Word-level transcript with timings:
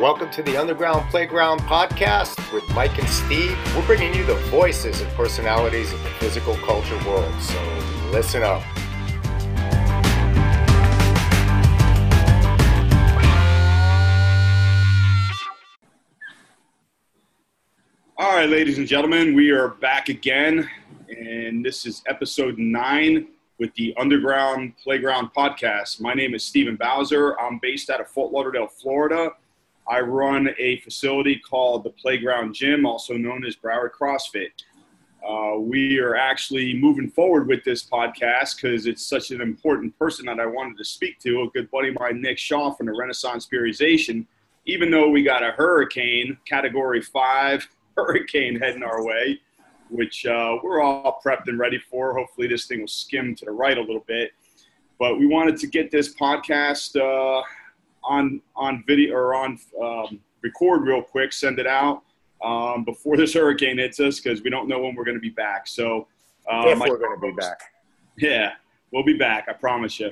welcome 0.00 0.30
to 0.30 0.42
the 0.42 0.54
Underground 0.58 1.08
Playground 1.08 1.60
podcast 1.60 2.52
with 2.52 2.68
Mike 2.74 2.98
and 2.98 3.08
Steve. 3.08 3.56
We're 3.74 3.86
bringing 3.86 4.12
you 4.12 4.26
the 4.26 4.34
voices 4.50 5.00
and 5.00 5.10
personalities 5.14 5.90
of 5.90 6.02
the 6.02 6.10
physical 6.10 6.54
culture 6.56 6.98
world, 7.06 7.32
so 7.40 7.58
listen 8.10 8.42
up. 8.42 8.62
All 18.18 18.36
right, 18.36 18.50
ladies 18.50 18.76
and 18.76 18.86
gentlemen, 18.86 19.34
we 19.34 19.50
are 19.50 19.68
back 19.68 20.10
again, 20.10 20.68
and 21.08 21.64
this 21.64 21.86
is 21.86 22.02
episode 22.06 22.58
nine 22.58 23.28
with 23.58 23.72
the 23.76 23.94
Underground 23.96 24.74
Playground 24.76 25.30
podcast. 25.34 26.02
My 26.02 26.12
name 26.12 26.34
is 26.34 26.44
Stephen 26.44 26.76
Bowser. 26.76 27.40
I'm 27.40 27.58
based 27.62 27.88
out 27.88 28.02
of 28.02 28.08
Fort 28.10 28.30
Lauderdale, 28.30 28.66
Florida. 28.66 29.30
I 29.88 30.00
run 30.00 30.50
a 30.58 30.80
facility 30.80 31.38
called 31.38 31.84
the 31.84 31.90
Playground 31.90 32.54
Gym, 32.54 32.84
also 32.84 33.14
known 33.14 33.44
as 33.44 33.54
Broward 33.54 33.90
CrossFit. 33.92 34.50
Uh, 35.26 35.58
we 35.58 35.98
are 35.98 36.14
actually 36.14 36.74
moving 36.74 37.10
forward 37.10 37.48
with 37.48 37.64
this 37.64 37.84
podcast 37.84 38.56
because 38.56 38.86
it's 38.86 39.04
such 39.04 39.30
an 39.30 39.40
important 39.40 39.96
person 39.98 40.26
that 40.26 40.38
I 40.38 40.46
wanted 40.46 40.76
to 40.78 40.84
speak 40.84 41.18
to. 41.20 41.42
A 41.42 41.50
good 41.50 41.70
buddy 41.70 41.88
of 41.88 41.98
mine, 41.98 42.20
Nick 42.20 42.38
Shaw 42.38 42.72
from 42.72 42.86
the 42.86 42.92
Renaissance 42.92 43.48
Periodization. 43.52 44.26
Even 44.66 44.90
though 44.90 45.08
we 45.08 45.22
got 45.22 45.42
a 45.42 45.52
hurricane, 45.52 46.36
category 46.44 47.00
five 47.00 47.66
hurricane 47.96 48.56
heading 48.56 48.82
our 48.82 49.04
way, 49.04 49.40
which 49.90 50.26
uh, 50.26 50.56
we're 50.62 50.80
all 50.80 51.20
prepped 51.24 51.48
and 51.48 51.58
ready 51.58 51.78
for. 51.78 52.16
Hopefully, 52.16 52.48
this 52.48 52.66
thing 52.66 52.80
will 52.80 52.88
skim 52.88 53.34
to 53.36 53.44
the 53.44 53.52
right 53.52 53.78
a 53.78 53.80
little 53.80 54.04
bit. 54.06 54.32
But 54.98 55.18
we 55.18 55.26
wanted 55.26 55.56
to 55.58 55.66
get 55.66 55.90
this 55.90 56.14
podcast 56.14 56.96
uh, 56.96 57.42
on 58.06 58.40
on 58.54 58.84
video 58.86 59.14
or 59.14 59.34
on 59.34 59.58
um, 59.82 60.20
record 60.42 60.82
real 60.82 61.02
quick, 61.02 61.32
send 61.32 61.58
it 61.58 61.66
out 61.66 62.02
um, 62.44 62.84
before 62.84 63.16
this 63.16 63.34
hurricane 63.34 63.78
hits 63.78 64.00
us 64.00 64.20
because 64.20 64.42
we 64.42 64.50
don't 64.50 64.68
know 64.68 64.80
when 64.80 64.94
we're 64.94 65.04
going 65.04 65.16
to 65.16 65.20
be 65.20 65.30
back. 65.30 65.66
So, 65.66 66.06
uh, 66.50 66.64
if 66.66 66.78
we're 66.78 66.98
going 66.98 67.20
to 67.20 67.26
be 67.26 67.32
back, 67.32 67.60
yeah, 68.18 68.52
we'll 68.92 69.04
be 69.04 69.16
back. 69.16 69.46
I 69.48 69.52
promise 69.52 69.98
you. 69.98 70.10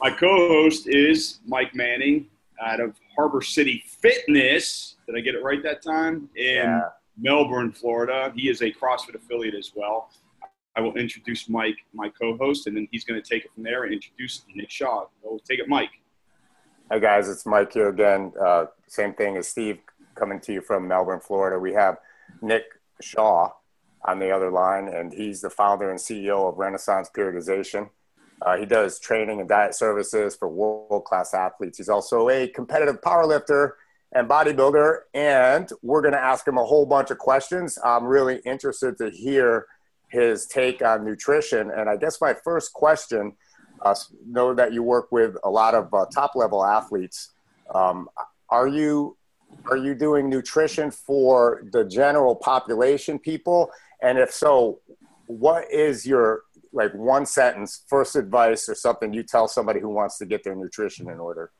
My 0.00 0.10
co-host 0.10 0.88
is 0.88 1.38
Mike 1.46 1.74
Manning 1.74 2.26
out 2.60 2.80
of 2.80 2.96
Harbor 3.16 3.40
City 3.40 3.84
Fitness. 3.86 4.96
Did 5.06 5.16
I 5.16 5.20
get 5.20 5.34
it 5.34 5.42
right 5.42 5.62
that 5.62 5.82
time? 5.82 6.28
In 6.34 6.56
yeah. 6.56 6.80
Melbourne, 7.16 7.70
Florida. 7.70 8.32
He 8.34 8.48
is 8.48 8.62
a 8.62 8.72
CrossFit 8.72 9.14
affiliate 9.14 9.54
as 9.54 9.72
well. 9.74 10.10
I 10.74 10.80
will 10.80 10.94
introduce 10.94 11.48
Mike, 11.48 11.76
my 11.92 12.08
co-host, 12.08 12.66
and 12.66 12.76
then 12.76 12.88
he's 12.90 13.04
going 13.04 13.20
to 13.22 13.28
take 13.28 13.44
it 13.44 13.52
from 13.54 13.62
there 13.62 13.84
and 13.84 13.92
introduce 13.92 14.44
Nick 14.54 14.70
Shaw. 14.70 15.04
We'll 15.22 15.38
take 15.40 15.60
it, 15.60 15.68
Mike. 15.68 15.90
Hi 16.92 16.98
guys, 16.98 17.30
it's 17.30 17.46
Mike 17.46 17.72
here 17.72 17.88
again. 17.88 18.34
Uh, 18.38 18.66
same 18.86 19.14
thing 19.14 19.38
as 19.38 19.48
Steve 19.48 19.78
coming 20.14 20.38
to 20.40 20.52
you 20.52 20.60
from 20.60 20.86
Melbourne, 20.86 21.20
Florida. 21.20 21.58
We 21.58 21.72
have 21.72 21.96
Nick 22.42 22.64
Shaw 23.00 23.48
on 24.04 24.18
the 24.18 24.30
other 24.30 24.50
line, 24.50 24.88
and 24.88 25.10
he's 25.10 25.40
the 25.40 25.48
founder 25.48 25.88
and 25.88 25.98
CEO 25.98 26.46
of 26.46 26.58
Renaissance 26.58 27.08
Periodization. 27.16 27.88
Uh, 28.42 28.58
he 28.58 28.66
does 28.66 29.00
training 29.00 29.40
and 29.40 29.48
diet 29.48 29.74
services 29.74 30.36
for 30.36 30.48
world 30.48 31.06
class 31.06 31.32
athletes. 31.32 31.78
He's 31.78 31.88
also 31.88 32.28
a 32.28 32.46
competitive 32.48 33.00
powerlifter 33.00 33.70
and 34.14 34.28
bodybuilder, 34.28 34.98
and 35.14 35.70
we're 35.80 36.02
going 36.02 36.12
to 36.12 36.22
ask 36.22 36.46
him 36.46 36.58
a 36.58 36.64
whole 36.64 36.84
bunch 36.84 37.10
of 37.10 37.16
questions. 37.16 37.78
I'm 37.82 38.04
really 38.04 38.42
interested 38.44 38.98
to 38.98 39.08
hear 39.08 39.64
his 40.10 40.44
take 40.44 40.82
on 40.82 41.06
nutrition. 41.06 41.70
And 41.70 41.88
I 41.88 41.96
guess 41.96 42.20
my 42.20 42.34
first 42.34 42.74
question 42.74 43.32
uh, 43.84 43.94
know 44.26 44.54
that 44.54 44.72
you 44.72 44.82
work 44.82 45.10
with 45.12 45.36
a 45.44 45.50
lot 45.50 45.74
of 45.74 45.92
uh, 45.92 46.06
top 46.06 46.34
level 46.34 46.64
athletes. 46.64 47.30
Um, 47.74 48.08
are 48.48 48.68
you 48.68 49.16
are 49.66 49.76
you 49.76 49.94
doing 49.94 50.28
nutrition 50.28 50.90
for 50.90 51.64
the 51.72 51.84
general 51.84 52.34
population 52.34 53.18
people? 53.18 53.70
And 54.02 54.18
if 54.18 54.32
so, 54.32 54.80
what 55.26 55.70
is 55.70 56.06
your 56.06 56.42
like 56.72 56.92
one 56.94 57.26
sentence 57.26 57.84
first 57.86 58.16
advice 58.16 58.68
or 58.68 58.74
something 58.74 59.12
you 59.12 59.22
tell 59.22 59.46
somebody 59.46 59.80
who 59.80 59.90
wants 59.90 60.18
to 60.18 60.26
get 60.26 60.42
their 60.42 60.54
nutrition 60.54 61.10
in 61.10 61.18
order? 61.18 61.50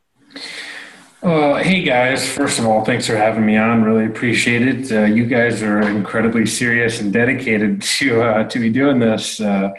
Uh, 1.23 1.63
hey 1.63 1.85
guys, 1.85 2.29
first 2.29 2.59
of 2.59 2.67
all, 2.67 2.85
thanks 2.85 3.07
for 3.07 3.15
having 3.15 3.47
me 3.47 3.57
on. 3.57 3.85
Really 3.85 4.07
appreciate 4.07 4.63
it. 4.67 4.91
Uh, 4.91 5.05
you 5.05 5.25
guys 5.25 5.63
are 5.63 5.81
incredibly 5.83 6.45
serious 6.47 7.01
and 7.01 7.13
dedicated 7.13 7.81
to 7.99 8.23
uh, 8.23 8.45
to 8.49 8.59
be 8.59 8.71
doing 8.71 8.99
this. 8.99 9.41
Uh, 9.41 9.71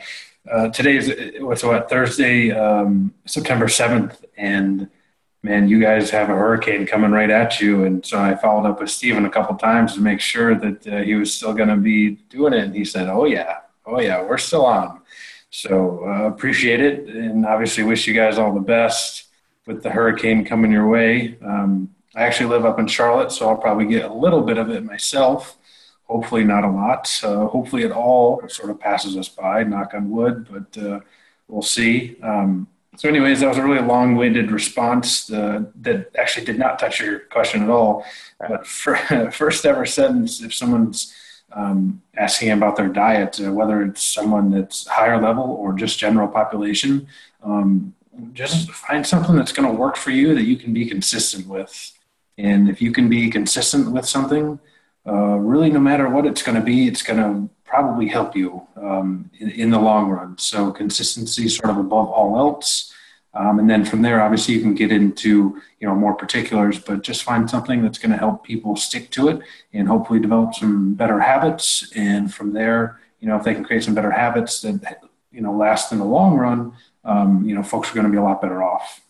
uh, 0.50 0.70
today 0.70 0.98
is 0.98 1.42
what's 1.42 1.64
what 1.64 1.90
Thursday, 1.90 2.52
um, 2.52 3.14
September 3.26 3.68
seventh, 3.68 4.24
and 4.38 4.90
man, 5.42 5.68
you 5.68 5.80
guys 5.80 6.10
have 6.10 6.30
a 6.30 6.36
hurricane 6.36 6.86
coming 6.86 7.12
right 7.12 7.30
at 7.30 7.60
you. 7.60 7.86
And 7.86 8.06
so 8.06 8.20
I 8.20 8.36
followed 8.36 8.68
up 8.68 8.80
with 8.80 8.90
Steven 8.90 9.26
a 9.26 9.30
couple 9.30 9.56
times 9.56 9.94
to 9.94 10.02
make 10.02 10.20
sure 10.20 10.56
that 10.56 10.88
uh, 10.88 10.98
he 10.98 11.16
was 11.16 11.34
still 11.34 11.54
going 11.54 11.70
to 11.70 11.78
be 11.78 12.12
doing 12.30 12.54
it, 12.54 12.66
and 12.66 12.76
he 12.76 12.84
said, 12.84 13.08
"Oh 13.08 13.26
yeah, 13.26 13.60
oh 13.86 14.00
yeah, 14.02 14.22
we're 14.22 14.38
still 14.38 14.66
on." 14.66 15.02
So 15.50 16.06
uh, 16.06 16.28
appreciate 16.28 16.82
it, 16.82 17.08
and 17.08 17.46
obviously 17.46 17.84
wish 17.84 18.08
you 18.08 18.14
guys 18.14 18.38
all 18.38 18.54
the 18.54 18.60
best 18.60 19.28
with 19.66 19.82
the 19.82 19.92
hurricane 19.92 20.44
coming 20.44 20.72
your 20.72 20.88
way. 20.88 21.38
Um, 21.42 21.94
I 22.16 22.24
actually 22.24 22.50
live 22.50 22.66
up 22.66 22.80
in 22.80 22.88
Charlotte, 22.88 23.32
so 23.32 23.48
I'll 23.48 23.58
probably 23.58 23.86
get 23.86 24.06
a 24.06 24.14
little 24.14 24.42
bit 24.42 24.58
of 24.58 24.70
it 24.70 24.84
myself 24.84 25.58
hopefully 26.06 26.44
not 26.44 26.64
a 26.64 26.70
lot. 26.70 27.10
Uh, 27.24 27.48
hopefully 27.48 27.84
it 27.84 27.92
all 27.92 28.42
sort 28.48 28.70
of 28.70 28.80
passes 28.80 29.18
us 29.18 29.30
by, 29.30 29.64
knock 29.64 29.94
on 29.94 30.10
wood, 30.10 30.48
but 30.52 30.84
uh, 30.84 31.00
we'll 31.48 31.62
see. 31.62 32.16
Um, 32.22 32.68
so, 32.96 33.10
anyways, 33.10 33.40
that 33.40 33.48
was 33.48 33.58
a 33.58 33.64
really 33.64 33.82
long-winded 33.82 34.52
response 34.52 35.32
uh, 35.32 35.64
that 35.82 36.12
actually 36.18 36.46
did 36.46 36.60
not 36.60 36.78
touch 36.78 37.00
your 37.00 37.20
question 37.20 37.64
at 37.64 37.70
all. 37.70 38.06
But 38.40 38.68
for, 38.68 38.96
first 39.32 39.66
ever 39.66 39.86
sentence, 39.86 40.44
if 40.44 40.54
someone's 40.54 41.14
um, 41.52 42.02
asking 42.16 42.52
about 42.52 42.76
their 42.76 42.90
diet, 42.90 43.40
uh, 43.42 43.52
whether 43.52 43.82
it's 43.82 44.04
someone 44.04 44.52
that's 44.52 44.88
higher 44.88 45.20
level 45.20 45.44
or 45.44 45.74
just 45.74 45.98
general 45.98 46.28
population, 46.28 47.08
um, 47.42 47.94
just 48.34 48.70
find 48.72 49.06
something 49.06 49.36
that's 49.36 49.52
going 49.52 49.68
to 49.68 49.76
work 49.76 49.96
for 49.96 50.12
you 50.12 50.36
that 50.36 50.44
you 50.44 50.56
can 50.56 50.72
be 50.72 50.86
consistent 50.86 51.48
with. 51.48 51.94
And 52.38 52.70
if 52.70 52.82
you 52.82 52.92
can 52.92 53.10
be 53.10 53.30
consistent 53.30 53.92
with 53.92 54.08
something, 54.08 54.60
uh, 55.08 55.38
really, 55.38 55.70
no 55.70 55.80
matter 55.80 56.10
what 56.10 56.26
it's 56.26 56.42
going 56.42 56.58
to 56.58 56.64
be, 56.64 56.88
it's 56.88 57.02
going 57.02 57.20
to 57.20 57.54
probably 57.66 58.08
help 58.08 58.36
you 58.36 58.66
um, 58.78 59.30
in, 59.40 59.50
in, 59.52 59.70
the 59.70 59.80
long 59.80 60.10
run. 60.10 60.38
So 60.38 60.72
consistency, 60.72 61.50
sort 61.50 61.72
of 61.72 61.78
above 61.78 62.08
all 62.08 62.38
else, 62.38 62.94
um, 63.34 63.60
and 63.60 63.70
then 63.70 63.84
from 63.84 64.02
there, 64.02 64.22
obviously, 64.22 64.54
you 64.54 64.62
can 64.62 64.76
get 64.76 64.92
into 64.92 65.62
you 65.80 65.88
know 65.88 65.96
more 65.96 66.14
particulars. 66.14 66.80
But 66.80 67.02
just 67.02 67.24
find 67.24 67.50
something 67.50 67.82
that's 67.82 67.98
going 67.98 68.12
to 68.12 68.18
help 68.18 68.44
people 68.44 68.76
stick 68.76 69.10
to 69.12 69.28
it, 69.30 69.42
and 69.74 69.88
hopefully 69.88 70.20
develop 70.20 70.54
some 70.54 70.94
better 70.94 71.20
habits. 71.20 71.92
And 71.96 72.34
from 72.34 72.54
there, 72.54 73.00
you 73.20 73.28
know, 73.28 73.36
if 73.36 73.44
they 73.44 73.54
can 73.54 73.64
create 73.64 73.84
some 73.84 73.96
better 73.96 74.12
habits 74.12 74.62
that 74.62 75.02
you 75.32 75.42
know 75.42 75.54
last 75.54 75.92
in 75.92 75.98
the 75.98 76.06
long 76.06 76.38
run, 76.38 76.74
um, 77.04 77.44
you 77.44 77.56
know, 77.56 77.64
folks 77.64 77.92
are 77.92 77.96
going 77.96 78.06
to 78.06 78.12
be 78.12 78.18
a 78.18 78.24
lot 78.24 78.42
better 78.42 78.62
off. 78.62 79.02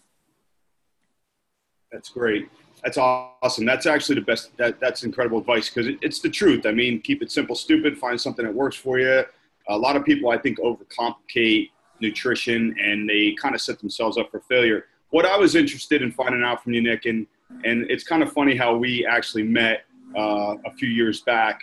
That's 1.92 2.10
great. 2.10 2.50
That's 2.84 2.98
awesome. 2.98 3.66
That's 3.66 3.86
actually 3.86 4.16
the 4.16 4.26
best. 4.26 4.56
That, 4.58 4.80
that's 4.80 5.04
incredible 5.04 5.40
advice 5.40 5.70
because 5.70 5.88
it, 5.88 6.00
it's 6.02 6.20
the 6.20 6.30
truth. 6.30 6.66
I 6.66 6.72
mean, 6.72 7.02
keep 7.02 7.22
it 7.22 7.32
simple, 7.32 7.56
stupid. 7.56 7.98
Find 7.98 8.20
something 8.20 8.46
that 8.46 8.54
works 8.54 8.76
for 8.76 9.00
you. 9.00 9.24
A 9.70 9.78
lot 9.78 9.96
of 9.96 10.04
people, 10.04 10.30
I 10.30 10.38
think, 10.38 10.60
overcomplicate 10.60 11.70
nutrition 12.02 12.76
and 12.82 13.10
they 13.10 13.34
kind 13.42 13.56
of 13.56 13.62
set 13.62 13.80
themselves 13.80 14.18
up 14.18 14.30
for 14.32 14.42
failure. 14.42 14.88
What 15.12 15.26
I 15.26 15.38
was 15.38 15.56
interested 15.56 16.02
in 16.02 16.12
finding 16.12 16.44
out 16.44 16.64
from 16.64 16.74
you, 16.74 16.82
Nick, 16.82 17.06
and 17.06 17.26
and 17.64 17.90
it's 17.90 18.04
kind 18.04 18.24
of 18.24 18.34
funny 18.34 18.56
how 18.56 18.76
we 18.76 19.06
actually 19.06 19.44
met 19.44 19.86
uh, 20.18 20.56
a 20.66 20.74
few 20.78 20.90
years 20.90 21.22
back. 21.22 21.62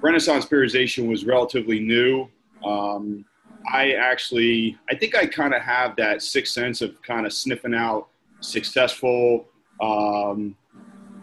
Renaissance 0.00 0.46
periodization 0.46 1.08
was 1.08 1.24
relatively 1.24 1.78
new. 1.78 2.28
Um, 2.64 3.24
I 3.70 3.92
actually, 3.92 4.76
I 4.90 4.96
think 4.96 5.14
I 5.14 5.26
kind 5.26 5.54
of 5.54 5.62
have 5.62 5.94
that 5.96 6.22
sixth 6.22 6.54
sense 6.54 6.80
of 6.80 7.00
kind 7.02 7.26
of 7.26 7.32
sniffing 7.32 7.74
out 7.74 8.08
successful 8.40 9.46
um, 9.82 10.56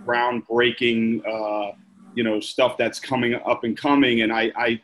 groundbreaking, 0.06 1.26
uh, 1.26 1.72
you 2.14 2.24
know, 2.24 2.40
stuff 2.40 2.78
that's 2.78 3.00
coming 3.00 3.34
up 3.34 3.64
and 3.64 3.78
coming. 3.78 4.22
And 4.22 4.32
I, 4.32 4.52
I 4.56 4.82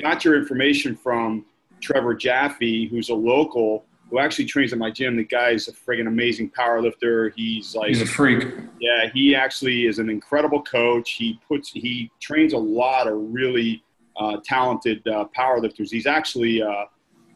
got 0.00 0.24
your 0.24 0.36
information 0.36 0.96
from 0.96 1.44
Trevor 1.80 2.14
Jaffe, 2.14 2.88
who's 2.88 3.10
a 3.10 3.14
local 3.14 3.84
who 4.10 4.18
actually 4.18 4.44
trains 4.44 4.72
at 4.72 4.78
my 4.78 4.90
gym. 4.90 5.16
The 5.16 5.24
guy's 5.24 5.68
a 5.68 5.72
friggin' 5.72 6.08
amazing 6.08 6.50
power 6.50 6.82
lifter. 6.82 7.30
He's 7.30 7.74
like 7.76 7.88
he's 7.88 8.02
a 8.02 8.06
freak. 8.06 8.48
Yeah, 8.80 9.08
he 9.14 9.36
actually 9.36 9.86
is 9.86 9.98
an 9.98 10.10
incredible 10.10 10.62
coach. 10.62 11.12
He 11.12 11.38
puts 11.46 11.70
he 11.70 12.10
trains 12.20 12.52
a 12.52 12.58
lot 12.58 13.06
of 13.06 13.14
really 13.16 13.84
uh, 14.16 14.38
talented 14.44 15.06
uh, 15.06 15.26
power 15.26 15.60
lifters. 15.60 15.92
He's 15.92 16.06
actually 16.06 16.60
uh, 16.60 16.86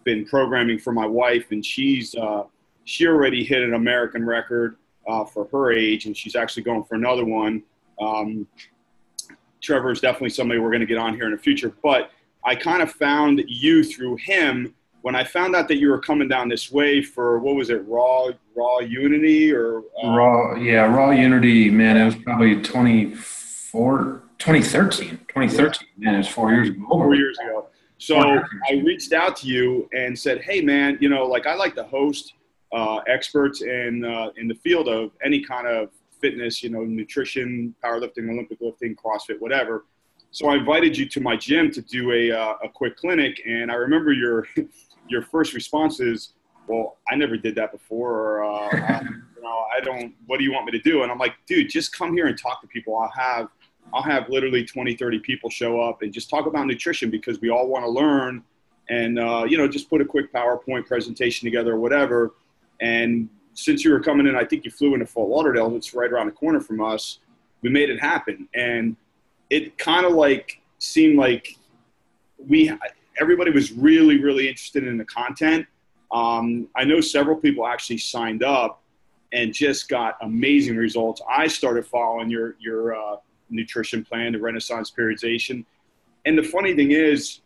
been 0.04 0.24
programming 0.24 0.78
for 0.78 0.92
my 0.92 1.06
wife, 1.06 1.46
and 1.52 1.64
she's 1.64 2.14
uh, 2.16 2.44
she 2.84 3.06
already 3.06 3.44
hit 3.44 3.62
an 3.62 3.74
American 3.74 4.26
record 4.26 4.76
uh, 5.06 5.24
for 5.24 5.48
her 5.52 5.72
age, 5.72 6.06
and 6.06 6.16
she's 6.16 6.36
actually 6.36 6.62
going 6.62 6.84
for 6.84 6.94
another 6.94 7.24
one. 7.24 7.62
Um, 8.00 8.46
Trevor 9.60 9.92
is 9.92 10.00
definitely 10.00 10.30
somebody 10.30 10.60
we're 10.60 10.70
going 10.70 10.80
to 10.80 10.86
get 10.86 10.98
on 10.98 11.14
here 11.14 11.24
in 11.24 11.32
the 11.32 11.38
future, 11.38 11.74
but 11.82 12.10
I 12.44 12.54
kind 12.54 12.82
of 12.82 12.92
found 12.92 13.42
you 13.46 13.82
through 13.82 14.16
him 14.16 14.74
when 15.04 15.14
I 15.14 15.22
found 15.22 15.54
out 15.54 15.68
that 15.68 15.76
you 15.76 15.90
were 15.90 15.98
coming 15.98 16.28
down 16.28 16.48
this 16.48 16.72
way 16.72 17.02
for 17.02 17.38
what 17.38 17.56
was 17.56 17.68
it, 17.68 17.86
Raw 17.86 18.30
Raw 18.56 18.78
Unity 18.78 19.52
or 19.52 19.82
uh, 20.02 20.08
Raw? 20.08 20.56
Yeah, 20.56 20.86
Raw 20.86 21.10
Unity. 21.10 21.70
Man, 21.70 21.98
it 21.98 22.06
was 22.06 22.16
probably 22.16 22.62
24, 22.62 24.22
2013. 24.38 25.08
2013. 25.28 25.88
Yeah. 25.98 26.04
Man, 26.06 26.14
it 26.14 26.18
was 26.18 26.28
four 26.28 26.52
years 26.52 26.70
ago. 26.70 26.86
Four 26.88 27.14
years 27.14 27.38
ago. 27.38 27.66
So 27.98 28.18
I 28.18 28.82
reached 28.84 29.12
out 29.12 29.36
to 29.36 29.46
you 29.46 29.90
and 29.94 30.18
said, 30.18 30.40
"Hey, 30.40 30.62
man, 30.62 30.96
you 31.02 31.10
know, 31.10 31.26
like 31.26 31.46
I 31.46 31.54
like 31.54 31.74
to 31.74 31.84
host 31.84 32.32
uh, 32.72 32.96
experts 33.06 33.62
in 33.62 34.04
uh, 34.04 34.30
in 34.36 34.48
the 34.48 34.54
field 34.54 34.88
of 34.88 35.12
any 35.24 35.40
kind 35.44 35.66
of 35.66 35.90
fitness, 36.20 36.62
you 36.62 36.70
know, 36.70 36.84
nutrition, 36.84 37.74
powerlifting, 37.84 38.30
Olympic 38.30 38.58
lifting, 38.60 38.96
CrossFit, 38.96 39.40
whatever." 39.40 39.84
So 40.34 40.48
I 40.48 40.56
invited 40.56 40.98
you 40.98 41.08
to 41.10 41.20
my 41.20 41.36
gym 41.36 41.70
to 41.70 41.80
do 41.80 42.10
a, 42.10 42.32
uh, 42.32 42.54
a 42.64 42.68
quick 42.68 42.96
clinic, 42.96 43.40
and 43.46 43.70
I 43.70 43.74
remember 43.74 44.12
your 44.12 44.48
your 45.08 45.22
first 45.22 45.54
response 45.54 46.00
is, 46.00 46.32
"Well, 46.66 46.96
I 47.08 47.14
never 47.14 47.36
did 47.36 47.54
that 47.54 47.70
before," 47.70 48.10
or 48.10 48.44
uh, 48.44 48.68
I, 48.72 49.02
you 49.36 49.42
know, 49.42 49.64
"I 49.76 49.78
don't. 49.80 50.12
What 50.26 50.38
do 50.38 50.44
you 50.44 50.52
want 50.52 50.66
me 50.66 50.72
to 50.72 50.80
do?" 50.80 51.04
And 51.04 51.12
I'm 51.12 51.18
like, 51.18 51.34
"Dude, 51.46 51.70
just 51.70 51.96
come 51.96 52.12
here 52.12 52.26
and 52.26 52.36
talk 52.36 52.60
to 52.62 52.66
people. 52.66 52.96
I'll 52.96 53.12
have 53.16 53.48
I'll 53.92 54.02
have 54.02 54.28
literally 54.28 54.64
20, 54.64 54.96
30 54.96 55.20
people 55.20 55.50
show 55.50 55.80
up 55.80 56.02
and 56.02 56.12
just 56.12 56.28
talk 56.28 56.46
about 56.46 56.66
nutrition 56.66 57.10
because 57.10 57.40
we 57.40 57.50
all 57.50 57.68
want 57.68 57.84
to 57.84 57.90
learn, 57.90 58.42
and 58.88 59.20
uh, 59.20 59.44
you 59.48 59.56
know, 59.56 59.68
just 59.68 59.88
put 59.88 60.00
a 60.00 60.04
quick 60.04 60.32
PowerPoint 60.32 60.86
presentation 60.86 61.46
together 61.46 61.74
or 61.74 61.78
whatever." 61.78 62.34
And 62.80 63.28
since 63.54 63.84
you 63.84 63.92
were 63.92 64.00
coming 64.00 64.26
in, 64.26 64.36
I 64.36 64.44
think 64.44 64.64
you 64.64 64.70
flew 64.70 64.94
into 64.94 65.06
Fort 65.06 65.30
Lauderdale. 65.30 65.74
It's 65.76 65.94
right 65.94 66.10
around 66.10 66.26
the 66.26 66.32
corner 66.32 66.60
from 66.60 66.82
us. 66.82 67.20
We 67.62 67.70
made 67.70 67.88
it 67.88 68.00
happen, 68.00 68.48
and 68.54 68.96
it 69.48 69.78
kind 69.78 70.04
of 70.04 70.12
like 70.12 70.60
seemed 70.78 71.18
like 71.18 71.56
we 72.36 72.70
everybody 73.20 73.50
was 73.50 73.72
really, 73.72 74.20
really 74.20 74.48
interested 74.48 74.86
in 74.86 74.98
the 74.98 75.04
content. 75.04 75.66
Um, 76.12 76.68
I 76.76 76.84
know 76.84 77.00
several 77.00 77.36
people 77.36 77.66
actually 77.66 77.98
signed 77.98 78.42
up 78.42 78.82
and 79.32 79.52
just 79.52 79.88
got 79.88 80.16
amazing 80.20 80.76
results. 80.76 81.22
I 81.28 81.46
started 81.46 81.86
following 81.86 82.28
your 82.28 82.56
your 82.58 82.96
uh, 82.96 83.16
nutrition 83.50 84.04
plan, 84.04 84.32
the 84.32 84.40
Renaissance 84.40 84.90
periodization, 84.90 85.64
and 86.26 86.36
the 86.36 86.42
funny 86.42 86.74
thing 86.74 86.90
is, 86.90 87.40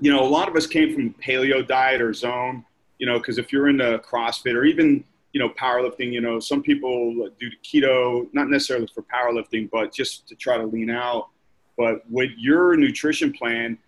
you 0.00 0.12
know, 0.12 0.22
a 0.22 0.28
lot 0.28 0.48
of 0.48 0.56
us 0.56 0.66
came 0.66 0.94
from 0.94 1.14
paleo 1.14 1.66
diet 1.66 2.00
or 2.02 2.12
zone. 2.12 2.64
You 2.98 3.06
know, 3.06 3.18
because 3.18 3.38
if 3.38 3.52
you're 3.52 3.68
into 3.68 3.98
CrossFit 3.98 4.54
or 4.54 4.64
even 4.64 5.04
you 5.32 5.40
know 5.40 5.50
powerlifting, 5.50 6.12
you 6.12 6.20
know, 6.20 6.40
some 6.40 6.62
people 6.62 7.28
do 7.38 7.50
keto, 7.64 8.28
not 8.32 8.48
necessarily 8.48 8.88
for 8.94 9.02
powerlifting, 9.02 9.68
but 9.70 9.92
just 9.92 10.26
to 10.28 10.34
try 10.34 10.56
to 10.56 10.64
lean 10.64 10.90
out. 10.90 11.28
But 11.76 12.10
with 12.10 12.30
your 12.38 12.76
nutrition 12.76 13.32
plan, 13.32 13.78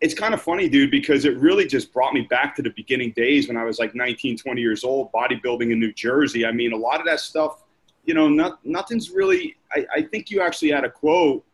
it's 0.00 0.14
kind 0.14 0.34
of 0.34 0.42
funny, 0.42 0.68
dude, 0.68 0.90
because 0.90 1.24
it 1.24 1.36
really 1.38 1.66
just 1.66 1.92
brought 1.92 2.12
me 2.12 2.22
back 2.22 2.54
to 2.56 2.62
the 2.62 2.70
beginning 2.70 3.12
days 3.12 3.48
when 3.48 3.56
I 3.56 3.64
was 3.64 3.78
like 3.78 3.94
19, 3.94 4.36
20 4.36 4.60
years 4.60 4.84
old, 4.84 5.10
bodybuilding 5.12 5.72
in 5.72 5.80
New 5.80 5.92
Jersey. 5.92 6.44
I 6.44 6.52
mean, 6.52 6.72
a 6.72 6.76
lot 6.76 7.00
of 7.00 7.06
that 7.06 7.20
stuff, 7.20 7.62
you 8.04 8.12
know, 8.12 8.28
not, 8.28 8.64
nothing's 8.64 9.10
really, 9.10 9.56
I, 9.72 9.86
I 9.94 10.02
think 10.02 10.30
you 10.30 10.42
actually 10.42 10.70
had 10.70 10.84
a 10.84 10.90
quote 10.90 11.44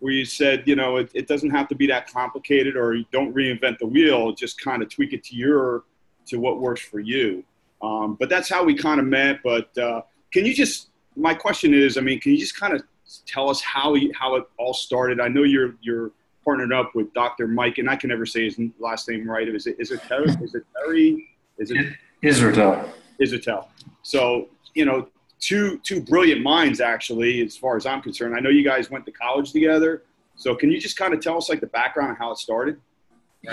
where 0.00 0.12
you 0.12 0.24
said, 0.24 0.64
you 0.66 0.74
know, 0.74 0.96
it, 0.96 1.10
it 1.14 1.28
doesn't 1.28 1.50
have 1.50 1.68
to 1.68 1.76
be 1.76 1.86
that 1.86 2.12
complicated 2.12 2.76
or 2.76 2.94
you 2.94 3.04
don't 3.12 3.32
reinvent 3.32 3.78
the 3.78 3.86
wheel, 3.86 4.32
just 4.32 4.60
kind 4.60 4.82
of 4.82 4.90
tweak 4.90 5.12
it 5.12 5.22
to 5.24 5.36
your, 5.36 5.84
to 6.26 6.38
what 6.38 6.60
works 6.60 6.80
for 6.80 7.00
you. 7.00 7.44
Um, 7.82 8.16
but 8.18 8.28
that's 8.28 8.48
how 8.48 8.64
we 8.64 8.74
kind 8.74 9.00
of 9.00 9.06
met. 9.06 9.40
But 9.42 9.76
uh, 9.76 10.02
can 10.32 10.44
you 10.46 10.54
just, 10.54 10.88
my 11.16 11.34
question 11.34 11.74
is, 11.74 11.98
I 11.98 12.00
mean, 12.00 12.20
can 12.20 12.32
you 12.32 12.38
just 12.38 12.58
kind 12.58 12.74
of 12.74 12.82
tell 13.26 13.50
us 13.50 13.60
how, 13.60 13.96
how 14.14 14.36
it 14.36 14.44
all 14.58 14.74
started? 14.74 15.20
I 15.20 15.28
know 15.28 15.42
you're, 15.42 15.74
you're, 15.80 16.12
partnered 16.44 16.72
up 16.72 16.94
with 16.94 17.12
Dr. 17.14 17.46
Mike, 17.46 17.78
and 17.78 17.88
I 17.88 17.96
can 17.96 18.08
never 18.08 18.26
say 18.26 18.44
his 18.44 18.58
last 18.78 19.08
name 19.08 19.28
right. 19.28 19.48
Is 19.48 19.66
it 19.66 19.76
is 19.78 19.90
it 19.90 20.02
Terry? 20.02 20.28
Is 20.42 20.54
it 20.54 20.64
Terry? 20.76 21.28
Is 21.58 21.70
it 21.70 21.94
Israel? 22.22 22.88
Israel. 23.18 23.68
So 24.02 24.48
you 24.74 24.84
know, 24.84 25.08
two 25.40 25.78
two 25.78 26.00
brilliant 26.00 26.42
minds 26.42 26.80
actually, 26.80 27.42
as 27.42 27.56
far 27.56 27.76
as 27.76 27.86
I'm 27.86 28.02
concerned. 28.02 28.34
I 28.34 28.40
know 28.40 28.50
you 28.50 28.64
guys 28.64 28.90
went 28.90 29.06
to 29.06 29.12
college 29.12 29.52
together. 29.52 30.02
So 30.34 30.54
can 30.54 30.70
you 30.70 30.80
just 30.80 30.96
kind 30.96 31.14
of 31.14 31.20
tell 31.20 31.36
us 31.36 31.48
like 31.48 31.60
the 31.60 31.66
background 31.66 32.12
of 32.12 32.18
how 32.18 32.32
it 32.32 32.38
started? 32.38 32.80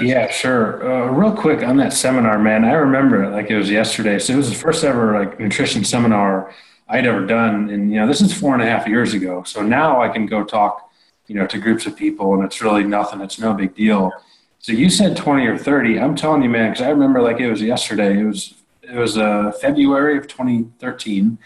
Yeah, 0.02 0.30
sure. 0.30 0.84
Uh, 0.88 1.12
real 1.12 1.36
quick 1.36 1.64
on 1.64 1.78
that 1.78 1.94
seminar, 1.94 2.38
man, 2.38 2.64
I 2.64 2.74
remember 2.74 3.24
it 3.24 3.32
like 3.32 3.50
it 3.50 3.58
was 3.58 3.72
yesterday. 3.72 4.20
So 4.20 4.34
it 4.34 4.38
was 4.38 4.50
the 4.50 4.56
first 4.56 4.84
ever 4.84 5.18
like 5.20 5.40
nutrition 5.40 5.84
seminar 5.84 6.54
I'd 6.88 7.08
ever 7.08 7.26
done, 7.26 7.70
and 7.70 7.92
you 7.92 8.00
know, 8.00 8.08
this 8.08 8.22
is 8.22 8.34
four 8.34 8.54
and 8.54 8.62
a 8.62 8.66
half 8.66 8.88
years 8.88 9.14
ago. 9.14 9.44
So 9.44 9.64
now 9.64 10.02
I 10.02 10.10
can 10.10 10.26
go 10.28 10.44
talk 10.44 10.90
you 11.30 11.36
know, 11.36 11.48
to 11.48 11.58
groups 11.60 11.86
of 11.86 11.96
people 11.96 12.34
and 12.34 12.44
it's 12.44 12.62
really 12.62 12.84
nothing. 12.84 13.22
It's 13.22 13.40
no 13.40 13.54
big 13.54 13.76
deal. 13.76 14.12
So 14.58 14.74
you 14.74 14.90
said 14.90 15.16
20 15.16 15.46
or 15.46 15.58
30. 15.58 16.00
I'm 16.00 16.16
telling 16.16 16.42
you, 16.42 16.50
man, 16.50 16.72
because 16.72 16.86
I 16.86 16.90
remember 16.90 17.22
like 17.22 17.40
it 17.40 17.50
was 17.50 17.62
yesterday. 17.62 18.20
It 18.20 18.26
was 18.26 18.56
it 18.82 18.96
was 18.96 19.18
uh, 19.18 19.52
February 19.62 20.18
of 20.18 20.28
2013. 20.28 21.38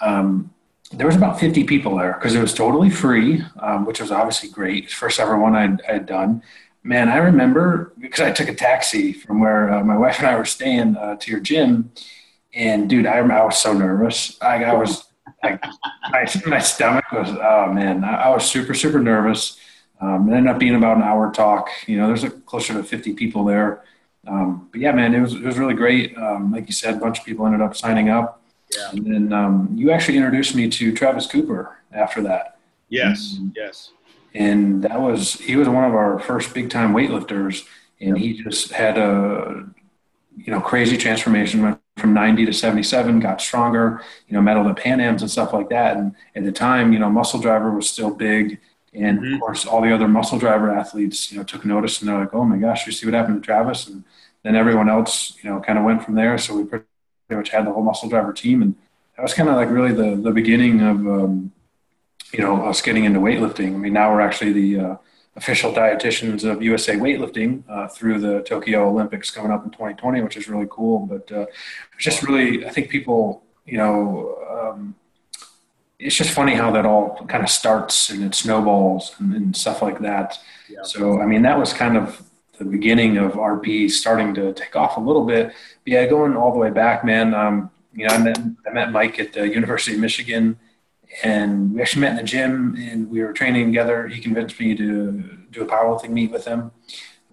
Um, 0.00 0.50
there 0.92 1.06
was 1.06 1.16
about 1.16 1.38
50 1.38 1.64
people 1.64 1.96
there 1.96 2.14
because 2.14 2.34
it 2.34 2.40
was 2.40 2.54
totally 2.54 2.88
free, 2.88 3.44
um, 3.60 3.84
which 3.84 4.00
was 4.00 4.10
obviously 4.10 4.48
great. 4.48 4.90
First 4.90 5.20
ever 5.20 5.38
one 5.38 5.54
I'd, 5.54 5.82
I'd 5.84 6.06
done. 6.06 6.42
Man, 6.86 7.08
I 7.08 7.16
remember 7.16 7.92
because 7.98 8.20
I 8.20 8.30
took 8.30 8.48
a 8.48 8.54
taxi 8.54 9.12
from 9.12 9.40
where 9.40 9.72
uh, 9.72 9.82
my 9.82 9.96
wife 9.96 10.18
and 10.18 10.28
I 10.28 10.36
were 10.36 10.44
staying 10.44 10.96
uh, 10.96 11.16
to 11.16 11.30
your 11.30 11.40
gym, 11.40 11.90
and 12.54 12.88
dude, 12.88 13.06
I, 13.06 13.18
I 13.18 13.44
was 13.44 13.60
so 13.60 13.72
nervous. 13.72 14.38
I, 14.40 14.62
I 14.62 14.74
was 14.74 15.06
like 15.42 15.62
my, 16.10 16.26
my 16.46 16.58
stomach 16.58 17.04
was 17.12 17.28
oh 17.28 17.72
man 17.72 18.04
I, 18.04 18.24
I 18.24 18.28
was 18.30 18.48
super 18.48 18.74
super 18.74 19.00
nervous. 19.00 19.58
Um, 20.00 20.28
it 20.28 20.36
ended 20.36 20.52
up 20.52 20.58
being 20.58 20.74
about 20.74 20.96
an 20.96 21.02
hour 21.02 21.32
talk. 21.32 21.68
You 21.86 21.98
know 21.98 22.06
there's 22.06 22.24
a 22.24 22.30
closer 22.30 22.74
to 22.74 22.82
50 22.82 23.14
people 23.14 23.44
there. 23.44 23.82
Um, 24.26 24.68
but 24.70 24.80
yeah 24.80 24.92
man 24.92 25.14
it 25.14 25.20
was, 25.20 25.34
it 25.34 25.42
was 25.42 25.58
really 25.58 25.74
great. 25.74 26.16
Um, 26.16 26.52
like 26.52 26.66
you 26.66 26.72
said 26.72 26.94
a 26.94 26.98
bunch 26.98 27.18
of 27.18 27.24
people 27.24 27.46
ended 27.46 27.60
up 27.62 27.76
signing 27.76 28.08
up. 28.08 28.42
Yeah. 28.76 28.90
and 28.90 29.06
then 29.06 29.32
um, 29.32 29.70
you 29.74 29.92
actually 29.92 30.16
introduced 30.16 30.56
me 30.56 30.68
to 30.68 30.92
travis 30.92 31.26
cooper 31.26 31.78
after 31.92 32.20
that. 32.22 32.58
Yes 32.88 33.36
and, 33.38 33.52
yes 33.56 33.90
and 34.36 34.82
that 34.82 35.00
was 35.00 35.34
he 35.34 35.56
was 35.56 35.68
one 35.68 35.84
of 35.84 35.94
our 35.94 36.18
first 36.18 36.54
big 36.54 36.70
time 36.70 36.92
weightlifters 36.92 37.64
and 38.00 38.18
he 38.18 38.42
just 38.42 38.72
had 38.72 38.98
a 38.98 39.64
you 40.36 40.52
know 40.52 40.60
crazy 40.60 40.96
transformation 40.96 41.62
Went 41.62 41.80
from 41.96 42.12
90 42.12 42.46
to 42.46 42.52
77, 42.52 43.20
got 43.20 43.40
stronger, 43.40 44.02
you 44.28 44.34
know, 44.34 44.40
medaled 44.40 44.68
at 44.68 44.76
Pan 44.76 45.00
Ams 45.00 45.22
and 45.22 45.30
stuff 45.30 45.52
like 45.52 45.70
that. 45.70 45.96
And 45.96 46.14
at 46.34 46.44
the 46.44 46.52
time, 46.52 46.92
you 46.92 46.98
know, 46.98 47.08
muscle 47.08 47.40
driver 47.40 47.70
was 47.70 47.88
still 47.88 48.10
big. 48.10 48.60
And 48.92 49.18
mm-hmm. 49.18 49.34
of 49.34 49.40
course, 49.40 49.64
all 49.64 49.80
the 49.80 49.94
other 49.94 50.08
muscle 50.08 50.38
driver 50.38 50.70
athletes, 50.70 51.32
you 51.32 51.38
know, 51.38 51.44
took 51.44 51.64
notice 51.64 52.00
and 52.00 52.08
they're 52.08 52.18
like, 52.18 52.34
oh 52.34 52.44
my 52.44 52.58
gosh, 52.58 52.86
you 52.86 52.92
see 52.92 53.06
what 53.06 53.14
happened 53.14 53.42
to 53.42 53.46
Travis? 53.46 53.86
And 53.86 54.04
then 54.42 54.56
everyone 54.56 54.90
else, 54.90 55.36
you 55.42 55.48
know, 55.48 55.60
kind 55.60 55.78
of 55.78 55.84
went 55.84 56.04
from 56.04 56.14
there. 56.14 56.36
So 56.36 56.56
we 56.56 56.64
pretty 56.64 56.84
much 57.30 57.48
had 57.48 57.66
the 57.66 57.72
whole 57.72 57.82
muscle 57.82 58.08
driver 58.08 58.32
team. 58.32 58.60
And 58.60 58.74
that 59.16 59.22
was 59.22 59.32
kind 59.32 59.48
of 59.48 59.56
like 59.56 59.70
really 59.70 59.92
the, 59.92 60.16
the 60.16 60.32
beginning 60.32 60.82
of, 60.82 60.96
um, 60.98 61.52
you 62.36 62.44
know, 62.44 62.64
us 62.66 62.82
getting 62.82 63.04
into 63.04 63.20
weightlifting. 63.20 63.74
I 63.74 63.78
mean, 63.78 63.92
now 63.92 64.12
we're 64.12 64.20
actually 64.20 64.52
the, 64.52 64.80
uh, 64.80 64.96
official 65.36 65.72
dietitians 65.72 66.50
of 66.50 66.62
USA 66.62 66.94
Weightlifting 66.94 67.62
uh, 67.68 67.88
through 67.88 68.20
the 68.20 68.40
Tokyo 68.42 68.88
Olympics 68.88 69.30
coming 69.30 69.52
up 69.52 69.64
in 69.64 69.70
2020, 69.70 70.22
which 70.22 70.36
is 70.36 70.48
really 70.48 70.66
cool. 70.70 71.06
But 71.06 71.30
uh, 71.30 71.46
it's 71.94 72.04
just 72.04 72.22
really, 72.22 72.66
I 72.66 72.70
think 72.70 72.88
people, 72.88 73.44
you 73.66 73.76
know, 73.76 74.38
um, 74.50 74.94
it's 75.98 76.16
just 76.16 76.30
funny 76.30 76.54
how 76.54 76.70
that 76.72 76.84
all 76.84 77.24
kind 77.26 77.42
of 77.42 77.50
starts 77.50 78.10
and 78.10 78.24
it 78.24 78.34
snowballs 78.34 79.14
and, 79.18 79.34
and 79.34 79.56
stuff 79.56 79.82
like 79.82 80.00
that. 80.00 80.38
Yeah. 80.68 80.82
So, 80.82 81.20
I 81.20 81.26
mean, 81.26 81.42
that 81.42 81.58
was 81.58 81.72
kind 81.72 81.96
of 81.96 82.22
the 82.58 82.64
beginning 82.64 83.18
of 83.18 83.32
RP 83.32 83.90
starting 83.90 84.34
to 84.34 84.52
take 84.54 84.74
off 84.74 84.96
a 84.96 85.00
little 85.00 85.24
bit. 85.26 85.48
But 85.48 85.54
yeah, 85.84 86.06
going 86.06 86.34
all 86.34 86.52
the 86.52 86.58
way 86.58 86.70
back, 86.70 87.04
man. 87.04 87.34
Um, 87.34 87.70
you 87.94 88.06
know, 88.06 88.14
I 88.14 88.18
met 88.18 88.38
I 88.66 88.70
met 88.72 88.92
Mike 88.92 89.18
at 89.18 89.32
the 89.32 89.48
University 89.48 89.94
of 89.94 90.00
Michigan 90.00 90.58
and 91.22 91.74
we 91.74 91.80
actually 91.80 92.02
met 92.02 92.10
in 92.10 92.16
the 92.16 92.22
gym 92.22 92.76
and 92.78 93.10
we 93.10 93.22
were 93.22 93.32
training 93.32 93.66
together. 93.66 94.08
He 94.08 94.20
convinced 94.20 94.58
me 94.60 94.74
to 94.74 95.38
do 95.50 95.62
a 95.62 95.66
powerlifting 95.66 96.10
meet 96.10 96.30
with 96.30 96.44
him. 96.44 96.70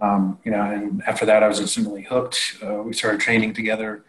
Um, 0.02 0.40
you 0.44 0.52
know, 0.52 0.62
and 0.62 1.02
after 1.06 1.26
that, 1.26 1.44
I 1.44 1.48
was 1.48 1.60
instantly 1.60 2.04
hooked. 2.04 2.58
Uh, 2.66 2.76
we 2.84 2.94
started 2.94 3.22
training 3.22 3.54
together. 3.54 4.04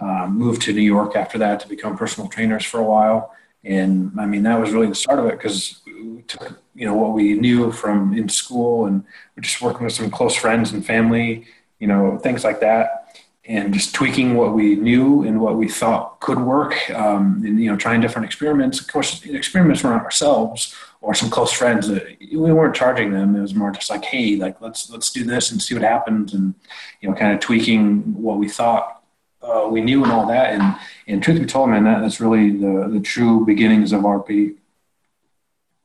Um, 0.00 0.38
moved 0.38 0.62
to 0.62 0.72
New 0.72 0.82
York 0.82 1.16
after 1.16 1.38
that 1.38 1.60
to 1.60 1.68
become 1.68 1.96
personal 1.96 2.28
trainers 2.28 2.64
for 2.64 2.78
a 2.78 2.84
while, 2.84 3.34
and 3.64 4.12
I 4.16 4.26
mean 4.26 4.44
that 4.44 4.60
was 4.60 4.70
really 4.70 4.86
the 4.86 4.94
start 4.94 5.18
of 5.18 5.26
it 5.26 5.32
because 5.32 5.80
we 5.86 6.22
took 6.22 6.62
you 6.76 6.86
know 6.86 6.94
what 6.94 7.14
we 7.14 7.34
knew 7.34 7.72
from 7.72 8.16
in 8.16 8.28
school 8.28 8.86
and 8.86 9.02
just 9.40 9.60
working 9.60 9.82
with 9.82 9.94
some 9.94 10.08
close 10.08 10.36
friends 10.36 10.72
and 10.72 10.86
family, 10.86 11.46
you 11.80 11.88
know, 11.88 12.16
things 12.18 12.44
like 12.44 12.60
that 12.60 13.07
and 13.48 13.72
just 13.72 13.94
tweaking 13.94 14.34
what 14.34 14.52
we 14.52 14.76
knew 14.76 15.22
and 15.22 15.40
what 15.40 15.56
we 15.56 15.66
thought 15.66 16.20
could 16.20 16.38
work 16.38 16.90
um, 16.90 17.42
and 17.44 17.58
you 17.58 17.70
know 17.70 17.76
trying 17.76 18.00
different 18.00 18.26
experiments. 18.26 18.78
Of 18.78 18.88
course 18.88 19.24
experiments 19.24 19.82
were 19.82 19.94
on 19.94 20.00
ourselves 20.00 20.76
or 21.00 21.14
some 21.14 21.30
close 21.30 21.50
friends. 21.50 21.88
We 21.88 22.36
weren't 22.36 22.76
charging 22.76 23.10
them. 23.10 23.34
It 23.34 23.40
was 23.40 23.54
more 23.54 23.70
just 23.70 23.88
like 23.88 24.04
hey 24.04 24.36
like 24.36 24.60
let's 24.60 24.90
let's 24.90 25.10
do 25.10 25.24
this 25.24 25.50
and 25.50 25.62
see 25.62 25.74
what 25.74 25.82
happens 25.82 26.34
and 26.34 26.54
you 27.00 27.08
know 27.08 27.14
kind 27.14 27.32
of 27.32 27.40
tweaking 27.40 28.22
what 28.22 28.38
we 28.38 28.48
thought 28.48 29.02
uh, 29.42 29.66
we 29.70 29.80
knew 29.80 30.02
and 30.04 30.12
all 30.12 30.26
that. 30.26 30.52
And 30.52 30.76
and 31.06 31.22
truth 31.22 31.40
be 31.40 31.46
told 31.46 31.70
man 31.70 31.84
that, 31.84 32.02
that's 32.02 32.20
really 32.20 32.50
the 32.50 32.88
the 32.92 33.00
true 33.00 33.46
beginnings 33.46 33.92
of 33.92 34.02
rp 34.02 34.56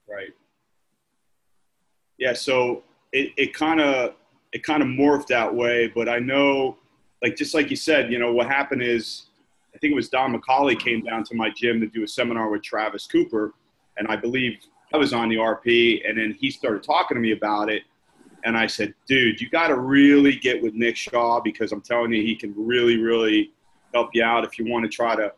right. 0.05 0.31
Yeah 2.17 2.33
so 2.33 2.83
it, 3.13 3.31
it 3.37 3.53
kind 3.53 3.79
of 3.79 4.15
it 4.51 4.63
kind 4.63 4.83
of 4.83 4.89
morphed 4.89 5.27
that 5.27 5.55
way 5.55 5.87
but 5.87 6.09
i 6.09 6.19
know 6.19 6.77
like 7.23 7.37
just 7.37 7.53
like 7.53 7.69
you 7.69 7.77
said, 7.77 8.11
you 8.11 8.19
know, 8.19 8.33
what 8.33 8.47
happened 8.47 8.83
is 8.83 9.27
I 9.73 9.77
think 9.79 9.93
it 9.93 9.95
was 9.95 10.09
Don 10.09 10.37
McCauley 10.37 10.77
came 10.77 11.01
down 11.01 11.23
to 11.23 11.35
my 11.35 11.49
gym 11.49 11.79
to 11.79 11.87
do 11.87 12.03
a 12.03 12.07
seminar 12.07 12.49
with 12.49 12.61
Travis 12.61 13.07
Cooper, 13.07 13.53
and 13.97 14.07
I 14.07 14.17
believe 14.17 14.59
I 14.93 14.97
was 14.97 15.13
on 15.13 15.29
the 15.29 15.37
RP, 15.37 16.07
and 16.07 16.19
then 16.19 16.37
he 16.39 16.51
started 16.51 16.83
talking 16.83 17.15
to 17.15 17.21
me 17.21 17.31
about 17.31 17.71
it, 17.71 17.83
and 18.43 18.57
I 18.57 18.67
said, 18.67 18.93
dude, 19.07 19.41
you 19.41 19.49
got 19.49 19.69
to 19.69 19.79
really 19.79 20.35
get 20.35 20.61
with 20.61 20.73
Nick 20.73 20.97
Shaw 20.97 21.39
because 21.39 21.71
I'm 21.71 21.81
telling 21.81 22.11
you, 22.13 22.21
he 22.21 22.35
can 22.35 22.53
really, 22.55 22.97
really 22.97 23.51
help 23.93 24.09
you 24.13 24.23
out 24.23 24.43
if 24.43 24.59
you 24.59 24.65
want 24.69 24.83
to 24.83 24.89
try 24.89 25.15
to, 25.15 25.33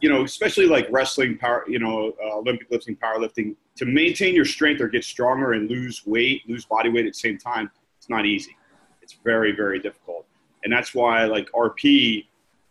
you 0.00 0.10
know, 0.10 0.24
especially 0.24 0.66
like 0.66 0.86
wrestling, 0.90 1.38
power, 1.38 1.64
you 1.66 1.78
know, 1.78 2.12
uh, 2.22 2.36
Olympic 2.36 2.70
lifting, 2.70 2.96
powerlifting, 2.96 3.56
to 3.76 3.86
maintain 3.86 4.34
your 4.34 4.44
strength 4.44 4.80
or 4.80 4.88
get 4.88 5.04
stronger 5.04 5.54
and 5.54 5.70
lose 5.70 6.06
weight, 6.06 6.48
lose 6.48 6.66
body 6.66 6.90
weight 6.90 7.06
at 7.06 7.14
the 7.14 7.18
same 7.18 7.38
time. 7.38 7.70
It's 7.96 8.10
not 8.10 8.26
easy. 8.26 8.56
It's 9.00 9.14
very, 9.24 9.52
very 9.52 9.80
difficult, 9.80 10.26
and 10.64 10.72
that's 10.72 10.94
why 10.94 11.24
like 11.24 11.50
RP 11.52 12.26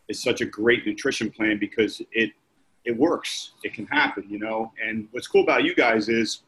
is 0.08 0.22
such 0.22 0.40
a 0.40 0.44
great 0.44 0.86
nutrition 0.86 1.30
plan 1.30 1.58
because 1.58 2.02
it 2.12 2.32
it 2.84 2.96
works. 2.96 3.52
It 3.62 3.72
can 3.72 3.86
happen, 3.86 4.24
you 4.28 4.38
know. 4.38 4.70
And 4.84 5.08
what's 5.12 5.26
cool 5.26 5.42
about 5.42 5.64
you 5.64 5.74
guys 5.74 6.08
is 6.08 6.42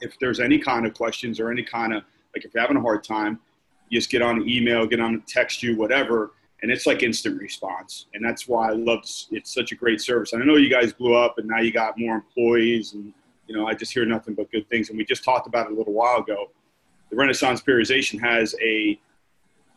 if 0.00 0.18
there's 0.20 0.40
any 0.40 0.58
kind 0.58 0.86
of 0.86 0.92
questions 0.92 1.40
or 1.40 1.50
any 1.50 1.62
kind 1.62 1.94
of 1.94 2.02
like 2.34 2.44
if 2.44 2.52
you're 2.52 2.60
having 2.60 2.76
a 2.76 2.82
hard 2.82 3.02
time, 3.02 3.40
you 3.88 3.98
just 3.98 4.10
get 4.10 4.20
on 4.20 4.42
an 4.42 4.48
email, 4.48 4.86
get 4.86 5.00
on 5.00 5.22
text 5.26 5.62
you, 5.62 5.76
whatever, 5.76 6.32
and 6.62 6.70
it's 6.70 6.86
like 6.86 7.02
instant 7.02 7.40
response. 7.40 8.06
And 8.12 8.22
that's 8.22 8.46
why 8.46 8.68
I 8.68 8.72
love 8.72 9.00
it's 9.30 9.54
such 9.54 9.72
a 9.72 9.74
great 9.74 10.00
service. 10.00 10.34
And 10.34 10.42
I 10.42 10.46
know 10.46 10.56
you 10.56 10.68
guys 10.68 10.92
blew 10.92 11.14
up 11.14 11.38
and 11.38 11.48
now 11.48 11.60
you 11.60 11.72
got 11.72 11.98
more 11.98 12.16
employees 12.16 12.92
and 12.92 13.14
you 13.46 13.56
know, 13.56 13.66
I 13.66 13.72
just 13.72 13.92
hear 13.92 14.04
nothing 14.04 14.34
but 14.34 14.50
good 14.52 14.68
things. 14.68 14.90
And 14.90 14.98
we 14.98 15.04
just 15.04 15.24
talked 15.24 15.46
about 15.46 15.66
it 15.66 15.72
a 15.72 15.74
little 15.74 15.94
while 15.94 16.18
ago. 16.18 16.50
The 17.10 17.16
Renaissance 17.16 17.62
Periodization 17.62 18.20
has 18.20 18.54
a 18.62 19.00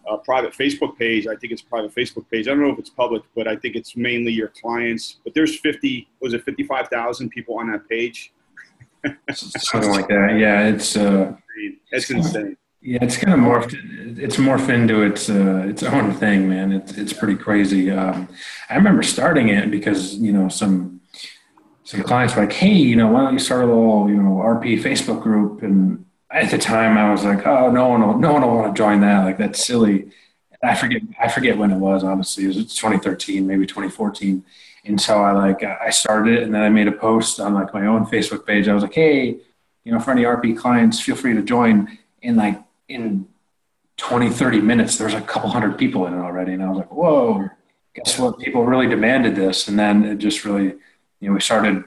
a 0.08 0.18
private 0.18 0.54
Facebook 0.54 0.98
page. 0.98 1.28
I 1.28 1.36
think 1.36 1.54
it's 1.54 1.62
a 1.62 1.66
private 1.66 1.94
Facebook 1.94 2.30
page. 2.30 2.48
I 2.48 2.52
don't 2.52 2.62
know 2.62 2.72
if 2.72 2.80
it's 2.80 2.90
public, 2.90 3.24
but 3.36 3.48
I 3.48 3.56
think 3.56 3.76
it's 3.76 3.96
mainly 3.96 4.32
your 4.32 4.50
clients. 4.62 5.18
But 5.24 5.34
there's 5.34 5.60
50, 5.60 6.08
was 6.22 6.34
it 6.34 6.44
55,000 6.44 7.30
people 7.30 7.58
on 7.58 7.72
that 7.72 7.88
page? 7.88 8.34
Something 9.34 9.92
like 9.92 10.08
that. 10.08 10.38
Yeah, 10.40 10.68
it's 10.68 10.96
uh, 10.96 11.36
it's 11.92 12.10
insane. 12.12 12.58
Yeah, 12.82 13.00
it's 13.04 13.18
kind 13.18 13.34
of 13.34 13.40
morphed. 13.40 14.20
It's 14.20 14.38
morphed 14.38 14.70
into 14.70 15.04
its 15.04 15.30
uh, 15.30 15.66
its 15.68 15.84
own 15.84 16.14
thing, 16.14 16.50
man. 16.50 16.72
It's 16.72 16.94
it's 16.98 17.14
pretty 17.14 17.36
crazy. 17.36 17.92
Um, 17.92 18.28
I 18.70 18.76
remember 18.76 19.04
starting 19.04 19.50
it 19.50 19.72
because 19.72 20.16
you 20.16 20.32
know 20.32 20.50
some 20.50 21.02
some 21.84 22.04
clients 22.04 22.36
were 22.36 22.44
like, 22.44 22.54
"Hey, 22.54 22.74
you 22.74 22.96
know, 22.96 23.08
why 23.08 23.22
don't 23.22 23.34
you 23.34 23.40
start 23.40 23.64
a 23.64 23.68
little 23.68 24.10
you 24.10 24.18
know 24.18 24.38
RP 24.38 24.82
Facebook 24.82 25.22
group?" 25.22 25.62
And 25.62 26.06
at 26.32 26.50
the 26.50 26.58
time 26.58 26.98
I 26.98 27.12
was 27.12 27.24
like, 27.24 27.46
oh, 27.46 27.72
no 27.72 27.90
one 27.90 28.06
will, 28.06 28.18
no 28.18 28.34
one 28.34 28.42
will 28.42 28.56
want 28.56 28.76
to 28.76 28.80
join 28.80 29.02
that. 29.02 29.26
Like 29.26 29.38
that's 29.38 29.66
silly. 29.66 30.12
I 30.64 30.76
forget, 30.76 31.02
I 31.20 31.28
forget 31.28 31.58
when 31.58 31.72
it 31.72 31.78
was, 31.78 32.04
honestly, 32.04 32.46
it 32.46 32.48
was 32.48 32.76
2013, 32.76 33.46
maybe 33.46 33.66
2014. 33.66 34.44
And 34.86 35.00
so 35.00 35.22
I 35.22 35.32
like, 35.32 35.64
I 35.64 35.90
started 35.90 36.38
it 36.38 36.44
and 36.44 36.54
then 36.54 36.62
I 36.62 36.70
made 36.70 36.88
a 36.88 36.92
post 36.92 37.40
on 37.40 37.54
like 37.54 37.74
my 37.74 37.86
own 37.86 38.06
Facebook 38.06 38.46
page. 38.46 38.68
I 38.68 38.74
was 38.74 38.84
like, 38.84 38.94
Hey, 38.94 39.38
you 39.84 39.92
know, 39.92 40.00
for 40.00 40.12
any 40.12 40.24
RP 40.24 40.58
clients, 40.58 41.00
feel 41.00 41.16
free 41.16 41.34
to 41.34 41.42
join. 41.42 41.98
And 42.24 42.38
like 42.38 42.62
in 42.88 43.28
20, 43.98 44.30
30 44.30 44.62
minutes, 44.62 44.98
there's 44.98 45.14
a 45.14 45.22
couple 45.22 45.50
hundred 45.50 45.78
people 45.78 46.06
in 46.08 46.14
it 46.14 46.18
already. 46.18 46.54
And 46.54 46.64
I 46.64 46.70
was 46.70 46.78
like, 46.78 46.92
whoa, 46.92 47.50
guess 47.94 48.18
what? 48.18 48.40
People 48.40 48.66
really 48.66 48.88
demanded 48.88 49.36
this. 49.36 49.68
And 49.68 49.78
then 49.78 50.04
it 50.06 50.18
just 50.18 50.46
really, 50.46 50.74
you 51.20 51.28
know, 51.28 51.34
we 51.34 51.42
started 51.42 51.84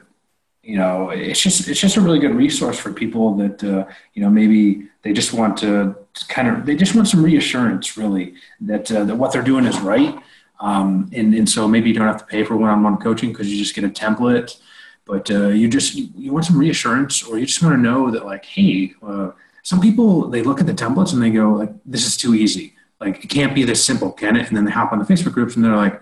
you 0.64 0.76
know 0.76 1.10
it's 1.10 1.40
just 1.40 1.68
it's 1.68 1.80
just 1.80 1.96
a 1.96 2.00
really 2.00 2.18
good 2.18 2.34
resource 2.34 2.78
for 2.78 2.92
people 2.92 3.34
that 3.36 3.62
uh, 3.62 3.84
you 4.14 4.22
know 4.22 4.30
maybe 4.30 4.88
they 5.02 5.12
just 5.12 5.32
want 5.32 5.56
to 5.58 5.94
kind 6.28 6.48
of 6.48 6.66
they 6.66 6.74
just 6.74 6.94
want 6.94 7.08
some 7.08 7.22
reassurance 7.22 7.96
really 7.96 8.34
that 8.60 8.90
uh, 8.90 9.04
that 9.04 9.16
what 9.16 9.32
they're 9.32 9.42
doing 9.42 9.64
is 9.64 9.78
right. 9.80 10.18
Um, 10.60 11.10
and 11.12 11.34
and 11.34 11.48
so 11.48 11.68
maybe 11.68 11.88
you 11.88 11.94
don't 11.94 12.06
have 12.06 12.18
to 12.18 12.26
pay 12.26 12.44
for 12.44 12.56
one-on-one 12.56 12.98
coaching 12.98 13.30
because 13.30 13.52
you 13.52 13.58
just 13.58 13.74
get 13.74 13.84
a 13.84 13.88
template 13.88 14.60
but 15.04 15.30
uh, 15.30 15.48
you 15.48 15.68
just 15.68 15.94
you 15.94 16.32
want 16.32 16.46
some 16.46 16.58
reassurance 16.58 17.22
or 17.22 17.38
you 17.38 17.46
just 17.46 17.62
want 17.62 17.74
to 17.74 17.80
know 17.80 18.10
that 18.10 18.24
like 18.24 18.44
hey 18.44 18.94
uh, 19.02 19.30
some 19.62 19.80
people 19.80 20.28
they 20.28 20.42
look 20.42 20.60
at 20.60 20.66
the 20.66 20.72
templates 20.72 21.12
and 21.12 21.22
they 21.22 21.30
go 21.30 21.50
like 21.50 21.72
this 21.84 22.06
is 22.06 22.16
too 22.16 22.34
easy. 22.34 22.74
Like 23.00 23.24
it 23.24 23.28
can't 23.28 23.54
be 23.54 23.64
this 23.64 23.84
simple 23.84 24.12
can 24.12 24.36
it? 24.36 24.48
And 24.48 24.56
then 24.56 24.64
they 24.64 24.70
hop 24.70 24.92
on 24.92 24.98
the 24.98 25.04
facebook 25.04 25.32
groups 25.32 25.56
and 25.56 25.64
they're 25.64 25.76
like 25.76 26.00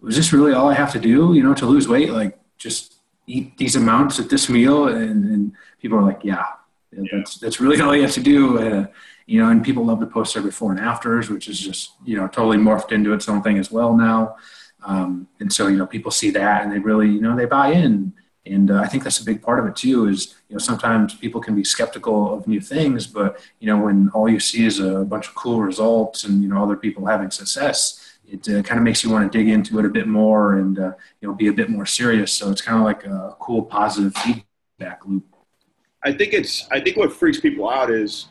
was 0.00 0.16
this 0.16 0.32
really 0.34 0.52
all 0.52 0.68
i 0.68 0.74
have 0.74 0.92
to 0.92 1.00
do 1.00 1.34
you 1.34 1.42
know 1.42 1.54
to 1.54 1.66
lose 1.66 1.88
weight? 1.88 2.10
Like 2.10 2.38
just 2.58 2.93
eat 3.26 3.56
these 3.56 3.76
amounts 3.76 4.18
at 4.18 4.28
this 4.28 4.48
meal 4.48 4.88
and, 4.88 5.24
and 5.24 5.52
people 5.80 5.98
are 5.98 6.02
like 6.02 6.20
yeah, 6.22 6.44
that's 7.12 7.38
that's 7.38 7.60
really 7.60 7.80
all 7.80 7.94
you 7.94 8.02
have 8.02 8.12
to 8.12 8.22
do 8.22 8.58
uh, 8.58 8.86
you 9.26 9.42
know 9.42 9.50
and 9.50 9.64
people 9.64 9.84
love 9.84 10.00
to 10.00 10.06
post 10.06 10.34
their 10.34 10.42
before 10.42 10.70
and 10.70 10.80
afters 10.80 11.30
which 11.30 11.48
is 11.48 11.58
just 11.58 11.92
you 12.04 12.16
know 12.16 12.26
totally 12.28 12.58
morphed 12.58 12.92
into 12.92 13.12
its 13.12 13.28
own 13.28 13.42
thing 13.42 13.58
as 13.58 13.70
well 13.70 13.96
now. 13.96 14.36
Um, 14.86 15.28
and 15.40 15.50
so 15.50 15.68
you 15.68 15.78
know 15.78 15.86
people 15.86 16.10
see 16.10 16.30
that 16.30 16.62
and 16.62 16.72
they 16.72 16.78
really 16.78 17.08
you 17.08 17.20
know 17.20 17.36
they 17.36 17.46
buy 17.46 17.72
in. 17.72 18.12
And 18.46 18.70
uh, 18.70 18.80
i 18.80 18.86
think 18.86 19.02
that's 19.04 19.20
a 19.20 19.24
big 19.24 19.40
part 19.40 19.58
of 19.58 19.64
it 19.64 19.74
too 19.74 20.06
is 20.06 20.34
you 20.50 20.54
know 20.54 20.58
sometimes 20.58 21.14
people 21.14 21.40
can 21.40 21.54
be 21.54 21.64
skeptical 21.64 22.34
of 22.34 22.46
new 22.46 22.60
things 22.60 23.06
but 23.06 23.40
you 23.58 23.66
know 23.66 23.78
when 23.82 24.10
all 24.10 24.28
you 24.28 24.38
see 24.38 24.66
is 24.66 24.80
a 24.80 25.02
bunch 25.02 25.28
of 25.28 25.34
cool 25.34 25.62
results 25.62 26.24
and 26.24 26.42
you 26.42 26.48
know 26.50 26.62
other 26.62 26.76
people 26.76 27.06
having 27.06 27.30
success 27.30 28.03
it 28.28 28.48
uh, 28.48 28.62
kind 28.62 28.78
of 28.78 28.84
makes 28.84 29.04
you 29.04 29.10
want 29.10 29.30
to 29.30 29.38
dig 29.38 29.48
into 29.48 29.78
it 29.78 29.84
a 29.84 29.88
bit 29.88 30.06
more 30.06 30.54
and 30.54 30.78
uh, 30.78 30.92
you 31.20 31.28
know 31.28 31.34
be 31.34 31.48
a 31.48 31.52
bit 31.52 31.68
more 31.70 31.86
serious. 31.86 32.32
So 32.32 32.50
it's 32.50 32.62
kind 32.62 32.78
of 32.78 32.84
like 32.84 33.04
a 33.04 33.36
cool 33.38 33.62
positive 33.62 34.14
feedback 34.16 35.06
loop. 35.06 35.24
I 36.04 36.12
think 36.12 36.32
it's 36.32 36.66
I 36.70 36.80
think 36.80 36.96
what 36.96 37.12
freaks 37.12 37.40
people 37.40 37.68
out 37.68 37.90
is, 37.90 38.26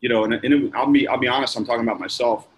you 0.00 0.08
know, 0.08 0.24
and, 0.24 0.34
and 0.34 0.74
I'll 0.74 0.90
be 0.90 1.08
I'll 1.08 1.18
be 1.18 1.28
honest. 1.28 1.56
I'm 1.56 1.64
talking 1.64 1.82
about 1.82 2.00
myself. 2.00 2.48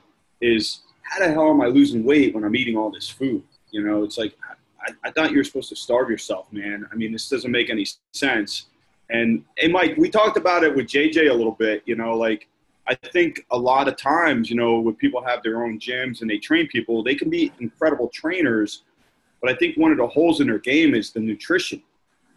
Is 0.41 0.81
how 1.03 1.21
the 1.21 1.33
hell 1.33 1.51
am 1.51 1.61
I 1.61 1.67
losing 1.67 2.05
weight 2.05 2.35
when 2.35 2.45
I'm 2.45 2.55
eating 2.55 2.77
all 2.77 2.91
this 2.91 3.09
food? 3.09 3.43
You 3.71 3.83
know, 3.83 4.05
it's 4.05 4.19
like 4.19 4.37
I, 4.81 4.93
I 5.09 5.11
thought 5.11 5.31
you 5.31 5.39
were 5.39 5.45
supposed 5.45 5.69
to 5.71 5.77
starve 5.77 6.11
yourself, 6.11 6.53
man. 6.53 6.87
I 6.93 6.97
mean, 6.97 7.13
this 7.13 7.29
doesn't 7.29 7.51
make 7.51 7.71
any 7.71 7.87
sense. 8.13 8.67
And 9.09 9.45
hey, 9.57 9.69
Mike, 9.69 9.97
we 9.97 10.11
talked 10.11 10.37
about 10.37 10.65
it 10.65 10.75
with 10.75 10.87
JJ 10.87 11.31
a 11.31 11.35
little 11.35 11.53
bit. 11.53 11.83
You 11.87 11.97
know, 11.97 12.17
like 12.17 12.49
I 12.89 12.95
think 12.95 13.45
a 13.51 13.59
lot 13.59 13.89
of 13.89 13.97
times, 13.97 14.49
you 14.49 14.57
know, 14.57 14.79
when 14.79 14.95
people 14.95 15.23
have 15.25 15.43
their 15.43 15.65
own 15.65 15.79
gyms 15.79 16.21
and 16.21 16.31
they 16.31 16.39
train 16.39 16.69
people, 16.69 17.03
they 17.03 17.17
can 17.17 17.29
be 17.29 17.53
incredible 17.59 18.09
trainers. 18.09 18.83
But 19.41 19.51
I 19.51 19.57
think 19.57 19.77
one 19.77 19.91
of 19.91 19.99
the 19.99 20.07
holes 20.07 20.41
in 20.41 20.47
their 20.47 20.59
game 20.59 20.95
is 20.95 21.11
the 21.11 21.21
nutrition, 21.21 21.83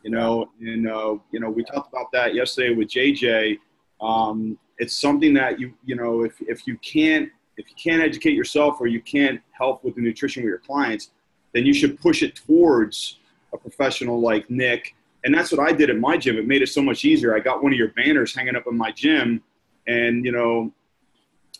you 0.03 0.09
know, 0.09 0.49
and, 0.59 0.89
uh, 0.89 1.17
you 1.31 1.39
know, 1.39 1.49
we 1.49 1.63
talked 1.63 1.93
about 1.93 2.11
that 2.13 2.33
yesterday 2.33 2.73
with 2.73 2.87
JJ. 2.89 3.59
Um, 4.01 4.57
it's 4.79 4.95
something 4.95 5.33
that 5.35 5.59
you, 5.59 5.73
you 5.85 5.95
know, 5.95 6.23
if, 6.23 6.33
if 6.41 6.65
you 6.65 6.77
can't, 6.77 7.29
if 7.57 7.69
you 7.69 7.75
can't 7.75 8.01
educate 8.01 8.33
yourself 8.33 8.77
or 8.79 8.87
you 8.87 9.01
can't 9.01 9.41
help 9.51 9.83
with 9.83 9.95
the 9.95 10.01
nutrition 10.01 10.41
with 10.41 10.49
your 10.49 10.59
clients, 10.59 11.11
then 11.53 11.65
you 11.65 11.73
should 11.73 11.99
push 11.99 12.23
it 12.23 12.35
towards 12.35 13.19
a 13.53 13.57
professional 13.57 14.19
like 14.19 14.49
Nick. 14.49 14.95
And 15.25 15.33
that's 15.33 15.51
what 15.51 15.59
I 15.59 15.73
did 15.73 15.89
at 15.89 15.97
my 15.97 16.17
gym. 16.17 16.37
It 16.37 16.47
made 16.47 16.61
it 16.61 16.69
so 16.69 16.81
much 16.81 17.03
easier. 17.03 17.35
I 17.35 17.39
got 17.39 17.61
one 17.61 17.73
of 17.73 17.77
your 17.77 17.89
banners 17.89 18.33
hanging 18.33 18.55
up 18.55 18.63
in 18.67 18.77
my 18.77 18.91
gym 18.91 19.43
and, 19.89 20.25
you 20.25 20.31
know, 20.31 20.71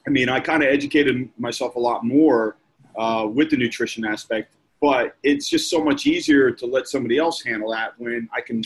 I 0.08 0.10
mean, 0.10 0.30
I 0.30 0.40
kind 0.40 0.64
of 0.64 0.70
educated 0.70 1.30
myself 1.38 1.76
a 1.76 1.80
lot 1.80 2.04
more 2.04 2.58
uh, 2.96 3.26
with 3.38 3.50
the 3.50 3.58
nutrition 3.58 4.06
aspect, 4.06 4.54
but 4.82 5.18
it's 5.24 5.48
just 5.50 5.70
so 5.70 5.84
much 5.84 6.08
easier 6.08 6.52
to 6.52 6.66
let 6.66 6.88
somebody 6.88 7.18
else 7.18 7.38
handle 7.44 7.70
that 7.72 7.90
when 7.98 8.30
I 8.34 8.42
can, 8.42 8.64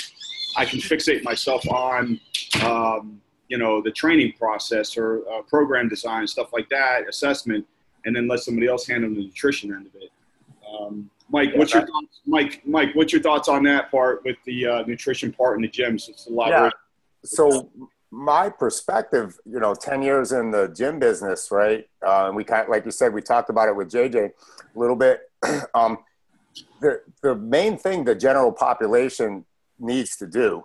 I 0.55 0.65
can 0.65 0.79
fixate 0.79 1.23
myself 1.23 1.67
on, 1.69 2.19
um, 2.63 3.21
you 3.47 3.57
know, 3.57 3.81
the 3.81 3.91
training 3.91 4.33
process 4.33 4.97
or 4.97 5.07
uh, 5.31 5.41
program 5.43 5.89
design, 5.89 6.27
stuff 6.27 6.49
like 6.53 6.69
that, 6.69 7.09
assessment, 7.09 7.65
and 8.05 8.15
then 8.15 8.27
let 8.27 8.39
somebody 8.39 8.67
else 8.67 8.87
handle 8.87 9.09
the 9.09 9.23
nutrition 9.27 9.73
end 9.73 9.87
of 9.87 9.95
it. 10.01 10.11
Um, 10.69 11.09
Mike, 11.29 11.51
yeah, 11.51 11.59
what's 11.59 11.73
your 11.73 11.85
thoughts? 11.85 12.21
Mike, 12.25 12.61
Mike, 12.65 12.89
what's 12.93 13.11
your 13.13 13.21
thoughts 13.21 13.47
on 13.47 13.63
that 13.63 13.89
part 13.89 14.23
with 14.23 14.37
the 14.45 14.67
uh, 14.67 14.83
nutrition 14.85 15.31
part 15.31 15.57
in 15.57 15.61
the 15.61 15.69
gyms? 15.69 16.09
It's 16.09 16.27
a 16.27 16.31
lot. 16.31 16.49
Yeah. 16.49 16.69
So 17.23 17.69
my 18.13 18.47
perspective, 18.47 19.39
you 19.43 19.59
know, 19.59 19.73
10 19.73 20.03
years 20.03 20.31
in 20.31 20.51
the 20.51 20.67
gym 20.67 20.99
business, 20.99 21.49
right? 21.51 21.87
Uh, 22.05 22.27
and 22.27 22.35
we 22.35 22.43
kind 22.43 22.61
of, 22.61 22.69
like 22.69 22.85
you 22.85 22.91
said, 22.91 23.11
we 23.11 23.23
talked 23.23 23.49
about 23.49 23.67
it 23.67 23.75
with 23.75 23.89
JJ 23.89 24.15
a 24.15 24.79
little 24.79 24.95
bit. 24.95 25.21
um, 25.73 25.97
the, 26.79 27.01
the 27.23 27.35
main 27.35 27.75
thing 27.75 28.03
the 28.03 28.13
general 28.13 28.51
population 28.51 29.45
needs 29.79 30.15
to 30.17 30.27
do 30.27 30.63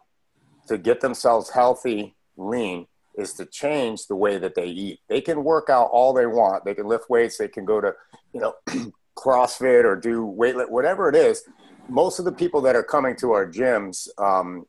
to 0.67 0.77
get 0.77 1.01
themselves 1.01 1.49
healthy, 1.49 2.15
lean, 2.37 2.87
is 3.17 3.33
to 3.35 3.47
change 3.47 4.07
the 4.09 4.15
way 4.15 4.37
that 4.37 4.55
they 4.55 4.67
eat. 4.67 5.01
They 5.09 5.23
can 5.23 5.43
work 5.43 5.71
out 5.71 5.89
all 5.91 6.13
they 6.13 6.27
want. 6.27 6.67
They 6.67 6.75
can 6.75 6.87
lift 6.87 7.09
weights. 7.09 7.39
They 7.39 7.49
can 7.49 7.65
go 7.65 7.81
to, 7.81 7.95
you 8.35 8.41
know, 8.41 8.55
CrossFit 9.17 9.85
or 9.85 9.97
do 9.97 10.23
weightlift, 10.39 10.69
whatever 10.69 11.09
it 11.09 11.17
is. 11.17 11.45
Most 11.89 12.19
of 12.19 12.27
the 12.27 12.33
people 12.33 12.61
that 12.61 12.77
are 12.77 12.83
coming 12.83 13.17
to 13.17 13.33
our 13.33 13.51
gyms, 13.51 14.07
um, 14.19 14.67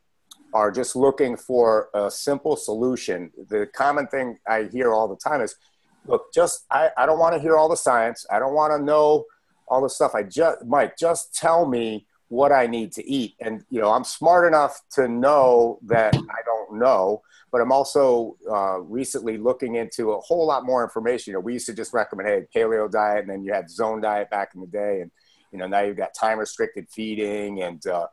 are 0.53 0.71
just 0.71 0.95
looking 0.95 1.37
for 1.37 1.89
a 1.93 2.09
simple 2.09 2.55
solution. 2.55 3.31
The 3.49 3.67
common 3.73 4.07
thing 4.07 4.37
I 4.47 4.63
hear 4.63 4.93
all 4.93 5.07
the 5.07 5.15
time 5.15 5.41
is, 5.41 5.55
look, 6.05 6.33
just 6.33 6.65
I, 6.71 6.89
I 6.97 7.05
don't 7.05 7.19
want 7.19 7.35
to 7.35 7.41
hear 7.41 7.55
all 7.55 7.69
the 7.69 7.77
science. 7.77 8.25
I 8.31 8.39
don't 8.39 8.53
want 8.53 8.73
to 8.73 8.83
know 8.83 9.25
all 9.67 9.81
the 9.81 9.89
stuff. 9.89 10.15
I 10.15 10.23
just 10.23 10.65
Mike, 10.65 10.97
just 10.97 11.35
tell 11.35 11.67
me 11.67 12.07
what 12.29 12.51
I 12.51 12.67
need 12.67 12.91
to 12.93 13.07
eat. 13.07 13.35
And 13.39 13.63
you 13.69 13.79
know, 13.81 13.91
I'm 13.91 14.03
smart 14.03 14.47
enough 14.47 14.81
to 14.93 15.07
know 15.07 15.79
that 15.83 16.15
I 16.15 16.41
don't 16.45 16.79
know. 16.79 17.21
But 17.51 17.61
I'm 17.61 17.71
also 17.71 18.37
uh, 18.49 18.79
recently 18.81 19.37
looking 19.37 19.75
into 19.75 20.11
a 20.11 20.19
whole 20.19 20.45
lot 20.45 20.65
more 20.65 20.83
information. 20.83 21.31
You 21.31 21.37
know, 21.37 21.39
we 21.39 21.53
used 21.53 21.65
to 21.65 21.73
just 21.73 21.93
recommend, 21.93 22.29
hey, 22.29 22.45
paleo 22.55 22.89
diet, 22.91 23.21
and 23.21 23.29
then 23.29 23.43
you 23.43 23.51
had 23.51 23.71
zone 23.71 24.01
diet 24.01 24.29
back 24.29 24.51
in 24.53 24.61
the 24.61 24.67
day, 24.67 25.01
and 25.01 25.09
you 25.51 25.57
know 25.57 25.67
now 25.67 25.81
you've 25.81 25.97
got 25.97 26.13
time 26.13 26.39
restricted 26.39 26.87
feeding, 26.89 27.63
and 27.63 27.85
uh, 27.87 28.07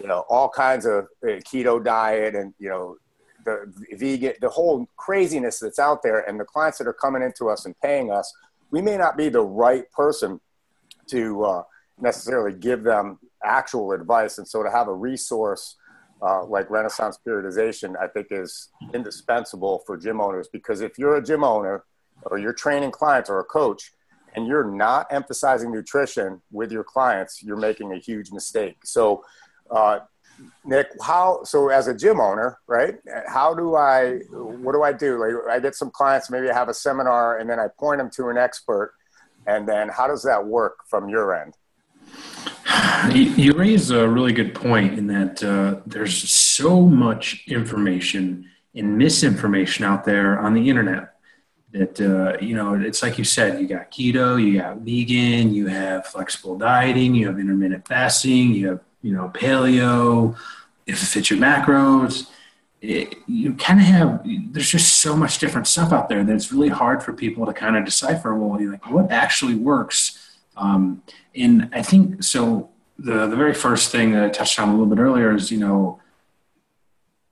you 0.00 0.06
know 0.06 0.24
all 0.28 0.48
kinds 0.48 0.86
of 0.86 1.04
uh, 1.24 1.40
keto 1.40 1.82
diet, 1.82 2.34
and 2.34 2.54
you 2.58 2.68
know 2.68 2.96
the 3.44 3.72
vegan, 3.92 4.34
the 4.40 4.48
whole 4.48 4.86
craziness 4.96 5.58
that's 5.58 5.78
out 5.78 6.02
there, 6.02 6.20
and 6.20 6.38
the 6.38 6.44
clients 6.44 6.78
that 6.78 6.86
are 6.86 6.92
coming 6.92 7.22
into 7.22 7.48
us 7.48 7.66
and 7.66 7.74
paying 7.80 8.10
us, 8.10 8.32
we 8.70 8.80
may 8.80 8.96
not 8.96 9.16
be 9.16 9.28
the 9.28 9.42
right 9.42 9.90
person 9.92 10.40
to 11.08 11.44
uh, 11.44 11.62
necessarily 12.00 12.56
give 12.56 12.82
them 12.82 13.18
actual 13.44 13.92
advice. 13.92 14.38
And 14.38 14.46
so 14.46 14.62
to 14.62 14.70
have 14.70 14.88
a 14.88 14.94
resource 14.94 15.76
uh, 16.22 16.44
like 16.44 16.70
Renaissance 16.70 17.18
Periodization, 17.26 17.94
I 18.00 18.06
think 18.06 18.28
is 18.30 18.68
indispensable 18.94 19.82
for 19.86 19.96
gym 19.96 20.20
owners 20.20 20.48
because 20.52 20.80
if 20.80 20.98
you're 20.98 21.16
a 21.16 21.22
gym 21.22 21.42
owner 21.42 21.84
or 22.26 22.38
you're 22.38 22.52
training 22.52 22.92
clients 22.92 23.28
or 23.28 23.40
a 23.40 23.44
coach 23.44 23.92
and 24.34 24.46
you're 24.46 24.64
not 24.64 25.06
emphasizing 25.10 25.72
nutrition 25.72 26.40
with 26.50 26.72
your 26.72 26.84
clients, 26.84 27.42
you're 27.42 27.56
making 27.56 27.92
a 27.92 27.98
huge 27.98 28.32
mistake. 28.32 28.78
So, 28.84 29.24
uh, 29.70 30.00
Nick, 30.64 30.88
how 31.02 31.42
so 31.44 31.68
as 31.68 31.88
a 31.88 31.94
gym 31.94 32.20
owner, 32.20 32.58
right? 32.66 32.96
How 33.28 33.54
do 33.54 33.76
I 33.76 34.18
what 34.30 34.72
do 34.72 34.82
I 34.82 34.92
do? 34.92 35.18
Like 35.18 35.34
I 35.48 35.60
get 35.60 35.74
some 35.74 35.90
clients, 35.90 36.30
maybe 36.30 36.50
I 36.50 36.54
have 36.54 36.68
a 36.68 36.74
seminar 36.74 37.38
and 37.38 37.48
then 37.48 37.60
I 37.60 37.68
point 37.78 37.98
them 37.98 38.10
to 38.16 38.28
an 38.28 38.38
expert 38.38 38.94
and 39.46 39.68
then 39.68 39.88
how 39.88 40.06
does 40.06 40.22
that 40.22 40.44
work 40.44 40.78
from 40.88 41.08
your 41.08 41.34
end? 41.34 41.56
You 43.14 43.52
raise 43.52 43.90
a 43.90 44.08
really 44.08 44.32
good 44.32 44.54
point 44.54 44.98
in 44.98 45.06
that 45.08 45.42
uh, 45.42 45.80
there's 45.86 46.30
so 46.30 46.82
much 46.82 47.44
information 47.48 48.48
and 48.74 48.96
misinformation 48.96 49.84
out 49.84 50.04
there 50.04 50.38
on 50.38 50.54
the 50.54 50.68
internet 50.70 51.11
that 51.72 52.00
uh, 52.00 52.38
you 52.44 52.54
know 52.54 52.74
it's 52.74 53.02
like 53.02 53.18
you 53.18 53.24
said 53.24 53.60
you 53.60 53.66
got 53.66 53.90
keto 53.90 54.42
you 54.42 54.58
got 54.60 54.78
vegan 54.78 55.54
you 55.54 55.66
have 55.66 56.06
flexible 56.06 56.56
dieting 56.56 57.14
you 57.14 57.26
have 57.26 57.38
intermittent 57.38 57.86
fasting 57.88 58.52
you 58.52 58.68
have 58.68 58.80
you 59.00 59.12
know 59.14 59.30
paleo 59.34 60.36
if 60.86 61.02
it 61.02 61.06
fits 61.06 61.30
your 61.30 61.38
macros. 61.38 62.28
It, 62.80 63.14
you 63.28 63.54
kind 63.54 63.78
of 63.78 63.86
have 63.86 64.26
there's 64.50 64.68
just 64.68 64.94
so 64.94 65.16
much 65.16 65.38
different 65.38 65.68
stuff 65.68 65.92
out 65.92 66.08
there 66.08 66.24
that 66.24 66.34
it's 66.34 66.52
really 66.52 66.68
hard 66.68 67.00
for 67.00 67.12
people 67.12 67.46
to 67.46 67.52
kind 67.52 67.76
of 67.76 67.84
decipher 67.84 68.34
well 68.34 68.60
you 68.60 68.72
like 68.72 68.90
what 68.90 69.10
actually 69.12 69.54
works. 69.54 70.18
Um, 70.56 71.02
and 71.34 71.70
i 71.72 71.80
think 71.80 72.22
so 72.22 72.68
the 72.98 73.26
the 73.26 73.36
very 73.36 73.54
first 73.54 73.90
thing 73.90 74.12
that 74.12 74.24
I 74.24 74.28
touched 74.28 74.58
on 74.58 74.68
a 74.68 74.72
little 74.72 74.86
bit 74.86 74.98
earlier 74.98 75.34
is 75.34 75.50
you 75.50 75.58
know, 75.58 76.00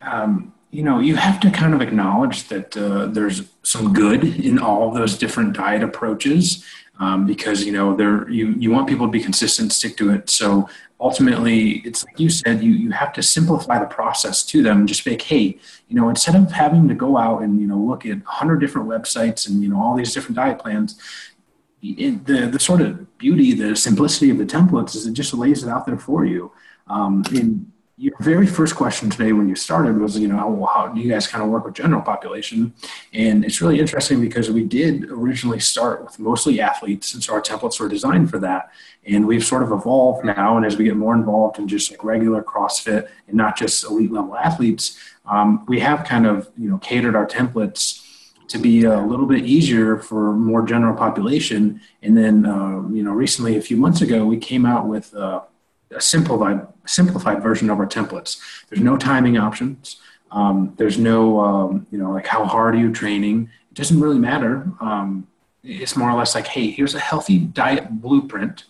um, 0.01 0.55
you 0.71 0.83
know, 0.83 1.01
you 1.01 1.17
have 1.17 1.41
to 1.41 1.51
kind 1.51 1.75
of 1.75 1.83
acknowledge 1.83 2.49
that 2.49 2.77
uh, 2.77 3.07
there's 3.07 3.43
some 3.63 3.93
good 3.93 4.23
in 4.25 4.59
all 4.59 4.91
those 4.91 5.19
different 5.19 5.55
diet 5.55 5.83
approaches 5.83 6.65
um, 7.01 7.27
because 7.27 7.65
you 7.65 7.73
know 7.73 7.97
there 7.97 8.29
you 8.31 8.49
you 8.59 8.71
want 8.71 8.89
people 8.89 9.07
to 9.07 9.11
be 9.11 9.21
consistent, 9.21 9.73
stick 9.73 9.97
to 9.97 10.11
it. 10.11 10.31
So 10.31 10.69
ultimately, 11.01 11.79
it's 11.79 12.05
like 12.05 12.21
you 12.21 12.29
said, 12.29 12.63
you 12.63 12.73
you 12.73 12.91
have 12.91 13.13
to 13.15 13.23
simplify 13.23 13.79
the 13.79 13.87
process 13.87 14.45
to 14.47 14.63
them. 14.63 14.87
Just 14.87 15.07
like, 15.07 15.23
hey, 15.23 15.59
you 15.89 15.97
know, 15.97 16.09
instead 16.09 16.37
of 16.37 16.53
having 16.53 16.87
to 16.89 16.95
go 16.95 17.17
out 17.17 17.43
and 17.43 17.61
you 17.61 17.67
know 17.67 17.79
look 17.79 18.07
at 18.07 18.23
hundred 18.25 18.59
different 18.59 18.87
websites 18.87 19.49
and 19.49 19.63
you 19.63 19.69
know 19.69 19.81
all 19.81 19.97
these 19.97 20.13
different 20.15 20.37
diet 20.37 20.59
plans, 20.59 21.01
the 21.83 22.49
the 22.53 22.61
sort 22.61 22.83
of 22.83 23.19
beauty, 23.19 23.55
the 23.55 23.75
simplicity 23.75 24.31
of 24.31 24.39
the 24.39 24.47
templates 24.47 24.95
is 24.95 25.07
it 25.07 25.15
just 25.15 25.35
lays 25.35 25.65
it 25.65 25.71
out 25.71 25.87
there 25.87 25.99
for 25.99 26.25
you. 26.25 26.53
Um, 26.87 27.25
and 27.35 27.73
your 28.01 28.15
very 28.21 28.47
first 28.47 28.77
question 28.77 29.11
today 29.11 29.33
when 29.33 29.47
you 29.47 29.55
started 29.55 29.99
was, 29.99 30.19
you 30.19 30.27
know, 30.27 30.49
well, 30.49 30.71
how 30.73 30.89
do 30.89 30.99
you 30.99 31.11
guys 31.11 31.27
kind 31.27 31.45
of 31.45 31.51
work 31.51 31.67
with 31.67 31.75
general 31.75 32.01
population? 32.01 32.73
And 33.13 33.45
it's 33.45 33.61
really 33.61 33.79
interesting 33.79 34.23
because 34.23 34.51
we 34.51 34.65
did 34.65 35.05
originally 35.11 35.61
start 35.61 36.03
with 36.03 36.19
mostly 36.19 36.63
athletes, 36.63 37.13
and 37.13 37.23
so 37.23 37.35
our 37.35 37.43
templates 37.43 37.79
were 37.79 37.91
designed 37.91 38.31
for 38.31 38.39
that. 38.39 38.71
And 39.05 39.27
we've 39.27 39.45
sort 39.45 39.63
of 39.63 39.71
evolved 39.71 40.25
now, 40.25 40.57
and 40.57 40.65
as 40.65 40.79
we 40.79 40.85
get 40.85 40.97
more 40.97 41.15
involved 41.15 41.59
in 41.59 41.69
just 41.69 41.91
like 41.91 42.03
regular 42.03 42.43
CrossFit 42.43 43.07
and 43.29 43.37
not 43.37 43.59
just 43.59 43.85
elite 43.85 44.11
level 44.11 44.35
athletes, 44.35 44.99
um, 45.27 45.67
we 45.69 45.79
have 45.81 46.07
kind 46.07 46.27
of 46.27 46.49
you 46.57 46.71
know 46.71 46.79
catered 46.79 47.15
our 47.15 47.27
templates 47.27 48.07
to 48.49 48.59
be 48.59 48.85
a 48.85 49.01
little 49.03 49.27
bit 49.27 49.45
easier 49.45 49.99
for 49.99 50.33
more 50.33 50.63
general 50.63 50.97
population. 50.97 51.81
And 52.03 52.17
then, 52.17 52.47
uh, 52.47 52.83
you 52.89 53.05
know, 53.05 53.13
recently, 53.13 53.59
a 53.59 53.61
few 53.61 53.77
months 53.77 54.01
ago, 54.01 54.25
we 54.25 54.39
came 54.39 54.67
out 54.67 54.89
with 54.89 55.15
uh, 55.15 55.43
a 55.91 56.01
simplified 56.01 56.67
simplified 56.87 57.43
version 57.43 57.71
of 57.71 57.79
our 57.79 57.87
templates. 57.87 58.41
There's 58.69 58.81
no 58.81 58.97
timing 58.97 59.39
options. 59.39 59.97
Um, 60.31 60.75
there's 60.77 60.99
no, 60.99 61.41
um, 61.41 61.87
you 61.91 61.99
know, 61.99 62.13
like 62.13 62.27
how 62.27 62.45
hard 62.45 62.75
are 62.75 62.79
you 62.79 62.93
training? 62.93 63.51
It 63.71 63.75
doesn't 63.75 64.01
really 64.01 64.19
matter. 64.19 64.71
Um, 64.81 65.27
it's 65.63 65.97
more 65.97 66.11
or 66.11 66.17
less 66.17 66.35
like, 66.35 66.47
hey, 66.47 66.71
here's 66.71 66.95
a 66.95 67.01
healthy 67.01 67.39
diet 67.39 68.01
blueprint. 68.01 68.65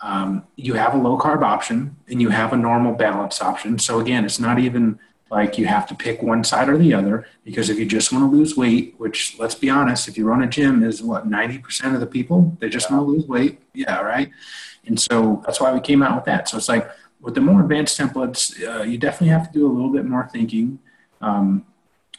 Um, 0.00 0.44
you 0.56 0.74
have 0.74 0.94
a 0.94 0.98
low 0.98 1.18
carb 1.18 1.42
option 1.42 1.96
and 2.08 2.20
you 2.20 2.28
have 2.30 2.52
a 2.52 2.56
normal 2.56 2.94
balance 2.94 3.40
option. 3.40 3.78
So 3.78 4.00
again, 4.00 4.24
it's 4.24 4.38
not 4.38 4.58
even 4.58 4.98
like 5.30 5.58
you 5.58 5.66
have 5.66 5.86
to 5.88 5.94
pick 5.94 6.22
one 6.22 6.44
side 6.44 6.68
or 6.68 6.78
the 6.78 6.94
other 6.94 7.26
because 7.44 7.70
if 7.70 7.78
you 7.78 7.86
just 7.86 8.12
want 8.12 8.30
to 8.30 8.36
lose 8.36 8.56
weight, 8.56 8.94
which 8.98 9.36
let's 9.38 9.54
be 9.54 9.70
honest, 9.70 10.06
if 10.06 10.16
you 10.16 10.26
run 10.26 10.42
a 10.42 10.46
gym 10.46 10.82
is 10.82 11.02
what 11.02 11.28
90% 11.28 11.94
of 11.94 12.00
the 12.00 12.06
people, 12.06 12.56
they 12.60 12.68
just 12.68 12.90
yeah. 12.90 12.96
want 12.96 13.06
to 13.06 13.12
lose 13.12 13.26
weight. 13.26 13.60
Yeah, 13.72 14.00
right. 14.00 14.30
And 14.86 15.00
so 15.00 15.42
that's 15.44 15.60
why 15.60 15.72
we 15.72 15.80
came 15.80 16.02
out 16.02 16.16
with 16.16 16.24
that. 16.26 16.48
So 16.48 16.56
it's 16.56 16.68
like 16.68 16.90
with 17.20 17.34
the 17.34 17.40
more 17.40 17.60
advanced 17.60 17.98
templates, 17.98 18.62
uh, 18.62 18.82
you 18.82 18.98
definitely 18.98 19.28
have 19.28 19.46
to 19.46 19.52
do 19.52 19.66
a 19.66 19.72
little 19.72 19.90
bit 19.90 20.04
more 20.04 20.28
thinking. 20.32 20.78
Um, 21.20 21.64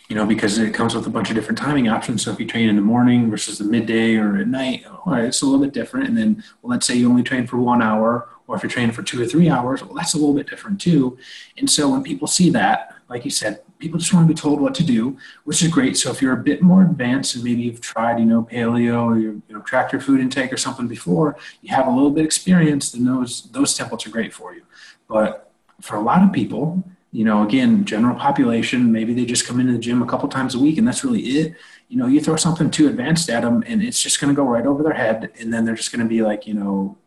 you 0.08 0.16
know, 0.16 0.26
because 0.26 0.60
it 0.60 0.74
comes 0.74 0.94
with 0.94 1.08
a 1.08 1.10
bunch 1.10 1.30
of 1.30 1.36
different 1.36 1.58
timing 1.58 1.88
options. 1.88 2.24
So 2.24 2.32
if 2.32 2.40
you 2.40 2.46
train 2.46 2.70
in 2.70 2.76
the 2.76 2.82
morning 2.82 3.30
versus 3.32 3.58
the 3.58 3.64
midday 3.64 4.16
or 4.16 4.38
at 4.38 4.48
night, 4.48 4.86
all 4.86 5.14
right, 5.14 5.26
it's 5.26 5.42
a 5.42 5.46
little 5.46 5.64
bit 5.64 5.74
different. 5.74 6.08
And 6.08 6.16
then, 6.16 6.44
well, 6.62 6.72
let's 6.72 6.86
say 6.86 6.96
you 6.96 7.10
only 7.10 7.24
train 7.24 7.48
for 7.48 7.58
one 7.58 7.82
hour, 7.82 8.30
or 8.48 8.56
if 8.56 8.62
you're 8.62 8.70
training 8.70 8.92
for 8.92 9.02
two 9.02 9.20
or 9.22 9.26
three 9.26 9.50
hours, 9.50 9.84
well, 9.84 9.96
that's 9.96 10.14
a 10.14 10.18
little 10.18 10.36
bit 10.36 10.48
different 10.48 10.80
too. 10.80 11.18
And 11.58 11.68
so 11.68 11.90
when 11.90 12.04
people 12.04 12.28
see 12.28 12.52
that, 12.52 12.94
like 13.10 13.26
you 13.26 13.32
said, 13.32 13.62
people 13.86 14.00
just 14.00 14.12
want 14.16 14.28
to 14.28 14.34
be 14.34 14.40
told 14.40 14.60
what 14.60 14.74
to 14.74 14.84
do, 14.84 15.16
which 15.44 15.62
is 15.62 15.68
great. 15.68 15.96
So 15.96 16.10
if 16.10 16.20
you're 16.20 16.34
a 16.34 16.44
bit 16.44 16.64
more 16.64 16.82
advanced 16.82 17.36
and 17.36 17.44
maybe 17.44 17.62
you've 17.62 17.82
tried, 17.82 18.18
you 18.18 18.26
know, 18.26 18.42
paleo 18.42 19.04
or 19.06 19.20
you 19.20 19.44
know, 19.48 19.62
tracked 19.62 19.94
your 19.94 20.02
food 20.02 20.20
intake 20.20 20.52
or 20.52 20.58
something 20.58 20.88
before, 20.88 21.38
you 21.62 21.70
have 21.70 21.86
a 21.86 21.92
little 21.92 22.10
bit 22.10 22.22
of 22.22 22.26
experience, 22.26 22.92
then 22.92 23.06
those 23.06 23.44
those 23.52 23.78
templates 23.78 24.08
are 24.08 24.10
great 24.10 24.34
for 24.34 24.56
you. 24.56 24.64
But 25.08 25.52
for 25.82 25.98
a 25.98 26.02
lot 26.02 26.24
of 26.24 26.34
people, 26.34 26.84
you 27.12 27.24
know, 27.24 27.44
again, 27.44 27.86
general 27.86 28.16
population, 28.16 28.92
maybe 28.92 29.14
they 29.14 29.24
just 29.24 29.46
come 29.46 29.60
into 29.60 29.74
the 29.74 29.78
gym 29.78 30.02
a 30.02 30.08
couple 30.08 30.28
times 30.30 30.56
a 30.56 30.60
week 30.60 30.80
and 30.80 30.88
that's 30.88 31.04
really 31.04 31.22
it. 31.22 31.54
You 31.88 31.98
know, 31.98 32.08
you 32.08 32.20
throw 32.22 32.38
something 32.38 32.72
too 32.72 32.88
advanced 32.88 33.30
at 33.30 33.44
them 33.44 33.64
and 33.68 33.84
it's 33.84 34.02
just 34.02 34.20
going 34.20 34.34
to 34.34 34.36
go 34.36 34.48
right 34.48 34.66
over 34.66 34.82
their 34.82 34.94
head. 34.94 35.32
And 35.40 35.54
then 35.54 35.64
they're 35.64 35.76
just 35.76 35.92
going 35.92 36.04
to 36.04 36.10
be 36.10 36.24
like, 36.24 36.48
you 36.48 36.56
know, 36.56 36.98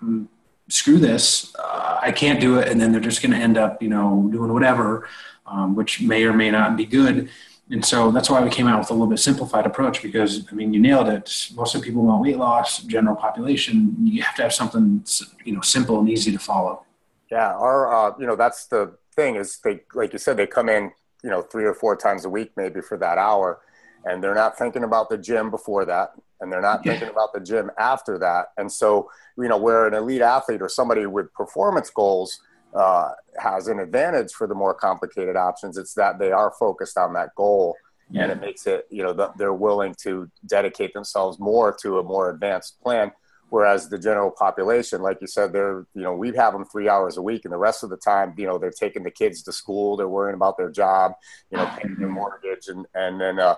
um, 0.00 0.30
screw 0.68 0.96
this, 0.96 1.54
uh, 1.56 2.00
I 2.02 2.10
can't 2.10 2.40
do 2.40 2.58
it. 2.58 2.68
And 2.68 2.80
then 2.80 2.90
they're 2.90 3.00
just 3.00 3.22
going 3.22 3.32
to 3.32 3.38
end 3.38 3.58
up, 3.58 3.82
you 3.82 3.88
know, 3.88 4.28
doing 4.32 4.52
whatever, 4.52 5.08
um, 5.46 5.74
which 5.74 6.00
may 6.00 6.24
or 6.24 6.32
may 6.32 6.50
not 6.50 6.76
be 6.76 6.86
good. 6.86 7.28
And 7.70 7.84
so 7.84 8.10
that's 8.12 8.30
why 8.30 8.42
we 8.42 8.50
came 8.50 8.68
out 8.68 8.78
with 8.78 8.90
a 8.90 8.92
little 8.92 9.08
bit 9.08 9.18
simplified 9.18 9.66
approach 9.66 10.00
because, 10.02 10.46
I 10.50 10.54
mean, 10.54 10.72
you 10.72 10.78
nailed 10.78 11.08
it. 11.08 11.50
Most 11.54 11.74
of 11.74 11.80
the 11.80 11.86
people 11.86 12.02
want 12.02 12.22
weight 12.22 12.36
loss, 12.36 12.82
general 12.82 13.16
population. 13.16 13.96
You 14.02 14.22
have 14.22 14.36
to 14.36 14.42
have 14.42 14.54
something, 14.54 15.04
you 15.44 15.52
know, 15.52 15.60
simple 15.62 15.98
and 15.98 16.08
easy 16.08 16.30
to 16.30 16.38
follow. 16.38 16.84
Yeah. 17.30 17.54
Our, 17.54 17.92
uh, 17.92 18.14
you 18.20 18.26
know, 18.26 18.36
that's 18.36 18.66
the 18.66 18.96
thing 19.16 19.34
is 19.34 19.58
they, 19.64 19.80
like 19.94 20.12
you 20.12 20.20
said, 20.20 20.36
they 20.36 20.46
come 20.46 20.68
in, 20.68 20.92
you 21.24 21.30
know, 21.30 21.42
three 21.42 21.64
or 21.64 21.74
four 21.74 21.96
times 21.96 22.24
a 22.24 22.30
week, 22.30 22.52
maybe 22.56 22.80
for 22.80 22.96
that 22.98 23.18
hour 23.18 23.60
and 24.06 24.22
they're 24.22 24.34
not 24.34 24.56
thinking 24.56 24.84
about 24.84 25.10
the 25.10 25.18
gym 25.18 25.50
before 25.50 25.84
that 25.84 26.12
and 26.40 26.50
they're 26.50 26.62
not 26.62 26.82
thinking 26.84 27.08
about 27.08 27.32
the 27.34 27.40
gym 27.40 27.70
after 27.78 28.18
that 28.18 28.46
and 28.56 28.70
so 28.70 29.10
you 29.36 29.48
know 29.48 29.58
where 29.58 29.86
an 29.86 29.94
elite 29.94 30.22
athlete 30.22 30.62
or 30.62 30.68
somebody 30.68 31.04
with 31.04 31.32
performance 31.34 31.90
goals 31.90 32.40
uh, 32.76 33.10
has 33.38 33.68
an 33.68 33.78
advantage 33.80 34.32
for 34.32 34.46
the 34.46 34.54
more 34.54 34.74
complicated 34.74 35.36
options. 35.36 35.78
It's 35.78 35.94
that 35.94 36.18
they 36.18 36.30
are 36.30 36.52
focused 36.58 36.98
on 36.98 37.14
that 37.14 37.34
goal 37.34 37.76
yeah. 38.10 38.22
and 38.22 38.32
it 38.32 38.40
makes 38.40 38.66
it 38.66 38.86
you 38.90 39.02
know 39.02 39.32
they're 39.36 39.52
willing 39.52 39.94
to 40.02 40.30
dedicate 40.46 40.92
themselves 40.94 41.38
more 41.38 41.76
to 41.82 41.98
a 41.98 42.02
more 42.02 42.30
advanced 42.30 42.80
plan. 42.80 43.12
Whereas 43.48 43.88
the 43.88 43.98
general 43.98 44.32
population 44.32 45.02
like 45.02 45.18
you 45.20 45.28
said 45.28 45.52
they're 45.52 45.86
you 45.94 46.02
know 46.02 46.14
we 46.14 46.34
have 46.34 46.52
them 46.52 46.64
three 46.64 46.88
hours 46.88 47.16
a 47.16 47.22
week 47.22 47.44
and 47.44 47.52
the 47.52 47.58
rest 47.58 47.84
of 47.84 47.90
the 47.90 47.96
time 47.96 48.34
you 48.36 48.46
know 48.46 48.58
they're 48.58 48.72
taking 48.72 49.04
the 49.04 49.10
kids 49.10 49.42
to 49.44 49.52
school 49.52 49.96
they're 49.96 50.08
worrying 50.08 50.34
about 50.34 50.56
their 50.56 50.70
job 50.70 51.12
you 51.50 51.56
know 51.56 51.66
paying 51.78 51.94
their 51.96 52.08
mortgage 52.08 52.66
and 52.66 52.86
and 52.96 53.20
then 53.20 53.38
uh, 53.38 53.54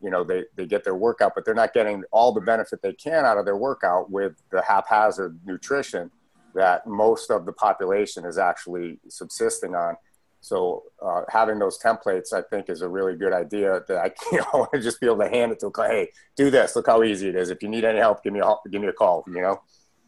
you 0.00 0.10
know 0.10 0.24
they, 0.24 0.44
they 0.56 0.64
get 0.64 0.84
their 0.84 0.94
workout 0.94 1.32
but 1.34 1.44
they're 1.44 1.54
not 1.54 1.74
getting 1.74 2.02
all 2.12 2.32
the 2.32 2.40
benefit 2.40 2.80
they 2.80 2.94
can 2.94 3.26
out 3.26 3.36
of 3.36 3.44
their 3.44 3.58
workout 3.58 4.10
with 4.10 4.42
the 4.50 4.62
haphazard 4.62 5.38
nutrition 5.44 6.10
that 6.56 6.86
most 6.86 7.30
of 7.30 7.46
the 7.46 7.52
population 7.52 8.24
is 8.24 8.38
actually 8.38 8.98
subsisting 9.08 9.74
on 9.74 9.96
so 10.40 10.82
uh, 11.04 11.22
having 11.28 11.58
those 11.58 11.78
templates 11.78 12.32
i 12.32 12.42
think 12.50 12.68
is 12.68 12.82
a 12.82 12.88
really 12.88 13.16
good 13.16 13.32
idea 13.32 13.80
that 13.88 13.98
i 13.98 14.10
you 14.32 14.38
know, 14.38 14.46
want 14.54 14.72
to 14.72 14.80
just 14.80 15.00
be 15.00 15.06
able 15.06 15.18
to 15.18 15.28
hand 15.28 15.52
it 15.52 15.60
to 15.60 15.70
hey 15.76 16.08
do 16.36 16.50
this 16.50 16.76
look 16.76 16.86
how 16.86 17.02
easy 17.02 17.28
it 17.28 17.36
is 17.36 17.50
if 17.50 17.62
you 17.62 17.68
need 17.68 17.84
any 17.84 17.98
help 17.98 18.22
give 18.22 18.32
me 18.32 18.40
a 18.40 18.54
give 18.70 18.82
me 18.82 18.88
a 18.88 18.92
call 18.92 19.24
you 19.28 19.40
know 19.40 19.60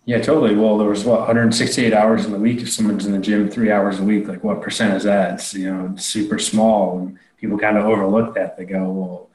yeah, 0.08 0.22
totally. 0.22 0.56
Well, 0.56 0.78
there 0.78 0.88
was 0.88 1.04
what 1.04 1.18
168 1.18 1.92
hours 1.92 2.24
in 2.24 2.32
the 2.32 2.38
week. 2.38 2.62
If 2.62 2.72
someone's 2.72 3.04
in 3.04 3.12
the 3.12 3.18
gym 3.18 3.50
three 3.50 3.70
hours 3.70 3.98
a 3.98 4.02
week, 4.02 4.26
like 4.26 4.42
what 4.42 4.62
percent 4.62 4.94
is 4.94 5.02
that? 5.02 5.34
It's 5.34 5.52
you 5.52 5.70
know 5.70 5.94
super 5.96 6.38
small. 6.38 6.98
And 6.98 7.18
people 7.37 7.58
kind 7.58 7.76
of 7.76 7.84
overlook 7.84 8.34
that. 8.34 8.56
They 8.56 8.64
go, 8.64 8.88
well, 8.88 9.30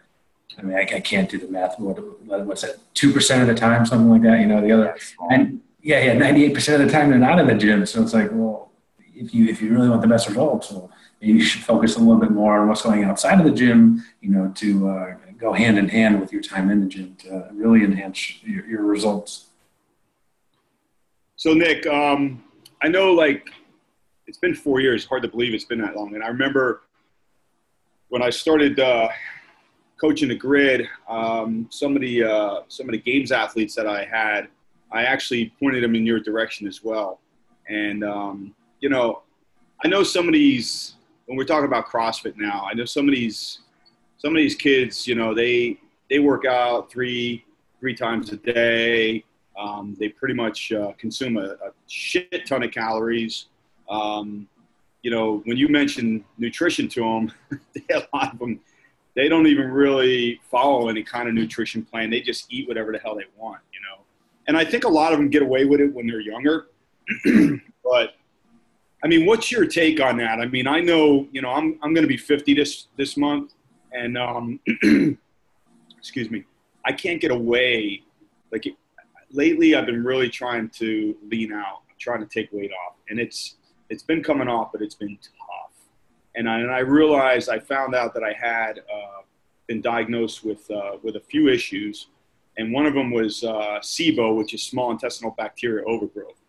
I 0.58 0.64
mean, 0.64 0.76
I, 0.76 0.82
I 0.82 1.00
can't 1.00 1.30
do 1.30 1.38
the 1.38 1.48
math. 1.48 1.80
What, 1.80 2.00
what's 2.26 2.64
that? 2.64 2.78
Two 2.96 3.14
percent 3.14 3.44
of 3.44 3.48
the 3.48 3.54
time, 3.54 3.86
something 3.86 4.10
like 4.10 4.24
that. 4.24 4.40
You 4.40 4.48
know, 4.48 4.62
the 4.62 4.72
other, 4.72 4.98
and 5.30 5.62
yeah, 5.84 6.00
yeah, 6.06 6.14
ninety-eight 6.14 6.54
percent 6.54 6.82
of 6.82 6.88
the 6.88 6.94
time 6.94 7.10
they're 7.10 7.20
not 7.20 7.38
in 7.40 7.48
the 7.48 7.56
gym. 7.56 7.86
So 7.86 8.02
it's 8.02 8.14
like, 8.14 8.30
well, 8.32 8.72
if 9.14 9.34
you 9.34 9.48
if 9.54 9.62
you 9.62 9.72
really 9.76 9.90
want 9.90 10.02
the 10.02 10.08
best 10.08 10.28
results, 10.28 10.72
well, 10.72 10.90
maybe 11.22 11.38
you 11.40 11.44
should 11.44 11.62
focus 11.62 11.98
a 11.98 12.00
little 12.00 12.22
bit 12.26 12.32
more 12.32 12.60
on 12.60 12.70
what's 12.70 12.82
going 12.82 13.04
outside 13.04 13.38
of 13.40 13.46
the 13.46 13.52
gym. 13.52 14.04
You 14.22 14.32
know, 14.32 14.52
to 14.56 14.90
uh, 14.90 15.16
go 15.38 15.52
hand 15.52 15.78
in 15.78 15.90
hand 15.90 16.22
with 16.22 16.32
your 16.32 16.42
time 16.42 16.72
in 16.72 16.80
the 16.80 16.88
gym 16.88 17.16
to 17.24 17.50
really 17.54 17.84
enhance 17.84 18.42
your, 18.44 18.66
your 18.66 18.84
results. 18.84 19.50
So 21.36 21.54
Nick, 21.54 21.86
um, 21.86 22.42
I 22.82 22.88
know 22.88 23.12
like 23.12 23.50
it's 24.26 24.38
been 24.38 24.56
four 24.56 24.80
years. 24.80 25.06
Hard 25.06 25.24
to 25.24 25.28
believe 25.28 25.54
it's 25.54 25.66
been 25.66 25.82
that 25.82 25.96
long. 25.98 26.16
And 26.16 26.24
I 26.24 26.30
remember 26.30 26.84
when 28.08 28.22
I 28.22 28.30
started 28.30 28.80
uh, 28.80 29.10
coaching 30.00 30.30
the 30.30 30.36
grid, 30.36 30.88
um, 31.10 31.68
some 31.70 31.96
of 31.96 32.02
the 32.02 32.24
uh, 32.24 32.62
some 32.70 32.88
of 32.88 32.94
the 32.94 33.00
games 33.00 33.32
athletes 33.34 33.76
that 33.76 33.88
I 33.88 34.06
had, 34.06 34.48
I 34.94 35.04
actually 35.04 35.52
pointed 35.60 35.84
them 35.84 35.96
in 35.96 36.06
your 36.06 36.20
direction 36.20 36.68
as 36.68 36.84
well. 36.84 37.20
And 37.68 38.04
um, 38.04 38.56
you 38.80 38.90
know, 38.90 39.24
I 39.84 39.88
know 39.88 40.04
some 40.04 40.28
of 40.28 40.34
these 40.34 40.96
when 41.26 41.38
we're 41.38 41.46
talking 41.46 41.66
about 41.66 41.88
CrossFit 41.88 42.38
now. 42.38 42.68
I 42.70 42.74
know 42.74 42.86
some 42.86 43.08
of 43.08 43.16
these 43.16 43.60
some 44.18 44.36
of 44.36 44.38
these 44.38 44.56
kids, 44.56 45.08
you 45.08 45.16
know, 45.16 45.34
they 45.34 45.80
they 46.10 46.20
work 46.20 46.46
out 46.46 46.92
three 46.92 47.44
three 47.80 47.96
times 47.96 48.32
a 48.32 48.38
day. 48.38 49.24
Um, 49.60 49.96
they 50.00 50.10
pretty 50.10 50.34
much 50.34 50.72
uh, 50.72 50.94
consume 50.98 51.38
a, 51.38 51.46
a, 51.46 51.72
shit 51.88 52.48
ton 52.48 52.64
of 52.64 52.72
calories. 52.72 53.48
Um, 53.88 54.48
you 55.04 55.12
know, 55.12 55.42
when 55.46 55.58
you 55.58 55.68
mention 55.68 56.26
nutrition 56.38 56.88
to 56.90 57.02
them, 57.02 57.32
a 57.92 58.04
lot 58.14 58.34
of 58.34 58.40
them, 58.40 58.60
they 59.16 59.30
don't 59.30 59.46
even 59.46 59.70
really 59.70 60.40
follow 60.50 60.90
any 60.90 61.04
kind 61.04 61.28
of 61.28 61.36
nutrition 61.36 61.84
plan. 61.84 62.10
They 62.10 62.22
just 62.22 62.52
eat 62.52 62.68
whatever 62.68 62.92
the 62.92 62.98
hell 62.98 63.16
they 63.16 63.26
want, 63.38 63.62
you 63.74 63.80
know. 63.82 64.03
And 64.48 64.58
I 64.58 64.66
think 64.66 64.84
a 64.84 64.90
lot 64.90 65.14
of 65.14 65.20
them 65.20 65.30
get 65.30 65.42
away 65.42 65.66
with 65.66 65.80
it 65.80 65.94
when 65.94 66.08
they're 66.08 66.20
younger. 66.20 66.68
but 67.84 68.16
I 69.04 69.08
mean, 69.08 69.26
what's 69.26 69.52
your 69.52 69.66
take 69.66 70.00
on 70.02 70.18
that? 70.18 70.40
I 70.40 70.46
mean, 70.46 70.68
I 70.68 70.80
know, 70.80 71.28
you 71.32 71.42
know, 71.42 71.50
I'm 71.50 71.78
I'm 71.82 71.94
going 71.94 72.04
to 72.04 72.08
be 72.08 72.18
50 72.18 72.54
this 72.54 72.88
this 72.98 73.18
month, 73.18 73.54
and 73.92 74.18
um, 74.18 74.60
excuse 75.98 76.30
me, 76.30 76.46
I 76.86 76.92
can't 76.94 77.20
get 77.20 77.32
away. 77.32 78.04
Like 78.52 78.66
lately, 79.32 79.76
I've 79.76 79.86
been 79.86 80.04
really 80.04 80.30
trying 80.30 80.70
to 80.70 81.16
lean 81.30 81.52
out, 81.52 81.82
trying 82.00 82.20
to 82.20 82.28
take 82.28 82.52
weight 82.54 82.72
off, 82.72 82.96
and 83.10 83.20
it's 83.20 83.56
it's 83.90 84.04
been 84.04 84.24
coming 84.24 84.48
off, 84.48 84.72
but 84.72 84.82
it's 84.82 84.96
been 84.96 85.18
tough. 85.18 85.72
And 86.36 86.50
I, 86.50 86.60
and 86.60 86.72
I 86.72 86.80
realized 86.80 87.50
I 87.50 87.60
found 87.60 87.94
out 87.94 88.14
that 88.16 88.24
I 88.24 88.34
had 88.34 88.80
uh, 88.80 89.22
been 89.68 89.82
diagnosed 89.82 90.44
with 90.44 90.70
uh, 90.72 90.98
with 91.04 91.16
a 91.16 91.20
few 91.20 91.48
issues, 91.48 92.08
and 92.58 92.72
one 92.72 92.86
of 92.86 92.94
them 92.94 93.12
was 93.12 93.44
uh, 93.44 93.80
SIBO, 93.82 94.36
which 94.38 94.54
is 94.54 94.64
small 94.64 94.92
intestinal 94.92 95.34
bacteria 95.38 95.84
overgrowth, 95.86 96.40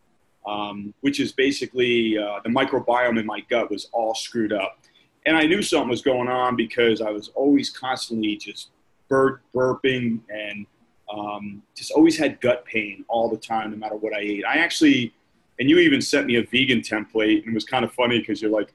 um, 0.47 0.93
which 1.01 1.21
is 1.21 1.33
basically 1.33 2.19
uh, 2.19 2.41
the 2.45 2.51
microbiome 2.51 3.19
in 3.19 3.27
my 3.27 3.41
gut 3.49 3.71
was 3.71 3.89
all 3.93 4.15
screwed 4.15 4.53
up. 4.53 4.79
And 5.27 5.37
I 5.37 5.45
knew 5.45 5.63
something 5.63 5.89
was 5.89 6.03
going 6.03 6.29
on 6.29 6.57
because 6.57 7.01
I 7.01 7.11
was 7.11 7.29
always 7.35 7.71
constantly 7.71 8.37
just 8.37 8.69
bur- 9.09 9.41
burping 9.55 10.21
and 10.29 10.67
um, 11.11 11.63
just 11.75 11.93
always 11.93 12.19
had 12.19 12.41
gut 12.41 12.65
pain 12.67 13.05
all 13.09 13.31
the 13.31 13.39
time, 13.39 13.71
no 13.71 13.77
matter 13.77 13.97
what 13.97 14.15
I 14.15 14.21
ate. 14.21 14.45
I 14.45 14.57
actually 14.57 15.15
and 15.59 15.71
you 15.71 15.79
even 15.79 16.01
sent 16.01 16.27
me 16.27 16.37
a 16.37 16.43
vegan 16.43 16.81
template, 16.81 17.43
and 17.43 17.49
it 17.49 17.55
was 17.55 17.65
kind 17.65 17.85
of 17.85 17.93
funny 17.93 18.19
because 18.19 18.43
you're 18.43 18.51
like, 18.51 18.73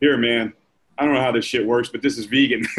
"Here, 0.00 0.16
man, 0.16 0.52
I 0.96 1.04
don't 1.04 1.14
know 1.14 1.20
how 1.20 1.32
this 1.32 1.44
shit 1.44 1.66
works, 1.66 1.88
but 1.88 2.02
this 2.02 2.18
is 2.18 2.26
vegan." 2.26 2.64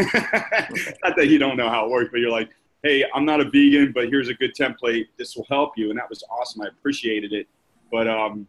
not 1.04 1.16
that 1.18 1.28
you 1.28 1.38
don't 1.38 1.58
know 1.58 1.70
how 1.70 1.86
it 1.86 1.92
works, 1.92 2.10
but 2.12 2.20
you're 2.20 2.32
like, 2.32 2.50
"Hey, 2.86 3.04
I'm 3.16 3.26
not 3.26 3.42
a 3.42 3.46
vegan, 3.46 3.92
but 3.94 4.10
here's 4.10 4.30
a 4.30 4.34
good 4.36 4.54
template. 4.54 5.08
This 5.18 5.36
will 5.36 5.48
help 5.50 5.78
you," 5.78 5.90
and 5.90 5.98
that 5.98 6.10
was 6.10 6.24
awesome. 6.30 6.62
I 6.62 6.68
appreciated 6.68 7.34
it, 7.34 7.48
but 7.92 8.08
um, 8.08 8.48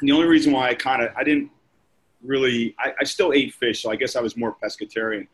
the 0.00 0.12
only 0.12 0.26
reason 0.26 0.52
why 0.52 0.68
I 0.68 0.74
kind 0.74 1.02
of 1.02 1.10
I 1.16 1.24
didn't 1.24 1.50
really 2.22 2.74
I, 2.78 2.92
I, 3.00 3.04
still 3.04 3.32
ate 3.32 3.54
fish, 3.54 3.82
so 3.82 3.90
I 3.90 3.96
guess 3.96 4.16
I 4.16 4.20
was 4.20 4.36
more 4.36 4.56
pescatarian. 4.62 5.28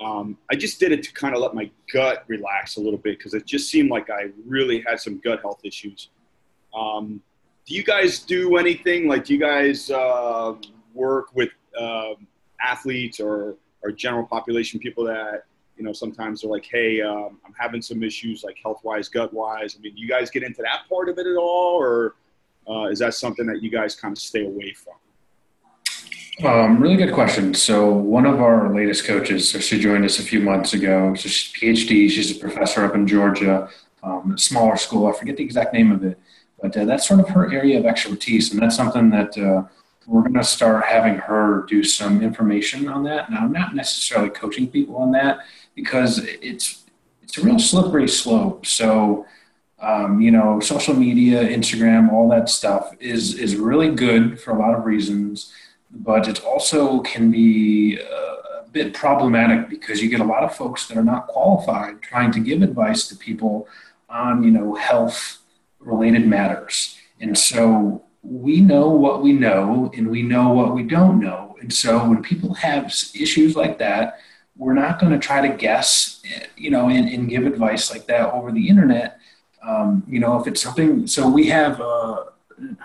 Um, 0.00 0.38
I 0.50 0.54
just 0.54 0.80
did 0.80 0.92
it 0.92 1.02
to 1.02 1.12
kind 1.12 1.34
of 1.34 1.42
let 1.42 1.54
my 1.54 1.70
gut 1.92 2.24
relax 2.28 2.76
a 2.76 2.80
little 2.80 2.98
bit 2.98 3.18
because 3.18 3.34
it 3.34 3.44
just 3.46 3.68
seemed 3.68 3.90
like 3.90 4.08
I 4.08 4.30
really 4.46 4.82
had 4.86 5.00
some 5.00 5.18
gut 5.18 5.40
health 5.40 5.60
issues. 5.64 6.08
Um, 6.74 7.20
do 7.66 7.74
you 7.74 7.82
guys 7.82 8.20
do 8.20 8.56
anything 8.56 9.08
like 9.08 9.24
do 9.24 9.34
you 9.34 9.40
guys 9.40 9.90
uh, 9.90 10.54
work 10.94 11.34
with 11.34 11.50
uh, 11.78 12.14
athletes 12.60 13.20
or 13.20 13.56
or 13.82 13.90
general 13.90 14.26
population 14.26 14.78
people 14.78 15.04
that 15.04 15.44
you 15.80 15.86
know 15.86 15.94
sometimes 15.94 16.42
they're 16.42 16.50
like 16.50 16.68
hey 16.70 17.00
um, 17.00 17.38
i'm 17.46 17.54
having 17.58 17.80
some 17.80 18.02
issues 18.02 18.44
like 18.44 18.56
health 18.62 18.80
wise 18.84 19.08
gut 19.08 19.32
wise 19.32 19.76
i 19.78 19.80
mean 19.80 19.96
you 19.96 20.06
guys 20.06 20.30
get 20.30 20.42
into 20.42 20.60
that 20.60 20.82
part 20.90 21.08
of 21.08 21.18
it 21.18 21.26
at 21.26 21.36
all 21.36 21.74
or 21.80 22.16
uh, 22.68 22.84
is 22.90 22.98
that 22.98 23.14
something 23.14 23.46
that 23.46 23.62
you 23.62 23.70
guys 23.70 23.94
kind 23.94 24.12
of 24.12 24.22
stay 24.22 24.44
away 24.44 24.72
from 24.74 24.94
um, 26.44 26.80
really 26.80 26.96
good 26.96 27.12
question. 27.12 27.52
So 27.52 27.90
one 27.90 28.24
of 28.24 28.40
our 28.40 28.74
latest 28.74 29.04
coaches, 29.04 29.50
so 29.50 29.58
she 29.58 29.78
joined 29.78 30.06
us 30.06 30.18
a 30.18 30.22
few 30.22 30.40
months 30.40 30.72
ago. 30.72 31.14
So 31.14 31.28
she's 31.28 31.52
PhD. 31.52 32.08
She's 32.08 32.34
a 32.34 32.40
professor 32.40 32.82
up 32.82 32.94
in 32.94 33.06
Georgia, 33.06 33.68
um, 34.02 34.32
a 34.34 34.38
smaller 34.38 34.78
school. 34.78 35.06
I 35.06 35.12
forget 35.12 35.36
the 35.36 35.44
exact 35.44 35.74
name 35.74 35.92
of 35.92 36.02
it. 36.02 36.18
But 36.62 36.74
uh, 36.78 36.86
that's 36.86 37.06
sort 37.06 37.20
of 37.20 37.28
her 37.28 37.52
area 37.52 37.78
of 37.78 37.84
expertise, 37.84 38.52
and 38.52 38.62
that's 38.62 38.76
something 38.76 39.10
that 39.10 39.36
uh, 39.36 39.64
we're 40.06 40.22
going 40.22 40.34
to 40.34 40.44
start 40.44 40.86
having 40.86 41.16
her 41.16 41.66
do 41.68 41.84
some 41.84 42.22
information 42.22 42.88
on 42.88 43.04
that. 43.04 43.30
Now, 43.30 43.40
I'm 43.40 43.52
not 43.52 43.74
necessarily 43.74 44.30
coaching 44.30 44.66
people 44.66 44.96
on 44.96 45.12
that 45.12 45.40
because 45.80 46.18
it's 46.42 46.84
it's 47.22 47.38
a 47.38 47.42
real 47.42 47.58
slippery 47.58 48.08
slope. 48.08 48.66
So, 48.66 49.26
um, 49.80 50.20
you 50.20 50.30
know, 50.30 50.60
social 50.60 50.94
media, 50.94 51.48
Instagram, 51.48 52.12
all 52.12 52.28
that 52.30 52.48
stuff 52.48 52.94
is 53.00 53.34
is 53.34 53.56
really 53.56 53.90
good 53.94 54.40
for 54.40 54.50
a 54.52 54.58
lot 54.58 54.74
of 54.74 54.84
reasons, 54.84 55.52
but 55.90 56.28
it 56.28 56.44
also 56.44 57.00
can 57.00 57.30
be 57.30 57.98
uh, 58.00 58.62
a 58.62 58.64
bit 58.72 58.94
problematic 58.94 59.68
because 59.68 60.02
you 60.02 60.08
get 60.10 60.20
a 60.20 60.32
lot 60.34 60.42
of 60.42 60.54
folks 60.54 60.86
that 60.86 60.96
are 60.96 61.04
not 61.14 61.28
qualified 61.28 62.02
trying 62.02 62.30
to 62.32 62.40
give 62.40 62.62
advice 62.62 63.08
to 63.08 63.16
people 63.16 63.66
on 64.08 64.42
you 64.42 64.50
know 64.50 64.74
health 64.74 65.38
related 65.78 66.26
matters. 66.26 66.98
And 67.20 67.36
so 67.36 68.02
we 68.22 68.60
know 68.60 68.88
what 68.90 69.22
we 69.22 69.32
know 69.32 69.90
and 69.96 70.10
we 70.10 70.22
know 70.22 70.50
what 70.50 70.74
we 70.74 70.82
don't 70.82 71.20
know. 71.20 71.56
And 71.60 71.72
so 71.72 71.90
when 72.08 72.22
people 72.22 72.54
have 72.54 72.86
issues 73.14 73.56
like 73.56 73.78
that, 73.78 74.18
we're 74.60 74.74
not 74.74 75.00
going 75.00 75.12
to 75.12 75.18
try 75.18 75.46
to 75.46 75.56
guess, 75.56 76.22
you 76.56 76.70
know, 76.70 76.88
and, 76.88 77.08
and 77.08 77.28
give 77.28 77.46
advice 77.46 77.90
like 77.90 78.06
that 78.06 78.30
over 78.32 78.52
the 78.52 78.68
internet. 78.68 79.18
Um, 79.62 80.04
you 80.06 80.20
know, 80.20 80.38
if 80.38 80.46
it's 80.46 80.62
something, 80.62 81.06
so 81.06 81.28
we 81.28 81.46
have, 81.48 81.80
uh, 81.80 82.24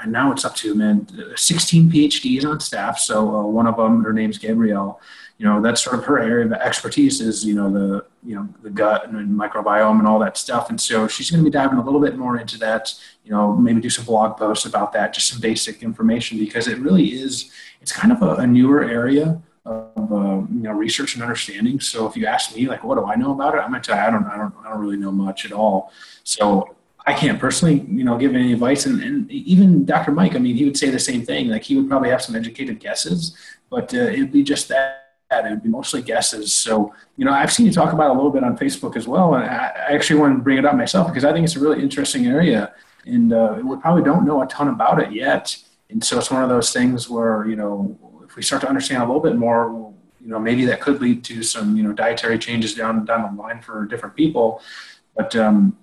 now 0.07 0.31
it's 0.31 0.45
up 0.45 0.55
to, 0.55 0.73
man, 0.73 1.07
16 1.35 1.91
PhDs 1.91 2.45
on 2.45 2.59
staff. 2.59 2.97
So 2.97 3.35
uh, 3.35 3.43
one 3.43 3.67
of 3.67 3.77
them, 3.77 4.03
her 4.03 4.13
name's 4.13 4.37
Gabrielle 4.37 4.99
you 5.37 5.45
know 5.45 5.61
that's 5.61 5.83
sort 5.83 5.97
of 5.97 6.05
her 6.05 6.19
area 6.19 6.45
of 6.45 6.53
expertise 6.53 7.19
is 7.19 7.43
you 7.43 7.55
know 7.55 7.71
the 7.71 8.05
you 8.23 8.35
know 8.35 8.47
the 8.61 8.69
gut 8.69 9.07
and 9.07 9.29
microbiome 9.29 9.99
and 9.99 10.07
all 10.07 10.19
that 10.19 10.37
stuff 10.37 10.69
and 10.69 10.79
so 10.79 11.07
she's 11.07 11.29
going 11.29 11.43
to 11.43 11.49
be 11.49 11.51
diving 11.51 11.77
a 11.77 11.83
little 11.83 11.99
bit 11.99 12.17
more 12.17 12.39
into 12.39 12.57
that 12.57 12.93
you 13.23 13.31
know 13.31 13.55
maybe 13.55 13.81
do 13.81 13.89
some 13.89 14.05
blog 14.05 14.37
posts 14.37 14.65
about 14.65 14.93
that 14.93 15.13
just 15.13 15.29
some 15.29 15.41
basic 15.41 15.83
information 15.83 16.37
because 16.37 16.67
it 16.67 16.77
really 16.79 17.07
is 17.07 17.51
it's 17.81 17.91
kind 17.91 18.11
of 18.11 18.21
a, 18.21 18.35
a 18.41 18.47
newer 18.47 18.83
area 18.83 19.41
of 19.65 20.11
uh, 20.11 20.41
you 20.53 20.61
know 20.61 20.71
research 20.71 21.15
and 21.15 21.23
understanding 21.23 21.79
so 21.79 22.07
if 22.07 22.15
you 22.15 22.25
ask 22.25 22.55
me 22.55 22.67
like 22.67 22.83
what 22.83 22.95
do 22.95 23.05
i 23.05 23.15
know 23.15 23.31
about 23.31 23.55
it 23.55 23.59
i'm 23.59 23.73
to 23.73 23.79
tell 23.79 23.95
you 23.95 24.03
i 24.03 24.11
don't 24.11 24.25
i 24.25 24.37
don't 24.37 24.53
i 24.63 24.69
don't 24.69 24.79
really 24.79 24.97
know 24.97 25.11
much 25.11 25.45
at 25.45 25.51
all 25.51 25.91
so 26.23 26.75
I 27.07 27.13
can't 27.13 27.39
personally, 27.39 27.85
you 27.87 28.03
know, 28.03 28.17
give 28.17 28.33
any 28.33 28.51
advice. 28.51 28.87
And, 28.87 28.99
and, 29.03 29.31
even 29.31 29.85
Dr. 29.85 30.11
Mike, 30.11 30.35
I 30.35 30.39
mean, 30.39 30.55
he 30.55 30.65
would 30.65 30.75
say 30.75 30.89
the 30.89 30.97
same 30.97 31.23
thing. 31.23 31.49
Like 31.49 31.61
he 31.61 31.75
would 31.75 31.87
probably 31.87 32.09
have 32.09 32.23
some 32.23 32.35
educated 32.35 32.79
guesses, 32.79 33.37
but 33.69 33.93
uh, 33.93 33.97
it'd 33.97 34.31
be 34.31 34.41
just 34.41 34.69
that 34.69 35.05
it 35.31 35.49
would 35.49 35.63
be 35.63 35.69
mostly 35.69 36.01
guesses. 36.01 36.53
So, 36.53 36.93
you 37.17 37.25
know, 37.25 37.31
I've 37.31 37.51
seen 37.51 37.65
you 37.65 37.71
talk 37.71 37.93
about 37.93 38.11
a 38.11 38.13
little 38.13 38.31
bit 38.31 38.43
on 38.43 38.57
Facebook 38.57 38.95
as 38.95 39.07
well. 39.07 39.35
And 39.35 39.43
I 39.45 39.87
actually 39.89 40.19
want 40.19 40.37
to 40.37 40.43
bring 40.43 40.57
it 40.57 40.65
up 40.65 40.75
myself 40.75 41.07
because 41.07 41.25
I 41.25 41.33
think 41.33 41.45
it's 41.45 41.55
a 41.55 41.59
really 41.59 41.81
interesting 41.81 42.25
area. 42.27 42.73
And 43.05 43.33
uh, 43.33 43.59
we 43.63 43.77
probably 43.77 44.03
don't 44.03 44.25
know 44.25 44.41
a 44.41 44.47
ton 44.47 44.67
about 44.67 45.01
it 45.01 45.11
yet. 45.11 45.57
And 45.89 46.03
so 46.03 46.17
it's 46.17 46.31
one 46.31 46.43
of 46.43 46.49
those 46.49 46.73
things 46.73 47.09
where, 47.09 47.45
you 47.47 47.55
know, 47.55 47.97
we 48.35 48.43
start 48.43 48.61
to 48.61 48.69
understand 48.69 49.03
a 49.03 49.05
little 49.05 49.21
bit 49.21 49.35
more, 49.35 49.93
you 50.21 50.27
know, 50.27 50.39
maybe 50.39 50.65
that 50.65 50.81
could 50.81 51.01
lead 51.01 51.23
to 51.25 51.43
some, 51.43 51.77
you 51.77 51.83
know, 51.83 51.93
dietary 51.93 52.37
changes 52.37 52.75
down, 52.75 53.05
down 53.05 53.35
the 53.35 53.41
line 53.41 53.61
for 53.61 53.85
different 53.85 54.15
people. 54.15 54.61
But, 55.15 55.35
um, 55.35 55.77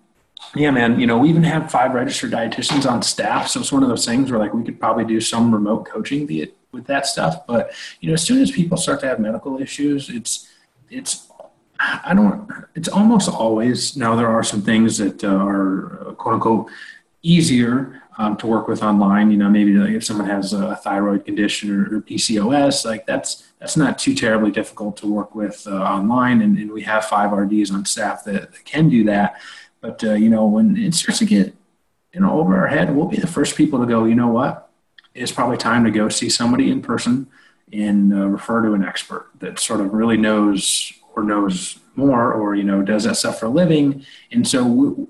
yeah, 0.55 0.71
man. 0.71 1.01
You 1.01 1.07
know, 1.07 1.19
we 1.19 1.31
even 1.31 1.45
have 1.45 1.71
five 1.71 1.95
registered 1.95 2.33
dietitians 2.33 2.91
on 2.91 3.03
staff, 3.03 3.49
so 3.49 3.61
it's 3.61 3.73
one 3.73 3.83
of 3.83 3.89
those 3.89 4.05
things 4.05 4.31
where 4.31 4.39
like 4.39 4.53
we 4.53 4.65
could 4.65 4.79
probably 4.79 5.05
do 5.05 5.21
some 5.21 5.53
remote 5.53 5.87
coaching 5.87 6.29
with 6.73 6.87
that 6.87 7.07
stuff. 7.07 7.47
But 7.47 7.73
you 8.01 8.09
know, 8.09 8.15
as 8.15 8.23
soon 8.23 8.43
as 8.43 8.51
people 8.51 8.77
start 8.77 9.01
to 9.01 9.07
have 9.07 9.19
medical 9.19 9.61
issues, 9.61 10.11
it's 10.11 10.49
it's 10.91 11.29
I 11.79 12.13
don't. 12.15 12.51
It's 12.75 12.89
almost 12.89 13.29
always 13.29 13.97
now 13.97 14.15
there 14.15 14.29
are 14.29 14.43
some 14.43 14.63
things 14.63 14.99
that 14.99 15.25
uh, 15.25 15.29
are 15.29 16.09
uh, 16.09 16.13
quote 16.15 16.35
unquote 16.35 16.71
easier 17.23 18.02
um, 18.19 18.37
to 18.37 18.47
work 18.47 18.69
with 18.69 18.83
online. 18.83 19.31
You 19.31 19.39
know, 19.39 19.49
maybe 19.49 19.75
like 19.75 19.91
if 19.91 20.05
someone 20.05 20.29
has 20.29 20.53
a 20.53 20.77
thyroid 20.77 21.25
condition 21.25 21.71
or, 21.71 21.97
or, 21.97 22.01
PCOS, 22.01 22.85
like 22.85 23.07
that's 23.07 23.45
that's 23.59 23.77
not 23.77 23.99
too 23.99 24.15
terribly 24.15 24.51
difficult 24.51 24.97
to 24.99 25.07
work 25.07 25.35
with 25.35 25.67
uh, 25.67 25.83
online, 25.83 26.43
and, 26.43 26.59
and, 26.59 26.71
we 26.71 26.83
have 26.83 27.05
five 27.05 27.33
RDs 27.33 27.71
on 27.71 27.85
staff 27.85 28.25
that, 28.25 28.53
that 28.53 28.65
can 28.65 28.89
do 28.89 29.05
that. 29.05 29.41
But 29.81 30.03
uh, 30.05 30.15
you 30.15 30.29
know, 30.29 30.47
when 30.47 30.77
it 30.77 30.95
starts 30.95 31.19
to 31.21 31.25
get 31.25 31.55
you 32.13 32.21
know 32.21 32.39
over 32.39 32.57
our 32.57 32.69
head, 32.69 32.95
we'll 32.95 33.07
be 33.07 33.19
the 33.19 33.27
first 33.27 33.57
people 33.57 33.79
to 33.81 33.87
go. 33.87 34.05
You 34.05 34.15
know 34.15 34.29
what? 34.29 34.71
It's 35.15 35.33
probably 35.33 35.57
time 35.57 35.85
to 35.85 35.91
go 35.91 36.09
see 36.09 36.29
somebody 36.29 36.71
in 36.71 36.83
person 36.83 37.29
and 37.73 38.13
uh, 38.13 38.29
refer 38.29 38.63
to 38.63 38.73
an 38.73 38.85
expert 38.85 39.31
that 39.41 39.59
sort 39.59 39.81
of 39.81 39.93
really 39.93 40.17
knows 40.17 40.93
or 41.15 41.23
knows 41.23 41.79
more 41.95 42.33
or 42.33 42.55
you 42.55 42.65
know 42.65 42.83
does 42.83 43.05
that 43.05 43.17
stuff 43.17 43.39
for 43.39 43.47
a 43.47 43.51
living 43.51 44.05
and 44.31 44.47
so 44.49 44.65
we, 44.65 45.07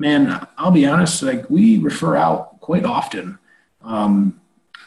man 0.00 0.46
i'll 0.58 0.70
be 0.70 0.86
honest 0.86 1.22
like 1.22 1.48
we 1.50 1.78
refer 1.78 2.16
out 2.16 2.60
quite 2.60 2.84
often 2.84 3.38
um, 3.82 4.40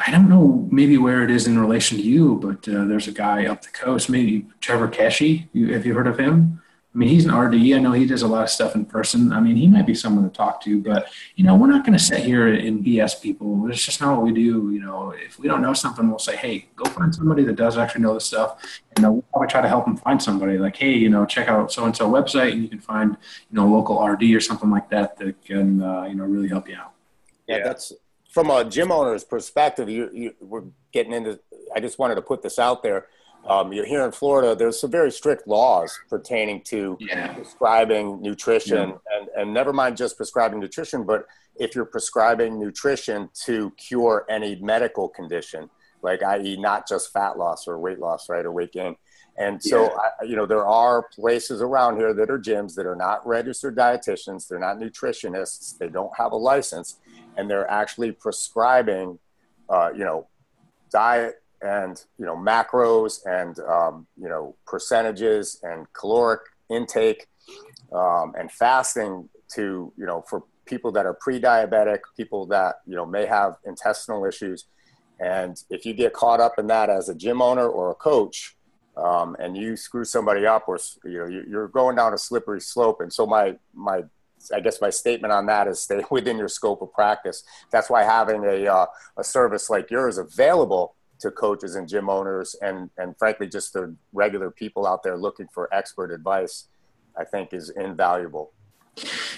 i 0.06 0.12
don't 0.12 0.28
know 0.28 0.67
maybe 0.71 0.97
where 0.97 1.23
it 1.23 1.30
is 1.30 1.47
in 1.47 1.58
relation 1.60 1.97
to 1.97 2.04
you 2.04 2.36
but 2.36 2.67
uh, 2.67 2.86
there's 2.86 3.08
a 3.08 3.12
guy 3.12 3.45
up 3.45 3.62
the 3.62 3.69
coast 3.69 4.10
maybe 4.10 4.45
trevor 4.60 4.88
Keshi. 4.88 5.47
you, 5.54 5.73
have 5.73 5.86
you 5.86 5.93
heard 5.93 6.08
of 6.08 6.19
him 6.19 6.62
I 6.93 6.97
mean, 6.97 7.10
he's 7.10 7.25
an 7.25 7.36
RD. 7.36 7.56
I 7.56 7.79
know 7.79 7.91
he 7.91 8.06
does 8.06 8.21
a 8.21 8.27
lot 8.27 8.43
of 8.43 8.49
stuff 8.51 8.75
in 8.75 8.86
person. 8.86 9.34
I 9.34 9.39
mean, 9.39 9.56
he 9.56 9.67
might 9.67 9.88
be 9.88 9.95
someone 9.95 10.29
to 10.29 10.36
talk 10.36 10.62
to, 10.62 10.79
but 10.79 11.12
you 11.36 11.43
know, 11.43 11.56
we're 11.56 11.67
not 11.67 11.84
going 11.84 11.97
to 11.97 12.03
sit 12.03 12.19
here 12.19 12.47
and 12.53 12.86
BS 12.86 13.19
people. 13.19 13.67
It's 13.67 13.84
just 13.84 13.99
not 13.99 14.15
what 14.15 14.25
we 14.25 14.32
do. 14.32 14.69
You 14.71 14.79
know, 14.79 15.12
if 15.12 15.39
we 15.39 15.47
don't 15.47 15.63
know 15.63 15.73
something, 15.73 16.08
we'll 16.08 16.19
say, 16.19 16.36
"Hey, 16.36 16.67
go 16.75 16.86
find 16.86 17.13
somebody 17.13 17.43
that 17.45 17.56
does 17.56 17.79
actually 17.79 18.01
know 18.01 18.13
the 18.13 18.21
stuff." 18.21 18.62
And 18.95 19.12
we'll 19.12 19.23
probably 19.23 19.47
try 19.47 19.62
to 19.62 19.67
help 19.67 19.86
them 19.86 19.97
find 19.97 20.21
somebody. 20.21 20.60
Like, 20.60 20.75
hey, 20.75 20.93
you 20.93 21.10
know, 21.10 21.25
check 21.25 21.47
out 21.47 21.71
so 21.71 21.86
and 21.86 21.95
so 21.95 22.08
website, 22.08 22.51
and 22.51 22.62
you 22.62 22.69
can 22.69 22.79
find 22.79 23.17
you 23.49 23.56
know 23.56 23.67
local 23.67 24.06
RD 24.06 24.23
or 24.36 24.39
something 24.39 24.69
like 24.69 24.89
that 24.91 25.17
that 25.17 25.43
can 25.43 25.82
uh, 25.82 26.03
you 26.03 26.13
know 26.13 26.25
really 26.25 26.47
help 26.47 26.69
you 26.69 26.75
out. 26.75 26.91
Yeah, 27.47 27.58
yeah, 27.58 27.63
that's 27.63 27.91
from 28.29 28.51
a 28.51 28.63
gym 28.63 28.91
owner's 28.91 29.23
perspective. 29.23 29.89
You, 29.89 30.12
you 30.13 30.36
we're 30.39 30.65
getting 30.91 31.13
into. 31.13 31.39
I 31.75 31.79
just 31.79 31.97
wanted 31.97 32.15
to 32.15 32.21
put 32.21 32.43
this 32.43 32.60
out 32.60 32.84
there 32.84 33.08
um, 33.47 33.73
you're 33.73 33.86
here 33.86 34.06
in 34.06 34.12
Florida. 34.12 34.56
There's 34.56 34.79
some 34.79 34.91
very 34.91 35.12
strict 35.12 35.47
laws 35.47 35.97
pertaining 36.10 36.62
to 36.65 36.97
yeah. 36.99 37.34
prescribing 37.34 38.21
nutrition, 38.21 38.89
yeah. 38.89 39.17
and 39.17 39.27
and 39.36 39.53
never 39.53 39.73
mind 39.73 39.97
just 39.97 40.17
prescribing 40.17 40.60
nutrition, 40.60 41.03
but 41.03 41.25
if 41.56 41.75
you're 41.75 41.86
prescribing 41.86 42.60
nutrition 42.60 43.29
to 43.45 43.71
cure 43.71 44.25
any 44.29 44.56
medical 44.56 45.10
condition, 45.10 45.69
like 46.01 46.23
i.e., 46.23 46.58
not 46.58 46.88
just 46.88 47.12
fat 47.12 47.38
loss 47.38 47.67
or 47.67 47.79
weight 47.79 47.99
loss, 47.99 48.29
right, 48.29 48.45
or 48.45 48.51
weight 48.51 48.71
gain. 48.71 48.95
And 49.38 49.62
so, 49.62 49.84
yeah. 49.84 49.97
I, 50.21 50.23
you 50.25 50.36
know, 50.36 50.45
there 50.45 50.65
are 50.65 51.08
places 51.15 51.62
around 51.62 51.97
here 51.97 52.13
that 52.13 52.29
are 52.29 52.39
gyms 52.39 52.75
that 52.75 52.86
are 52.86 52.95
not 52.95 53.25
registered 53.25 53.75
dietitians. 53.75 54.47
They're 54.47 54.60
not 54.60 54.77
nutritionists. 54.77 55.77
They 55.77 55.89
don't 55.89 56.12
have 56.15 56.32
a 56.34 56.38
license, 56.38 56.97
and 57.36 57.49
they're 57.49 57.69
actually 57.69 58.12
prescribing, 58.12 59.19
uh, 59.69 59.89
you 59.93 60.06
know, 60.06 60.27
diet 60.91 61.42
and 61.63 62.04
you 62.19 62.26
know 62.26 62.36
macros 62.36 63.26
and 63.26 63.60
um, 63.60 64.06
you 64.21 64.28
know 64.28 64.56
percentages 64.67 65.60
and 65.63 65.91
caloric 65.93 66.41
intake 66.69 67.28
um, 67.93 68.34
and 68.38 68.52
fasting 68.52 69.30
to 69.54 69.91
you 69.97 70.06
know 70.06 70.23
for 70.30 70.43
people 70.65 70.91
that 70.91 71.06
are 71.06 71.13
pre-diabetic 71.15 71.99
people 72.15 72.45
that 72.45 72.76
you 72.86 72.95
know 72.95 73.06
may 73.06 73.26
have 73.26 73.56
intestinal 73.65 74.26
issues 74.26 74.65
and 75.19 75.63
if 75.69 75.86
you 75.86 75.93
get 75.93 76.13
caught 76.13 76.39
up 76.39 76.54
in 76.58 76.67
that 76.67 76.89
as 76.89 77.10
a 77.10 77.15
gym 77.15 77.41
owner 77.41 77.67
or 77.67 77.91
a 77.91 77.95
coach 77.95 78.56
um, 78.97 79.36
and 79.39 79.58
you 79.58 79.76
screw 79.76 80.06
somebody 80.06 80.45
up 80.45 80.65
or 80.67 80.78
you 81.06 81.17
know 81.17 81.26
you're 81.26 81.67
going 81.69 81.95
down 81.95 82.13
a 82.13 82.17
slippery 82.17 82.62
slope 82.62 83.02
and 83.02 83.12
so 83.12 83.26
my 83.26 83.56
my 83.73 84.04
I 84.54 84.60
guess 84.60 84.82
my 84.82 84.89
statement 84.89 85.32
on 85.32 85.45
that 85.45 85.69
is 85.69 85.80
stay 85.80 86.04
within 86.12 86.38
your 86.38 86.49
scope 86.49 86.82
of 86.82 86.91
practice. 86.91 87.45
That's 87.71 87.89
why 87.89 88.04
having 88.04 88.43
a, 88.43 88.67
uh, 88.67 88.86
a 89.15 89.23
service 89.23 89.69
like 89.69 89.89
yours 89.89 90.17
available 90.17 90.95
to 91.24 91.32
coaches 91.32 91.76
and 91.76 91.88
gym 91.88 92.10
owners 92.10 92.56
and 92.62 92.90
and 92.98 93.18
frankly 93.18 93.48
just 93.48 93.74
the 93.74 93.96
regular 94.12 94.52
people 94.52 94.86
out 94.86 95.02
there 95.04 95.18
looking 95.18 95.48
for 95.54 95.74
expert 95.74 96.12
advice 96.12 96.68
i 97.18 97.24
think 97.24 97.54
is 97.54 97.70
invaluable. 97.72 98.52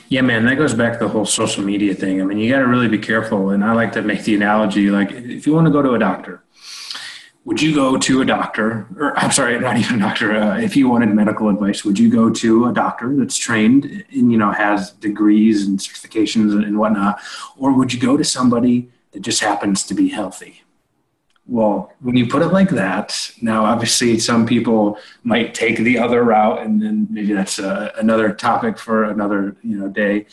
Yeah 0.10 0.22
man 0.22 0.46
that 0.46 0.56
goes 0.56 0.74
back 0.74 0.94
to 0.94 1.06
the 1.06 1.08
whole 1.10 1.26
social 1.26 1.64
media 1.64 1.94
thing. 1.94 2.22
I 2.22 2.26
mean 2.26 2.40
you 2.40 2.52
got 2.52 2.60
to 2.60 2.68
really 2.68 2.90
be 2.90 2.98
careful 2.98 3.52
and 3.52 3.64
i 3.64 3.72
like 3.72 3.94
to 3.94 4.02
make 4.02 4.24
the 4.24 4.36
analogy 4.36 4.90
like 4.90 5.12
if 5.12 5.48
you 5.48 5.54
want 5.54 5.68
to 5.68 5.72
go 5.72 5.82
to 5.82 5.94
a 5.94 6.00
doctor 6.00 6.44
would 7.46 7.62
you 7.62 7.76
go 7.76 7.96
to 7.96 8.22
a 8.22 8.26
doctor 8.26 8.88
or 8.98 9.18
i'm 9.20 9.32
sorry 9.32 9.58
not 9.60 9.78
even 9.78 9.96
a 9.98 10.00
doctor 10.00 10.36
uh, 10.36 10.58
if 10.58 10.76
you 10.76 10.90
wanted 10.90 11.10
medical 11.10 11.48
advice 11.50 11.86
would 11.86 11.98
you 11.98 12.10
go 12.10 12.30
to 12.30 12.66
a 12.66 12.74
doctor 12.74 13.16
that's 13.16 13.38
trained 13.38 13.86
and 14.12 14.32
you 14.32 14.38
know 14.38 14.52
has 14.52 14.92
degrees 14.92 15.68
and 15.68 15.80
certifications 15.80 16.52
and 16.52 16.78
whatnot? 16.78 17.22
Or 17.56 17.72
would 17.78 17.94
you 17.94 18.00
go 18.00 18.18
to 18.18 18.24
somebody 18.24 18.90
that 19.12 19.22
just 19.22 19.42
happens 19.42 19.84
to 19.84 19.94
be 19.94 20.10
healthy 20.10 20.65
well, 21.48 21.94
when 22.02 22.16
you 22.16 22.28
put 22.28 22.42
it 22.42 22.48
like 22.48 22.70
that, 22.72 23.32
now 23.40 23.66
obviously 23.66 24.18
some 24.18 24.48
people 24.48 24.98
might 25.24 25.54
take 25.54 25.78
the 25.78 26.00
other 26.00 26.24
route, 26.24 26.64
and 26.64 26.82
then 26.82 27.08
maybe 27.12 27.34
that's 27.34 27.60
a, 27.60 27.94
another 27.98 28.34
topic 28.34 28.80
for 28.80 29.04
another 29.04 29.56
you 29.62 29.78
know 29.78 29.88
day. 29.88 30.26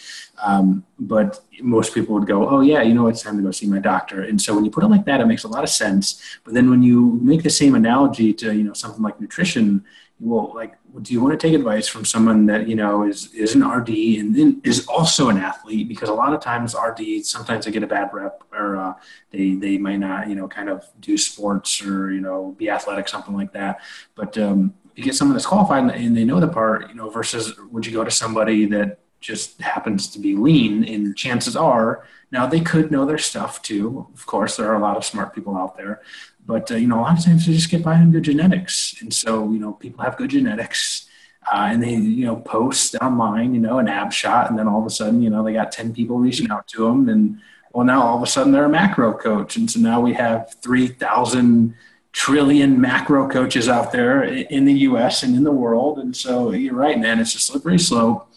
Um, 0.43 0.85
but 0.99 1.41
most 1.61 1.93
people 1.93 2.15
would 2.15 2.27
go, 2.27 2.49
"Oh 2.49 2.61
yeah, 2.61 2.81
you 2.81 2.95
know, 2.95 3.09
it's 3.09 3.23
time 3.23 3.37
to 3.37 3.43
go 3.43 3.51
see 3.51 3.67
my 3.67 3.79
doctor." 3.79 4.23
And 4.23 4.41
so 4.41 4.55
when 4.55 4.65
you 4.65 4.71
put 4.71 4.85
it 4.85 4.89
like 4.89 5.05
that, 5.05 5.21
it 5.21 5.27
makes 5.27 5.45
a 5.45 5.49
lot 5.49 5.65
of 5.65 5.69
sense. 5.71 6.23
But 6.45 6.55
then 6.55 6.71
when 6.71 6.83
you 6.83 7.19
make 7.23 7.43
the 7.43 7.51
same 7.51 7.75
analogy 7.75 8.33
to 8.35 8.55
you 8.55 8.65
know 8.65 8.73
something 8.73 9.03
like 9.03 9.21
nutrition, 9.21 9.85
well, 10.23 10.53
like, 10.55 10.75
do 11.01 11.13
you 11.13 11.23
want 11.23 11.39
to 11.39 11.47
take 11.47 11.55
advice 11.55 11.89
from 11.89 12.05
someone 12.05 12.47
that 12.47 12.69
you 12.69 12.75
know 12.75 13.05
is 13.05 13.33
is 13.33 13.55
an 13.55 13.67
RD 13.67 13.89
and 13.89 14.35
then 14.35 14.61
is 14.65 14.87
also 14.87 15.31
an 15.31 15.39
athlete? 15.39 15.89
Because 15.89 16.09
a 16.09 16.15
lot 16.15 16.35
of 16.35 16.41
times 16.41 16.75
RD 16.75 17.25
sometimes 17.25 17.65
they 17.65 17.71
get 17.71 17.83
a 17.83 17.87
bad 17.87 18.11
rep, 18.13 18.43
or 18.53 18.77
uh, 18.77 18.95
they 19.31 19.55
they 19.55 19.79
might 19.79 19.99
not 19.99 20.29
you 20.29 20.35
know 20.35 20.49
kind 20.49 20.69
of 20.69 20.85
do 21.01 21.17
sports 21.17 21.83
or 21.83 22.13
you 22.13 22.21
know 22.21 22.55
be 22.59 22.69
athletic 22.69 23.09
something 23.09 23.35
like 23.35 23.53
that. 23.53 23.81
But 24.15 24.37
um, 24.37 24.75
you 24.95 25.03
get 25.03 25.15
someone 25.15 25.35
that's 25.35 25.47
qualified 25.47 25.95
and 25.95 26.17
they 26.17 26.25
know 26.25 26.41
the 26.41 26.49
part, 26.49 26.89
you 26.89 26.95
know, 26.95 27.09
versus 27.09 27.59
would 27.71 27.87
you 27.87 27.93
go 27.93 28.05
to 28.05 28.11
somebody 28.11 28.67
that 28.67 28.99
just 29.23 29.61
happens 29.63 30.09
to 30.09 30.19
be 30.19 30.35
lean 30.35 30.85
and 30.85 31.17
chances 31.17 31.57
are 31.57 32.05
now 32.33 32.45
they 32.45 32.61
could 32.61 32.91
know 32.91 33.07
their 33.07 33.19
stuff 33.19 33.63
too 33.63 34.05
of 34.13 34.27
course 34.27 34.57
there 34.57 34.69
are 34.69 34.75
a 34.75 34.81
lot 34.81 34.97
of 34.97 35.05
smart 35.05 35.33
people 35.33 35.57
out 35.57 35.77
there 35.77 36.03
but 36.45 36.71
uh, 36.71 36.75
you 36.77 36.87
know, 36.87 37.01
a 37.01 37.03
lot 37.03 37.19
of 37.19 37.25
times 37.25 37.47
they 37.47 37.53
just 37.53 37.71
get 37.71 37.83
by 37.83 37.95
on 37.95 38.11
good 38.11 38.25
genetics, 38.25 39.01
and 39.01 39.13
so 39.13 39.51
you 39.53 39.59
know, 39.59 39.73
people 39.73 40.05
have 40.05 40.17
good 40.17 40.31
genetics, 40.31 41.09
uh, 41.53 41.69
and 41.71 41.83
they 41.83 41.95
you 41.95 42.27
know 42.27 42.37
post 42.37 42.97
online, 42.97 43.55
you 43.55 43.61
know, 43.61 43.79
an 43.79 43.89
ab 43.89 44.13
shot, 44.13 44.51
and 44.51 44.59
then 44.59 44.69
all 44.69 44.81
of 44.81 44.87
a 44.87 44.91
sudden, 44.91 45.23
you 45.23 45.31
know, 45.31 45.45
they 45.45 45.53
got 45.53 45.73
ten 45.73 45.95
people 45.95 46.19
reaching 46.19 46.51
out 46.51 46.67
to 46.69 46.85
them, 46.87 47.09
and 47.09 47.39
well, 47.73 47.87
now 47.87 48.03
all 48.03 48.17
of 48.17 48.23
a 48.23 48.27
sudden 48.27 48.53
they're 48.53 48.65
a 48.65 48.69
macro 48.69 49.17
coach, 49.17 49.57
and 49.57 49.71
so 49.71 49.79
now 49.81 50.01
we 50.01 50.15
have 50.15 50.55
three 50.61 50.89
thousand 50.89 51.75
trillion 52.13 52.79
macro 52.79 53.27
coaches 53.29 53.69
out 53.69 53.91
there 53.91 54.23
in 54.23 54.67
the 54.67 54.75
U.S. 54.81 55.23
and 55.23 55.35
in 55.35 55.45
the 55.45 55.53
world, 55.53 55.99
and 55.99 56.15
so 56.15 56.51
you're 56.53 56.75
right, 56.75 56.99
man, 56.99 57.21
it's 57.21 57.35
a 57.35 57.41
slippery 57.41 57.79
slope. 57.79 58.29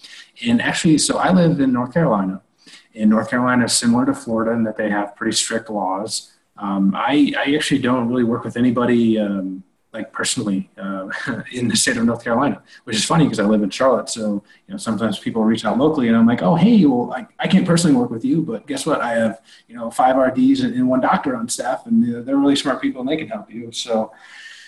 And 0.45 0.61
actually, 0.61 0.97
so 0.97 1.17
I 1.17 1.31
live 1.31 1.59
in 1.59 1.73
North 1.73 1.93
Carolina. 1.93 2.41
In 2.93 3.09
North 3.09 3.29
Carolina 3.29 3.65
is 3.65 3.73
similar 3.73 4.05
to 4.05 4.13
Florida 4.13 4.51
in 4.51 4.63
that 4.63 4.77
they 4.77 4.89
have 4.89 5.15
pretty 5.15 5.35
strict 5.35 5.69
laws. 5.69 6.34
Um, 6.57 6.93
I, 6.95 7.33
I 7.37 7.53
actually 7.55 7.81
don't 7.81 8.07
really 8.07 8.23
work 8.23 8.43
with 8.43 8.57
anybody 8.57 9.19
um, 9.19 9.63
like 9.95 10.11
personally 10.11 10.69
uh, 10.77 11.09
in 11.51 11.67
the 11.67 11.75
state 11.75 11.97
of 11.97 12.05
North 12.05 12.23
Carolina, 12.23 12.61
which 12.83 12.95
is 12.95 13.05
funny 13.05 13.23
because 13.23 13.39
I 13.39 13.45
live 13.45 13.63
in 13.63 13.69
Charlotte. 13.69 14.09
So 14.09 14.43
you 14.67 14.73
know 14.73 14.77
sometimes 14.77 15.19
people 15.19 15.43
reach 15.43 15.65
out 15.65 15.77
locally, 15.77 16.07
and 16.07 16.17
I'm 16.17 16.27
like, 16.27 16.41
oh 16.41 16.55
hey, 16.55 16.85
well 16.85 17.13
I, 17.13 17.25
I 17.39 17.47
can't 17.47 17.65
personally 17.65 17.95
work 17.95 18.11
with 18.11 18.25
you, 18.25 18.41
but 18.41 18.67
guess 18.67 18.85
what? 18.85 19.01
I 19.01 19.13
have 19.13 19.41
you 19.67 19.75
know 19.75 19.89
five 19.89 20.17
RDs 20.17 20.61
and, 20.61 20.75
and 20.75 20.87
one 20.87 21.01
doctor 21.01 21.35
on 21.35 21.47
staff, 21.49 21.85
and 21.87 22.27
they're 22.27 22.37
really 22.37 22.55
smart 22.55 22.81
people, 22.81 23.01
and 23.01 23.09
they 23.09 23.17
can 23.17 23.29
help 23.29 23.49
you. 23.49 23.71
So 23.71 24.11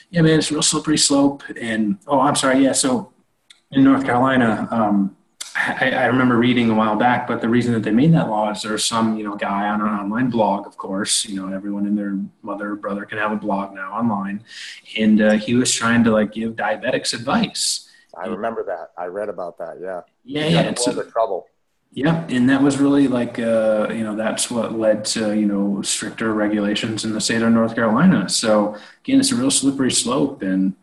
yeah, 0.09 0.21
man, 0.21 0.39
it's 0.39 0.49
a 0.49 0.53
real 0.53 0.63
slippery 0.63 0.97
slope. 0.97 1.43
And 1.59 1.97
oh, 2.07 2.21
I'm 2.21 2.35
sorry, 2.35 2.63
yeah. 2.63 2.71
So 2.71 3.11
in 3.71 3.83
North 3.83 4.05
Carolina, 4.05 4.67
um, 4.71 5.16
I, 5.57 5.91
I, 5.91 6.05
remember 6.05 6.37
reading 6.37 6.69
a 6.69 6.75
while 6.75 6.95
back, 6.95 7.27
but 7.27 7.41
the 7.41 7.49
reason 7.49 7.73
that 7.73 7.81
they 7.81 7.91
made 7.91 8.13
that 8.13 8.29
law 8.29 8.51
is 8.51 8.61
there's 8.61 8.85
some, 8.85 9.17
you 9.17 9.23
know, 9.23 9.35
guy 9.35 9.67
on 9.67 9.81
an 9.81 9.87
online 9.87 10.29
blog, 10.29 10.67
of 10.67 10.77
course, 10.77 11.25
you 11.25 11.35
know, 11.35 11.53
everyone 11.53 11.87
and 11.87 11.97
their 11.97 12.17
mother 12.43 12.71
or 12.71 12.75
brother 12.75 13.05
can 13.05 13.17
have 13.17 13.31
a 13.31 13.37
blog 13.37 13.73
now 13.73 13.91
online. 13.91 14.43
And 14.97 15.21
uh, 15.21 15.31
he 15.33 15.55
was 15.55 15.73
trying 15.73 16.03
to 16.03 16.11
like 16.11 16.31
give 16.31 16.53
diabetics 16.53 17.13
advice. 17.13 17.89
I 18.15 18.27
remember 18.27 18.63
that. 18.65 18.91
I 18.97 19.05
read 19.05 19.29
about 19.29 19.57
that. 19.57 19.77
Yeah. 19.81 20.01
Yeah. 20.23 20.47
yeah. 20.47 20.59
And 20.61 20.77
so, 20.77 21.01
trouble. 21.03 21.47
Yeah. 21.91 22.25
And 22.29 22.49
that 22.49 22.61
was 22.61 22.77
really 22.77 23.07
like, 23.07 23.39
uh, 23.39 23.87
you 23.89 24.03
know, 24.03 24.15
that's 24.15 24.51
what 24.51 24.73
led 24.73 25.05
to, 25.05 25.35
you 25.35 25.47
know, 25.47 25.81
stricter 25.81 26.33
regulations 26.33 27.03
in 27.03 27.13
the 27.13 27.21
state 27.21 27.41
of 27.41 27.51
North 27.51 27.73
Carolina. 27.73 28.29
So 28.29 28.75
again, 29.03 29.19
it's 29.19 29.31
a 29.31 29.35
real 29.35 29.51
slippery 29.51 29.91
slope. 29.91 30.43
And, 30.43 30.75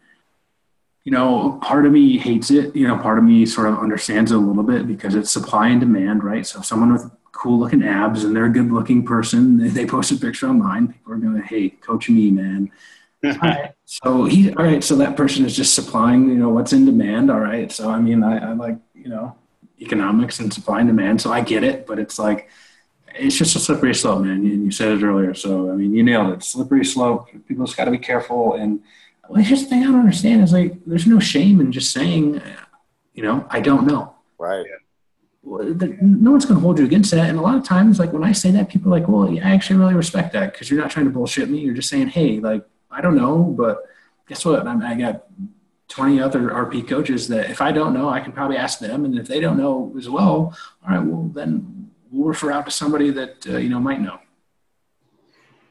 you 1.05 1.13
know, 1.13 1.59
part 1.63 1.87
of 1.87 1.93
me 1.93 2.19
hates 2.19 2.51
it. 2.51 2.75
You 2.75 2.89
know, 2.89 2.99
part 2.99 3.19
of 3.19 3.25
me 3.25 3.45
sort 3.47 3.69
of 3.69 3.79
understands 3.79 4.33
it 4.33 4.37
a 4.37 4.39
little 4.39 4.63
bit 4.63 4.87
because 4.87 5.15
it's 5.15 5.31
supply 5.31 5.69
and 5.69 5.79
demand, 5.79 6.25
right? 6.25 6.47
So 6.47 6.63
someone 6.63 6.93
with 6.93 7.11
cool 7.33 7.59
looking 7.59 7.83
abs 7.83 8.25
and 8.25 8.35
they're 8.35 8.47
a 8.47 8.51
good 8.51 8.73
looking 8.73 9.05
person, 9.05 9.73
they 9.75 9.85
post 9.85 10.13
a 10.13 10.17
picture 10.17 10.49
online, 10.49 10.89
people 10.89 11.13
are 11.13 11.17
going, 11.17 11.43
hey, 11.43 11.71
coach 11.71 12.09
me, 12.09 12.31
man. 12.31 12.71
So 13.87 14.25
he, 14.25 14.53
all 14.55 14.65
right. 14.65 14.83
So 14.83 14.97
that 14.97 15.17
person 15.17 15.45
is 15.45 15.55
just 15.55 15.75
supplying, 15.75 16.29
you 16.29 16.37
know, 16.37 16.49
what's 16.49 16.73
in 16.73 16.87
demand. 16.87 17.31
All 17.31 17.39
right. 17.39 17.71
So, 17.71 17.91
I 17.91 18.01
mean, 18.01 18.25
I, 18.25 18.51
I 18.51 18.53
like, 18.55 18.79
you 18.95 19.09
know, 19.09 19.37
economics 19.81 20.41
and 20.41 20.53
supply 20.53 20.81
and 20.81 20.89
demand. 20.89 21.21
So 21.21 21.31
I 21.31 21.43
get 21.43 21.63
it, 21.63 21.87
but 21.87 21.99
it's 21.99 22.19
like, 22.19 22.49
it's 23.15 23.37
just 23.37 23.55
a 23.57 23.61
slippery 23.61 23.95
slope, 23.95 24.23
man. 24.23 24.39
And 24.39 24.65
you 24.65 24.71
said 24.71 24.89
it 24.89 25.05
earlier, 25.05 25.35
so 25.35 25.71
I 25.71 25.75
mean, 25.75 25.95
you 25.95 26.03
nailed 26.03 26.33
it. 26.33 26.43
Slippery 26.43 26.85
slope. 26.85 27.29
People 27.47 27.67
just 27.67 27.77
got 27.77 27.85
to 27.85 27.91
be 27.91 27.99
careful. 27.99 28.55
And 28.55 28.81
well, 29.29 29.43
here's 29.43 29.63
the 29.63 29.69
thing 29.69 29.83
I 29.83 29.87
don't 29.87 30.01
understand 30.01 30.43
is 30.43 30.53
like, 30.53 30.85
there's 30.87 31.07
no 31.07 31.19
shame 31.19 31.61
in 31.61 31.73
just 31.73 31.93
saying, 31.93 32.43
you 33.15 33.23
know, 33.23 33.47
I 33.51 33.61
don't 33.61 33.87
know. 33.87 34.15
Right. 34.39 34.67
No 35.43 36.31
one's 36.31 36.47
going 36.47 36.57
to 36.57 36.61
hold 36.61 36.79
you 36.79 36.85
against 36.85 37.11
that. 37.11 37.29
And 37.29 37.39
a 37.39 37.43
lot 37.43 37.57
of 37.57 37.65
times, 37.65 37.99
like 37.99 38.13
when 38.13 38.25
I 38.25 38.33
say 38.33 38.51
that, 38.53 38.69
people 38.69 38.93
are 38.93 38.99
like, 38.99 39.09
well, 39.09 39.31
yeah, 39.31 39.47
I 39.47 39.53
actually 39.53 39.79
really 39.79 39.95
respect 39.95 40.33
that 40.33 40.53
because 40.53 40.71
you're 40.71 40.81
not 40.81 40.91
trying 40.91 41.07
to 41.07 41.13
bullshit 41.13 41.51
me. 41.51 41.59
You're 41.59 41.75
just 41.75 41.91
saying, 41.91 42.09
hey, 42.09 42.41
like, 42.41 42.65
I 42.91 43.01
don't 43.01 43.17
know, 43.17 43.43
but 43.43 43.85
guess 44.29 44.45
what? 44.45 44.67
I, 44.67 44.93
I 44.93 44.95
got 44.95 45.25
20 45.89 46.21
other 46.21 46.49
RP 46.49 46.89
coaches 46.89 47.29
that 47.29 47.51
if 47.51 47.61
I 47.61 47.73
don't 47.73 47.93
know, 47.93 48.09
I 48.09 48.21
can 48.21 48.33
probably 48.33 48.57
ask 48.57 48.79
them. 48.79 49.05
And 49.05 49.19
if 49.19 49.29
they 49.29 49.41
don't 49.41 49.59
know 49.59 49.95
as 49.99 50.09
well, 50.09 50.57
all 50.83 50.89
right, 50.89 51.05
well, 51.05 51.31
then 51.35 51.91
we'll 52.11 52.29
refer 52.29 52.51
out 52.51 52.65
to 52.65 52.71
somebody 52.71 53.11
that, 53.11 53.47
uh, 53.47 53.59
you 53.59 53.69
know, 53.69 53.81
might 53.81 54.01
know. 54.01 54.19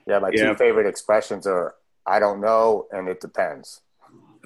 Yeah, 0.06 0.20
my 0.20 0.32
yeah. 0.34 0.50
two 0.50 0.56
favorite 0.56 0.88
expressions 0.88 1.48
are 1.48 1.76
I 2.06 2.20
don't 2.20 2.42
know 2.42 2.88
and 2.92 3.08
it 3.08 3.20
depends. 3.22 3.82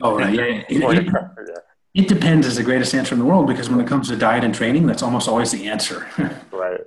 Oh, 0.01 0.15
right. 0.15 0.33
Yeah. 0.33 0.43
It, 0.69 1.07
it, 1.07 1.59
it, 1.95 2.07
depends 2.07 2.45
is 2.45 2.55
the 2.55 2.63
greatest 2.63 2.93
answer 2.93 3.15
in 3.15 3.19
the 3.19 3.25
world 3.25 3.47
because 3.47 3.69
when 3.69 3.79
it 3.79 3.87
comes 3.87 4.09
to 4.09 4.15
diet 4.15 4.43
and 4.43 4.53
training, 4.53 4.85
that's 4.85 5.01
almost 5.01 5.27
always 5.27 5.51
the 5.51 5.67
answer. 5.67 6.07
right. 6.51 6.81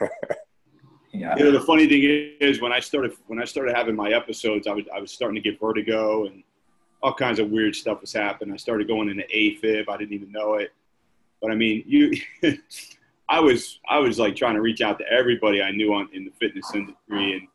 yeah. 1.12 1.36
You 1.36 1.44
know, 1.44 1.50
the 1.50 1.60
funny 1.60 1.88
thing 1.88 2.02
is 2.40 2.60
when 2.60 2.72
I 2.72 2.78
started 2.78 3.14
when 3.26 3.42
I 3.42 3.44
started 3.44 3.74
having 3.74 3.96
my 3.96 4.12
episodes, 4.12 4.68
I 4.68 4.72
was 4.72 4.84
I 4.94 5.00
was 5.00 5.10
starting 5.10 5.42
to 5.42 5.50
get 5.50 5.58
vertigo 5.58 6.26
and 6.26 6.44
all 7.02 7.12
kinds 7.12 7.38
of 7.38 7.50
weird 7.50 7.74
stuff 7.74 8.00
was 8.00 8.12
happening. 8.12 8.54
I 8.54 8.56
started 8.56 8.86
going 8.86 9.08
into 9.08 9.24
AFib. 9.24 9.88
I 9.88 9.96
didn't 9.96 10.12
even 10.12 10.30
know 10.30 10.54
it. 10.54 10.72
But 11.40 11.50
I 11.50 11.54
mean, 11.56 11.82
you, 11.86 12.12
I 13.28 13.40
was, 13.40 13.80
I 13.88 13.98
was 13.98 14.18
like 14.18 14.36
trying 14.36 14.54
to 14.54 14.60
reach 14.60 14.80
out 14.80 14.98
to 15.00 15.04
everybody 15.10 15.62
I 15.62 15.72
knew 15.72 15.92
on 15.92 16.08
in 16.12 16.24
the 16.24 16.30
fitness 16.30 16.70
industry, 16.74 17.32
and 17.32 17.48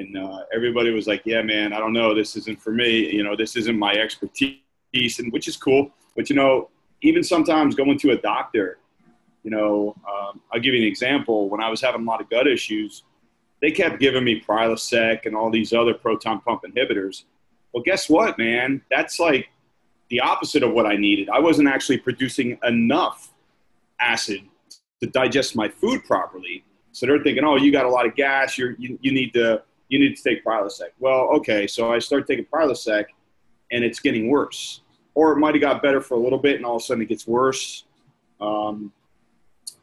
and 0.00 0.18
uh, 0.18 0.44
everybody 0.54 0.90
was 0.90 1.06
like, 1.06 1.22
"Yeah, 1.24 1.42
man, 1.42 1.72
I 1.72 1.78
don't 1.78 1.92
know. 1.92 2.14
This 2.14 2.36
isn't 2.36 2.60
for 2.60 2.72
me. 2.72 3.10
You 3.12 3.22
know, 3.22 3.36
this 3.36 3.56
isn't 3.56 3.78
my 3.78 3.92
expertise," 3.92 5.18
and 5.18 5.32
which 5.32 5.48
is 5.48 5.56
cool. 5.56 5.90
But 6.16 6.28
you 6.30 6.36
know, 6.36 6.70
even 7.02 7.22
sometimes 7.22 7.74
going 7.74 7.98
to 7.98 8.10
a 8.10 8.16
doctor, 8.16 8.78
you 9.44 9.50
know, 9.50 9.94
um, 10.08 10.40
I'll 10.52 10.60
give 10.60 10.74
you 10.74 10.80
an 10.80 10.86
example. 10.86 11.48
When 11.48 11.62
I 11.62 11.70
was 11.70 11.80
having 11.80 12.02
a 12.02 12.04
lot 12.04 12.20
of 12.20 12.28
gut 12.28 12.46
issues, 12.46 13.04
they 13.62 13.70
kept 13.70 14.00
giving 14.00 14.24
me 14.24 14.40
Prilosec 14.40 15.26
and 15.26 15.36
all 15.36 15.50
these 15.50 15.72
other 15.72 15.94
proton 15.94 16.40
pump 16.40 16.62
inhibitors 16.64 17.24
well, 17.72 17.82
guess 17.82 18.08
what, 18.08 18.38
man? 18.38 18.82
That's 18.90 19.18
like 19.18 19.48
the 20.08 20.20
opposite 20.20 20.62
of 20.62 20.72
what 20.72 20.86
I 20.86 20.96
needed. 20.96 21.28
I 21.28 21.38
wasn't 21.38 21.68
actually 21.68 21.98
producing 21.98 22.58
enough 22.64 23.32
acid 24.00 24.40
to 25.00 25.06
digest 25.06 25.54
my 25.54 25.68
food 25.68 26.04
properly. 26.04 26.64
So 26.92 27.06
they're 27.06 27.22
thinking, 27.22 27.44
oh, 27.44 27.56
you 27.56 27.70
got 27.70 27.86
a 27.86 27.88
lot 27.88 28.06
of 28.06 28.16
gas. 28.16 28.58
You're, 28.58 28.72
you, 28.72 28.98
you 29.00 29.12
need 29.12 29.32
to 29.34 29.62
you 29.90 29.98
need 29.98 30.16
to 30.16 30.22
take 30.22 30.42
Prilosec. 30.44 30.90
Well, 30.98 31.28
okay, 31.36 31.66
so 31.66 31.92
I 31.92 31.98
start 31.98 32.26
taking 32.26 32.46
Prilosec, 32.46 33.06
and 33.70 33.84
it's 33.84 34.00
getting 34.00 34.30
worse. 34.30 34.80
Or 35.14 35.32
it 35.32 35.38
might 35.38 35.54
have 35.54 35.60
got 35.60 35.82
better 35.82 36.00
for 36.00 36.14
a 36.14 36.18
little 36.18 36.38
bit, 36.38 36.56
and 36.56 36.64
all 36.64 36.76
of 36.76 36.82
a 36.82 36.84
sudden 36.84 37.02
it 37.02 37.08
gets 37.08 37.26
worse. 37.26 37.84
Um, 38.40 38.92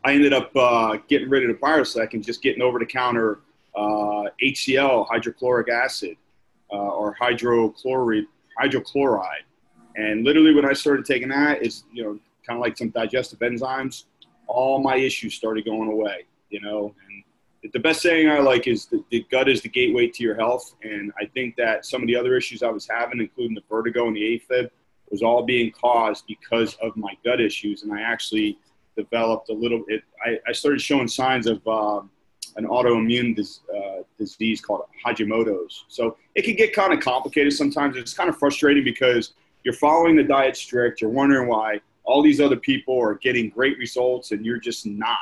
I 0.03 0.13
ended 0.13 0.33
up 0.33 0.55
uh, 0.55 0.97
getting 1.09 1.29
rid 1.29 1.47
of 1.47 1.49
the 1.49 1.61
Prilosec 1.61 2.13
and 2.13 2.23
just 2.23 2.41
getting 2.41 2.61
over 2.61 2.79
the 2.79 2.85
counter 2.85 3.41
uh, 3.75 4.23
HCl, 4.41 5.07
hydrochloric 5.07 5.69
acid 5.69 6.15
uh, 6.71 6.75
or 6.75 7.15
hydrochloride, 7.15 8.25
hydrochloride. 8.59 9.43
And 9.97 10.23
literally, 10.23 10.55
when 10.55 10.65
I 10.65 10.73
started 10.73 11.05
taking 11.05 11.29
that, 11.29 11.61
it's 11.61 11.83
you 11.91 12.03
know 12.03 12.19
kind 12.45 12.57
of 12.57 12.61
like 12.61 12.77
some 12.77 12.89
digestive 12.89 13.39
enzymes. 13.39 14.05
All 14.47 14.81
my 14.81 14.95
issues 14.95 15.33
started 15.33 15.65
going 15.65 15.91
away. 15.91 16.25
You 16.49 16.61
know, 16.61 16.95
and 17.09 17.23
the 17.73 17.79
best 17.79 18.01
saying 18.01 18.29
I 18.29 18.39
like 18.39 18.67
is 18.67 18.85
the, 18.85 19.03
the 19.09 19.25
gut 19.31 19.49
is 19.49 19.61
the 19.61 19.69
gateway 19.69 20.07
to 20.07 20.23
your 20.23 20.35
health. 20.35 20.75
And 20.83 21.11
I 21.19 21.25
think 21.25 21.55
that 21.57 21.85
some 21.85 22.01
of 22.01 22.07
the 22.07 22.15
other 22.15 22.35
issues 22.35 22.63
I 22.63 22.69
was 22.69 22.87
having, 22.87 23.19
including 23.19 23.55
the 23.55 23.63
vertigo 23.69 24.07
and 24.07 24.15
the 24.15 24.41
AFib, 24.51 24.69
was 25.09 25.21
all 25.21 25.43
being 25.43 25.71
caused 25.71 26.25
because 26.27 26.75
of 26.81 26.95
my 26.97 27.13
gut 27.23 27.39
issues. 27.39 27.83
And 27.83 27.93
I 27.93 28.01
actually 28.01 28.57
developed 28.95 29.49
a 29.49 29.53
little. 29.53 29.83
It, 29.87 30.03
I, 30.25 30.37
I 30.47 30.51
started 30.51 30.81
showing 30.81 31.07
signs 31.07 31.47
of 31.47 31.65
um, 31.67 32.09
an 32.57 32.65
autoimmune 32.65 33.35
dis, 33.35 33.61
uh, 33.75 34.03
disease 34.17 34.59
called 34.59 34.83
Hashimoto's. 35.05 35.85
So 35.87 36.17
it 36.35 36.43
can 36.43 36.55
get 36.55 36.73
kind 36.73 36.93
of 36.93 36.99
complicated 36.99 37.53
sometimes. 37.53 37.95
It's 37.95 38.13
kind 38.13 38.29
of 38.29 38.37
frustrating 38.37 38.83
because 38.83 39.33
you're 39.63 39.73
following 39.73 40.15
the 40.15 40.23
diet 40.23 40.57
strict. 40.57 41.01
You're 41.01 41.09
wondering 41.09 41.47
why 41.47 41.79
all 42.03 42.21
these 42.21 42.41
other 42.41 42.55
people 42.55 42.99
are 42.99 43.15
getting 43.15 43.49
great 43.49 43.77
results 43.77 44.31
and 44.31 44.45
you're 44.45 44.59
just 44.59 44.85
not. 44.85 45.17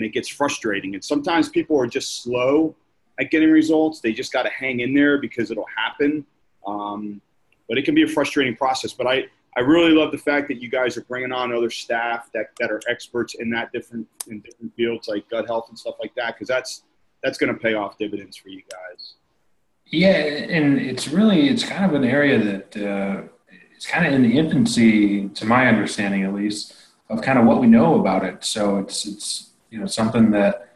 And 0.00 0.06
it 0.06 0.14
gets 0.14 0.28
frustrating. 0.28 0.94
And 0.94 1.04
sometimes 1.04 1.50
people 1.50 1.78
are 1.78 1.86
just 1.86 2.22
slow 2.22 2.74
at 3.20 3.30
getting 3.30 3.50
results. 3.50 4.00
They 4.00 4.14
just 4.14 4.32
got 4.32 4.44
to 4.44 4.48
hang 4.48 4.80
in 4.80 4.94
there 4.94 5.18
because 5.18 5.50
it'll 5.50 5.66
happen. 5.76 6.24
Um, 6.66 7.20
but 7.68 7.76
it 7.76 7.84
can 7.84 7.94
be 7.94 8.02
a 8.02 8.08
frustrating 8.08 8.56
process. 8.56 8.94
But 8.94 9.06
I, 9.06 9.24
I 9.58 9.60
really 9.60 9.90
love 9.90 10.10
the 10.10 10.16
fact 10.16 10.48
that 10.48 10.62
you 10.62 10.70
guys 10.70 10.96
are 10.96 11.02
bringing 11.02 11.32
on 11.32 11.54
other 11.54 11.68
staff 11.68 12.30
that, 12.32 12.46
that 12.58 12.70
are 12.70 12.80
experts 12.88 13.34
in 13.34 13.50
that 13.50 13.72
different 13.72 14.08
in 14.28 14.40
different 14.40 14.74
fields 14.74 15.06
like 15.06 15.28
gut 15.28 15.46
health 15.46 15.66
and 15.68 15.78
stuff 15.78 15.96
like 16.00 16.14
that 16.14 16.34
because 16.34 16.48
that's 16.48 16.84
that's 17.22 17.36
going 17.36 17.52
to 17.52 17.60
pay 17.60 17.74
off 17.74 17.98
dividends 17.98 18.38
for 18.38 18.48
you 18.48 18.62
guys. 18.70 19.16
Yeah, 19.84 20.12
and 20.12 20.78
it's 20.78 21.08
really 21.08 21.50
it's 21.50 21.62
kind 21.62 21.84
of 21.84 21.92
an 21.92 22.08
area 22.08 22.38
that 22.38 22.76
uh, 22.76 23.22
it's 23.74 23.86
kind 23.86 24.06
of 24.06 24.14
in 24.14 24.22
the 24.22 24.38
infancy, 24.38 25.28
to 25.28 25.44
my 25.44 25.68
understanding 25.68 26.22
at 26.24 26.32
least, 26.32 26.74
of 27.10 27.20
kind 27.22 27.38
of 27.38 27.44
what 27.44 27.60
we 27.60 27.66
know 27.66 28.00
about 28.00 28.24
it. 28.24 28.44
So 28.44 28.78
it's 28.78 29.04
it's 29.04 29.49
you 29.70 29.78
know 29.78 29.86
something 29.86 30.30
that 30.32 30.70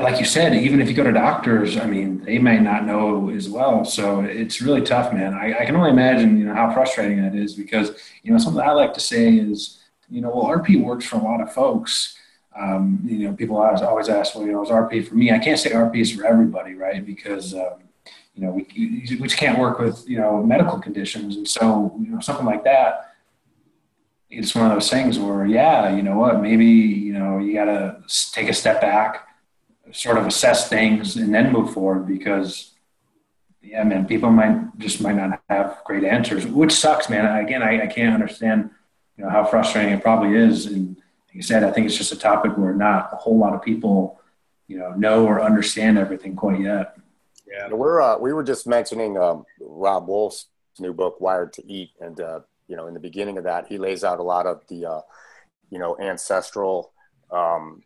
like 0.00 0.18
you 0.18 0.24
said, 0.24 0.54
even 0.54 0.80
if 0.80 0.88
you 0.88 0.94
go 0.94 1.04
to 1.04 1.12
doctors, 1.12 1.76
I 1.76 1.86
mean, 1.86 2.24
they 2.24 2.38
may 2.38 2.58
not 2.58 2.86
know 2.86 3.30
as 3.30 3.48
well. 3.48 3.84
So 3.84 4.20
it's 4.20 4.62
really 4.62 4.80
tough, 4.80 5.12
man. 5.12 5.34
I, 5.34 5.60
I, 5.60 5.64
can 5.64 5.76
only 5.76 5.90
imagine, 5.90 6.38
you 6.38 6.44
know, 6.46 6.54
how 6.54 6.72
frustrating 6.72 7.20
that 7.22 7.34
is 7.34 7.54
because, 7.54 7.90
you 8.22 8.32
know, 8.32 8.38
something 8.38 8.62
I 8.62 8.70
like 8.72 8.94
to 8.94 9.00
say 9.00 9.34
is, 9.34 9.80
you 10.08 10.20
know, 10.20 10.30
well, 10.30 10.56
RP 10.56 10.82
works 10.82 11.04
for 11.04 11.16
a 11.16 11.22
lot 11.22 11.40
of 11.40 11.52
folks. 11.52 12.16
Um, 12.58 13.00
you 13.04 13.28
know, 13.28 13.34
people 13.34 13.56
always, 13.56 13.82
always 13.82 14.08
ask, 14.08 14.34
well, 14.34 14.46
you 14.46 14.52
know, 14.52 14.62
is 14.62 14.70
RP 14.70 15.06
for 15.06 15.14
me? 15.14 15.32
I 15.32 15.38
can't 15.38 15.58
say 15.58 15.70
RP 15.70 15.96
is 15.96 16.12
for 16.12 16.24
everybody, 16.24 16.74
right? 16.74 17.04
Because, 17.04 17.54
um, 17.54 17.82
you 18.34 18.46
know, 18.46 18.52
we, 18.52 18.66
we 18.76 19.22
just 19.22 19.36
can't 19.36 19.58
work 19.58 19.78
with, 19.78 20.08
you 20.08 20.18
know, 20.18 20.42
medical 20.42 20.78
conditions. 20.78 21.36
And 21.36 21.48
so, 21.48 21.94
you 22.00 22.10
know, 22.10 22.20
something 22.20 22.46
like 22.46 22.64
that, 22.64 23.11
it's 24.34 24.54
one 24.54 24.66
of 24.66 24.72
those 24.72 24.90
things 24.90 25.18
where, 25.18 25.46
yeah, 25.46 25.94
you 25.94 26.02
know 26.02 26.16
what, 26.16 26.40
maybe, 26.40 26.64
you 26.64 27.12
know, 27.12 27.38
you 27.38 27.52
got 27.52 27.66
to 27.66 28.02
take 28.32 28.48
a 28.48 28.54
step 28.54 28.80
back 28.80 29.28
sort 29.92 30.16
of 30.16 30.26
assess 30.26 30.68
things 30.68 31.16
and 31.16 31.34
then 31.34 31.52
move 31.52 31.72
forward 31.72 32.06
because 32.06 32.72
yeah 33.62 33.84
man 33.84 34.06
people 34.06 34.30
might 34.30 34.78
just 34.78 35.00
might 35.00 35.16
not 35.16 35.40
have 35.48 35.78
great 35.84 36.04
answers 36.04 36.46
which 36.46 36.72
sucks 36.72 37.08
man. 37.10 37.44
Again 37.44 37.62
i, 37.62 37.82
I 37.82 37.86
can't 37.86 38.14
understand 38.14 38.70
you 39.16 39.24
know 39.24 39.30
how 39.30 39.44
frustrating 39.44 39.92
it 39.92 40.02
probably 40.02 40.36
is. 40.36 40.66
And 40.66 40.96
like 40.96 41.34
you 41.34 41.42
said 41.42 41.62
i 41.62 41.70
think 41.70 41.86
it's 41.86 41.96
just 41.96 42.12
a 42.12 42.18
topic 42.18 42.56
where 42.56 42.74
not 42.74 43.10
a 43.12 43.16
whole 43.16 43.38
lot 43.38 43.54
of 43.54 43.62
people 43.62 44.20
you 44.66 44.78
know 44.78 44.92
know 44.92 45.26
or 45.26 45.42
understand 45.42 45.98
everything 45.98 46.34
quite 46.34 46.60
yet. 46.60 46.96
Yeah 47.46 47.68
we're 47.68 48.00
uh, 48.00 48.18
we 48.18 48.32
were 48.32 48.44
just 48.44 48.66
mentioning 48.66 49.18
um, 49.18 49.44
robb 49.60 50.08
wolf's 50.08 50.46
new 50.78 50.94
book 50.94 51.20
wired 51.20 51.52
to 51.52 51.66
eat 51.66 51.90
and 52.00 52.18
uh, 52.20 52.40
you 52.68 52.76
know 52.76 52.86
in 52.86 52.94
the 52.94 53.00
beginning 53.00 53.38
of 53.38 53.44
that 53.44 53.66
he 53.66 53.78
lays 53.78 54.04
out 54.04 54.18
a 54.18 54.22
lot 54.22 54.46
of 54.46 54.62
the 54.68 54.86
uh, 54.86 55.00
you 55.70 55.78
know 55.78 55.96
ancestral 55.98 56.92
um, 57.30 57.82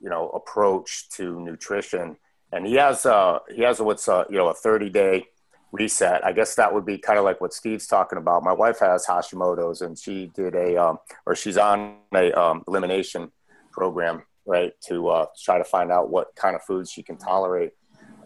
you 0.00 0.10
know 0.10 0.28
approach 0.30 1.08
to 1.10 1.40
nutrition. 1.40 2.16
And 2.52 2.66
he 2.66 2.74
has 2.74 3.06
uh 3.06 3.38
he 3.54 3.62
has 3.62 3.80
what's 3.80 4.08
uh 4.08 4.24
you 4.28 4.36
know 4.36 4.48
a 4.48 4.54
30 4.54 4.90
day 4.90 5.24
reset. 5.70 6.24
I 6.24 6.32
guess 6.32 6.54
that 6.56 6.72
would 6.74 6.84
be 6.84 6.98
kind 6.98 7.18
of 7.18 7.24
like 7.24 7.40
what 7.40 7.54
steve's 7.54 7.86
talking 7.86 8.18
about. 8.18 8.42
My 8.42 8.52
wife 8.52 8.80
has 8.80 9.06
hashimoto's 9.06 9.80
and 9.80 9.98
she 9.98 10.30
did 10.34 10.54
a 10.54 10.76
um 10.76 10.98
or 11.24 11.34
she's 11.34 11.56
on 11.56 11.96
a 12.14 12.32
um, 12.32 12.62
elimination 12.68 13.32
program 13.70 14.22
right 14.44 14.72
to 14.88 15.08
uh, 15.08 15.26
try 15.42 15.56
to 15.56 15.64
find 15.64 15.90
out 15.90 16.10
what 16.10 16.34
kind 16.34 16.56
of 16.56 16.62
foods 16.62 16.90
she 16.90 17.02
can 17.02 17.16
tolerate 17.16 17.70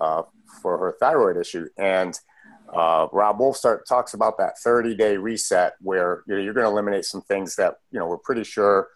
uh, 0.00 0.22
for 0.62 0.78
her 0.78 0.96
thyroid 0.98 1.36
issue. 1.36 1.68
And 1.76 2.18
uh, 2.76 3.08
Robb 3.12 3.40
Wolf 3.40 3.56
start, 3.56 3.88
talks 3.88 4.14
about 4.14 4.36
that 4.38 4.58
30 4.58 4.94
day 4.94 5.16
reset 5.16 5.74
where 5.80 6.22
you 6.26 6.36
know, 6.36 6.42
you're 6.42 6.54
going 6.54 6.66
to 6.66 6.70
eliminate 6.70 7.04
some 7.04 7.22
things 7.22 7.56
that 7.56 7.76
you 7.90 7.98
know 7.98 8.06
we're 8.06 8.18
pretty 8.18 8.44
sure 8.44 8.88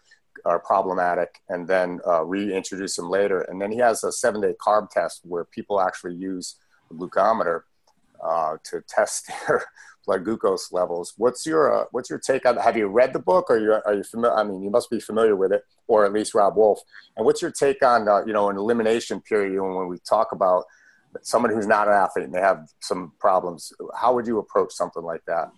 are 0.45 0.59
problematic 0.59 1.41
and 1.49 1.67
then 1.67 1.99
uh, 2.07 2.23
reintroduce 2.23 2.95
them 2.95 3.09
later. 3.09 3.41
And 3.41 3.61
then 3.61 3.71
he 3.71 3.77
has 3.79 4.03
a 4.03 4.11
seven 4.11 4.41
day 4.41 4.53
carb 4.65 4.89
test 4.89 5.21
where 5.23 5.45
people 5.45 5.81
actually 5.81 6.15
use 6.15 6.55
a 6.89 6.93
glucometer 6.93 7.61
uh, 8.23 8.57
to 8.65 8.81
test 8.87 9.31
their 9.47 9.65
blood 10.05 10.25
glucose 10.25 10.71
levels. 10.71 11.13
What's 11.17 11.45
your 11.45 11.73
uh, 11.73 11.85
what's 11.91 12.09
your 12.09 12.19
take 12.19 12.45
on? 12.45 12.57
Have 12.57 12.77
you 12.77 12.87
read 12.87 13.13
the 13.13 13.19
book, 13.19 13.49
or 13.49 13.55
are 13.55 13.59
you 13.59 13.73
are 13.85 13.93
you 13.95 14.03
familiar? 14.03 14.35
I 14.35 14.43
mean, 14.43 14.61
you 14.61 14.69
must 14.69 14.89
be 14.89 14.99
familiar 14.99 15.35
with 15.35 15.51
it, 15.51 15.63
or 15.87 16.05
at 16.05 16.13
least 16.13 16.33
Robb 16.33 16.55
Wolf. 16.55 16.79
And 17.17 17.25
what's 17.25 17.41
your 17.41 17.51
take 17.51 17.83
on 17.83 18.07
uh, 18.07 18.23
you 18.25 18.33
know 18.33 18.49
an 18.49 18.57
elimination 18.57 19.21
period 19.21 19.61
when 19.61 19.87
we 19.87 19.97
talk 19.99 20.31
about 20.31 20.65
someone 21.21 21.51
who's 21.51 21.67
not 21.67 21.87
an 21.87 21.93
athlete 21.93 22.25
and 22.25 22.33
they 22.33 22.41
have 22.41 22.69
some 22.79 23.13
problems? 23.19 23.73
How 23.95 24.13
would 24.13 24.27
you 24.27 24.39
approach 24.39 24.73
something 24.73 25.03
like 25.03 25.23
that? 25.25 25.51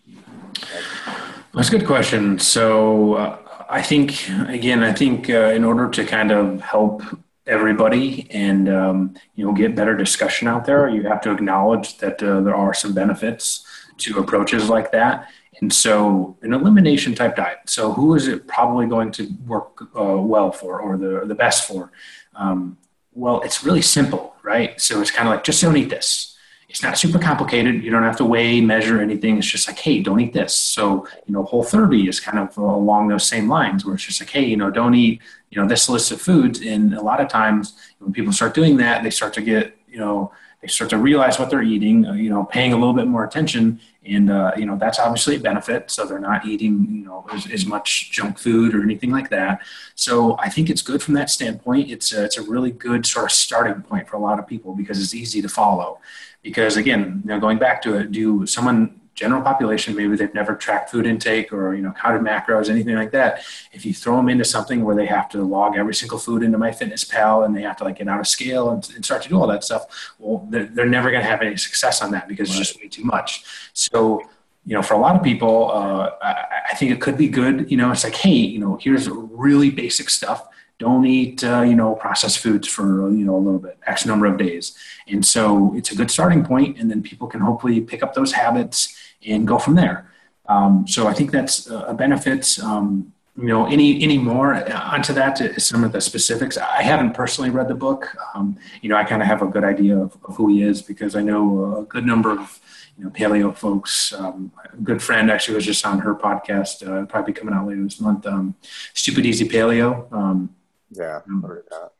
That's 1.53 1.69
a 1.69 1.77
good 1.77 1.87
question. 1.87 2.39
So 2.39 3.15
uh, 3.15 3.37
I 3.69 3.81
think 3.81 4.29
again, 4.47 4.83
I 4.83 4.93
think 4.93 5.29
uh, 5.29 5.51
in 5.55 5.63
order 5.63 5.89
to 5.89 6.05
kind 6.05 6.31
of 6.31 6.61
help 6.61 7.03
everybody 7.45 8.27
and 8.31 8.69
um, 8.69 9.15
you 9.35 9.45
know 9.45 9.51
get 9.51 9.75
better 9.75 9.95
discussion 9.97 10.47
out 10.47 10.65
there 10.65 10.87
you 10.87 11.03
have 11.03 11.19
to 11.19 11.31
acknowledge 11.31 11.97
that 11.97 12.21
uh, 12.23 12.39
there 12.41 12.55
are 12.55 12.73
some 12.73 12.93
benefits 12.93 13.65
to 13.97 14.17
approaches 14.19 14.69
like 14.69 14.91
that 14.91 15.27
and 15.59 15.71
so 15.71 16.37
an 16.41 16.53
elimination 16.53 17.13
type 17.13 17.35
diet 17.35 17.57
so 17.65 17.91
who 17.91 18.15
is 18.15 18.27
it 18.27 18.47
probably 18.47 18.87
going 18.87 19.11
to 19.11 19.27
work 19.45 19.81
uh, 19.99 20.17
well 20.17 20.51
for 20.51 20.79
or 20.79 20.97
the, 20.97 21.23
the 21.25 21.35
best 21.35 21.67
for 21.67 21.91
um, 22.35 22.77
well 23.13 23.41
it's 23.41 23.63
really 23.63 23.81
simple 23.81 24.32
right 24.43 24.79
so 24.79 25.01
it's 25.01 25.11
kind 25.11 25.27
of 25.27 25.33
like 25.33 25.43
just 25.43 25.61
don't 25.61 25.77
eat 25.77 25.89
this 25.89 26.33
it's 26.73 26.81
not 26.81 26.97
super 26.97 27.19
complicated. 27.19 27.83
You 27.83 27.91
don't 27.91 28.01
have 28.01 28.17
to 28.17 28.25
weigh, 28.25 28.59
measure 28.59 28.99
anything. 28.99 29.37
It's 29.37 29.45
just 29.45 29.67
like, 29.67 29.77
hey, 29.77 29.99
don't 29.99 30.19
eat 30.19 30.33
this. 30.33 30.55
So, 30.55 31.07
you 31.27 31.31
know, 31.31 31.43
Whole 31.43 31.61
30 31.61 32.09
is 32.09 32.19
kind 32.19 32.39
of 32.39 32.57
along 32.57 33.09
those 33.09 33.27
same 33.27 33.47
lines 33.47 33.85
where 33.85 33.93
it's 33.93 34.03
just 34.03 34.19
like, 34.19 34.31
hey, 34.31 34.43
you 34.43 34.57
know, 34.57 34.71
don't 34.71 34.95
eat, 34.95 35.21
you 35.51 35.61
know, 35.61 35.67
this 35.67 35.87
list 35.87 36.11
of 36.11 36.19
foods. 36.19 36.61
And 36.61 36.95
a 36.95 37.01
lot 37.01 37.21
of 37.21 37.27
times 37.27 37.77
when 37.99 38.11
people 38.11 38.33
start 38.33 38.55
doing 38.55 38.77
that, 38.77 39.03
they 39.03 39.11
start 39.11 39.35
to 39.35 39.41
get, 39.43 39.77
you 39.87 39.99
know, 39.99 40.31
they 40.61 40.67
start 40.67 40.89
to 40.89 40.97
realize 40.97 41.37
what 41.37 41.51
they're 41.51 41.61
eating, 41.61 42.05
you 42.05 42.31
know, 42.31 42.43
paying 42.43 42.73
a 42.73 42.75
little 42.75 42.95
bit 42.95 43.05
more 43.05 43.23
attention. 43.23 43.79
And, 44.05 44.29
uh, 44.29 44.51
you 44.57 44.65
know, 44.65 44.77
that's 44.77 44.99
obviously 44.99 45.37
a 45.37 45.39
benefit. 45.39 45.89
So 45.89 46.05
they're 46.05 46.19
not 46.19 46.45
eating, 46.45 46.87
you 46.89 47.05
know, 47.05 47.25
as, 47.31 47.49
as, 47.49 47.65
much 47.65 48.11
junk 48.11 48.37
food 48.37 48.75
or 48.75 48.83
anything 48.83 49.11
like 49.11 49.29
that. 49.29 49.61
So 49.95 50.37
I 50.39 50.49
think 50.49 50.69
it's 50.69 50.81
good 50.81 51.01
from 51.01 51.13
that 51.13 51.29
standpoint. 51.29 51.89
It's 51.89 52.11
a, 52.11 52.25
it's 52.25 52.37
a 52.37 52.43
really 52.43 52.71
good 52.71 53.05
sort 53.05 53.25
of 53.25 53.31
starting 53.31 53.81
point 53.81 54.09
for 54.09 54.17
a 54.17 54.19
lot 54.19 54.39
of 54.39 54.47
people 54.47 54.75
because 54.75 55.01
it's 55.01 55.15
easy 55.15 55.41
to 55.41 55.47
follow 55.47 55.99
because 56.43 56.75
again, 56.75 57.21
you 57.23 57.29
know, 57.29 57.39
going 57.39 57.57
back 57.57 57.81
to 57.83 57.95
it, 57.95 58.11
do 58.11 58.45
someone 58.45 58.99
general 59.15 59.41
population 59.41 59.95
maybe 59.95 60.15
they've 60.15 60.33
never 60.33 60.55
tracked 60.55 60.89
food 60.89 61.05
intake 61.05 61.53
or 61.53 61.75
you 61.75 61.81
know 61.81 61.91
counted 61.91 62.21
macros 62.21 62.69
anything 62.69 62.95
like 62.95 63.11
that. 63.11 63.43
If 63.71 63.85
you 63.85 63.93
throw 63.93 64.17
them 64.17 64.29
into 64.29 64.45
something 64.45 64.83
where 64.83 64.95
they 64.95 65.05
have 65.05 65.29
to 65.29 65.43
log 65.43 65.77
every 65.77 65.93
single 65.93 66.17
food 66.17 66.43
into 66.43 66.57
MyFitnessPal 66.57 67.45
and 67.45 67.55
they 67.55 67.61
have 67.61 67.77
to 67.77 67.83
like 67.83 67.97
get 67.97 68.07
out 68.07 68.19
of 68.19 68.27
scale 68.27 68.71
and, 68.71 68.87
and 68.95 69.05
start 69.05 69.21
to 69.23 69.29
do 69.29 69.39
all 69.39 69.47
that 69.47 69.63
stuff 69.63 70.13
well 70.19 70.47
they're, 70.49 70.65
they're 70.65 70.85
never 70.85 71.11
going 71.11 71.21
to 71.21 71.29
have 71.29 71.41
any 71.41 71.57
success 71.57 72.01
on 72.01 72.11
that 72.11 72.27
because 72.27 72.49
right. 72.49 72.59
it's 72.59 72.69
just 72.69 72.81
way 72.81 72.87
too 72.87 73.03
much. 73.03 73.43
So 73.73 74.21
you 74.65 74.73
know 74.73 74.81
for 74.81 74.95
a 74.95 74.99
lot 74.99 75.15
of 75.15 75.21
people 75.21 75.71
uh, 75.71 76.11
I, 76.21 76.45
I 76.71 76.75
think 76.75 76.91
it 76.91 77.01
could 77.01 77.17
be 77.17 77.27
good 77.27 77.69
you 77.69 77.77
know 77.77 77.91
it's 77.91 78.03
like 78.03 78.15
hey 78.15 78.31
you 78.31 78.59
know 78.59 78.77
here's 78.81 79.07
really 79.09 79.69
basic 79.69 80.09
stuff. 80.09 80.47
Don't 80.79 81.05
eat 81.05 81.43
uh, 81.43 81.61
you 81.61 81.75
know 81.75 81.93
processed 81.93 82.39
foods 82.39 82.67
for 82.67 83.11
you 83.11 83.25
know 83.25 83.35
a 83.35 83.43
little 83.45 83.59
bit 83.59 83.77
x 83.85 84.07
number 84.07 84.25
of 84.25 84.37
days. 84.37 84.75
And 85.07 85.23
so 85.23 85.73
it's 85.75 85.91
a 85.91 85.95
good 85.95 86.09
starting 86.09 86.43
point 86.43 86.79
and 86.79 86.89
then 86.89 87.03
people 87.03 87.27
can 87.27 87.41
hopefully 87.41 87.79
pick 87.81 88.01
up 88.01 88.15
those 88.15 88.31
habits 88.31 88.97
and 89.27 89.47
go 89.47 89.57
from 89.57 89.75
there. 89.75 90.09
Um, 90.47 90.85
so 90.87 91.07
i 91.07 91.13
think 91.13 91.31
that's 91.31 91.67
a 91.69 91.93
benefit. 91.93 92.59
Um, 92.59 93.13
you 93.35 93.47
know 93.47 93.65
any 93.65 94.03
any 94.03 94.17
more 94.17 94.53
onto 94.71 95.11
that 95.13 95.35
to 95.37 95.59
some 95.59 95.83
of 95.83 95.91
the 95.91 96.01
specifics? 96.01 96.57
I 96.57 96.83
haven't 96.83 97.13
personally 97.13 97.49
read 97.49 97.67
the 97.67 97.75
book. 97.75 98.15
Um, 98.35 98.57
you 98.81 98.89
know 98.89 98.95
i 98.95 99.03
kind 99.03 99.21
of 99.21 99.27
have 99.27 99.41
a 99.41 99.47
good 99.47 99.63
idea 99.63 99.97
of, 99.97 100.15
of, 100.23 100.35
who 100.35 100.49
he 100.49 100.61
is 100.61 100.81
because 100.81 101.15
i 101.15 101.21
know 101.21 101.77
a 101.77 101.83
good 101.85 102.05
number 102.05 102.31
of 102.31 102.59
you 102.97 103.03
know 103.03 103.09
paleo 103.09 103.55
folks. 103.55 104.13
Um, 104.13 104.51
a 104.71 104.77
good 104.77 105.01
friend 105.01 105.31
actually 105.31 105.55
was 105.55 105.65
just 105.65 105.85
on 105.85 105.99
her 105.99 106.13
podcast 106.15 106.87
uh, 106.87 107.05
probably 107.05 107.33
coming 107.33 107.55
out 107.55 107.67
later 107.67 107.83
this 107.83 107.99
month 107.99 108.25
um, 108.25 108.55
stupid 108.93 109.25
easy 109.25 109.47
paleo. 109.47 110.11
Um, 110.11 110.55
yeah, 110.91 111.21
heard 111.41 111.65
that. 111.71 111.91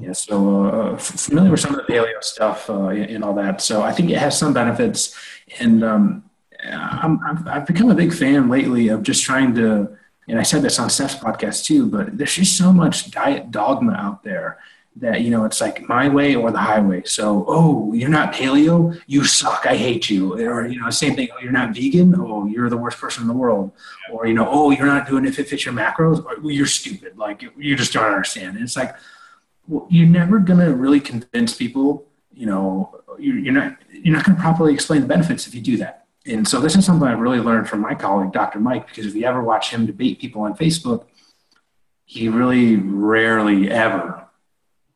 Yeah, 0.00 0.12
so 0.12 0.66
uh, 0.66 0.96
familiar 0.96 1.50
with 1.50 1.60
some 1.60 1.74
of 1.74 1.84
the 1.84 1.92
paleo 1.92 2.22
stuff 2.22 2.70
uh, 2.70 2.88
and 2.88 3.22
all 3.22 3.34
that. 3.34 3.60
So 3.60 3.82
I 3.82 3.92
think 3.92 4.10
it 4.10 4.18
has 4.18 4.38
some 4.38 4.54
benefits, 4.54 5.14
and 5.58 5.84
um, 5.84 6.29
i 6.64 7.52
have 7.52 7.66
become 7.66 7.90
a 7.90 7.94
big 7.94 8.12
fan 8.12 8.48
lately 8.48 8.88
of 8.88 9.02
just 9.02 9.22
trying 9.22 9.54
to. 9.54 9.96
And 10.28 10.38
I 10.38 10.44
said 10.44 10.62
this 10.62 10.78
on 10.78 10.90
Steph's 10.90 11.16
podcast 11.16 11.64
too, 11.64 11.86
but 11.86 12.16
there's 12.16 12.36
just 12.36 12.56
so 12.56 12.72
much 12.72 13.10
diet 13.10 13.50
dogma 13.50 13.94
out 13.94 14.22
there 14.22 14.58
that 14.96 15.22
you 15.22 15.30
know 15.30 15.44
it's 15.44 15.60
like 15.60 15.88
my 15.88 16.08
way 16.08 16.34
or 16.34 16.50
the 16.50 16.58
highway. 16.58 17.02
So 17.04 17.44
oh 17.48 17.92
you're 17.92 18.10
not 18.10 18.32
paleo 18.32 19.00
you 19.06 19.24
suck 19.24 19.66
i 19.66 19.76
hate 19.76 20.10
you. 20.10 20.34
Or 20.34 20.66
you 20.66 20.80
know 20.80 20.90
same 20.90 21.16
thing 21.16 21.28
oh 21.34 21.40
you're 21.40 21.52
not 21.52 21.74
vegan 21.74 22.14
oh 22.16 22.46
you're 22.46 22.68
the 22.68 22.76
worst 22.76 22.98
person 22.98 23.22
in 23.22 23.28
the 23.28 23.34
world. 23.34 23.72
Or 24.12 24.26
you 24.26 24.34
know 24.34 24.48
oh 24.48 24.70
you're 24.70 24.86
not 24.86 25.08
doing 25.08 25.24
it 25.24 25.30
if 25.30 25.38
it 25.38 25.48
fits 25.48 25.64
your 25.64 25.74
macros 25.74 26.24
or, 26.24 26.50
you're 26.50 26.66
stupid 26.66 27.16
like 27.18 27.42
you 27.56 27.74
just 27.76 27.92
don't 27.92 28.04
understand. 28.04 28.56
And 28.56 28.64
it's 28.64 28.76
like 28.76 28.94
well, 29.66 29.86
you're 29.90 30.08
never 30.08 30.38
going 30.38 30.60
to 30.60 30.74
really 30.74 31.00
convince 31.00 31.56
people 31.56 32.06
you 32.32 32.46
know 32.46 33.00
you're 33.18 33.52
not 33.52 33.76
you're 33.92 34.14
not 34.14 34.24
going 34.24 34.36
to 34.36 34.42
properly 34.42 34.72
explain 34.72 35.00
the 35.00 35.06
benefits 35.06 35.46
if 35.46 35.54
you 35.54 35.60
do 35.60 35.76
that 35.76 35.99
and 36.30 36.46
so 36.46 36.60
this 36.60 36.76
is 36.76 36.84
something 36.84 37.06
i've 37.06 37.18
really 37.18 37.40
learned 37.40 37.68
from 37.68 37.80
my 37.80 37.94
colleague 37.94 38.32
dr 38.32 38.58
mike 38.58 38.86
because 38.86 39.06
if 39.06 39.14
you 39.14 39.24
ever 39.24 39.42
watch 39.42 39.70
him 39.70 39.86
debate 39.86 40.18
people 40.18 40.42
on 40.42 40.54
facebook 40.54 41.06
he 42.04 42.28
really 42.28 42.76
rarely 42.76 43.70
ever 43.70 44.24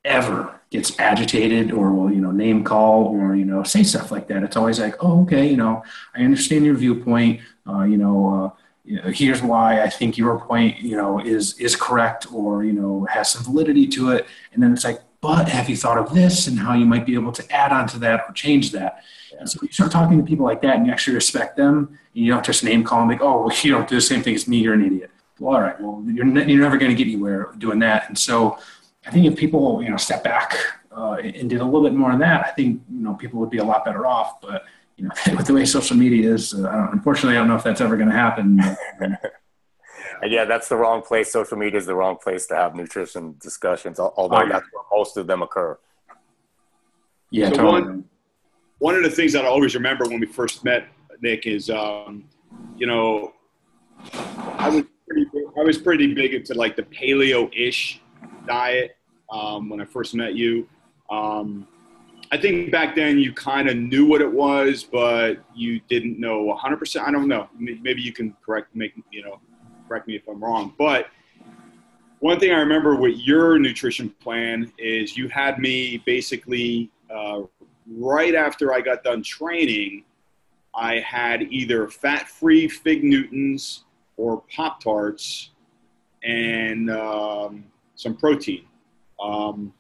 ever 0.05 0.61
gets 0.71 0.99
agitated 0.99 1.71
or 1.73 1.93
will 1.93 2.13
you 2.13 2.21
know 2.21 2.31
name 2.31 2.65
call 2.65 3.05
or 3.05 3.35
you 3.35 3.45
know 3.45 3.63
say 3.63 3.83
stuff 3.83 4.11
like 4.11 4.29
that 4.29 4.43
it's 4.43 4.57
always 4.57 4.81
like 4.81 4.95
oh 5.01 5.23
okay 5.23 5.47
you 5.47 5.57
know 5.57 5.83
i 6.15 6.23
understand 6.23 6.65
your 6.65 6.75
viewpoint 6.75 7.41
uh, 7.67 7.83
you 7.83 7.97
know 7.97 8.45
uh, 8.55 8.61
you 8.85 8.97
know, 8.97 9.11
here's 9.11 9.43
why 9.43 9.83
I 9.83 9.89
think 9.89 10.19
your 10.19 10.39
point, 10.39 10.79
you 10.81 10.97
know, 10.97 11.19
is 11.19 11.59
is 11.59 11.75
correct 11.75 12.31
or 12.33 12.65
you 12.65 12.73
know 12.73 13.07
has 13.11 13.31
some 13.31 13.43
validity 13.43 13.87
to 13.89 14.11
it. 14.11 14.27
And 14.53 14.63
then 14.63 14.73
it's 14.73 14.85
like, 14.85 15.01
but 15.25 15.49
have 15.49 15.71
you 15.71 15.77
thought 15.77 15.97
of 15.97 16.13
this 16.13 16.49
and 16.49 16.59
how 16.59 16.75
you 16.75 16.85
might 16.85 17.07
be 17.07 17.15
able 17.15 17.33
to 17.33 17.51
add 17.51 17.73
on 17.73 17.89
to 17.89 17.99
that 17.99 18.27
or 18.29 18.33
change 18.35 18.73
that? 18.73 19.03
Yeah. 19.33 19.39
And 19.39 19.51
so 19.51 19.59
you 19.63 19.73
start 19.73 19.91
talking 19.91 20.19
to 20.19 20.23
people 20.23 20.45
like 20.45 20.61
that 20.61 20.77
and 20.77 20.87
you 20.87 20.93
actually 20.93 21.15
respect 21.15 21.57
them. 21.57 21.99
you 22.13 22.31
don't 22.31 22.45
just 22.45 22.63
name 22.63 22.85
call 22.85 22.99
them 22.99 23.09
like, 23.09 23.23
oh, 23.23 23.47
well, 23.47 23.57
you 23.63 23.73
don't 23.73 23.89
do 23.89 23.95
the 23.95 24.03
same 24.03 24.23
thing 24.23 24.35
as 24.35 24.47
me. 24.47 24.59
You're 24.59 24.75
an 24.75 24.85
idiot. 24.85 25.11
Well, 25.39 25.57
all 25.57 25.63
right. 25.63 25.81
Well, 25.81 26.05
you're, 26.07 26.27
ne- 26.27 26.53
you're 26.53 26.61
never 26.61 26.77
going 26.77 26.95
to 26.95 26.95
get 26.95 27.11
anywhere 27.11 27.55
doing 27.57 27.79
that. 27.79 28.07
And 28.09 28.19
so 28.19 28.59
I 29.07 29.11
think 29.13 29.25
if 29.25 29.35
people, 29.35 29.83
you 29.83 29.89
know, 29.89 29.97
step 29.97 30.23
back 30.23 30.59
uh, 30.95 31.13
and 31.15 31.49
did 31.49 31.63
a 31.63 31.65
little 31.65 31.85
bit 31.85 31.95
more 31.95 32.11
on 32.11 32.19
that, 32.19 32.45
I 32.45 32.51
think, 32.51 32.83
you 32.93 33.01
know, 33.01 33.15
people 33.15 33.41
would 33.41 33.51
be 33.51 33.59
a 33.59 33.65
lot 33.65 33.83
better 33.83 34.05
off. 34.07 34.43
But, 34.43 34.67
you 34.99 35.05
know, 35.05 35.11
with 35.39 35.47
the 35.47 35.55
way 35.55 35.65
social 35.65 35.97
media 35.97 36.35
is, 36.35 36.53
uh, 36.53 36.89
unfortunately, 36.93 37.39
I 37.39 37.41
don't 37.41 37.49
know 37.49 37.57
if 37.57 37.65
that's 37.65 37.81
ever 37.81 37.97
going 37.97 38.11
to 38.11 38.15
happen. 38.15 38.61
yeah, 40.31 40.45
that's 40.45 40.69
the 40.69 40.77
wrong 40.77 41.03
place. 41.03 41.33
Social 41.33 41.57
media 41.57 41.79
is 41.79 41.87
the 41.87 41.95
wrong 41.95 42.17
place 42.17 42.47
to 42.47 42.55
have 42.55 42.75
nutrition 42.75 43.37
discussions, 43.41 43.99
although 43.99 44.43
oh, 44.43 44.49
that's 44.49 44.67
where 44.73 44.85
most 44.93 45.17
of 45.17 45.27
them 45.27 45.43
occur. 45.43 45.79
Yeah, 47.31 47.51
so 47.51 47.57
totally. 47.57 47.83
one, 47.83 48.05
one 48.79 48.95
of 48.95 49.03
the 49.03 49.11
things 49.11 49.33
that 49.33 49.45
I 49.45 49.49
always 49.49 49.75
remember 49.75 50.05
when 50.05 50.21
we 50.21 50.27
first 50.27 50.65
met, 50.65 50.89
Nick, 51.21 51.47
is, 51.47 51.69
um, 51.69 52.25
you 52.77 52.87
know, 52.87 53.33
I 54.13 54.69
was 54.69 54.85
pretty 55.07 55.27
big, 55.33 55.43
I 55.59 55.63
was 55.63 55.79
pretty 55.79 56.15
big 56.15 56.35
into 56.35 56.55
like 56.55 56.77
the 56.77 56.83
paleo-ish 56.83 58.01
diet 58.47 58.97
um, 59.31 59.69
when 59.69 59.81
I 59.81 59.85
first 59.85 60.15
met 60.15 60.35
you. 60.35 60.69
Um, 61.11 61.67
I 62.31 62.37
think 62.39 62.73
back 62.73 62.97
then 62.97 63.19
you 63.19 63.33
kind 63.33 63.69
of 63.69 63.77
knew 63.77 64.07
what 64.07 64.21
it 64.21 64.33
was, 64.33 64.83
but 64.85 65.45
you 65.55 65.81
didn't 65.89 66.19
know 66.19 66.57
100%. 66.61 67.01
I 67.01 67.11
don't 67.11 67.29
know. 67.29 67.49
Maybe 67.59 68.03
you 68.03 68.13
can 68.13 68.35
correct, 68.45 68.75
make 68.75 68.93
you 69.11 69.23
know, 69.23 69.41
correct 69.89 70.07
me 70.07 70.17
if 70.17 70.29
I'm 70.29 70.43
wrong. 70.43 70.75
But 70.79 71.09
one 72.21 72.41
thing 72.41 72.53
I 72.53 72.59
remember 72.59 72.97
with 72.97 73.19
your 73.19 73.59
nutrition 73.59 74.11
plan 74.21 74.73
is 74.79 75.17
you 75.17 75.29
had 75.29 75.59
me 75.59 76.03
basically 76.07 76.91
uh, 77.15 77.43
right 77.87 78.35
after 78.35 78.73
I 78.73 78.81
got 78.81 79.05
done 79.05 79.23
training. 79.23 80.05
I 80.75 81.01
had 81.01 81.43
either 81.43 81.89
fat-free 81.89 82.69
fig 82.69 83.05
Newtons 83.05 83.85
or 84.17 84.43
Pop 84.55 84.83
Tarts, 84.83 85.51
and 86.23 86.91
um, 86.91 87.65
some 87.95 88.17
protein. 88.17 88.65
Um, 89.23 89.73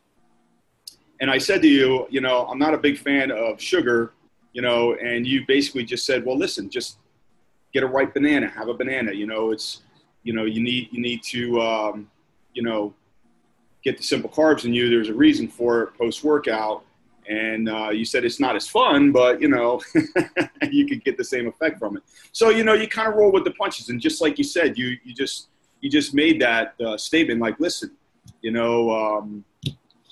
and 1.20 1.30
I 1.30 1.38
said 1.38 1.62
to 1.62 1.68
you, 1.68 2.06
you 2.10 2.20
know, 2.20 2.46
I'm 2.46 2.58
not 2.58 2.74
a 2.74 2.78
big 2.78 2.98
fan 2.98 3.30
of 3.30 3.60
sugar, 3.60 4.12
you 4.52 4.60
know, 4.60 4.94
and 4.94 5.26
you 5.26 5.44
basically 5.46 5.84
just 5.84 6.04
said, 6.04 6.24
well, 6.24 6.36
listen, 6.36 6.68
just 6.68 6.98
get 7.72 7.82
a 7.82 7.86
ripe 7.86 8.12
banana, 8.14 8.48
have 8.48 8.68
a 8.68 8.74
banana. 8.74 9.12
You 9.12 9.26
know, 9.26 9.50
it's, 9.50 9.82
you 10.24 10.32
know, 10.32 10.44
you 10.44 10.62
need 10.62 10.88
you 10.90 11.00
need 11.00 11.22
to, 11.24 11.60
um, 11.60 12.10
you 12.52 12.62
know, 12.62 12.92
get 13.84 13.96
the 13.96 14.02
simple 14.02 14.30
carbs 14.30 14.64
in 14.64 14.74
you. 14.74 14.90
There's 14.90 15.10
a 15.10 15.14
reason 15.14 15.46
for 15.46 15.82
it 15.82 15.98
post 15.98 16.24
workout. 16.24 16.84
And 17.26 17.70
uh, 17.70 17.88
you 17.90 18.04
said 18.04 18.24
it's 18.24 18.40
not 18.40 18.54
as 18.54 18.68
fun, 18.68 19.12
but 19.12 19.40
you 19.40 19.48
know, 19.48 19.80
you 20.70 20.86
could 20.86 21.04
get 21.04 21.16
the 21.16 21.24
same 21.24 21.46
effect 21.46 21.78
from 21.78 21.96
it. 21.96 22.02
So 22.32 22.50
you 22.50 22.64
know, 22.64 22.74
you 22.74 22.88
kind 22.88 23.08
of 23.08 23.14
roll 23.14 23.32
with 23.32 23.44
the 23.44 23.52
punches, 23.52 23.88
and 23.88 24.00
just 24.00 24.20
like 24.20 24.36
you 24.36 24.44
said, 24.44 24.76
you 24.76 24.98
you 25.04 25.14
just 25.14 25.48
you 25.80 25.90
just 25.90 26.14
made 26.14 26.40
that 26.40 26.74
uh, 26.84 26.96
statement 26.96 27.40
like, 27.40 27.60
listen, 27.60 27.92
you 28.42 28.50
know, 28.50 28.90
um, 28.90 29.44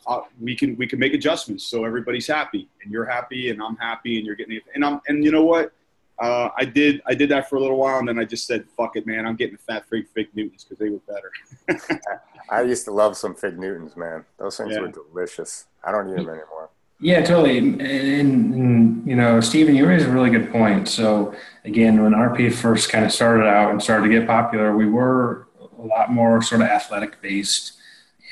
uh, 0.07 0.21
we 0.41 0.55
can 0.55 0.77
we 0.77 0.87
can 0.87 0.99
make 0.99 1.15
adjustments 1.15 1.65
so 1.65 1.85
everybody's 1.85 2.27
happy 2.27 2.69
and 2.83 2.93
you're 2.93 3.05
happy 3.05 3.51
and 3.51 3.63
I'm 3.63 3.77
happy 3.77 4.19
and 4.19 4.27
you're 4.27 4.37
getting. 4.37 4.59
And 4.75 4.85
I'm 4.85 5.01
and 5.07 5.25
you 5.25 5.31
know 5.31 5.45
what? 5.45 5.73
Uh, 6.19 6.51
I 6.57 6.65
did 6.65 7.03
I 7.07 7.15
did 7.15 7.31
that 7.31 7.49
for 7.49 7.57
a 7.57 7.61
little 7.61 7.79
while 7.79 7.99
and 7.99 8.07
then 8.07 8.19
I 8.19 8.25
just 8.25 8.47
said 8.47 8.65
fuck 8.77 8.97
it, 8.97 9.07
man. 9.07 9.27
I'm 9.27 9.37
getting 9.37 9.57
the 9.57 9.63
fat 9.63 9.89
fig 9.89 10.09
fig 10.15 10.29
Newtons 10.35 10.65
because 10.65 10.79
they 10.79 10.91
were 10.91 11.01
better. 11.09 12.11
I 12.51 12.63
used 12.63 12.85
to 12.85 12.93
love 12.93 13.17
some 13.17 13.35
fig 13.35 13.59
Newtons, 13.59 13.97
man. 13.97 14.25
Those 14.39 14.57
things 14.57 14.73
yeah. 14.73 14.81
were 14.81 14.89
delicious. 14.89 15.67
I 15.83 15.91
don't 15.91 16.09
eat 16.11 16.17
them 16.17 16.29
anymore. 16.29 16.71
Yeah, 17.03 17.21
totally. 17.23 17.59
And, 17.59 17.83
and, 17.83 19.07
you 19.09 19.17
know, 19.17 19.41
Stephen, 19.41 19.75
you 19.75 19.89
raise 19.89 20.05
a 20.05 20.11
really 20.11 20.31
good 20.31 20.53
point. 20.53 20.87
So 20.87 21.35
again, 21.65 22.01
when 22.01 22.13
RP 22.13 22.53
first 22.55 22.91
kind 22.91 23.05
of 23.05 23.11
started 23.11 23.45
out 23.45 23.73
and 23.73 23.83
started 23.83 24.05
to 24.05 24.11
get 24.11 24.25
popular, 24.25 24.77
we 24.77 24.89
were 24.89 25.49
a 25.61 25.83
lot 25.83 26.13
more 26.13 26.41
sort 26.43 26.61
of 26.61 26.69
athletic 26.69 27.21
based. 27.21 27.73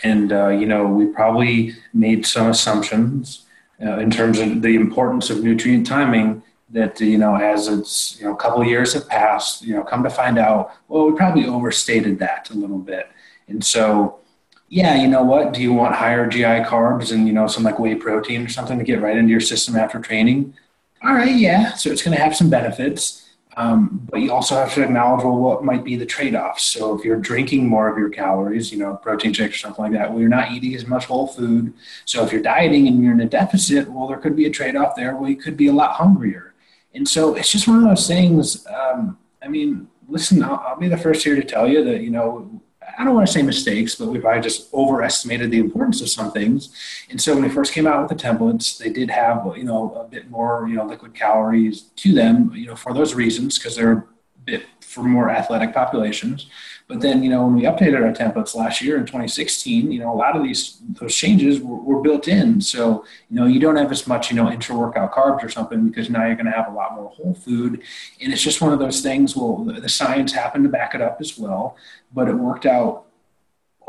And, 0.05 0.33
uh, 0.33 0.49
you 0.49 0.66
know, 0.66 0.87
we 0.87 1.07
probably 1.07 1.74
made 1.93 2.24
some 2.24 2.47
assumptions 2.47 3.45
uh, 3.85 3.99
in 3.99 4.09
terms 4.09 4.39
of 4.39 4.62
the 4.62 4.76
importance 4.76 5.31
of 5.31 5.43
nutrient 5.43 5.85
timing 5.85 6.45
that, 6.71 7.01
you 7.01 7.18
know, 7.18 7.37
as 7.37 7.68
it's, 7.68 8.18
you 8.18 8.27
know, 8.27 8.33
a 8.33 8.37
couple 8.37 8.64
years 8.64 8.93
have 8.95 9.09
passed, 9.09 9.62
you 9.62 9.75
know, 9.75 9.83
come 9.83 10.03
to 10.03 10.11
find 10.11 10.39
out, 10.39 10.73
well, 10.89 11.11
we 11.11 11.16
probably 11.16 11.47
overstated 11.47 12.18
that 12.21 12.51
a 12.51 12.55
little 12.55 12.79
bit. 12.79 13.09
And 13.49 13.64
so, 13.64 14.21
yeah, 14.68 14.95
you 14.95 15.09
know 15.09 15.25
what? 15.25 15.53
Do 15.53 15.61
you 15.61 15.73
want 15.73 15.97
higher 15.97 16.29
GI 16.29 16.64
carbs 16.64 17.12
and, 17.12 17.27
you 17.27 17.33
know, 17.33 17.49
some 17.49 17.64
like 17.64 17.81
whey 17.81 17.97
protein 17.97 18.45
or 18.45 18.49
something 18.49 18.79
to 18.79 18.85
get 18.85 19.01
right 19.01 19.16
into 19.16 19.31
your 19.31 19.41
system 19.41 19.77
after 19.77 19.99
training? 19.99 20.55
All 21.03 21.14
right, 21.14 21.35
yeah. 21.35 21.75
So 21.75 21.91
it's 21.91 22.03
going 22.03 22.16
to 22.16 22.23
have 22.23 22.37
some 22.37 22.51
benefits. 22.51 23.27
Um, 23.57 24.07
but 24.09 24.21
you 24.21 24.33
also 24.33 24.55
have 24.55 24.73
to 24.75 24.83
acknowledge 24.83 25.25
well, 25.25 25.37
what 25.37 25.64
might 25.64 25.83
be 25.83 25.97
the 25.97 26.07
trade-offs. 26.07 26.62
So 26.62 26.97
if 26.97 27.05
you're 27.05 27.18
drinking 27.18 27.66
more 27.66 27.89
of 27.89 27.99
your 27.99 28.09
calories, 28.09 28.71
you 28.71 28.79
know, 28.79 28.97
protein 28.97 29.33
shakes 29.33 29.57
or 29.57 29.59
something 29.59 29.85
like 29.87 29.93
that, 29.93 30.11
well, 30.11 30.21
you're 30.21 30.29
not 30.29 30.53
eating 30.53 30.75
as 30.77 30.87
much 30.87 31.07
whole 31.07 31.27
food. 31.27 31.75
So 32.05 32.25
if 32.25 32.33
you're 32.33 32.43
dieting 32.43 32.87
and 32.87 33.03
you're 33.03 33.12
in 33.12 33.21
a 33.21 33.27
deficit, 33.27 33.91
well, 33.91 34.07
there 34.07 34.18
could 34.18 34.37
be 34.37 34.47
a 34.47 34.51
trade-off 34.51 34.95
there. 34.95 35.16
Well, 35.16 35.29
you 35.29 35.37
could 35.37 35.57
be 35.57 35.66
a 35.66 35.73
lot 35.73 35.97
hungrier. 35.97 36.49
And 36.95 37.09
so 37.09 37.34
it's 37.34 37.51
just 37.51 37.68
one 37.68 37.78
of 37.78 37.84
those 37.84 38.07
things. 38.07 38.66
Um, 38.66 39.18
I 39.43 39.49
mean, 39.49 39.88
listen, 40.09 40.43
I'll, 40.43 40.62
I'll 40.66 40.78
be 40.78 40.88
the 40.88 40.97
first 40.97 41.24
here 41.24 41.36
to 41.36 41.45
tell 41.45 41.68
you 41.68 41.84
that, 41.84 42.01
you 42.01 42.11
know, 42.11 42.61
I 42.99 43.05
don't 43.05 43.14
want 43.14 43.26
to 43.26 43.32
say 43.32 43.43
mistakes, 43.43 43.95
but 43.95 44.09
we 44.09 44.18
probably 44.18 44.43
just 44.43 44.72
overestimated 44.74 45.51
the 45.51 45.59
importance 45.59 46.01
of 46.01 46.09
some 46.09 46.32
things. 46.32 46.74
And 47.09 47.20
so 47.20 47.34
when 47.34 47.43
we 47.43 47.49
first 47.49 47.72
came 47.72 47.86
out 47.86 48.03
with 48.03 48.18
the 48.18 48.28
templates, 48.28 48.78
they 48.78 48.91
did 48.91 49.11
have 49.11 49.47
you 49.57 49.64
know 49.64 49.95
a 49.95 50.05
bit 50.05 50.30
more 50.30 50.66
you 50.68 50.76
know 50.76 50.84
liquid 50.84 51.14
calories 51.14 51.82
to 51.97 52.12
them, 52.12 52.53
you 52.55 52.66
know 52.66 52.76
for 52.76 52.93
those 52.93 53.14
reasons 53.14 53.59
because 53.59 53.76
they're 53.76 54.07
bit 54.45 54.66
for 54.80 55.03
more 55.03 55.30
athletic 55.30 55.72
populations. 55.72 56.47
But 56.88 57.01
then, 57.01 57.22
you 57.22 57.30
know, 57.30 57.45
when 57.45 57.55
we 57.55 57.62
updated 57.62 58.05
our 58.05 58.12
templates 58.12 58.57
last 58.57 58.82
year 58.82 58.97
in 58.97 59.03
2016, 59.03 59.93
you 59.93 60.01
know, 60.01 60.12
a 60.12 60.16
lot 60.16 60.36
of 60.36 60.43
these 60.43 60.80
those 61.01 61.14
changes 61.14 61.61
were, 61.61 61.76
were 61.76 62.03
built 62.03 62.26
in. 62.26 62.61
So, 62.61 63.05
you 63.28 63.36
know, 63.36 63.47
you 63.47 63.61
don't 63.61 63.76
have 63.76 63.93
as 63.93 64.09
much, 64.09 64.30
you 64.30 64.36
know, 64.36 64.51
intra-workout 64.51 65.12
carbs 65.12 65.45
or 65.45 65.49
something 65.49 65.88
because 65.88 66.11
now 66.11 66.26
you're 66.26 66.34
going 66.34 66.47
to 66.47 66.53
have 66.53 66.66
a 66.66 66.74
lot 66.74 66.97
more 66.97 67.09
whole 67.11 67.34
food. 67.34 67.82
And 68.20 68.32
it's 68.32 68.43
just 68.43 68.61
one 68.61 68.72
of 68.72 68.80
those 68.80 69.03
things. 69.03 69.36
Well, 69.36 69.59
the 69.59 69.88
science 69.88 70.32
happened 70.32 70.64
to 70.64 70.70
back 70.70 70.97
it 70.97 71.01
up 71.01 71.18
as 71.20 71.38
well, 71.38 71.76
but 72.12 72.26
it 72.26 72.34
worked 72.34 72.66
out 72.66 73.07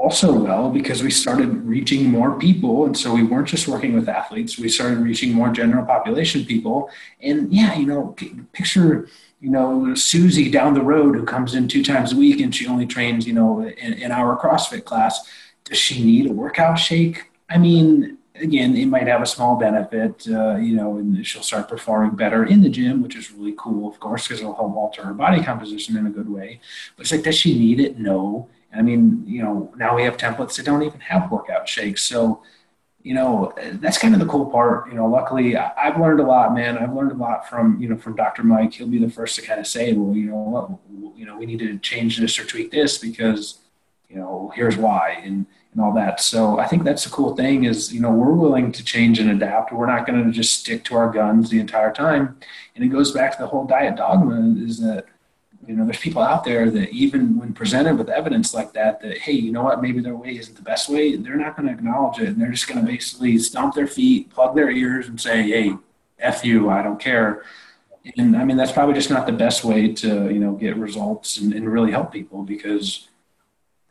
also 0.01 0.33
well 0.33 0.69
because 0.69 1.03
we 1.03 1.11
started 1.11 1.49
reaching 1.75 2.09
more 2.09 2.31
people 2.39 2.85
and 2.85 2.97
so 2.97 3.13
we 3.13 3.23
weren't 3.23 3.47
just 3.47 3.67
working 3.67 3.93
with 3.93 4.09
athletes 4.09 4.57
we 4.57 4.67
started 4.67 4.97
reaching 4.97 5.31
more 5.31 5.49
general 5.49 5.85
population 5.85 6.43
people 6.43 6.89
and 7.21 7.53
yeah 7.53 7.75
you 7.75 7.85
know 7.85 8.15
picture 8.51 9.07
you 9.41 9.49
know, 9.49 9.93
Susie 9.95 10.49
down 10.49 10.75
the 10.75 10.83
road 10.83 11.15
who 11.15 11.25
comes 11.25 11.55
in 11.55 11.67
two 11.67 11.83
times 11.83 12.13
a 12.13 12.15
week 12.15 12.39
and 12.39 12.55
she 12.55 12.67
only 12.67 12.85
trains, 12.85 13.25
you 13.25 13.33
know, 13.33 13.67
in, 13.67 14.11
our 14.11 14.39
CrossFit 14.39 14.85
class. 14.85 15.27
Does 15.65 15.79
she 15.79 16.03
need 16.03 16.29
a 16.29 16.33
workout 16.33 16.77
shake? 16.77 17.31
I 17.49 17.57
mean, 17.57 18.19
again, 18.35 18.77
it 18.77 18.85
might 18.85 19.07
have 19.07 19.21
a 19.23 19.25
small 19.25 19.55
benefit, 19.55 20.27
uh, 20.29 20.57
you 20.57 20.75
know, 20.75 20.97
and 20.97 21.25
she'll 21.25 21.41
start 21.41 21.67
performing 21.67 22.15
better 22.15 22.45
in 22.45 22.61
the 22.61 22.69
gym, 22.69 23.01
which 23.01 23.15
is 23.15 23.31
really 23.31 23.55
cool, 23.57 23.89
of 23.89 23.99
course, 23.99 24.27
because 24.27 24.41
it'll 24.41 24.55
help 24.55 24.75
alter 24.75 25.03
her 25.03 25.13
body 25.13 25.43
composition 25.43 25.97
in 25.97 26.05
a 26.05 26.11
good 26.11 26.29
way. 26.29 26.61
But 26.95 27.03
it's 27.03 27.11
like, 27.11 27.23
does 27.23 27.35
she 27.35 27.57
need 27.57 27.79
it? 27.79 27.97
No. 27.97 28.47
I 28.73 28.81
mean, 28.81 29.23
you 29.27 29.43
know, 29.43 29.73
now 29.77 29.95
we 29.95 30.03
have 30.03 30.17
templates 30.17 30.55
that 30.57 30.65
don't 30.65 30.83
even 30.83 30.99
have 31.01 31.31
workout 31.31 31.67
shakes. 31.67 32.03
So, 32.03 32.41
you 33.03 33.13
know, 33.13 33.53
that's 33.73 33.97
kind 33.97 34.13
of 34.13 34.19
the 34.19 34.25
cool 34.27 34.45
part. 34.45 34.87
You 34.87 34.95
know, 34.95 35.07
luckily 35.07 35.57
I've 35.57 35.99
learned 35.99 36.19
a 36.19 36.23
lot, 36.23 36.53
man. 36.53 36.77
I've 36.77 36.93
learned 36.93 37.11
a 37.11 37.15
lot 37.15 37.49
from, 37.49 37.81
you 37.81 37.89
know, 37.89 37.97
from 37.97 38.15
Dr. 38.15 38.43
Mike. 38.43 38.73
He'll 38.73 38.87
be 38.87 38.99
the 38.99 39.09
first 39.09 39.35
to 39.35 39.41
kind 39.41 39.59
of 39.59 39.67
say, 39.67 39.93
well, 39.93 40.15
you 40.15 40.29
know 40.29 40.35
what, 40.35 41.17
you 41.17 41.25
know, 41.25 41.37
we 41.37 41.45
need 41.45 41.59
to 41.59 41.77
change 41.79 42.17
this 42.17 42.39
or 42.39 42.45
tweak 42.45 42.71
this 42.71 42.97
because, 42.97 43.59
you 44.09 44.15
know, 44.17 44.51
here's 44.55 44.77
why 44.77 45.21
and, 45.23 45.45
and 45.73 45.81
all 45.81 45.93
that. 45.93 46.21
So 46.21 46.59
I 46.59 46.67
think 46.67 46.83
that's 46.83 47.03
the 47.03 47.09
cool 47.09 47.35
thing 47.35 47.65
is, 47.65 47.93
you 47.93 47.99
know, 47.99 48.11
we're 48.11 48.33
willing 48.33 48.71
to 48.71 48.83
change 48.83 49.19
and 49.19 49.31
adapt. 49.31 49.73
We're 49.73 49.85
not 49.87 50.05
going 50.05 50.23
to 50.23 50.31
just 50.31 50.59
stick 50.59 50.83
to 50.85 50.95
our 50.95 51.09
guns 51.11 51.49
the 51.49 51.59
entire 51.59 51.91
time. 51.91 52.37
And 52.75 52.85
it 52.85 52.89
goes 52.89 53.11
back 53.11 53.33
to 53.33 53.41
the 53.41 53.47
whole 53.47 53.65
diet 53.65 53.95
dogma 53.97 54.55
is 54.63 54.79
that, 54.79 55.05
you 55.71 55.77
know, 55.77 55.85
there's 55.85 55.99
people 55.99 56.21
out 56.21 56.43
there 56.43 56.69
that 56.69 56.89
even 56.89 57.37
when 57.39 57.53
presented 57.53 57.97
with 57.97 58.09
evidence 58.09 58.53
like 58.53 58.73
that, 58.73 59.01
that 59.01 59.19
hey, 59.19 59.31
you 59.31 59.53
know 59.53 59.63
what, 59.63 59.81
maybe 59.81 60.01
their 60.01 60.17
way 60.17 60.35
isn't 60.35 60.57
the 60.57 60.61
best 60.61 60.89
way, 60.89 61.15
they're 61.15 61.37
not 61.37 61.55
going 61.55 61.65
to 61.67 61.73
acknowledge 61.73 62.19
it, 62.19 62.27
and 62.27 62.41
they're 62.41 62.51
just 62.51 62.67
going 62.67 62.81
to 62.81 62.85
basically 62.85 63.37
stomp 63.37 63.73
their 63.73 63.87
feet, 63.87 64.29
plug 64.29 64.53
their 64.53 64.69
ears, 64.69 65.07
and 65.07 65.19
say, 65.19 65.43
hey, 65.43 65.73
f 66.19 66.43
you, 66.43 66.69
I 66.69 66.83
don't 66.83 66.99
care. 66.99 67.45
And 68.17 68.35
I 68.35 68.43
mean, 68.43 68.57
that's 68.57 68.73
probably 68.73 68.95
just 68.95 69.09
not 69.09 69.25
the 69.25 69.31
best 69.31 69.63
way 69.63 69.93
to 69.93 70.29
you 70.29 70.39
know 70.39 70.53
get 70.55 70.75
results 70.75 71.37
and, 71.37 71.53
and 71.53 71.71
really 71.71 71.91
help 71.91 72.11
people 72.11 72.43
because 72.43 73.07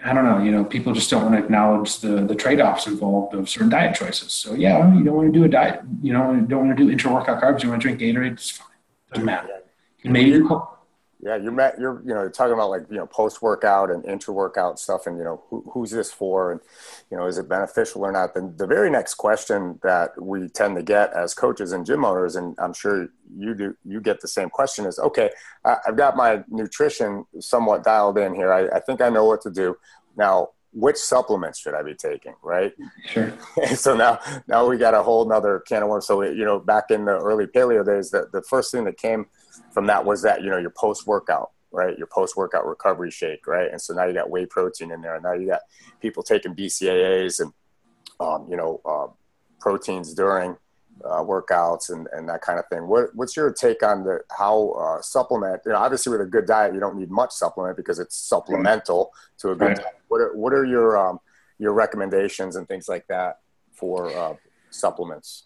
I 0.05 0.13
don't 0.13 0.25
know, 0.25 0.43
you 0.43 0.51
know, 0.51 0.65
people 0.65 0.93
just 0.93 1.09
don't 1.11 1.23
want 1.23 1.35
to 1.35 1.43
acknowledge 1.43 2.01
the 2.01 2.27
the 2.27 2.35
trade 2.35 2.61
offs 2.61 2.89
involved 2.89 3.35
of 3.35 3.49
certain 3.49 3.71
diet 3.71 3.95
choices. 3.95 4.35
So 4.35 4.53
yeah, 4.53 4.95
you 4.95 5.03
don't 5.03 5.17
want 5.17 5.33
to 5.33 5.39
do 5.39 5.47
a 5.47 5.49
diet, 5.49 5.81
you 6.03 6.13
know, 6.13 6.35
you 6.35 6.43
don't 6.43 6.67
want 6.67 6.77
to 6.77 6.85
do 6.85 6.91
intra 6.91 7.11
workout 7.11 7.43
carbs, 7.43 7.63
you 7.63 7.71
want 7.71 7.81
to 7.81 7.89
drink 7.89 8.01
Gatorade, 8.01 8.33
it's 8.33 8.51
fine, 8.51 8.67
doesn't 9.13 9.25
matter. 9.25 9.49
And 10.05 10.13
maybe 10.13 10.31
yeah, 11.23 11.37
you're 11.37 11.53
met, 11.53 11.79
you're 11.79 12.01
you 12.01 12.15
know 12.15 12.23
you're 12.23 12.31
talking 12.31 12.55
about 12.55 12.71
like 12.71 12.83
you 12.91 12.97
know 12.97 13.07
post 13.07 13.43
workout 13.43 13.91
and 13.91 14.05
intra 14.07 14.33
workout 14.33 14.79
stuff, 14.79 15.07
and 15.07 15.19
you 15.19 15.25
know 15.25 15.43
who, 15.49 15.63
who's 15.73 15.91
this 15.91 16.11
for, 16.11 16.53
and 16.53 16.61
you 17.11 17.17
know 17.17 17.27
is 17.27 17.37
it 17.37 17.49
beneficial 17.49 18.03
or 18.03 18.13
not? 18.13 18.35
Then 18.35 18.55
the 18.57 18.67
very 18.67 18.91
next 18.91 19.15
question 19.15 19.79
that 19.83 20.21
we 20.21 20.49
tend 20.49 20.77
to 20.77 20.83
get 20.83 21.13
as 21.13 21.35
coaches 21.35 21.73
and 21.73 21.85
gym 21.85 22.05
owners, 22.05 22.37
and 22.37 22.57
I'm 22.59 22.73
sure 22.73 23.09
you 23.37 23.55
do, 23.55 23.77
you 23.85 24.01
get 24.01 24.21
the 24.21 24.29
same 24.29 24.49
question 24.49 24.87
is, 24.87 24.99
okay, 24.99 25.31
I've 25.65 25.97
got 25.97 26.17
my 26.17 26.43
nutrition 26.49 27.27
somewhat 27.39 27.85
dialed 27.85 28.17
in 28.17 28.35
here. 28.35 28.53
I, 28.53 28.69
I 28.69 28.81
think 28.81 29.01
I 29.01 29.11
know 29.11 29.25
what 29.25 29.43
to 29.43 29.51
do 29.51 29.77
now. 30.17 30.51
Which 30.73 30.99
supplements 30.99 31.59
should 31.59 31.75
I 31.75 31.83
be 31.83 31.95
taking? 31.95 32.35
Right. 32.45 32.73
Sure. 33.07 33.33
so 33.75 33.97
now, 33.97 34.21
now 34.47 34.69
we 34.69 34.79
got 34.79 34.95
a 34.95 35.03
whole 35.03 35.25
nother 35.25 35.59
can 35.67 35.83
of 35.83 35.89
worms. 35.89 36.07
So 36.07 36.23
you 36.23 36.45
know, 36.45 36.61
back 36.61 36.93
in 36.93 37.07
the 37.07 37.19
early 37.19 37.47
paleo 37.47 37.85
days, 37.85 38.13
the, 38.13 38.29
the 38.33 38.41
first 38.43 38.71
thing 38.71 38.85
that 38.85 38.97
came 38.97 39.27
from 39.73 39.87
that 39.87 40.05
was 40.05 40.23
that 40.23 40.43
you 40.43 40.51
know 40.51 40.59
your 40.59 40.71
post 40.71 41.07
workout 41.07 41.51
right? 41.73 41.97
Your 41.97 42.07
post 42.07 42.37
workout 42.37 42.67
recovery 42.67 43.11
shake 43.11 43.47
right? 43.47 43.71
And 43.71 43.81
so 43.81 43.95
now 43.95 44.05
you 44.05 44.13
got 44.13 44.31
whey 44.31 44.47
protein 44.47 44.91
in 44.91 45.01
there 45.01 45.15
and 45.15 45.23
now 45.23 45.33
you 45.33 45.47
got 45.47 45.61
people 46.01 46.23
taking 46.23 46.55
bcaas 46.55 47.41
and 47.41 47.53
um, 48.19 48.47
you 48.51 48.57
know 48.57 48.81
uh, 48.85 49.07
proteins 49.61 50.15
during 50.15 50.57
uh, 51.05 51.23
workouts 51.23 51.91
and, 51.91 52.09
and 52.13 52.29
that 52.29 52.43
kind 52.43 52.59
of 52.59 52.67
thing. 52.69 52.87
What, 52.87 53.15
what's 53.15 53.37
your 53.37 53.53
take 53.53 53.83
on 53.83 54.05
the 54.05 54.21
how 54.37 54.71
uh, 54.71 55.01
supplement 55.01 55.63
you 55.65 55.73
know 55.73 55.79
obviously 55.79 56.11
with 56.11 56.21
a 56.21 56.27
good 56.27 56.47
diet 56.47 56.75
you 56.75 56.81
don't 56.81 56.97
need 56.97 57.11
much 57.11 57.33
supplement 57.33 57.77
because 57.77 57.99
it's 57.99 58.17
supplemental 58.17 59.13
to 59.39 59.51
a 59.51 59.55
good 59.55 59.69
right. 59.69 59.77
diet. 59.77 60.01
What 60.09 60.21
are, 60.21 60.37
what 60.37 60.53
are 60.53 60.65
your 60.65 60.99
um, 60.99 61.21
your 61.59 61.73
recommendations 61.73 62.57
and 62.57 62.67
things 62.67 62.89
like 62.89 63.07
that 63.09 63.39
for 63.73 64.15
uh, 64.17 64.35
supplements 64.71 65.45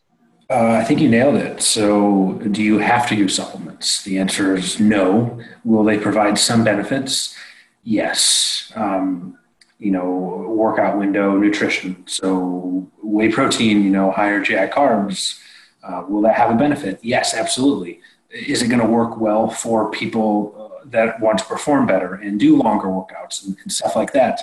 uh, 0.51 0.79
I 0.81 0.85
think 0.85 1.01
you 1.01 1.09
nailed 1.09 1.37
it. 1.37 1.63
So, 1.63 2.41
do 2.51 2.63
you 2.63 2.79
have 2.79 3.09
to 3.09 3.15
use 3.15 3.35
supplements? 3.35 4.03
The 4.03 4.19
answer 4.19 4.55
is 4.55 4.79
no. 4.79 5.41
Will 5.65 5.85
they 5.85 5.99
provide 5.99 6.39
some 6.39 6.65
benefits? 6.65 7.35
Yes. 7.83 8.71
Um, 8.75 9.39
you 9.79 9.91
know, 9.91 10.45
workout 10.49 10.99
window, 10.99 11.37
nutrition. 11.37 12.07
So, 12.07 12.91
whey 13.03 13.31
protein, 13.31 13.85
you 13.85 13.91
know, 13.91 14.11
higher 14.11 14.41
GI 14.43 14.69
carbs. 14.69 15.41
Uh, 15.83 16.05
will 16.09 16.23
that 16.23 16.35
have 16.35 16.51
a 16.51 16.55
benefit? 16.55 16.99
Yes, 17.03 17.35
absolutely. 17.35 18.01
Is 18.31 18.63
it 18.63 18.69
going 18.69 18.81
to 18.81 18.87
work 18.87 19.19
well 19.19 19.49
for 19.49 19.91
people 19.91 20.55
uh, 20.83 20.89
that 20.91 21.21
want 21.21 21.39
to 21.39 21.45
perform 21.45 21.87
better 21.87 22.15
and 22.15 22.39
do 22.39 22.57
longer 22.57 22.89
workouts 22.89 23.47
and, 23.47 23.57
and 23.63 23.73
stuff 23.73 23.97
like 23.97 24.13
that? 24.13 24.41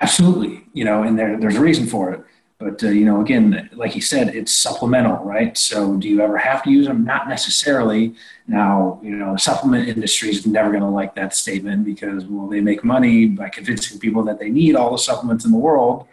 Absolutely. 0.00 0.64
You 0.72 0.84
know, 0.84 1.02
and 1.02 1.18
there, 1.18 1.38
there's 1.38 1.56
a 1.56 1.60
reason 1.60 1.86
for 1.86 2.12
it 2.12 2.24
but 2.58 2.82
uh, 2.82 2.88
you 2.88 3.04
know, 3.04 3.20
again, 3.20 3.68
like 3.74 3.92
he 3.92 4.00
said, 4.00 4.34
it's 4.34 4.52
supplemental, 4.52 5.22
right? 5.24 5.56
So, 5.58 5.96
do 5.96 6.08
you 6.08 6.22
ever 6.22 6.38
have 6.38 6.62
to 6.62 6.70
use 6.70 6.86
them? 6.86 7.04
Not 7.04 7.28
necessarily. 7.28 8.14
Now, 8.46 8.98
you 9.02 9.10
know, 9.10 9.34
the 9.34 9.38
supplement 9.38 9.88
industry 9.88 10.30
is 10.30 10.46
never 10.46 10.70
going 10.70 10.82
to 10.82 10.88
like 10.88 11.14
that 11.16 11.34
statement 11.34 11.84
because, 11.84 12.24
well, 12.24 12.48
they 12.48 12.62
make 12.62 12.82
money 12.82 13.26
by 13.26 13.50
convincing 13.50 13.98
people 13.98 14.22
that 14.24 14.38
they 14.38 14.48
need 14.48 14.74
all 14.74 14.90
the 14.90 14.98
supplements 14.98 15.44
in 15.44 15.52
the 15.52 15.58
world. 15.58 16.06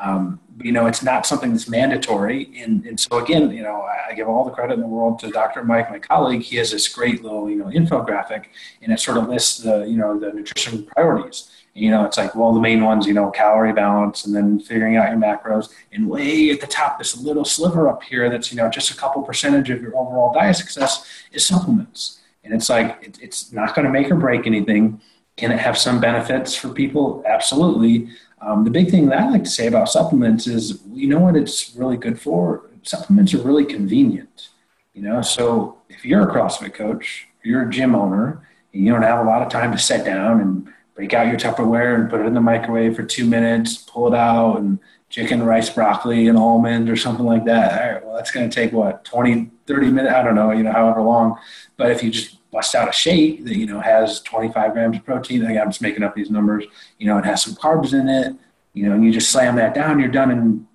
Um, 0.00 0.40
you 0.58 0.72
know, 0.72 0.86
it's 0.86 1.02
not 1.02 1.26
something 1.26 1.52
that's 1.52 1.68
mandatory. 1.68 2.50
And, 2.62 2.86
and 2.86 2.98
so, 2.98 3.18
again, 3.18 3.50
you 3.50 3.62
know, 3.62 3.82
I 3.82 4.14
give 4.14 4.26
all 4.26 4.44
the 4.44 4.50
credit 4.52 4.74
in 4.74 4.80
the 4.80 4.86
world 4.86 5.18
to 5.18 5.30
Dr. 5.30 5.64
Mike, 5.64 5.90
my 5.90 5.98
colleague. 5.98 6.42
He 6.42 6.56
has 6.56 6.70
this 6.70 6.88
great 6.88 7.22
little, 7.22 7.50
you 7.50 7.56
know, 7.56 7.66
infographic, 7.66 8.46
and 8.80 8.90
it 8.90 9.00
sort 9.00 9.18
of 9.18 9.28
lists 9.28 9.58
the, 9.58 9.84
you 9.84 9.96
know, 9.96 10.18
the 10.18 10.32
nutrition 10.32 10.86
priorities 10.86 11.50
you 11.74 11.90
know, 11.90 12.04
it's 12.04 12.16
like, 12.16 12.34
well, 12.36 12.54
the 12.54 12.60
main 12.60 12.84
ones, 12.84 13.06
you 13.06 13.12
know, 13.12 13.30
calorie 13.30 13.72
balance 13.72 14.24
and 14.24 14.34
then 14.34 14.60
figuring 14.60 14.96
out 14.96 15.10
your 15.10 15.18
macros. 15.18 15.72
And 15.92 16.08
way 16.08 16.50
at 16.50 16.60
the 16.60 16.68
top, 16.68 16.98
this 16.98 17.16
little 17.16 17.44
sliver 17.44 17.88
up 17.88 18.02
here 18.04 18.30
that's, 18.30 18.52
you 18.52 18.56
know, 18.56 18.70
just 18.70 18.92
a 18.92 18.96
couple 18.96 19.22
percentage 19.22 19.70
of 19.70 19.82
your 19.82 19.96
overall 19.96 20.32
diet 20.32 20.56
success 20.56 21.04
is 21.32 21.44
supplements. 21.44 22.20
And 22.44 22.54
it's 22.54 22.68
like, 22.68 22.98
it, 23.02 23.18
it's 23.20 23.52
not 23.52 23.74
going 23.74 23.86
to 23.86 23.92
make 23.92 24.10
or 24.10 24.14
break 24.14 24.46
anything. 24.46 25.00
Can 25.36 25.50
it 25.50 25.58
have 25.58 25.76
some 25.76 26.00
benefits 26.00 26.54
for 26.54 26.68
people? 26.68 27.24
Absolutely. 27.26 28.08
Um, 28.40 28.62
the 28.62 28.70
big 28.70 28.90
thing 28.90 29.08
that 29.08 29.18
I 29.18 29.30
like 29.30 29.44
to 29.44 29.50
say 29.50 29.66
about 29.66 29.88
supplements 29.88 30.46
is, 30.46 30.80
you 30.92 31.08
know 31.08 31.18
what 31.18 31.34
it's 31.34 31.74
really 31.74 31.96
good 31.96 32.20
for? 32.20 32.70
Supplements 32.82 33.34
are 33.34 33.38
really 33.42 33.64
convenient. 33.64 34.50
You 34.92 35.02
know, 35.02 35.22
so 35.22 35.78
if 35.88 36.04
you're 36.04 36.28
a 36.28 36.32
CrossFit 36.32 36.74
coach, 36.74 37.26
you're 37.42 37.68
a 37.68 37.70
gym 37.70 37.96
owner, 37.96 38.46
and 38.72 38.84
you 38.84 38.92
don't 38.92 39.02
have 39.02 39.18
a 39.18 39.28
lot 39.28 39.42
of 39.42 39.48
time 39.48 39.72
to 39.72 39.78
sit 39.78 40.04
down 40.04 40.40
and 40.40 40.68
break 40.94 41.12
out 41.12 41.26
your 41.26 41.36
Tupperware 41.36 41.94
and 41.96 42.08
put 42.08 42.20
it 42.20 42.26
in 42.26 42.34
the 42.34 42.40
microwave 42.40 42.96
for 42.96 43.02
two 43.02 43.26
minutes, 43.26 43.76
pull 43.76 44.06
it 44.06 44.14
out, 44.16 44.56
and 44.56 44.78
chicken, 45.08 45.42
rice, 45.42 45.70
broccoli, 45.70 46.28
and 46.28 46.38
almond 46.38 46.90
or 46.90 46.96
something 46.96 47.26
like 47.26 47.44
that. 47.44 47.80
All 47.80 47.92
right, 47.92 48.04
well, 48.04 48.16
that's 48.16 48.30
going 48.30 48.48
to 48.48 48.54
take 48.54 48.72
what, 48.72 49.04
20, 49.04 49.50
30 49.66 49.90
minutes? 49.90 50.14
I 50.14 50.22
don't 50.22 50.34
know, 50.34 50.50
you 50.50 50.62
know, 50.62 50.72
however 50.72 51.02
long. 51.02 51.38
But 51.76 51.90
if 51.90 52.02
you 52.02 52.10
just 52.10 52.50
bust 52.50 52.74
out 52.74 52.88
a 52.88 52.92
shake 52.92 53.44
that, 53.44 53.56
you 53.56 53.66
know, 53.66 53.80
has 53.80 54.20
25 54.22 54.72
grams 54.72 54.96
of 54.96 55.04
protein, 55.04 55.44
I'm 55.44 55.68
just 55.68 55.82
making 55.82 56.02
up 56.02 56.14
these 56.14 56.30
numbers, 56.30 56.64
you 56.98 57.06
know, 57.06 57.18
it 57.18 57.24
has 57.24 57.42
some 57.42 57.54
carbs 57.54 57.92
in 57.92 58.08
it, 58.08 58.34
you 58.72 58.88
know, 58.88 58.94
and 58.94 59.04
you 59.04 59.12
just 59.12 59.30
slam 59.30 59.56
that 59.56 59.74
down, 59.74 59.98
you're 59.98 60.08
done 60.08 60.30
in 60.30 60.66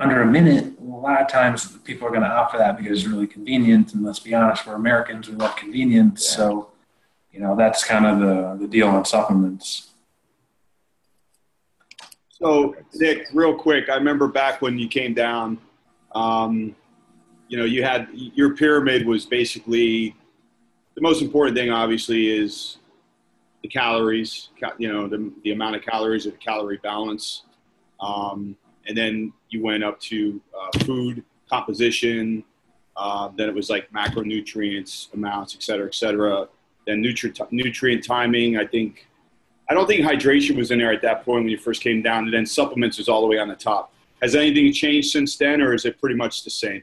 under 0.00 0.22
a 0.22 0.26
minute. 0.26 0.72
A 0.80 0.82
lot 0.82 1.20
of 1.20 1.28
times 1.28 1.76
people 1.84 2.08
are 2.08 2.10
going 2.10 2.22
to 2.22 2.28
opt 2.28 2.52
for 2.52 2.58
that 2.58 2.76
because 2.76 2.98
it's 2.98 3.08
really 3.08 3.26
convenient. 3.26 3.94
And 3.94 4.04
let's 4.04 4.18
be 4.18 4.34
honest, 4.34 4.66
we're 4.66 4.74
Americans, 4.74 5.28
we 5.28 5.36
love 5.36 5.54
convenience. 5.56 6.26
Yeah. 6.30 6.36
So, 6.36 6.70
you 7.32 7.40
know, 7.40 7.54
that's 7.56 7.84
kind 7.84 8.06
of 8.06 8.18
the, 8.20 8.56
the 8.60 8.68
deal 8.68 8.88
on 8.88 9.04
supplements. 9.04 9.90
So, 12.28 12.74
Nick, 12.94 13.26
real 13.32 13.54
quick, 13.54 13.88
I 13.88 13.94
remember 13.94 14.26
back 14.26 14.62
when 14.62 14.78
you 14.78 14.88
came 14.88 15.14
down, 15.14 15.58
um, 16.14 16.74
you 17.48 17.56
know, 17.58 17.64
you 17.64 17.82
had 17.82 18.08
your 18.12 18.54
pyramid 18.56 19.06
was 19.06 19.26
basically 19.26 20.16
the 20.94 21.02
most 21.02 21.22
important 21.22 21.56
thing, 21.56 21.70
obviously, 21.70 22.28
is 22.28 22.78
the 23.62 23.68
calories, 23.68 24.48
you 24.78 24.90
know, 24.90 25.06
the, 25.06 25.32
the 25.44 25.52
amount 25.52 25.76
of 25.76 25.82
calories 25.82 26.26
or 26.26 26.30
the 26.30 26.38
calorie 26.38 26.80
balance. 26.82 27.42
Um, 28.00 28.56
and 28.86 28.96
then 28.96 29.32
you 29.50 29.62
went 29.62 29.84
up 29.84 30.00
to 30.00 30.40
uh, 30.58 30.78
food 30.84 31.22
composition. 31.48 32.42
Uh, 32.96 33.30
then 33.36 33.48
it 33.48 33.54
was 33.54 33.68
like 33.68 33.92
macronutrients 33.92 35.12
amounts, 35.12 35.54
et 35.54 35.62
cetera, 35.62 35.86
et 35.86 35.94
cetera 35.94 36.48
then 36.90 37.00
nutrient 37.00 37.40
nutrient 37.52 38.04
timing. 38.04 38.58
I 38.58 38.66
think 38.66 39.06
I 39.68 39.74
don't 39.74 39.86
think 39.86 40.04
hydration 40.04 40.56
was 40.56 40.70
in 40.70 40.78
there 40.78 40.92
at 40.92 41.02
that 41.02 41.24
point 41.24 41.44
when 41.44 41.48
you 41.48 41.58
first 41.58 41.82
came 41.82 42.02
down, 42.02 42.24
and 42.24 42.34
then 42.34 42.44
supplements 42.44 42.98
was 42.98 43.08
all 43.08 43.20
the 43.20 43.28
way 43.28 43.38
on 43.38 43.48
the 43.48 43.56
top. 43.56 43.92
Has 44.20 44.34
anything 44.34 44.72
changed 44.72 45.10
since 45.10 45.36
then, 45.36 45.62
or 45.62 45.72
is 45.72 45.84
it 45.84 45.98
pretty 46.00 46.16
much 46.16 46.44
the 46.44 46.50
same? 46.50 46.82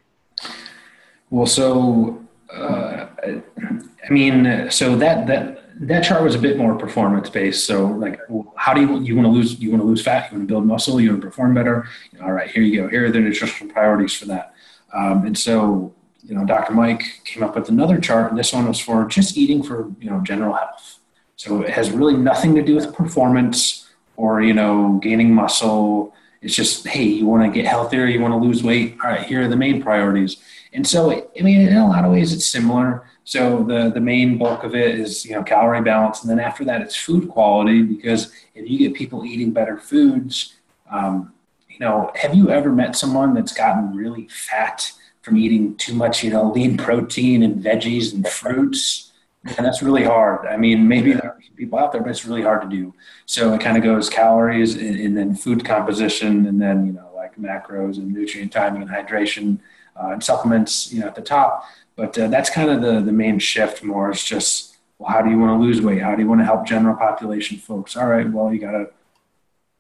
Well, 1.30 1.46
so 1.46 2.26
uh, 2.54 3.08
I 3.24 4.10
mean, 4.10 4.70
so 4.72 4.96
that 4.96 5.28
that 5.28 5.64
that 5.82 6.04
chart 6.04 6.24
was 6.24 6.36
a 6.36 6.40
bit 6.40 6.58
more 6.58 6.76
performance 6.76 7.30
based. 7.30 7.66
So, 7.66 7.88
like, 7.88 8.20
how 8.56 8.74
do 8.74 8.82
you 8.82 9.00
you 9.02 9.16
want 9.16 9.26
to 9.26 9.32
lose? 9.32 9.60
You 9.60 9.70
want 9.72 9.82
to 9.82 9.88
lose 9.88 10.02
fat? 10.02 10.32
You 10.32 10.38
want 10.38 10.48
to 10.48 10.54
build 10.54 10.66
muscle? 10.66 11.02
You 11.02 11.10
want 11.10 11.22
to 11.22 11.28
perform 11.28 11.54
better? 11.54 11.88
All 12.24 12.32
right, 12.32 12.50
here 12.50 12.64
you 12.64 12.82
go. 12.82 12.88
Here 12.88 13.06
are 13.06 13.12
the 13.12 13.20
nutritional 13.20 13.72
priorities 13.72 14.14
for 14.14 14.26
that. 14.26 14.54
Um, 14.94 15.26
and 15.26 15.38
so, 15.38 15.94
you 16.28 16.36
know, 16.36 16.46
Dr. 16.46 16.74
Mike 16.74 17.22
came 17.24 17.42
up 17.42 17.56
with 17.56 17.70
another 17.70 18.00
chart, 18.00 18.30
and 18.30 18.38
this 18.38 18.52
one 18.52 18.68
was 18.68 18.80
for 18.80 19.06
just 19.06 19.38
eating 19.38 19.64
for 19.64 19.90
you 20.00 20.10
know 20.10 20.20
general 20.22 20.54
health. 20.54 21.00
So 21.38 21.62
it 21.62 21.70
has 21.70 21.92
really 21.92 22.18
nothing 22.18 22.54
to 22.56 22.62
do 22.62 22.76
with 22.76 22.94
performance 22.94 23.88
or 24.18 24.42
you 24.42 24.54
know 24.54 25.00
gaining 25.02 25.34
muscle. 25.34 26.14
It's 26.42 26.54
just 26.54 26.86
hey, 26.86 27.04
you 27.04 27.26
want 27.26 27.44
to 27.44 27.56
get 27.56 27.66
healthier, 27.66 28.06
you 28.06 28.20
want 28.20 28.34
to 28.34 28.38
lose 28.38 28.62
weight. 28.62 28.98
All 29.04 29.10
right, 29.10 29.26
here 29.26 29.44
are 29.44 29.48
the 29.48 29.56
main 29.56 29.82
priorities. 29.82 30.38
And 30.74 30.86
so, 30.86 31.12
I 31.12 31.42
mean, 31.42 31.62
in 31.62 31.78
a 31.78 31.88
lot 31.88 32.04
of 32.04 32.12
ways, 32.12 32.34
it's 32.34 32.46
similar. 32.46 33.10
So 33.24 33.64
the 33.64 33.90
the 33.90 34.02
main 34.02 34.38
bulk 34.38 34.64
of 34.64 34.76
it 34.76 35.00
is 35.00 35.26
you 35.26 35.32
know 35.32 35.44
calorie 35.44 35.82
balance, 35.82 36.22
and 36.22 36.30
then 36.30 36.40
after 36.40 36.66
that, 36.66 36.82
it's 36.82 36.96
food 36.96 37.30
quality 37.30 37.84
because 37.84 38.34
if 38.54 38.70
you 38.70 38.78
get 38.78 38.94
people 38.94 39.26
eating 39.26 39.52
better 39.52 39.78
foods. 39.78 40.54
Um, 40.90 41.34
you 41.70 41.86
know, 41.86 42.12
have 42.16 42.34
you 42.34 42.50
ever 42.50 42.72
met 42.72 42.96
someone 42.96 43.36
that's 43.36 43.54
gotten 43.54 43.96
really 43.96 44.28
fat 44.30 44.92
from 45.28 45.38
eating 45.38 45.76
too 45.76 45.94
much, 45.94 46.24
you 46.24 46.30
know, 46.30 46.50
lean 46.50 46.78
protein 46.78 47.44
and 47.44 47.62
veggies 47.62 48.14
and 48.14 48.26
fruits. 48.26 49.12
And 49.44 49.66
that's 49.66 49.82
really 49.82 50.04
hard. 50.04 50.48
I 50.48 50.56
mean, 50.56 50.88
maybe 50.88 51.12
there 51.12 51.26
are 51.26 51.40
people 51.58 51.78
out 51.78 51.92
there, 51.92 52.02
but 52.02 52.12
it's 52.12 52.26
really 52.26 52.44
hard 52.44 52.62
to 52.62 52.70
do. 52.70 52.94
So 53.26 53.54
it 53.54 53.60
kind 53.60 53.76
of 53.76 53.84
goes 53.84 54.10
calories 54.10 54.76
and, 54.76 54.98
and, 54.98 55.18
then 55.18 55.36
food 55.36 55.66
composition, 55.66 56.48
and 56.48 56.62
then 56.62 56.86
you 56.86 56.94
know 56.94 57.10
like 57.14 57.36
macros 57.36 57.98
and 57.98 58.14
nutrient 58.14 58.54
timing 58.54 58.82
and 58.82 58.92
hydration 58.92 59.60
uh, 60.02 60.10
and 60.12 60.24
supplements, 60.24 60.94
you 60.94 61.02
know, 61.02 61.08
at 61.08 61.16
the 61.16 61.22
top. 61.22 61.66
But 61.96 62.18
uh, 62.18 62.28
that's 62.28 62.50
kind 62.50 62.70
of 62.70 62.82
the 62.82 63.02
the 63.02 63.12
main 63.12 63.40
shift. 63.40 63.84
More 63.84 64.10
It's 64.12 64.24
just 64.24 64.78
well, 64.98 65.10
how 65.10 65.22
do 65.22 65.30
you 65.30 65.40
want 65.40 65.60
to 65.60 65.66
lose 65.66 65.82
weight? 65.82 66.02
How 66.02 66.16
do 66.16 66.22
you 66.22 66.28
want 66.28 66.42
to 66.42 66.46
help 66.46 66.66
general 66.66 66.96
population 66.96 67.58
folks? 67.58 67.98
All 67.98 68.08
right, 68.08 68.30
well, 68.30 68.54
you 68.54 68.60
got 68.60 68.72
to 68.72 68.90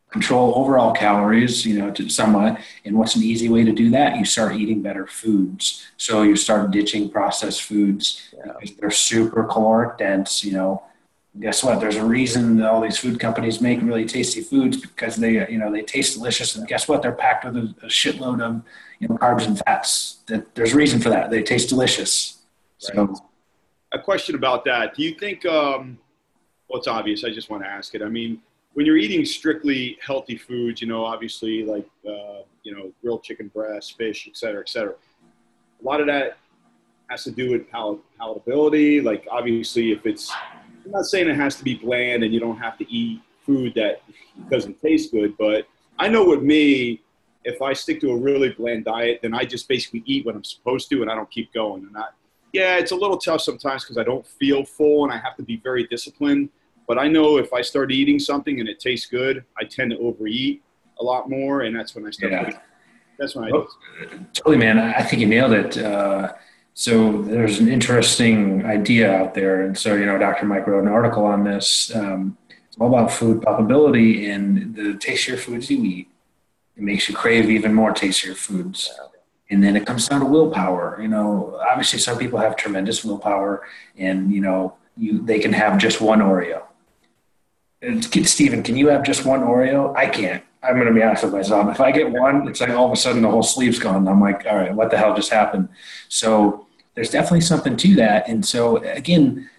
control 0.09 0.53
overall 0.55 0.93
calories, 0.93 1.65
you 1.65 1.77
know, 1.77 1.91
to 1.91 2.09
somewhat. 2.09 2.59
And 2.85 2.97
what's 2.97 3.15
an 3.15 3.23
easy 3.23 3.49
way 3.49 3.63
to 3.63 3.71
do 3.71 3.89
that? 3.91 4.17
You 4.17 4.25
start 4.25 4.55
eating 4.55 4.81
better 4.81 5.05
foods. 5.05 5.85
So 5.97 6.23
you 6.23 6.35
start 6.35 6.71
ditching 6.71 7.09
processed 7.09 7.63
foods 7.63 8.33
yeah. 8.45 8.53
they're 8.79 8.91
super 8.91 9.43
caloric 9.43 9.97
dense, 9.97 10.43
you 10.43 10.53
know. 10.53 10.83
Guess 11.39 11.63
what? 11.63 11.79
There's 11.79 11.97
a 11.97 12.05
reason 12.05 12.63
all 12.63 12.81
these 12.81 12.97
food 12.97 13.19
companies 13.19 13.61
make 13.61 13.79
really 13.83 14.05
tasty 14.05 14.41
foods 14.41 14.77
because 14.81 15.17
they, 15.17 15.47
you 15.51 15.59
know, 15.59 15.71
they 15.71 15.83
taste 15.83 16.15
delicious. 16.15 16.55
And 16.55 16.67
guess 16.67 16.87
what? 16.87 17.03
They're 17.03 17.11
packed 17.11 17.45
with 17.45 17.57
a, 17.57 17.75
a 17.83 17.87
shitload 17.87 18.41
of, 18.41 18.63
you 18.99 19.07
know, 19.07 19.17
carbs 19.17 19.45
and 19.45 19.59
fats. 19.59 20.19
That 20.25 20.55
there's 20.55 20.73
a 20.73 20.75
reason 20.75 20.99
for 20.99 21.09
that. 21.09 21.29
They 21.29 21.43
taste 21.43 21.69
delicious. 21.69 22.39
Right. 22.89 22.95
So, 22.95 23.15
a 23.91 23.99
question 23.99 24.33
about 24.33 24.65
that. 24.65 24.95
Do 24.95 25.03
you 25.03 25.13
think? 25.13 25.45
Um, 25.45 25.99
well, 26.67 26.79
it's 26.79 26.87
obvious. 26.87 27.23
I 27.23 27.29
just 27.29 27.51
want 27.51 27.61
to 27.61 27.69
ask 27.69 27.93
it. 27.93 28.01
I 28.01 28.09
mean, 28.09 28.41
when 28.77 28.85
you're 28.85 28.97
eating 28.97 29.25
strictly 29.25 29.97
healthy 30.05 30.37
foods, 30.37 30.81
you 30.81 30.87
know, 30.87 31.03
obviously 31.03 31.65
like, 31.65 31.89
uh, 32.07 32.43
you 32.61 32.75
know, 32.75 32.93
grilled 33.01 33.23
chicken 33.23 33.47
breast, 33.47 33.97
fish, 33.97 34.27
et 34.29 34.37
cetera, 34.37 34.61
et 34.61 34.69
cetera, 34.69 34.93
a 34.93 35.83
lot 35.83 35.99
of 35.99 36.05
that 36.05 36.37
has 37.09 37.23
to 37.23 37.31
do 37.31 37.49
with 37.49 37.67
palatability. 37.71 39.03
Like, 39.03 39.27
obviously, 39.31 39.93
if 39.93 40.05
it's, 40.05 40.31
I'm 40.85 40.91
not 40.91 41.05
saying 41.05 41.27
it 41.27 41.35
has 41.37 41.55
to 41.55 41.63
be 41.63 41.73
bland 41.73 42.23
and 42.23 42.31
you 42.31 42.39
don't 42.39 42.59
have 42.59 42.77
to 42.77 42.87
eat 42.87 43.19
food 43.47 43.73
that 43.73 44.03
doesn't 44.51 44.79
taste 44.79 45.11
good, 45.11 45.35
but 45.39 45.67
I 45.97 46.07
know 46.07 46.23
with 46.23 46.43
me, 46.43 47.01
if 47.45 47.63
I 47.63 47.73
stick 47.73 47.99
to 48.01 48.11
a 48.11 48.15
really 48.15 48.49
bland 48.49 48.85
diet, 48.85 49.21
then 49.23 49.33
I 49.33 49.43
just 49.43 49.67
basically 49.67 50.03
eat 50.05 50.23
what 50.23 50.35
I'm 50.35 50.43
supposed 50.43 50.87
to 50.91 51.01
and 51.01 51.09
I 51.09 51.15
don't 51.15 51.31
keep 51.31 51.51
going. 51.51 51.83
And 51.87 51.97
I, 51.97 52.09
yeah, 52.53 52.77
it's 52.77 52.91
a 52.91 52.95
little 52.95 53.17
tough 53.17 53.41
sometimes 53.41 53.85
because 53.85 53.97
I 53.97 54.03
don't 54.03 54.27
feel 54.27 54.63
full 54.63 55.03
and 55.03 55.11
I 55.11 55.17
have 55.17 55.35
to 55.37 55.43
be 55.43 55.57
very 55.57 55.87
disciplined. 55.87 56.49
But 56.87 56.97
I 56.97 57.07
know 57.09 57.37
if 57.37 57.51
I 57.51 57.61
start 57.61 57.91
eating 57.91 58.17
something 58.17 58.59
and 58.59 58.69
it 58.69 58.79
tastes 58.79 59.07
good, 59.07 59.43
I 59.59 59.65
tend 59.65 59.91
to 59.91 59.97
overeat 59.99 60.63
a 60.99 61.03
lot 61.03 61.29
more, 61.29 61.61
and 61.61 61.75
that's 61.75 61.93
when 61.93 62.07
I 62.07 62.11
start. 62.11 62.31
Yeah. 62.31 62.59
That's 63.19 63.35
when 63.35 63.45
I 63.45 63.49
do. 63.49 63.67
Totally, 64.33 64.57
man. 64.57 64.79
I 64.79 65.01
think 65.01 65.21
you 65.21 65.27
nailed 65.27 65.51
it. 65.51 65.77
Uh, 65.77 66.33
so 66.73 67.23
there's 67.23 67.59
an 67.59 67.67
interesting 67.67 68.65
idea 68.65 69.11
out 69.11 69.33
there, 69.33 69.61
and 69.65 69.77
so 69.77 69.95
you 69.95 70.05
know, 70.05 70.17
Dr. 70.17 70.45
Mike 70.45 70.67
wrote 70.67 70.83
an 70.83 70.87
article 70.87 71.25
on 71.25 71.43
this. 71.43 71.93
Um, 71.93 72.37
it's 72.67 72.77
all 72.79 72.87
about 72.87 73.11
food 73.11 73.41
palatability 73.41 74.29
and 74.29 74.75
the 74.75 74.93
tastier 74.95 75.35
foods 75.35 75.69
you 75.69 75.83
eat. 75.83 76.09
It 76.75 76.83
makes 76.83 77.09
you 77.09 77.15
crave 77.15 77.49
even 77.49 77.73
more 77.73 77.91
tastier 77.91 78.35
foods. 78.35 78.91
And 79.49 79.63
then 79.63 79.75
it 79.75 79.87
comes 79.87 80.07
down 80.07 80.19
to 80.19 80.25
willpower. 80.25 80.99
You 81.01 81.07
know, 81.07 81.59
obviously 81.67 81.99
some 81.99 82.19
people 82.19 82.37
have 82.37 82.55
tremendous 82.55 83.03
willpower, 83.03 83.65
and 83.97 84.31
you 84.31 84.41
know, 84.41 84.75
you 84.95 85.25
they 85.25 85.39
can 85.39 85.53
have 85.53 85.79
just 85.79 85.99
one 85.99 86.19
Oreo 86.19 86.66
Stephen, 87.81 88.63
can 88.63 88.75
you 88.75 88.87
have 88.87 89.03
just 89.03 89.25
one 89.25 89.41
Oreo? 89.41 89.95
I 89.95 90.07
can't. 90.07 90.43
I'm 90.63 90.75
going 90.75 90.87
to 90.87 90.93
be 90.93 91.03
honest 91.03 91.23
with 91.23 91.33
myself. 91.33 91.69
If 91.69 91.79
I 91.79 91.91
get 91.91 92.11
one, 92.11 92.47
it's 92.47 92.59
like 92.59 92.71
all 92.71 92.87
of 92.87 92.91
a 92.91 92.95
sudden 92.95 93.21
the 93.21 93.29
whole 93.29 93.43
sleeve's 93.43 93.79
gone. 93.79 94.07
I'm 94.07 94.19
like, 94.19 94.45
all 94.47 94.57
right, 94.57 94.73
what 94.73 94.89
the 94.89 94.97
hell 94.97 95.15
just 95.15 95.31
happened? 95.31 95.69
So 96.09 96.65
there's 96.95 97.11
definitely 97.11 97.41
something 97.41 97.77
to 97.77 97.95
that. 97.95 98.27
And 98.27 98.43
so 98.45 98.77
again, 98.77 99.49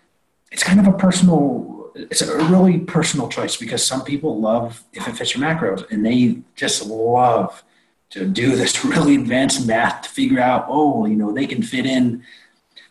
it's 0.50 0.64
kind 0.64 0.80
of 0.80 0.88
a 0.88 0.92
personal, 0.92 1.92
it's 1.94 2.20
a 2.20 2.36
really 2.46 2.78
personal 2.80 3.28
choice 3.28 3.56
because 3.56 3.86
some 3.86 4.02
people 4.04 4.40
love 4.40 4.82
if 4.92 5.06
it 5.06 5.16
fits 5.16 5.34
your 5.34 5.44
macros 5.44 5.88
and 5.90 6.04
they 6.04 6.40
just 6.56 6.84
love 6.84 7.62
to 8.10 8.26
do 8.26 8.56
this 8.56 8.84
really 8.84 9.14
advanced 9.14 9.66
math 9.66 10.02
to 10.02 10.08
figure 10.08 10.40
out, 10.40 10.66
oh, 10.68 11.06
you 11.06 11.14
know, 11.14 11.32
they 11.32 11.46
can 11.46 11.62
fit 11.62 11.86
in 11.86 12.24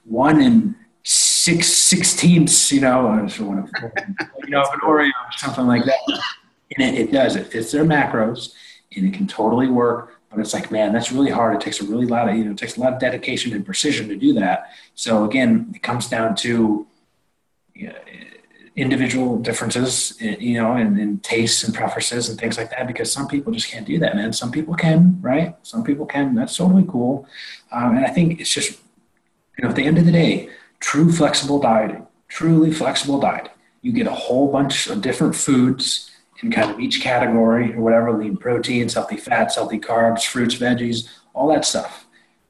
one 0.06 0.42
and 0.42 0.76
six 1.48 1.68
sixteenths, 1.68 2.72
you 2.74 2.82
know, 2.82 3.00
you 3.26 3.46
know, 3.46 4.62
of 4.66 4.74
an 4.76 4.82
Oreo 4.90 5.08
or 5.08 5.38
something 5.38 5.68
like 5.74 5.86
that. 5.86 6.00
And 6.74 6.80
it, 6.88 6.94
it 7.04 7.12
does. 7.12 7.38
It 7.38 7.48
fits 7.48 7.72
their 7.72 7.86
macros, 7.86 8.40
and 8.94 9.06
it 9.08 9.14
can 9.18 9.28
totally 9.28 9.70
work. 9.84 10.06
But 10.30 10.42
it's 10.42 10.54
like, 10.54 10.70
man, 10.72 10.92
that's 10.92 11.10
really 11.10 11.32
hard. 11.32 11.56
It 11.56 11.62
takes 11.62 11.80
a 11.80 11.86
really 11.86 12.06
lot 12.06 12.28
of, 12.28 12.36
you 12.36 12.44
know, 12.44 12.52
it 12.52 12.58
takes 12.58 12.76
a 12.76 12.82
lot 12.82 12.92
of 12.92 13.00
dedication 13.00 13.54
and 13.54 13.66
precision 13.66 14.10
to 14.10 14.18
do 14.18 14.34
that. 14.34 14.58
So 14.94 15.24
again, 15.24 15.72
it 15.74 15.82
comes 15.82 16.10
down 16.10 16.36
to 16.44 16.86
you 17.74 17.88
know, 17.88 17.96
individual 18.76 19.38
differences, 19.38 20.18
you 20.20 20.56
know, 20.60 20.76
in, 20.76 21.00
in 21.00 21.20
tastes 21.20 21.64
and 21.64 21.74
preferences 21.74 22.28
and 22.30 22.38
things 22.38 22.58
like 22.58 22.70
that. 22.72 22.88
Because 22.88 23.10
some 23.10 23.28
people 23.34 23.54
just 23.54 23.70
can't 23.72 23.88
do 23.88 23.98
that, 24.00 24.18
man. 24.18 24.34
Some 24.34 24.52
people 24.52 24.76
can, 24.76 25.18
right? 25.22 25.56
Some 25.64 25.84
people 25.84 26.06
can. 26.06 26.36
That's 26.36 26.58
totally 26.58 26.86
cool. 26.94 27.26
Um, 27.72 27.96
and 27.96 28.06
I 28.06 28.10
think 28.10 28.42
it's 28.42 28.54
just, 28.54 28.72
you 29.58 29.64
know, 29.64 29.70
at 29.70 29.78
the 29.78 29.86
end 29.86 29.98
of 29.98 30.06
the 30.06 30.12
day, 30.12 30.50
true 30.80 31.12
flexible 31.12 31.60
dieting, 31.60 32.06
truly 32.28 32.72
flexible 32.72 33.20
dieting. 33.20 33.52
You 33.82 33.92
get 33.92 34.08
a 34.08 34.12
whole 34.12 34.52
bunch 34.52 34.88
of 34.88 35.02
different 35.02 35.36
foods 35.36 36.12
in 36.42 36.52
kind 36.52 36.70
of 36.70 36.80
each 36.80 37.02
category 37.02 37.74
or 37.74 37.82
whatever 37.82 38.12
lean 38.12 38.38
proteins, 38.38 38.94
healthy 38.94 39.18
fats, 39.18 39.56
healthy 39.56 39.80
carbs, 39.80 40.26
fruits, 40.26 40.56
veggies, 40.56 41.08
all 41.34 41.48
that 41.50 41.66
stuff. 41.66 42.06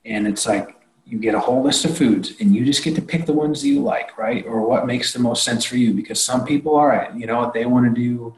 And 0.06 0.28
it's 0.28 0.46
like 0.46 0.76
you 1.06 1.20
get 1.20 1.36
a 1.36 1.40
whole 1.40 1.64
list 1.64 1.86
of 1.86 1.98
foods 1.98 2.34
and 2.40 2.54
you 2.54 2.66
just 2.66 2.84
get 2.84 2.96
to 2.96 3.02
pick 3.02 3.26
the 3.26 3.34
ones 3.34 3.62
that 3.62 3.68
you 3.70 3.82
like, 3.82 4.18
right? 4.18 4.46
Or 4.46 4.68
what 4.68 4.86
makes 4.86 5.14
the 5.14 5.20
most 5.20 5.44
sense 5.44 5.64
for 5.64 5.78
you. 5.78 5.94
Because 5.94 6.22
some 6.22 6.46
people, 6.46 6.82
right, 6.82 7.14
you 7.16 7.26
know 7.26 7.40
what, 7.40 7.54
they 7.54 7.66
want 7.66 7.86
to 7.86 8.02
do 8.02 8.36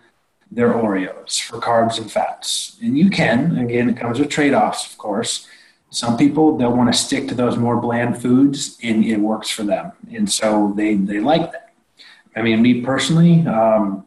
their 0.52 0.74
Oreos 0.74 1.42
for 1.42 1.60
carbs 1.60 2.00
and 2.00 2.12
fats. 2.12 2.78
And 2.82 2.98
you 2.98 3.10
can, 3.10 3.58
again, 3.58 3.90
it 3.90 3.98
comes 3.98 4.20
with 4.20 4.30
trade 4.30 4.54
offs, 4.54 4.92
of 4.92 4.98
course. 4.98 5.48
Some 5.92 6.18
people, 6.18 6.58
they'll 6.58 6.76
want 6.76 6.94
to 6.94 6.98
stick 6.98 7.28
to 7.30 7.36
those 7.36 7.58
more 7.58 7.78
bland 7.78 8.22
foods 8.22 8.78
and 8.84 9.04
it 9.04 9.18
works 9.18 9.50
for 9.50 9.64
them. 9.64 9.92
And 10.12 10.32
so 10.32 10.74
they, 10.76 10.96
they 10.96 11.20
like 11.20 11.52
that. 11.52 11.74
I 12.36 12.42
mean, 12.42 12.62
me 12.62 12.82
personally, 12.82 13.46
um, 13.48 14.06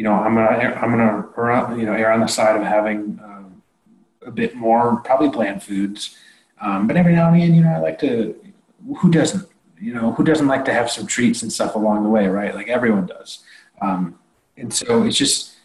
you 0.00 0.04
know, 0.04 0.14
I'm 0.14 0.34
gonna 0.34 0.78
I'm 0.80 0.90
gonna 0.90 1.76
you 1.78 1.84
know 1.84 1.92
err 1.92 2.10
on 2.12 2.20
the 2.20 2.26
side 2.26 2.56
of 2.56 2.62
having 2.62 3.20
um, 3.22 3.62
a 4.24 4.30
bit 4.30 4.54
more 4.54 4.96
probably 5.02 5.28
bland 5.28 5.62
foods, 5.62 6.16
um, 6.60 6.86
but 6.86 6.96
every 6.96 7.14
now 7.14 7.28
and 7.28 7.36
again, 7.36 7.54
you 7.54 7.62
know, 7.62 7.70
I 7.70 7.78
like 7.80 7.98
to. 8.00 8.34
Who 9.00 9.10
doesn't? 9.10 9.46
You 9.78 9.92
know, 9.92 10.12
who 10.12 10.24
doesn't 10.24 10.46
like 10.46 10.64
to 10.64 10.72
have 10.72 10.90
some 10.90 11.06
treats 11.06 11.42
and 11.42 11.52
stuff 11.52 11.74
along 11.74 12.02
the 12.02 12.08
way, 12.08 12.26
right? 12.28 12.54
Like 12.54 12.68
everyone 12.68 13.06
does. 13.06 13.40
Um, 13.82 14.18
and 14.56 14.72
so 14.72 15.04
it's 15.04 15.18
just 15.18 15.56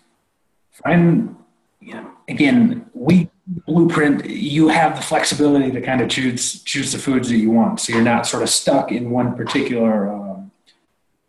find. 0.72 1.36
You 1.80 1.94
know, 1.94 2.12
again, 2.28 2.90
we 2.94 3.30
blueprint. 3.48 4.26
You 4.26 4.68
have 4.70 4.96
the 4.96 5.02
flexibility 5.02 5.72
to 5.72 5.82
kind 5.82 6.02
of 6.02 6.10
choose 6.10 6.64
choose 6.64 6.92
the 6.92 7.00
foods 7.00 7.30
that 7.30 7.38
you 7.38 7.52
want, 7.52 7.80
so 7.80 7.94
you're 7.94 8.02
not 8.04 8.28
sort 8.28 8.44
of 8.44 8.50
stuck 8.50 8.92
in 8.92 9.10
one 9.10 9.36
particular. 9.36 10.10
Uh, 10.10 10.26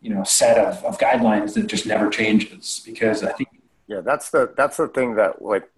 you 0.01 0.13
know 0.13 0.23
set 0.23 0.57
of, 0.57 0.83
of 0.85 0.97
guidelines 0.97 1.53
that 1.53 1.67
just 1.67 1.85
never 1.85 2.09
changes 2.09 2.81
because 2.85 3.23
I 3.23 3.31
think 3.33 3.49
yeah 3.87 4.01
that's 4.01 4.29
the 4.29 4.53
that's 4.55 4.77
the 4.77 4.87
thing 4.87 5.15
that 5.15 5.41
like 5.41 5.69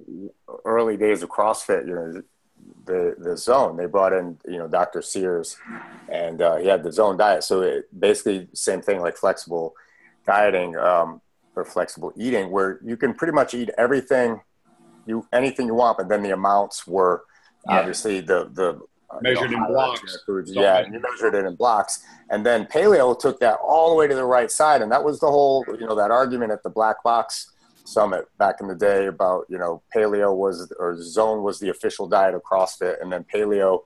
early 0.65 0.97
days 0.97 1.23
of 1.23 1.29
CrossFit 1.29 1.87
you 1.87 1.95
know 1.95 2.21
the 2.85 3.15
the 3.17 3.37
zone 3.37 3.77
they 3.77 3.85
brought 3.85 4.13
in 4.13 4.37
you 4.45 4.57
know 4.57 4.67
Dr. 4.67 5.01
Sears 5.01 5.57
and 6.09 6.41
uh, 6.41 6.57
he 6.57 6.67
had 6.67 6.83
the 6.83 6.91
zone 6.91 7.17
diet 7.17 7.43
so 7.43 7.61
it 7.61 7.87
basically 7.97 8.47
same 8.53 8.81
thing 8.81 8.99
like 8.99 9.17
flexible 9.17 9.73
dieting 10.25 10.75
um, 10.75 11.21
or 11.55 11.65
flexible 11.65 12.11
eating 12.15 12.51
where 12.51 12.79
you 12.83 12.97
can 12.97 13.13
pretty 13.13 13.33
much 13.33 13.53
eat 13.53 13.69
everything 13.77 14.41
you 15.09 15.27
anything 15.33 15.65
you 15.67 15.73
want 15.73 15.97
but 15.97 16.07
then 16.07 16.21
the 16.23 16.31
amounts 16.31 16.87
were 16.87 17.23
yeah. 17.67 17.79
obviously 17.79 18.21
the 18.21 18.49
the 18.53 18.79
measured 19.21 19.51
in 19.51 19.65
blocks. 19.65 20.17
Foods. 20.25 20.51
Yeah, 20.51 20.85
you 20.85 20.99
measured 20.99 21.35
it 21.35 21.45
in 21.45 21.55
blocks. 21.55 22.03
And 22.29 22.45
then 22.45 22.65
paleo 22.65 23.17
took 23.17 23.39
that 23.39 23.57
all 23.65 23.89
the 23.89 23.95
way 23.95 24.07
to 24.07 24.15
the 24.15 24.25
right 24.25 24.51
side. 24.51 24.81
And 24.81 24.91
that 24.91 25.03
was 25.03 25.19
the 25.19 25.29
whole, 25.29 25.65
you 25.79 25.87
know, 25.87 25.95
that 25.95 26.11
argument 26.11 26.51
at 26.51 26.63
the 26.63 26.69
Black 26.69 27.01
Box 27.03 27.51
Summit 27.85 28.25
back 28.37 28.61
in 28.61 28.67
the 28.67 28.75
day 28.75 29.07
about, 29.07 29.45
you 29.49 29.57
know, 29.57 29.81
paleo 29.95 30.35
was, 30.35 30.71
or 30.79 31.01
zone 31.01 31.43
was 31.43 31.59
the 31.59 31.69
official 31.69 32.07
diet 32.07 32.35
of 32.35 32.43
CrossFit. 32.43 33.01
And 33.01 33.11
then 33.11 33.25
paleo, 33.33 33.81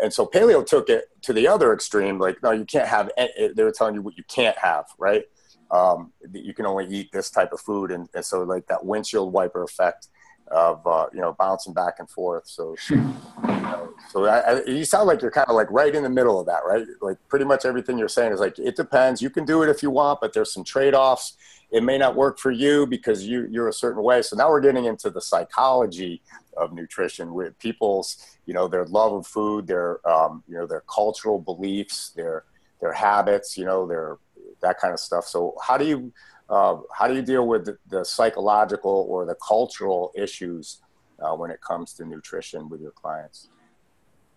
and 0.00 0.12
so 0.12 0.26
paleo 0.26 0.66
took 0.66 0.88
it 0.88 1.04
to 1.22 1.32
the 1.32 1.46
other 1.46 1.72
extreme. 1.72 2.18
Like, 2.18 2.42
no, 2.42 2.50
you 2.50 2.64
can't 2.64 2.88
have, 2.88 3.10
they 3.16 3.62
were 3.62 3.70
telling 3.70 3.94
you 3.94 4.02
what 4.02 4.16
you 4.16 4.24
can't 4.24 4.58
have, 4.58 4.86
right? 4.98 5.24
Um, 5.70 6.12
you 6.32 6.52
can 6.52 6.66
only 6.66 6.86
eat 6.88 7.10
this 7.12 7.30
type 7.30 7.52
of 7.52 7.60
food. 7.60 7.92
And, 7.92 8.08
and 8.12 8.24
so, 8.24 8.42
like, 8.42 8.66
that 8.66 8.84
windshield 8.84 9.32
wiper 9.32 9.62
effect 9.62 10.08
of 10.48 10.86
uh, 10.86 11.06
you 11.12 11.20
know 11.20 11.34
bouncing 11.38 11.72
back 11.72 11.94
and 11.98 12.08
forth. 12.08 12.46
So, 12.46 12.76
you 12.90 12.96
know, 12.96 13.94
so 14.10 14.26
I, 14.26 14.38
I, 14.38 14.64
you 14.64 14.84
sound 14.84 15.06
like 15.06 15.22
you're 15.22 15.30
kind 15.30 15.48
of 15.48 15.56
like 15.56 15.70
right 15.70 15.94
in 15.94 16.02
the 16.02 16.10
middle 16.10 16.38
of 16.38 16.46
that, 16.46 16.60
right? 16.66 16.86
Like 17.00 17.18
pretty 17.28 17.44
much 17.44 17.64
everything 17.64 17.98
you're 17.98 18.08
saying 18.08 18.32
is 18.32 18.40
like 18.40 18.58
it 18.58 18.76
depends. 18.76 19.22
You 19.22 19.30
can 19.30 19.44
do 19.44 19.62
it 19.62 19.68
if 19.68 19.82
you 19.82 19.90
want, 19.90 20.20
but 20.20 20.32
there's 20.32 20.52
some 20.52 20.64
trade 20.64 20.94
offs. 20.94 21.36
It 21.70 21.82
may 21.82 21.98
not 21.98 22.14
work 22.14 22.38
for 22.38 22.50
you 22.50 22.86
because 22.86 23.26
you 23.26 23.48
you're 23.50 23.68
a 23.68 23.72
certain 23.72 24.02
way. 24.02 24.22
So 24.22 24.36
now 24.36 24.48
we're 24.48 24.60
getting 24.60 24.84
into 24.84 25.10
the 25.10 25.20
psychology 25.20 26.22
of 26.56 26.72
nutrition 26.72 27.34
with 27.34 27.58
people's 27.58 28.38
you 28.46 28.54
know 28.54 28.68
their 28.68 28.84
love 28.84 29.12
of 29.12 29.26
food, 29.26 29.66
their 29.66 30.06
um, 30.08 30.42
you 30.46 30.56
know 30.56 30.66
their 30.66 30.82
cultural 30.82 31.40
beliefs, 31.40 32.10
their 32.10 32.44
their 32.80 32.92
habits, 32.92 33.56
you 33.56 33.64
know 33.64 33.86
their 33.86 34.18
that 34.62 34.78
kind 34.80 34.92
of 34.92 35.00
stuff. 35.00 35.24
So 35.26 35.54
how 35.62 35.76
do 35.76 35.84
you 35.84 36.12
uh, 36.48 36.76
how 36.92 37.08
do 37.08 37.14
you 37.14 37.22
deal 37.22 37.46
with 37.46 37.64
the, 37.64 37.78
the, 37.88 38.04
psychological 38.04 39.06
or 39.08 39.24
the 39.24 39.34
cultural 39.36 40.12
issues 40.14 40.82
uh, 41.20 41.34
when 41.34 41.50
it 41.50 41.60
comes 41.60 41.94
to 41.94 42.04
nutrition 42.04 42.68
with 42.68 42.80
your 42.80 42.90
clients? 42.90 43.48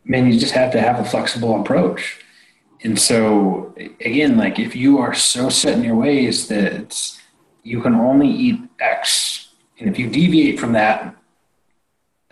I 0.05 0.09
mean, 0.09 0.31
you 0.31 0.39
just 0.39 0.53
have 0.53 0.71
to 0.71 0.81
have 0.81 0.99
a 0.99 1.05
flexible 1.05 1.59
approach. 1.59 2.21
And 2.83 2.97
so, 2.97 3.75
again, 3.99 4.37
like 4.37 4.57
if 4.59 4.75
you 4.75 4.99
are 4.99 5.13
so 5.13 5.49
set 5.49 5.77
in 5.77 5.83
your 5.83 5.95
ways 5.95 6.47
that 6.47 7.19
you 7.63 7.81
can 7.81 7.95
only 7.95 8.29
eat 8.29 8.61
X, 8.79 9.49
and 9.79 9.89
if 9.89 9.99
you 9.99 10.09
deviate 10.09 10.59
from 10.59 10.73
that, 10.73 11.15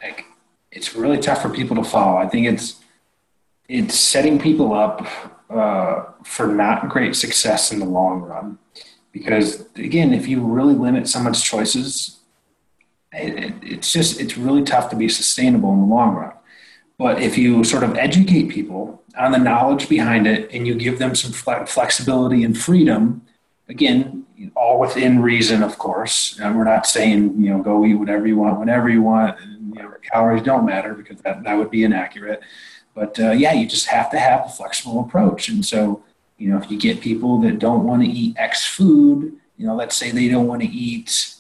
like 0.02 0.26
it's 0.72 0.96
really 0.96 1.18
tough 1.18 1.42
for 1.42 1.50
people 1.50 1.76
to 1.76 1.84
follow. 1.84 2.18
I 2.18 2.28
think 2.28 2.48
it's 2.48 2.82
it's 3.68 4.00
setting 4.00 4.40
people 4.40 4.74
up 4.74 5.06
uh, 5.50 6.04
for 6.24 6.48
not 6.48 6.90
great 6.90 7.16
success 7.16 7.72
in 7.72 7.80
the 7.80 7.86
long 7.86 8.22
run 8.22 8.60
because 9.16 9.66
again 9.76 10.14
if 10.14 10.28
you 10.28 10.42
really 10.42 10.74
limit 10.74 11.08
someone's 11.08 11.42
choices 11.42 12.20
it, 13.14 13.54
it's 13.64 13.94
just 13.94 14.20
it's 14.20 14.38
really 14.38 14.62
tough 14.64 14.90
to 14.90 14.96
be 14.96 15.08
sustainable 15.08 15.72
in 15.74 15.80
the 15.80 15.86
long 15.86 16.16
run. 16.16 16.34
But 16.98 17.22
if 17.22 17.38
you 17.38 17.64
sort 17.64 17.84
of 17.84 17.98
educate 17.98 18.50
people 18.50 19.04
on 19.18 19.32
the 19.32 19.38
knowledge 19.38 19.88
behind 19.88 20.28
it 20.28 20.52
and 20.52 20.68
you 20.68 20.76
give 20.76 21.00
them 21.00 21.16
some 21.16 21.32
flexibility 21.32 22.44
and 22.44 22.58
freedom 22.58 23.26
again 23.70 24.26
all 24.56 24.80
within 24.80 25.22
reason 25.22 25.64
of 25.64 25.78
course. 25.78 26.38
And 26.40 26.58
we're 26.58 26.66
not 26.66 26.86
saying 26.86 27.42
you 27.42 27.52
know 27.52 27.64
go 27.64 27.86
eat 27.86 27.96
whatever 27.96 28.28
you 28.28 28.36
want 28.36 28.60
whenever 28.60 28.90
you 28.90 29.02
want 29.02 29.40
and, 29.40 29.74
you 29.74 29.82
know, 29.82 29.94
calories 30.12 30.44
don't 30.44 30.66
matter 30.66 30.94
because 30.94 31.22
that, 31.22 31.44
that 31.44 31.54
would 31.54 31.72
be 31.72 31.86
inaccurate. 31.86 32.42
But 32.94 33.18
uh, 33.18 33.32
yeah 33.32 33.54
you 33.54 33.66
just 33.66 33.88
have 33.88 34.12
to 34.12 34.20
have 34.20 34.46
a 34.46 34.50
flexible 34.50 35.00
approach. 35.00 35.48
And 35.48 35.66
so 35.66 36.04
you 36.38 36.50
know, 36.50 36.58
if 36.58 36.70
you 36.70 36.78
get 36.78 37.02
people 37.02 37.40
that 37.42 37.60
don't 37.60 37.86
want 37.86 38.04
to 38.04 38.10
eat 38.10 38.36
X 38.38 38.66
food, 38.66 39.34
you 39.58 39.66
know, 39.66 39.76
let's 39.76 39.96
say 39.96 40.12
they 40.12 40.28
don't 40.28 40.48
want 40.48 40.62
to 40.62 40.68
eat 40.68 41.36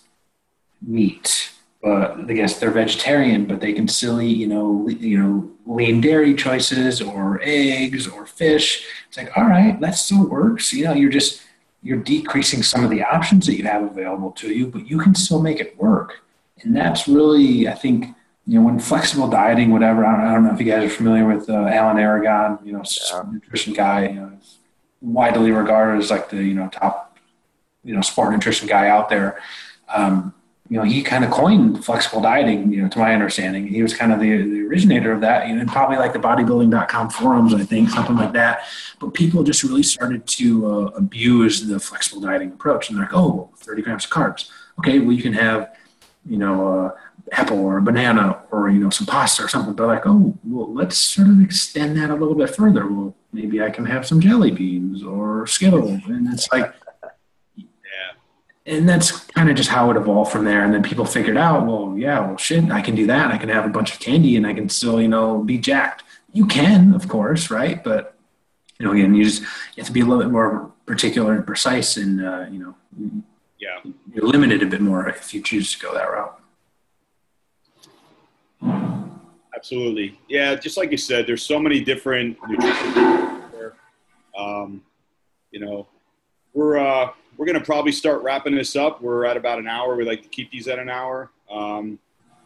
meat, 0.81 1.51
but 1.81 2.17
I 2.17 2.33
guess 2.33 2.59
they're 2.59 2.71
vegetarian, 2.71 3.45
but 3.45 3.59
they 3.59 3.73
can 3.73 3.87
still 3.87 4.21
eat, 4.21 4.37
you 4.37 4.47
know, 4.47 4.87
you 4.89 5.21
know, 5.21 5.51
lean 5.65 6.01
dairy 6.01 6.33
choices 6.33 7.01
or 7.01 7.39
eggs 7.43 8.07
or 8.07 8.25
fish. 8.25 8.85
It's 9.07 9.17
like, 9.17 9.35
all 9.37 9.45
right, 9.45 9.79
that 9.81 9.95
still 9.95 10.27
works. 10.27 10.71
You 10.71 10.85
know, 10.85 10.93
you're 10.93 11.11
just 11.11 11.41
you're 11.85 11.97
decreasing 11.97 12.63
some 12.63 12.83
of 12.83 12.89
the 12.89 13.03
options 13.03 13.45
that 13.45 13.55
you 13.55 13.63
have 13.63 13.83
available 13.83 14.31
to 14.31 14.51
you, 14.51 14.65
but 14.67 14.89
you 14.89 14.97
can 14.97 15.13
still 15.13 15.39
make 15.39 15.59
it 15.59 15.77
work. 15.77 16.23
And 16.63 16.75
that's 16.75 17.07
really, 17.07 17.67
I 17.67 17.73
think, 17.73 18.07
you 18.47 18.59
know, 18.59 18.65
when 18.65 18.79
flexible 18.79 19.27
dieting, 19.27 19.71
whatever. 19.71 20.03
I 20.03 20.17
don't, 20.17 20.27
I 20.27 20.33
don't 20.33 20.45
know 20.45 20.53
if 20.53 20.59
you 20.59 20.65
guys 20.65 20.83
are 20.83 20.95
familiar 20.95 21.27
with 21.27 21.47
uh, 21.47 21.53
Alan 21.53 21.99
Aragon, 21.99 22.57
you 22.63 22.73
know, 22.73 22.83
yeah. 23.11 23.23
nutrition 23.31 23.73
guy. 23.73 24.07
You 24.07 24.13
know, 24.15 24.31
widely 25.05 25.51
regarded 25.51 26.01
as 26.01 26.09
like 26.09 26.29
the 26.29 26.43
you 26.43 26.53
know 26.53 26.67
top 26.69 27.17
you 27.83 27.93
know 27.93 28.01
sport 28.01 28.33
nutrition 28.33 28.67
guy 28.67 28.89
out 28.89 29.09
there. 29.09 29.39
Um, 29.87 30.33
you 30.67 30.77
know, 30.77 30.83
he 30.83 31.03
kind 31.03 31.23
of 31.23 31.29
coined 31.29 31.85
flexible 31.85 32.21
dieting, 32.21 32.71
you 32.73 32.81
know, 32.81 32.89
to 32.89 32.97
my 32.97 33.13
understanding. 33.13 33.67
He 33.67 33.83
was 33.83 33.95
kind 33.95 34.11
of 34.11 34.19
the, 34.19 34.41
the 34.41 34.61
originator 34.61 35.11
of 35.11 35.21
that, 35.21 35.47
you 35.47 35.53
know, 35.53 35.61
and 35.61 35.69
probably 35.69 35.97
like 35.97 36.11
the 36.11 36.19
bodybuilding.com 36.19 37.11
forums, 37.11 37.53
I 37.53 37.63
think, 37.63 37.91
something 37.91 38.15
like 38.15 38.33
that. 38.33 38.63
But 38.99 39.13
people 39.13 39.43
just 39.43 39.63
really 39.63 39.83
started 39.83 40.25
to 40.25 40.65
uh, 40.65 40.85
abuse 40.95 41.67
the 41.67 41.79
flexible 41.79 42.19
dieting 42.19 42.51
approach. 42.51 42.89
And 42.89 42.97
they're 42.97 43.05
like, 43.05 43.13
oh, 43.13 43.51
30 43.57 43.83
grams 43.83 44.05
of 44.05 44.11
carbs. 44.11 44.49
Okay, 44.79 44.97
well, 44.97 45.11
you 45.11 45.21
can 45.21 45.33
have, 45.33 45.75
you 46.25 46.37
know, 46.37 46.67
uh, 46.67 46.91
apple 47.31 47.59
or 47.59 47.77
a 47.77 47.81
banana 47.81 48.41
or, 48.49 48.69
you 48.69 48.79
know, 48.79 48.89
some 48.89 49.05
pasta 49.05 49.43
or 49.43 49.47
something. 49.47 49.73
But 49.73 49.85
like, 49.85 50.07
oh, 50.07 50.35
well, 50.43 50.73
let's 50.73 50.97
sort 50.97 51.27
of 51.27 51.41
extend 51.41 51.95
that 51.97 52.09
a 52.09 52.15
little 52.15 52.35
bit 52.35 52.55
further. 52.55 52.87
Well, 52.87 53.15
maybe 53.35 53.61
I 53.61 53.69
can 53.69 53.85
have 53.85 54.07
some 54.07 54.19
jelly 54.19 54.51
beans 54.51 55.03
or 55.03 55.45
Skittles. 55.45 56.01
And 56.05 56.33
it's 56.33 56.47
like, 56.51 56.73
yeah. 57.55 57.65
And 58.65 58.87
that's 58.87 59.11
kind 59.11 59.49
of 59.49 59.55
just 59.55 59.69
how 59.69 59.91
it 59.91 59.97
evolved 59.97 60.31
from 60.31 60.45
there. 60.45 60.63
And 60.63 60.73
then 60.73 60.81
people 60.81 61.05
figured 61.05 61.37
out, 61.37 61.67
well, 61.67 61.95
yeah, 61.97 62.19
well, 62.21 62.37
shit, 62.37 62.71
I 62.71 62.81
can 62.81 62.95
do 62.95 63.05
that. 63.07 63.31
I 63.31 63.37
can 63.37 63.49
have 63.49 63.65
a 63.65 63.69
bunch 63.69 63.93
of 63.93 63.99
candy 63.99 64.37
and 64.37 64.47
I 64.47 64.53
can 64.53 64.69
still, 64.69 65.01
you 65.01 65.09
know, 65.09 65.43
be 65.43 65.57
jacked. 65.57 66.03
You 66.33 66.45
can, 66.47 66.93
of 66.93 67.07
course, 67.07 67.51
right? 67.51 67.83
But, 67.83 68.15
you 68.79 68.85
know, 68.85 68.93
again, 68.93 69.13
you 69.13 69.23
just 69.23 69.41
you 69.41 69.47
have 69.77 69.87
to 69.87 69.91
be 69.91 70.01
a 70.01 70.05
little 70.05 70.23
bit 70.23 70.31
more 70.31 70.71
particular 70.85 71.33
and 71.33 71.45
precise 71.45 71.97
and, 71.97 72.25
uh, 72.25 72.45
you 72.49 72.59
know, 72.59 72.75
yeah, 73.59 73.91
you're 74.13 74.27
limited 74.27 74.63
a 74.63 74.65
bit 74.65 74.81
more 74.81 75.07
if 75.09 75.33
you 75.33 75.41
choose 75.41 75.73
to 75.73 75.79
go 75.79 75.93
that 75.93 76.05
route. 76.05 76.39
Absolutely. 79.65 80.19
Yeah, 80.29 80.53
just 80.53 80.77
like 80.77 80.91
you 80.91 80.97
said, 80.97 81.25
there's 81.25 81.41
so 81.41 81.57
many 81.57 81.83
different 81.83 82.37
nutrition. 82.47 83.41
Um, 84.37 84.83
you 85.49 85.59
know, 85.59 85.87
we're 86.53 86.77
uh, 86.77 87.09
we're 87.35 87.47
gonna 87.47 87.59
probably 87.59 87.91
start 87.91 88.21
wrapping 88.21 88.53
this 88.53 88.75
up. 88.75 89.01
We're 89.01 89.25
at 89.25 89.37
about 89.37 89.57
an 89.57 89.67
hour. 89.67 89.95
We 89.95 90.05
like 90.05 90.21
to 90.21 90.29
keep 90.29 90.51
these 90.51 90.67
at 90.67 90.77
an 90.77 90.87
hour. 90.87 91.31
Um, 91.49 91.97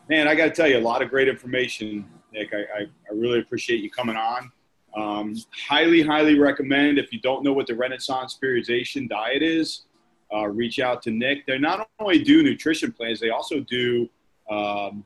man, 0.07 0.29
I 0.29 0.35
got 0.35 0.45
to 0.45 0.51
tell 0.51 0.69
you, 0.69 0.77
a 0.77 0.79
lot 0.79 1.01
of 1.01 1.09
great 1.09 1.27
information, 1.27 2.09
Nick. 2.31 2.53
I, 2.53 2.59
I, 2.59 2.81
I 2.83 3.13
really 3.13 3.39
appreciate 3.39 3.83
you 3.83 3.91
coming 3.91 4.15
on. 4.15 4.49
Um, 4.95 5.35
highly, 5.67 6.01
highly 6.01 6.39
recommend 6.39 6.99
if 6.99 7.11
you 7.11 7.19
don't 7.19 7.43
know 7.43 7.51
what 7.51 7.67
the 7.67 7.75
Renaissance 7.75 8.39
periodization 8.41 9.09
diet 9.09 9.43
is, 9.43 9.81
uh, 10.33 10.47
reach 10.47 10.79
out 10.79 11.01
to 11.01 11.11
Nick. 11.11 11.45
They 11.45 11.57
not 11.57 11.89
only 11.99 12.23
do 12.23 12.43
nutrition 12.43 12.93
plans, 12.93 13.19
they 13.19 13.29
also 13.29 13.59
do 13.59 14.07
um, 14.49 15.03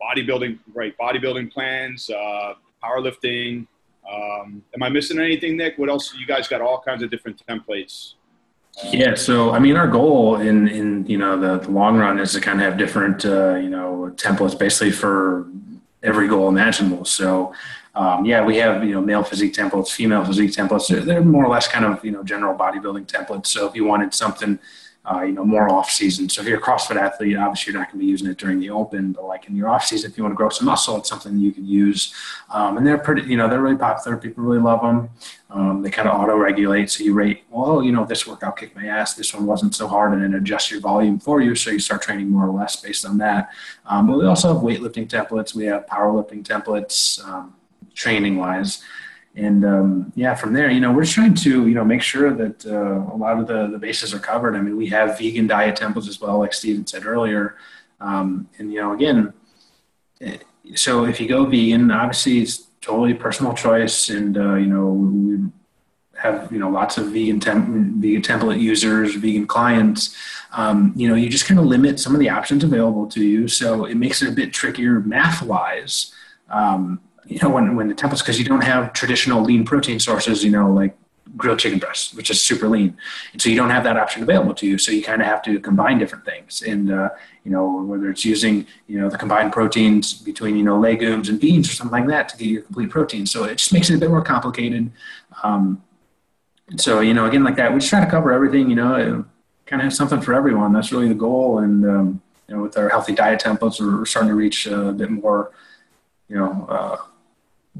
bodybuilding, 0.00 0.58
right? 0.74 0.94
Bodybuilding 0.98 1.52
plans, 1.52 2.10
uh, 2.10 2.54
powerlifting, 2.82 3.66
Um, 4.08 4.62
am 4.74 4.82
I 4.84 4.88
missing 4.88 5.18
anything, 5.18 5.56
Nick? 5.56 5.78
What 5.78 5.88
else? 5.88 6.14
You 6.14 6.26
guys 6.26 6.46
got 6.46 6.60
all 6.60 6.80
kinds 6.80 7.02
of 7.02 7.10
different 7.10 7.42
templates. 7.48 8.14
Yeah, 8.92 9.14
so 9.14 9.52
I 9.52 9.58
mean, 9.58 9.76
our 9.76 9.88
goal 9.88 10.36
in 10.36 10.68
in 10.68 11.06
you 11.06 11.18
know 11.18 11.40
the, 11.40 11.58
the 11.58 11.70
long 11.70 11.96
run 11.96 12.18
is 12.20 12.32
to 12.34 12.40
kind 12.40 12.60
of 12.60 12.66
have 12.66 12.78
different 12.78 13.24
uh, 13.24 13.56
you 13.56 13.70
know 13.70 14.12
templates 14.16 14.56
basically 14.56 14.92
for 14.92 15.48
every 16.02 16.28
goal 16.28 16.48
imaginable. 16.48 17.04
So 17.04 17.52
um, 17.94 18.26
yeah, 18.26 18.44
we 18.44 18.58
have 18.58 18.84
you 18.84 18.92
know 18.92 19.00
male 19.00 19.24
physique 19.24 19.54
templates, 19.54 19.90
female 19.90 20.24
physique 20.24 20.52
templates. 20.52 20.88
They're, 20.88 21.00
they're, 21.00 21.24
more 21.24 21.44
or 21.44 21.48
less 21.48 21.66
kind 21.66 21.84
of 21.84 22.04
you 22.04 22.10
know 22.10 22.22
general 22.22 22.56
bodybuilding 22.56 23.06
templates. 23.06 23.46
So 23.46 23.66
if 23.66 23.74
you 23.74 23.84
wanted 23.84 24.12
something 24.12 24.58
uh, 25.06 25.22
you 25.22 25.32
know, 25.32 25.44
more 25.44 25.70
off 25.70 25.88
season. 25.88 26.28
So 26.28 26.42
if 26.42 26.48
you're 26.48 26.58
a 26.58 26.62
CrossFit 26.62 26.96
athlete, 26.96 27.36
obviously 27.36 27.72
you're 27.72 27.80
not 27.80 27.88
going 27.88 28.00
to 28.00 28.04
be 28.04 28.10
using 28.10 28.28
it 28.28 28.38
during 28.38 28.58
the 28.58 28.70
open, 28.70 29.12
but 29.12 29.24
like 29.24 29.46
in 29.46 29.54
your 29.54 29.68
off 29.68 29.84
season, 29.84 30.10
if 30.10 30.18
you 30.18 30.24
want 30.24 30.32
to 30.32 30.36
grow 30.36 30.48
some 30.48 30.66
muscle, 30.66 30.96
it's 30.96 31.08
something 31.08 31.38
you 31.38 31.52
can 31.52 31.64
use. 31.64 32.12
Um, 32.50 32.76
and 32.76 32.84
they're 32.84 32.98
pretty, 32.98 33.22
you 33.22 33.36
know, 33.36 33.48
they're 33.48 33.60
really 33.62 33.76
popular. 33.76 34.16
People 34.16 34.42
really 34.42 34.60
love 34.60 34.82
them. 34.82 35.08
Um, 35.50 35.82
they 35.82 35.90
kind 35.90 36.08
of 36.08 36.20
auto 36.20 36.36
regulate. 36.36 36.90
So 36.90 37.04
you 37.04 37.14
rate, 37.14 37.44
well, 37.50 37.84
you 37.84 37.92
know, 37.92 38.04
this 38.04 38.26
workout 38.26 38.56
kicked 38.56 38.74
my 38.74 38.86
ass. 38.86 39.14
This 39.14 39.32
one 39.32 39.46
wasn't 39.46 39.76
so 39.76 39.86
hard 39.86 40.12
and 40.12 40.22
then 40.22 40.34
adjust 40.34 40.72
your 40.72 40.80
volume 40.80 41.20
for 41.20 41.40
you. 41.40 41.54
So 41.54 41.70
you 41.70 41.78
start 41.78 42.02
training 42.02 42.28
more 42.28 42.48
or 42.48 42.52
less 42.52 42.74
based 42.76 43.06
on 43.06 43.18
that. 43.18 43.50
Um, 43.86 44.08
but 44.08 44.18
we 44.18 44.26
also 44.26 44.52
have 44.52 44.62
weightlifting 44.62 45.06
templates. 45.08 45.54
We 45.54 45.66
have 45.66 45.86
powerlifting 45.86 46.42
templates, 46.42 47.24
um, 47.24 47.54
training 47.94 48.36
wise 48.36 48.82
and 49.36 49.66
um, 49.66 50.12
yeah, 50.16 50.34
from 50.34 50.54
there, 50.54 50.70
you 50.70 50.80
know, 50.80 50.90
we're 50.92 51.04
trying 51.04 51.34
to, 51.34 51.68
you 51.68 51.74
know, 51.74 51.84
make 51.84 52.00
sure 52.00 52.32
that 52.32 52.64
uh, 52.64 53.14
a 53.14 53.16
lot 53.16 53.38
of 53.38 53.46
the, 53.46 53.66
the 53.66 53.78
bases 53.78 54.14
are 54.14 54.18
covered. 54.18 54.56
I 54.56 54.62
mean, 54.62 54.78
we 54.78 54.86
have 54.88 55.18
vegan 55.18 55.46
diet 55.46 55.76
temples 55.76 56.08
as 56.08 56.18
well, 56.18 56.38
like 56.38 56.54
Steven 56.54 56.86
said 56.86 57.04
earlier. 57.04 57.56
Um, 58.00 58.48
and, 58.58 58.72
you 58.72 58.80
know, 58.80 58.94
again, 58.94 59.34
eh, 60.22 60.38
so 60.74 61.04
if 61.04 61.20
you 61.20 61.28
go 61.28 61.44
vegan, 61.44 61.90
obviously 61.90 62.38
it's 62.38 62.68
totally 62.80 63.12
personal 63.12 63.52
choice. 63.52 64.08
And, 64.08 64.38
uh, 64.38 64.54
you 64.54 64.68
know, 64.68 64.86
we 64.86 65.50
have, 66.18 66.50
you 66.50 66.58
know, 66.58 66.70
lots 66.70 66.96
of 66.96 67.12
vegan, 67.12 67.38
temp- 67.38 67.68
vegan 68.00 68.22
template 68.22 68.58
users, 68.58 69.16
vegan 69.16 69.46
clients. 69.46 70.16
Um, 70.52 70.94
you 70.96 71.10
know, 71.10 71.14
you 71.14 71.28
just 71.28 71.46
kind 71.46 71.60
of 71.60 71.66
limit 71.66 72.00
some 72.00 72.14
of 72.14 72.20
the 72.20 72.30
options 72.30 72.64
available 72.64 73.06
to 73.08 73.22
you. 73.22 73.48
So 73.48 73.84
it 73.84 73.96
makes 73.96 74.22
it 74.22 74.30
a 74.30 74.32
bit 74.32 74.54
trickier 74.54 75.00
math 75.00 75.42
wise. 75.42 76.14
You 77.26 77.38
know, 77.42 77.50
when, 77.50 77.76
when 77.76 77.88
the 77.88 77.94
templates, 77.94 78.20
because 78.20 78.38
you 78.38 78.44
don't 78.44 78.62
have 78.62 78.92
traditional 78.92 79.42
lean 79.42 79.64
protein 79.64 79.98
sources, 79.98 80.44
you 80.44 80.50
know, 80.50 80.72
like 80.72 80.96
grilled 81.36 81.58
chicken 81.58 81.78
breast, 81.78 82.14
which 82.16 82.30
is 82.30 82.40
super 82.40 82.68
lean. 82.68 82.96
And 83.32 83.42
so 83.42 83.48
you 83.48 83.56
don't 83.56 83.70
have 83.70 83.84
that 83.84 83.96
option 83.96 84.22
available 84.22 84.54
to 84.54 84.66
you. 84.66 84.78
So 84.78 84.92
you 84.92 85.02
kind 85.02 85.20
of 85.20 85.26
have 85.26 85.42
to 85.42 85.58
combine 85.60 85.98
different 85.98 86.24
things. 86.24 86.62
And, 86.62 86.90
uh, 86.90 87.10
you 87.44 87.50
know, 87.50 87.82
whether 87.82 88.10
it's 88.10 88.24
using, 88.24 88.66
you 88.86 89.00
know, 89.00 89.10
the 89.10 89.18
combined 89.18 89.52
proteins 89.52 90.14
between, 90.14 90.56
you 90.56 90.62
know, 90.62 90.78
legumes 90.78 91.28
and 91.28 91.40
beans 91.40 91.68
or 91.68 91.72
something 91.72 91.98
like 91.98 92.08
that 92.08 92.28
to 92.30 92.36
get 92.36 92.46
your 92.46 92.62
complete 92.62 92.90
protein. 92.90 93.26
So 93.26 93.44
it 93.44 93.56
just 93.58 93.72
makes 93.72 93.90
it 93.90 93.96
a 93.96 93.98
bit 93.98 94.08
more 94.08 94.22
complicated. 94.22 94.90
Um, 95.42 95.82
so, 96.76 97.00
you 97.00 97.12
know, 97.12 97.26
again, 97.26 97.44
like 97.44 97.56
that, 97.56 97.72
we 97.72 97.80
just 97.80 97.90
try 97.90 98.04
to 98.04 98.10
cover 98.10 98.32
everything, 98.32 98.70
you 98.70 98.76
know, 98.76 99.24
kind 99.66 99.82
of 99.82 99.84
have 99.84 99.94
something 99.94 100.20
for 100.20 100.32
everyone. 100.32 100.72
That's 100.72 100.92
really 100.92 101.08
the 101.08 101.14
goal. 101.14 101.58
And, 101.58 101.84
um, 101.84 102.22
you 102.48 102.56
know, 102.56 102.62
with 102.62 102.78
our 102.78 102.88
healthy 102.88 103.14
diet 103.14 103.40
templates, 103.40 103.80
we're 103.80 104.06
starting 104.06 104.30
to 104.30 104.36
reach 104.36 104.66
a 104.66 104.92
bit 104.92 105.10
more, 105.10 105.50
you 106.28 106.36
know, 106.36 106.66
uh, 106.68 106.96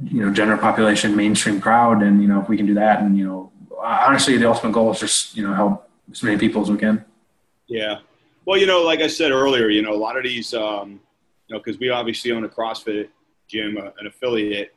you 0.05 0.25
know 0.25 0.33
general 0.33 0.59
population 0.59 1.17
mainstream 1.17 1.61
crowd 1.61 2.03
and 2.03 2.21
you 2.21 2.29
know 2.29 2.41
if 2.41 2.49
we 2.49 2.57
can 2.57 2.67
do 2.67 2.75
that 2.75 3.01
and 3.01 3.17
you 3.17 3.25
know 3.25 3.51
honestly 3.83 4.37
the 4.37 4.49
ultimate 4.49 4.73
goal 4.73 4.91
is 4.91 5.01
just 5.01 5.37
you 5.37 5.47
know 5.47 5.55
help 5.55 5.89
as 6.11 6.23
many 6.23 6.39
people 6.39 6.63
as 6.63 6.71
we 6.71 6.77
can. 6.77 7.05
Yeah. 7.67 7.99
Well 8.45 8.59
you 8.59 8.67
know 8.67 8.83
like 8.83 9.01
i 9.01 9.07
said 9.07 9.33
earlier 9.33 9.69
you 9.69 9.83
know 9.83 9.93
a 9.93 9.97
lot 9.97 10.17
of 10.17 10.23
these 10.23 10.55
um, 10.55 11.01
you 11.49 11.55
know 11.55 11.61
because 11.61 11.79
we 11.79 11.91
obviously 11.91 12.31
own 12.33 12.45
a 12.45 12.49
crossfit 12.49 13.09
gym 13.49 13.77
uh, 13.77 13.91
an 13.99 14.07
affiliate 14.07 14.75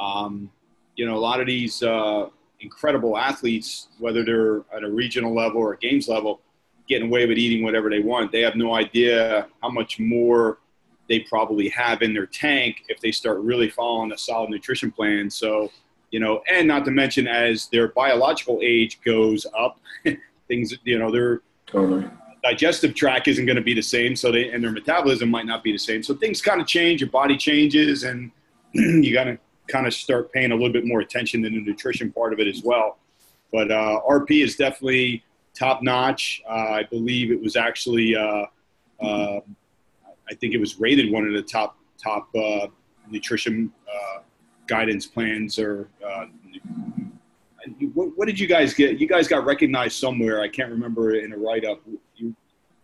um, 0.00 0.50
you 0.96 1.06
know 1.06 1.16
a 1.16 1.22
lot 1.28 1.40
of 1.40 1.46
these 1.46 1.82
uh, 1.82 2.28
incredible 2.60 3.16
athletes 3.16 3.88
whether 3.98 4.24
they're 4.24 4.62
at 4.74 4.82
a 4.82 4.90
regional 4.90 5.34
level 5.34 5.60
or 5.60 5.74
a 5.74 5.78
games 5.78 6.08
level 6.08 6.40
getting 6.88 7.08
away 7.08 7.26
with 7.26 7.38
eating 7.38 7.64
whatever 7.64 7.88
they 7.90 8.00
want. 8.00 8.32
They 8.32 8.40
have 8.40 8.56
no 8.56 8.74
idea 8.74 9.48
how 9.62 9.70
much 9.70 9.98
more 9.98 10.58
they 11.08 11.20
probably 11.20 11.68
have 11.68 12.02
in 12.02 12.14
their 12.14 12.26
tank 12.26 12.84
if 12.88 13.00
they 13.00 13.12
start 13.12 13.40
really 13.40 13.68
following 13.68 14.12
a 14.12 14.18
solid 14.18 14.50
nutrition 14.50 14.90
plan. 14.90 15.30
So, 15.30 15.70
you 16.10 16.20
know, 16.20 16.42
and 16.50 16.68
not 16.68 16.84
to 16.84 16.90
mention 16.90 17.26
as 17.26 17.68
their 17.68 17.88
biological 17.88 18.60
age 18.62 19.00
goes 19.04 19.46
up, 19.58 19.80
things, 20.48 20.74
you 20.84 20.98
know, 20.98 21.10
their 21.10 21.42
totally 21.66 22.08
digestive 22.42 22.94
tract 22.94 23.28
isn't 23.28 23.46
going 23.46 23.56
to 23.56 23.62
be 23.62 23.74
the 23.74 23.82
same. 23.82 24.16
So 24.16 24.32
they, 24.32 24.50
and 24.50 24.62
their 24.62 24.72
metabolism 24.72 25.30
might 25.30 25.46
not 25.46 25.62
be 25.62 25.72
the 25.72 25.78
same. 25.78 26.02
So 26.02 26.14
things 26.14 26.42
kind 26.42 26.60
of 26.60 26.66
change, 26.66 27.00
your 27.00 27.10
body 27.10 27.36
changes 27.36 28.04
and 28.04 28.30
you 28.72 29.12
got 29.12 29.24
to 29.24 29.38
kind 29.68 29.86
of 29.86 29.94
start 29.94 30.32
paying 30.32 30.52
a 30.52 30.54
little 30.54 30.72
bit 30.72 30.86
more 30.86 31.00
attention 31.00 31.42
to 31.42 31.50
the 31.50 31.60
nutrition 31.60 32.12
part 32.12 32.32
of 32.32 32.40
it 32.40 32.48
as 32.48 32.62
well. 32.62 32.98
But 33.52 33.70
uh, 33.70 34.00
RP 34.08 34.42
is 34.42 34.56
definitely 34.56 35.22
top 35.54 35.82
notch. 35.82 36.42
Uh, 36.48 36.52
I 36.52 36.82
believe 36.84 37.30
it 37.30 37.40
was 37.40 37.56
actually 37.56 38.16
uh, 38.16 38.46
uh 39.00 39.40
I 40.32 40.34
think 40.34 40.54
it 40.54 40.58
was 40.58 40.80
rated 40.80 41.12
one 41.12 41.26
of 41.26 41.34
the 41.34 41.42
top 41.42 41.76
top 42.02 42.34
uh, 42.34 42.66
nutrition 43.08 43.70
uh, 43.86 44.20
guidance 44.66 45.06
plans 45.06 45.58
or. 45.58 45.88
Uh, 46.04 46.26
what, 47.94 48.08
what, 48.16 48.26
did 48.26 48.40
you 48.40 48.48
guys 48.48 48.74
get? 48.74 48.98
You 48.98 49.06
guys 49.06 49.28
got 49.28 49.44
recognized 49.44 49.96
somewhere. 49.96 50.40
I 50.40 50.48
can't 50.48 50.70
remember 50.70 51.14
in 51.14 51.32
a 51.32 51.36
write 51.36 51.64
up. 51.64 51.80
You 52.16 52.34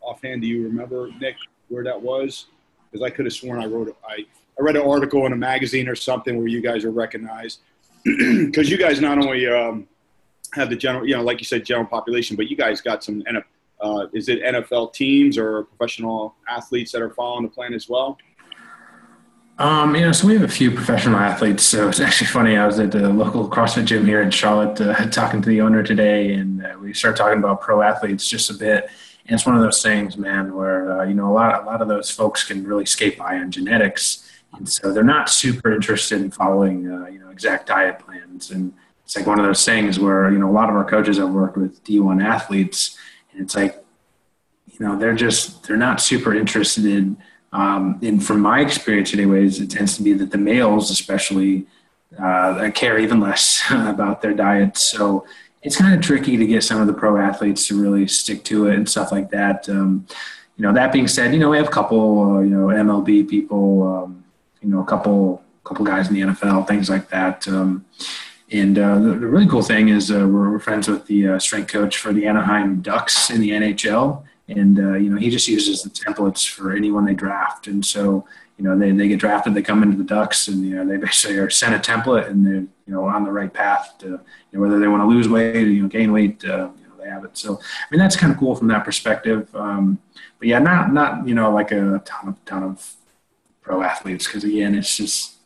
offhand, 0.01 0.43
do 0.43 0.47
you 0.47 0.63
remember 0.63 1.11
Nick 1.21 1.35
where 1.69 1.83
that 1.83 2.01
was? 2.01 2.47
Because 2.91 3.05
I 3.05 3.11
could 3.11 3.25
have 3.27 3.33
sworn 3.33 3.61
I 3.61 3.67
wrote. 3.67 3.97
I 4.09 4.25
I 4.59 4.63
read 4.63 4.77
an 4.77 4.83
article 4.83 5.25
in 5.27 5.33
a 5.33 5.37
magazine 5.37 5.89
or 5.89 5.95
something 5.95 6.37
where 6.37 6.49
you 6.49 6.61
guys 6.61 6.85
are 6.85 6.91
recognized. 6.91 7.61
Because 8.05 8.71
you 8.71 8.79
guys 8.79 9.01
not 9.01 9.19
only 9.19 9.47
um, 9.49 9.87
have 10.55 10.71
the 10.71 10.77
general, 10.77 11.07
you 11.07 11.17
know, 11.17 11.23
like 11.23 11.41
you 11.41 11.45
said, 11.45 11.65
general 11.65 11.87
population, 11.87 12.37
but 12.37 12.49
you 12.49 12.57
guys 12.57 12.81
got 12.81 13.05
some 13.05 13.23
uh, 13.81 14.07
is 14.12 14.29
it 14.29 14.43
NFL 14.43 14.93
teams 14.93 15.39
or 15.39 15.64
professional 15.64 16.35
athletes 16.49 16.93
that 16.93 17.03
are 17.03 17.11
following 17.11 17.45
the 17.45 17.51
plan 17.51 17.74
as 17.74 17.89
well? 17.89 18.18
Um, 19.59 19.97
you 19.97 20.03
know, 20.03 20.12
so 20.12 20.29
we 20.29 20.35
have 20.35 20.45
a 20.45 20.49
few 20.49 20.70
professional 20.70 21.18
athletes. 21.18 21.64
So 21.64 21.89
it's 21.89 21.99
actually 21.99 22.29
funny. 22.29 22.57
I 22.57 22.64
was 22.64 22.79
at 22.79 22.93
the 22.93 23.09
local 23.09 23.49
CrossFit 23.49 23.87
gym 23.87 24.07
here 24.07 24.22
in 24.22 24.31
Charlotte 24.31 24.81
uh, 24.81 25.07
talking 25.11 25.43
to 25.43 25.49
the 25.49 25.61
owner 25.61 25.83
today, 25.83 26.33
and 26.35 26.64
uh, 26.64 26.76
we 26.81 26.95
started 26.95 27.18
talking 27.18 27.39
about 27.39 27.61
pro 27.61 27.83
athletes 27.83 28.29
just 28.29 28.51
a 28.51 28.55
bit. 28.55 28.89
And 29.26 29.35
it's 29.35 29.45
one 29.45 29.57
of 29.57 29.62
those 29.62 29.83
things, 29.83 30.16
man, 30.16 30.55
where 30.55 31.01
uh, 31.01 31.05
you 31.05 31.14
know 31.14 31.29
a 31.29 31.35
lot, 31.35 31.62
a 31.62 31.66
lot 31.66 31.83
of 31.83 31.89
those 31.89 32.09
folks 32.09 32.45
can 32.45 32.64
really 32.64 32.87
skate 32.87 33.18
by 33.18 33.37
on 33.37 33.51
genetics, 33.51 34.31
and 34.57 34.68
so 34.68 34.93
they're 34.93 35.03
not 35.03 35.29
super 35.29 35.72
interested 35.74 36.20
in 36.20 36.31
following, 36.31 36.91
uh, 36.91 37.07
you 37.07 37.18
know, 37.18 37.29
exact 37.29 37.66
diet 37.66 37.99
plans. 37.99 38.53
And 38.53 38.72
it's 39.05 39.16
like 39.16 39.26
one 39.26 39.41
of 39.41 39.45
those 39.45 39.64
things 39.64 39.99
where 39.99 40.31
you 40.31 40.39
know 40.39 40.49
a 40.49 40.53
lot 40.53 40.70
of 40.70 40.76
our 40.76 40.85
coaches 40.85 41.18
have 41.18 41.31
worked 41.31 41.57
with 41.57 41.83
D1 41.83 42.24
athletes 42.24 42.97
it's 43.39 43.55
like, 43.55 43.82
you 44.66 44.86
know, 44.86 44.99
they're 44.99 45.14
just, 45.14 45.64
they're 45.64 45.76
not 45.76 46.01
super 46.01 46.34
interested 46.34 46.84
in, 46.84 47.16
um, 47.53 47.99
and 48.03 48.24
from 48.24 48.41
my 48.41 48.61
experience 48.61 49.14
anyways, 49.14 49.61
it 49.61 49.70
tends 49.70 49.97
to 49.97 50.03
be 50.03 50.12
that 50.12 50.30
the 50.30 50.39
males 50.39 50.91
especially 50.91 51.66
uh, 52.18 52.70
care 52.74 52.99
even 52.99 53.20
less 53.20 53.62
about 53.70 54.22
their 54.22 54.34
diets. 54.34 54.82
So 54.82 55.26
it's 55.62 55.76
kind 55.76 55.95
of 55.95 56.01
tricky 56.01 56.36
to 56.36 56.47
get 56.47 56.62
some 56.62 56.80
of 56.80 56.86
the 56.86 56.93
pro 56.93 57.16
athletes 57.16 57.66
to 57.68 57.80
really 57.80 58.07
stick 58.07 58.45
to 58.45 58.68
it 58.68 58.76
and 58.76 58.89
stuff 58.89 59.12
like 59.12 59.30
that. 59.30 59.68
Um, 59.68 60.07
you 60.57 60.62
know, 60.62 60.72
that 60.72 60.93
being 60.93 61.09
said, 61.09 61.32
you 61.32 61.39
know, 61.39 61.51
we 61.51 61.57
have 61.57 61.68
a 61.68 61.70
couple, 61.70 62.36
uh, 62.36 62.41
you 62.41 62.51
know, 62.51 62.66
MLB 62.66 63.28
people, 63.28 63.82
um, 63.82 64.24
you 64.61 64.68
know, 64.68 64.80
a 64.80 64.84
couple, 64.84 65.43
couple 65.64 65.84
guys 65.84 66.09
in 66.09 66.14
the 66.14 66.20
NFL, 66.20 66.66
things 66.66 66.91
like 66.91 67.09
that. 67.11 67.47
Um, 67.49 67.84
and 68.51 68.79
uh, 68.79 68.99
the, 68.99 69.11
the, 69.11 69.27
really 69.27 69.47
cool 69.47 69.63
thing 69.63 69.89
is 69.89 70.11
uh, 70.11 70.27
we're, 70.27 70.51
we're, 70.51 70.59
friends 70.59 70.89
with 70.89 71.07
the 71.07 71.29
uh, 71.29 71.39
strength 71.39 71.71
coach 71.71 71.99
for 71.99 72.15
the 72.15 72.27
Anaheim 72.27 72.81
Ducks 72.81 73.31
in 73.31 73.43
the 73.43 73.51
NHL, 73.51 74.25
and 74.49 74.79
uh, 74.79 74.95
you 74.95 75.11
know 75.11 75.19
he 75.19 75.29
just 75.29 75.49
uses 75.49 75.83
the 75.83 75.91
templates 75.91 76.49
for 76.49 76.73
anyone 76.73 77.05
they 77.05 77.15
draft. 77.15 77.67
And 77.67 77.85
so 77.85 78.27
you 78.57 78.65
know 78.65 78.79
they, 78.79 78.91
they 78.91 79.07
get 79.09 79.21
drafted, 79.21 79.55
they 79.55 79.63
come 79.63 79.83
into 79.83 79.99
the 79.99 80.05
Ducks, 80.05 80.49
and 80.49 80.65
you 80.65 80.77
know 80.77 80.87
they 80.87 80.97
basically 80.97 81.37
are 81.37 81.51
sent 81.51 81.75
a 81.75 81.91
template, 81.91 82.29
and 82.29 82.47
they're 82.47 82.55
you 82.55 82.71
know 82.87 83.05
on 83.05 83.25
the 83.25 83.33
right 83.33 83.53
path 83.53 83.97
to 83.99 84.07
you 84.07 84.21
know, 84.53 84.61
whether 84.61 84.81
they 84.81 84.89
want 84.89 85.03
to 85.03 85.07
lose 85.07 85.29
weight 85.29 85.57
or 85.57 85.71
you 85.71 85.83
know 85.83 85.89
gain 85.89 86.11
weight. 86.13 86.43
Uh, 86.43 86.71
you 86.81 86.89
know, 86.89 87.03
they 87.03 87.11
have 87.11 87.25
it. 87.25 87.37
So 87.37 87.57
I 87.57 87.87
mean 87.91 88.01
that's 88.01 88.17
kind 88.17 88.33
of 88.33 88.39
cool 88.39 88.57
from 88.57 88.69
that 88.69 88.85
perspective. 88.85 89.55
Um, 89.55 89.99
but 90.39 90.49
yeah, 90.49 90.59
not 90.59 90.91
not 90.93 91.29
you 91.29 91.35
know 91.35 91.53
like 91.53 91.71
a 91.71 92.01
ton 92.07 92.29
of 92.29 92.45
ton 92.47 92.63
of 92.63 92.95
pro 93.61 93.83
athletes 93.83 94.27
because 94.27 94.45
again 94.45 94.75
it's 94.75 94.97
just 94.97 95.38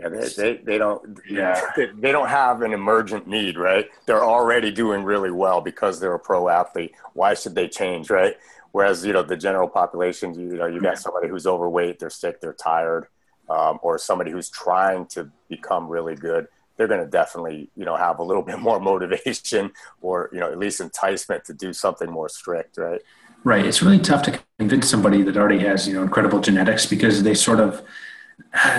yeah, 0.00 0.08
they, 0.08 0.28
they, 0.28 0.56
they 0.56 0.78
don't 0.78 1.20
yeah 1.28 1.60
they, 1.76 1.86
they, 1.86 2.12
don't 2.12 2.28
have 2.28 2.62
an 2.62 2.72
emergent 2.72 3.26
need, 3.26 3.56
right? 3.56 3.88
They're 4.06 4.24
already 4.24 4.70
doing 4.70 5.04
really 5.04 5.30
well 5.30 5.60
because 5.60 6.00
they're 6.00 6.14
a 6.14 6.18
pro 6.18 6.48
athlete. 6.48 6.92
Why 7.14 7.34
should 7.34 7.54
they 7.54 7.68
change, 7.68 8.10
right? 8.10 8.36
Whereas 8.72 9.04
you 9.04 9.12
know 9.12 9.22
the 9.22 9.36
general 9.36 9.68
population, 9.68 10.34
you 10.34 10.56
know, 10.56 10.66
you 10.66 10.80
got 10.80 10.98
somebody 10.98 11.28
who's 11.28 11.46
overweight, 11.46 11.98
they're 11.98 12.10
sick, 12.10 12.40
they're 12.40 12.52
tired, 12.52 13.08
um, 13.48 13.78
or 13.82 13.98
somebody 13.98 14.30
who's 14.30 14.48
trying 14.48 15.06
to 15.06 15.30
become 15.48 15.88
really 15.88 16.14
good. 16.14 16.46
They're 16.76 16.88
going 16.88 17.04
to 17.04 17.10
definitely 17.10 17.68
you 17.76 17.84
know 17.84 17.96
have 17.96 18.20
a 18.20 18.22
little 18.22 18.42
bit 18.50 18.58
more 18.58 18.80
motivation, 18.80 19.72
or 20.00 20.30
you 20.32 20.40
know 20.40 20.50
at 20.50 20.58
least 20.58 20.80
enticement 20.80 21.44
to 21.46 21.54
do 21.54 21.72
something 21.72 22.10
more 22.10 22.28
strict, 22.28 22.78
right? 22.78 23.00
Right. 23.42 23.64
It's 23.64 23.82
really 23.82 23.98
tough 23.98 24.22
to 24.24 24.38
convince 24.58 24.90
somebody 24.90 25.22
that 25.22 25.36
already 25.36 25.60
has 25.60 25.88
you 25.88 25.94
know 25.94 26.02
incredible 26.02 26.40
genetics 26.40 26.86
because 26.86 27.22
they 27.22 27.34
sort 27.34 27.60
of 27.60 27.82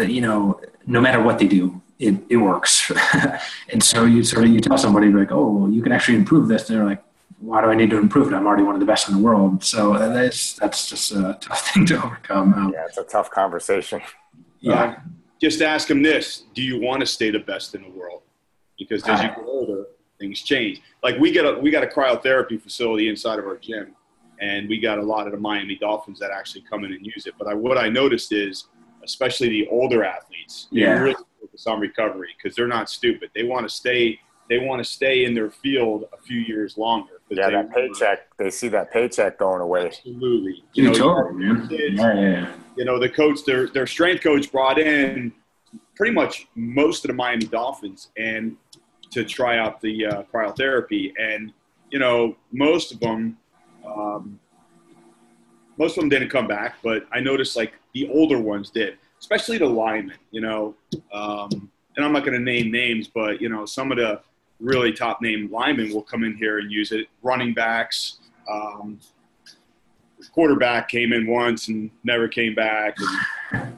you 0.02 0.22
know, 0.22 0.60
no 0.86 1.02
matter 1.02 1.22
what 1.22 1.40
they 1.40 1.48
do, 1.48 1.82
it, 2.00 2.16
it 2.30 2.38
works. 2.38 2.92
and 3.70 3.82
so 3.84 4.06
you 4.06 4.24
sort 4.24 4.46
of 4.46 4.52
you 4.52 4.60
tell 4.60 4.78
somebody 4.78 5.12
like, 5.12 5.32
oh, 5.32 5.50
well, 5.50 5.72
you 5.72 5.82
can 5.82 5.92
actually 5.92 6.18
improve 6.18 6.48
this. 6.48 6.70
And 6.70 6.80
they're 6.80 6.86
like, 6.86 7.04
why 7.40 7.62
do 7.62 7.68
I 7.68 7.76
need 7.76 7.90
to 7.90 7.98
improve 7.98 8.28
it? 8.32 8.36
I'm 8.36 8.46
already 8.46 8.64
one 8.64 8.76
of 8.76 8.80
the 8.80 8.86
best 8.86 9.10
in 9.10 9.16
the 9.16 9.22
world. 9.22 9.64
So 9.64 9.94
that's 9.94 10.54
that's 10.54 10.90
just 10.90 11.12
a 11.12 11.38
tough 11.42 11.68
thing 11.70 11.86
to 11.88 12.04
overcome. 12.04 12.54
Um, 12.54 12.74
yeah, 12.74 12.86
it's 12.86 12.98
a 12.98 13.04
tough 13.04 13.30
conversation. 13.30 14.02
Yeah. 14.64 14.84
Um, 14.84 15.16
just 15.42 15.64
ask 15.64 15.88
them 15.88 16.04
this: 16.04 16.44
Do 16.54 16.62
you 16.62 16.80
want 16.80 17.00
to 17.00 17.08
stay 17.08 17.32
the 17.32 17.40
best 17.40 17.74
in 17.74 17.82
the 17.82 17.90
world? 17.90 18.22
Because 18.78 19.02
as 19.08 19.24
you 19.24 19.30
get 19.30 19.40
older, 19.40 19.86
things 20.20 20.44
change. 20.44 20.82
Like 21.04 21.18
we 21.18 21.32
got 21.32 21.46
a 21.46 21.60
we 21.60 21.72
got 21.72 21.84
a 21.84 21.88
cryotherapy 21.88 22.62
facility 22.62 23.10
inside 23.10 23.40
of 23.40 23.46
our 23.46 23.58
gym, 23.58 23.96
and 24.40 24.70
we 24.70 24.80
got 24.80 25.00
a 25.00 25.02
lot 25.02 25.26
of 25.26 25.34
the 25.34 25.40
Miami 25.40 25.76
Dolphins 25.76 26.20
that 26.20 26.30
actually 26.30 26.62
come 26.70 26.86
in 26.86 26.94
and 26.94 27.04
use 27.04 27.26
it. 27.26 27.34
But 27.40 27.48
I, 27.48 27.56
what 27.56 27.78
I 27.78 27.90
noticed 27.90 28.32
is, 28.32 28.68
especially 29.04 29.50
the 29.50 29.68
older 29.68 30.04
athletes, 30.04 30.68
yeah. 30.72 31.00
really 31.00 31.16
focus 31.40 31.68
on 31.68 31.80
recovery 31.80 32.30
because 32.38 32.56
they're 32.56 32.68
not 32.68 32.90
stupid. 32.90 33.30
They 33.34 33.44
want 33.44 33.68
to 33.68 33.74
stay. 33.74 34.20
They 34.50 34.60
want 34.60 34.84
to 34.84 34.90
stay 34.90 35.24
in 35.24 35.34
their 35.34 35.50
field 35.50 36.06
a 36.12 36.18
few 36.18 36.40
years 36.40 36.78
longer. 36.78 37.22
Yeah, 37.30 37.50
that 37.50 37.74
paycheck. 37.74 38.36
They 38.38 38.50
see 38.50 38.68
that 38.70 38.92
paycheck 38.92 39.38
going 39.38 39.62
away. 39.62 39.88
Absolutely. 39.88 40.64
You, 40.74 40.90
know, 40.90 40.94
totally, 40.94 41.46
man. 41.46 41.68
Kids, 41.70 41.96
yeah, 41.96 42.20
yeah. 42.20 42.54
You 42.76 42.84
know, 42.84 43.00
the 43.00 43.10
coach, 43.10 43.46
their 43.46 43.68
their 43.68 43.88
strength 43.88 44.24
coach 44.24 44.52
brought 44.52 44.78
in 44.78 45.32
pretty 45.96 46.14
much 46.14 46.48
most 46.56 47.06
of 47.06 47.10
the 47.10 47.14
Miami 47.14 47.46
Dolphins 47.46 48.10
and 48.18 48.58
to 49.12 49.24
try 49.24 49.58
out 49.58 49.80
the 49.82 50.06
uh, 50.06 50.24
cryotherapy, 50.34 51.14
and 51.20 51.54
you 51.90 52.00
know, 52.00 52.36
most 52.52 52.92
of 52.92 53.00
them 53.00 53.38
um, 53.86 54.40
most 55.78 55.98
of 55.98 56.02
them 56.02 56.10
didn't 56.10 56.30
come 56.30 56.48
back, 56.48 56.76
but 56.84 57.06
I 57.12 57.20
noticed 57.20 57.56
like 57.56 57.74
the 57.94 58.10
older 58.10 58.40
ones 58.40 58.70
did, 58.70 58.98
especially 59.20 59.58
the 59.58 59.66
linemen. 59.66 60.18
You 60.32 60.42
know, 60.42 60.76
um, 61.14 61.72
and 61.96 62.06
I'm 62.06 62.14
not 62.14 62.26
going 62.26 62.38
to 62.38 62.44
name 62.44 62.72
names, 62.72 63.08
but 63.08 63.42
you 63.42 63.50
know, 63.50 63.66
some 63.66 63.92
of 63.92 63.98
the 63.98 64.22
really 64.60 64.94
top 64.94 65.22
name 65.22 65.50
linemen 65.52 65.94
will 65.94 66.04
come 66.04 66.24
in 66.24 66.36
here 66.36 66.60
and 66.60 66.72
use 66.72 66.92
it. 66.92 67.08
Running 67.22 67.54
backs, 67.54 68.20
um, 68.50 69.00
quarterback 70.34 70.88
came 70.88 71.14
in 71.14 71.28
once 71.28 71.68
and 71.68 71.90
never 72.04 72.28
came 72.28 72.56
back. 72.56 72.98
And, 73.52 73.78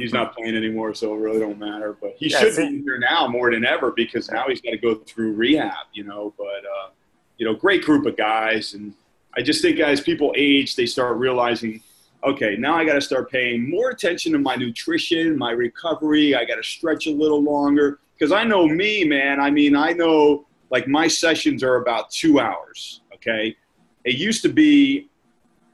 he's 0.00 0.12
not 0.12 0.34
playing 0.34 0.56
anymore, 0.56 0.92
so 0.92 1.14
it 1.14 1.18
really 1.18 1.38
don't 1.38 1.58
matter. 1.58 1.96
But 2.00 2.16
he 2.18 2.28
yeah, 2.28 2.40
should 2.40 2.56
be 2.56 2.82
here 2.82 2.98
now 2.98 3.28
more 3.28 3.52
than 3.52 3.64
ever 3.64 3.92
because 3.92 4.28
now 4.28 4.46
he's 4.48 4.60
got 4.60 4.70
to 4.70 4.76
go 4.76 4.96
through 4.96 5.34
rehab, 5.34 5.86
you 5.92 6.02
know. 6.02 6.34
But 6.36 6.46
uh, 6.46 6.90
you 7.38 7.46
know, 7.46 7.54
great 7.54 7.84
group 7.84 8.04
of 8.06 8.16
guys, 8.16 8.74
and 8.74 8.92
I 9.36 9.42
just 9.42 9.62
think 9.62 9.78
as 9.78 10.00
people 10.00 10.34
age, 10.36 10.74
they 10.74 10.86
start 10.86 11.16
realizing, 11.18 11.80
okay, 12.24 12.56
now 12.58 12.74
I 12.74 12.84
got 12.84 12.94
to 12.94 13.00
start 13.00 13.30
paying 13.30 13.68
more 13.68 13.90
attention 13.90 14.32
to 14.32 14.38
my 14.38 14.56
nutrition, 14.56 15.36
my 15.36 15.50
recovery. 15.50 16.34
I 16.34 16.44
got 16.44 16.56
to 16.56 16.62
stretch 16.62 17.06
a 17.06 17.10
little 17.10 17.42
longer 17.42 18.00
because 18.14 18.32
I 18.32 18.44
know 18.44 18.66
me, 18.66 19.04
man. 19.04 19.40
I 19.40 19.50
mean, 19.50 19.76
I 19.76 19.92
know 19.92 20.46
like 20.70 20.88
my 20.88 21.06
sessions 21.06 21.62
are 21.62 21.76
about 21.76 22.10
two 22.10 22.40
hours. 22.40 23.02
Okay, 23.14 23.56
it 24.04 24.16
used 24.16 24.42
to 24.42 24.48
be 24.48 25.08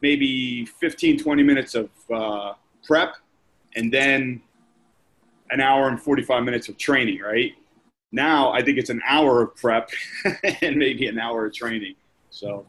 maybe 0.03 0.65
15, 0.65 1.19
20 1.19 1.43
minutes 1.43 1.75
of 1.75 1.91
uh, 2.13 2.55
prep, 2.85 3.15
and 3.77 3.93
then 3.93 4.41
an 5.51 5.61
hour 5.61 5.89
and 5.89 6.01
45 6.01 6.45
minutes 6.45 6.69
of 6.69 6.79
training. 6.79 7.21
Right 7.21 7.55
now, 8.13 8.53
I 8.53 8.63
think 8.63 8.79
it's 8.79 8.91
an 8.91 9.03
hour 9.07 9.43
of 9.43 9.57
prep 9.57 9.91
and 10.63 10.77
maybe 10.77 11.07
an 11.07 11.19
hour 11.19 11.47
of 11.47 11.55
training. 11.55 11.95
So 12.31 12.67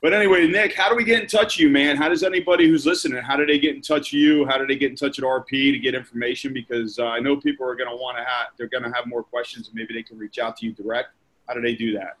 but 0.00 0.12
anyway, 0.12 0.46
Nick, 0.46 0.74
how 0.74 0.88
do 0.88 0.94
we 0.94 1.04
get 1.04 1.22
in 1.22 1.26
touch 1.26 1.56
with 1.56 1.60
you, 1.60 1.70
man? 1.70 1.96
How 1.96 2.08
does 2.08 2.22
anybody 2.22 2.68
who's 2.68 2.86
listening, 2.86 3.22
how 3.22 3.36
do 3.36 3.44
they 3.44 3.58
get 3.58 3.74
in 3.74 3.82
touch 3.82 4.12
with 4.12 4.20
you? 4.20 4.46
How 4.46 4.56
do 4.56 4.66
they 4.66 4.76
get 4.76 4.90
in 4.90 4.96
touch 4.96 5.18
with 5.18 5.24
RP 5.24 5.72
to 5.72 5.78
get 5.78 5.94
information? 5.94 6.52
Because 6.52 6.98
uh, 6.98 7.06
I 7.06 7.18
know 7.18 7.36
people 7.36 7.66
are 7.66 7.74
going 7.74 7.90
to 7.90 7.96
want 7.96 8.16
to 8.16 8.24
have, 8.24 8.48
they're 8.56 8.68
going 8.68 8.84
to 8.84 8.90
have 8.90 9.06
more 9.06 9.22
questions 9.22 9.68
and 9.68 9.74
maybe 9.74 9.94
they 9.94 10.02
can 10.02 10.16
reach 10.16 10.38
out 10.38 10.56
to 10.58 10.66
you 10.66 10.72
direct. 10.72 11.08
How 11.48 11.54
do 11.54 11.60
they 11.60 11.74
do 11.74 11.92
that? 11.94 12.16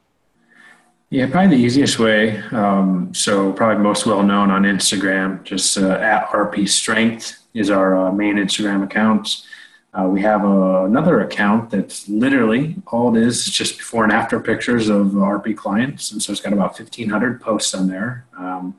Yeah, 1.10 1.26
probably 1.30 1.56
the 1.56 1.62
easiest 1.62 1.98
way. 1.98 2.38
Um, 2.50 3.14
so 3.14 3.52
probably 3.52 3.82
most 3.82 4.04
well 4.04 4.22
known 4.22 4.50
on 4.50 4.64
Instagram, 4.64 5.42
just 5.42 5.78
uh, 5.78 5.92
at 5.92 6.26
RP 6.28 6.68
Strength 6.68 7.38
is 7.54 7.70
our 7.70 7.96
uh, 7.96 8.12
main 8.12 8.36
Instagram 8.36 8.84
account. 8.84 9.46
Uh, 9.94 10.06
we 10.06 10.20
have 10.20 10.44
a, 10.44 10.84
another 10.84 11.20
account 11.20 11.70
that's 11.70 12.08
literally 12.08 12.76
all 12.88 13.16
it 13.16 13.22
is, 13.22 13.46
is 13.46 13.52
just 13.52 13.78
before 13.78 14.04
and 14.04 14.12
after 14.12 14.38
pictures 14.38 14.88
of 14.88 15.08
RP 15.08 15.56
clients. 15.56 16.12
And 16.12 16.22
so 16.22 16.30
it's 16.30 16.42
got 16.42 16.52
about 16.52 16.78
1,500 16.78 17.40
posts 17.40 17.74
on 17.74 17.88
there, 17.88 18.26
um, 18.36 18.76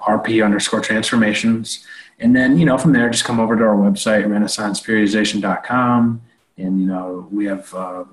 RP 0.00 0.42
underscore 0.44 0.80
transformations. 0.80 1.84
And 2.18 2.34
then, 2.34 2.58
you 2.58 2.64
know, 2.64 2.78
from 2.78 2.92
there, 2.92 3.10
just 3.10 3.24
come 3.24 3.38
over 3.38 3.54
to 3.54 3.62
our 3.62 3.76
website, 3.76 4.24
renaissanceperiodization.com. 4.24 6.22
And, 6.56 6.80
you 6.80 6.86
know, 6.86 7.28
we 7.30 7.44
have 7.44 7.74
uh, 7.74 8.04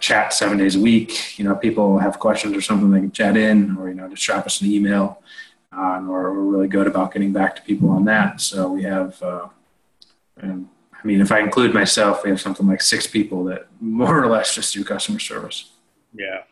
chat 0.00 0.32
seven 0.32 0.56
days 0.56 0.76
a 0.76 0.80
week. 0.80 1.38
You 1.38 1.44
know, 1.44 1.54
people 1.54 1.98
have 1.98 2.18
questions 2.18 2.56
or 2.56 2.62
something, 2.62 2.90
they 2.90 3.00
can 3.00 3.12
chat 3.12 3.36
in 3.36 3.76
or, 3.76 3.88
you 3.88 3.94
know, 3.94 4.08
just 4.08 4.22
drop 4.22 4.46
us 4.46 4.62
an 4.62 4.70
email. 4.70 5.22
Uh, 5.76 5.96
and 5.98 6.08
we're, 6.08 6.32
we're 6.32 6.40
really 6.40 6.68
good 6.68 6.86
about 6.86 7.12
getting 7.12 7.32
back 7.32 7.54
to 7.56 7.62
people 7.62 7.90
on 7.90 8.06
that. 8.06 8.40
So 8.40 8.72
we 8.72 8.82
have, 8.84 9.22
uh, 9.22 9.48
and 10.38 10.68
I 11.02 11.06
mean, 11.06 11.20
if 11.20 11.32
I 11.32 11.40
include 11.40 11.72
myself, 11.72 12.24
we 12.24 12.30
have 12.30 12.40
something 12.40 12.66
like 12.66 12.82
six 12.82 13.06
people 13.06 13.44
that 13.44 13.68
more 13.80 14.22
or 14.22 14.26
less 14.26 14.54
just 14.54 14.74
do 14.74 14.84
customer 14.84 15.18
service. 15.18 15.72
Yeah. 16.14 16.42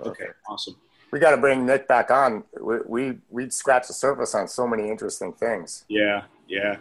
Okay. 0.00 0.26
Awesome. 0.48 0.76
We 1.10 1.18
got 1.18 1.30
to 1.30 1.38
bring 1.38 1.64
Nick 1.64 1.88
back 1.88 2.10
on. 2.10 2.44
We, 2.60 2.76
we 2.86 3.18
we 3.30 3.50
scratch 3.50 3.86
the 3.86 3.94
surface 3.94 4.34
on 4.34 4.46
so 4.46 4.66
many 4.66 4.90
interesting 4.90 5.32
things. 5.32 5.84
Yeah. 5.88 6.24
Yeah. 6.46 6.76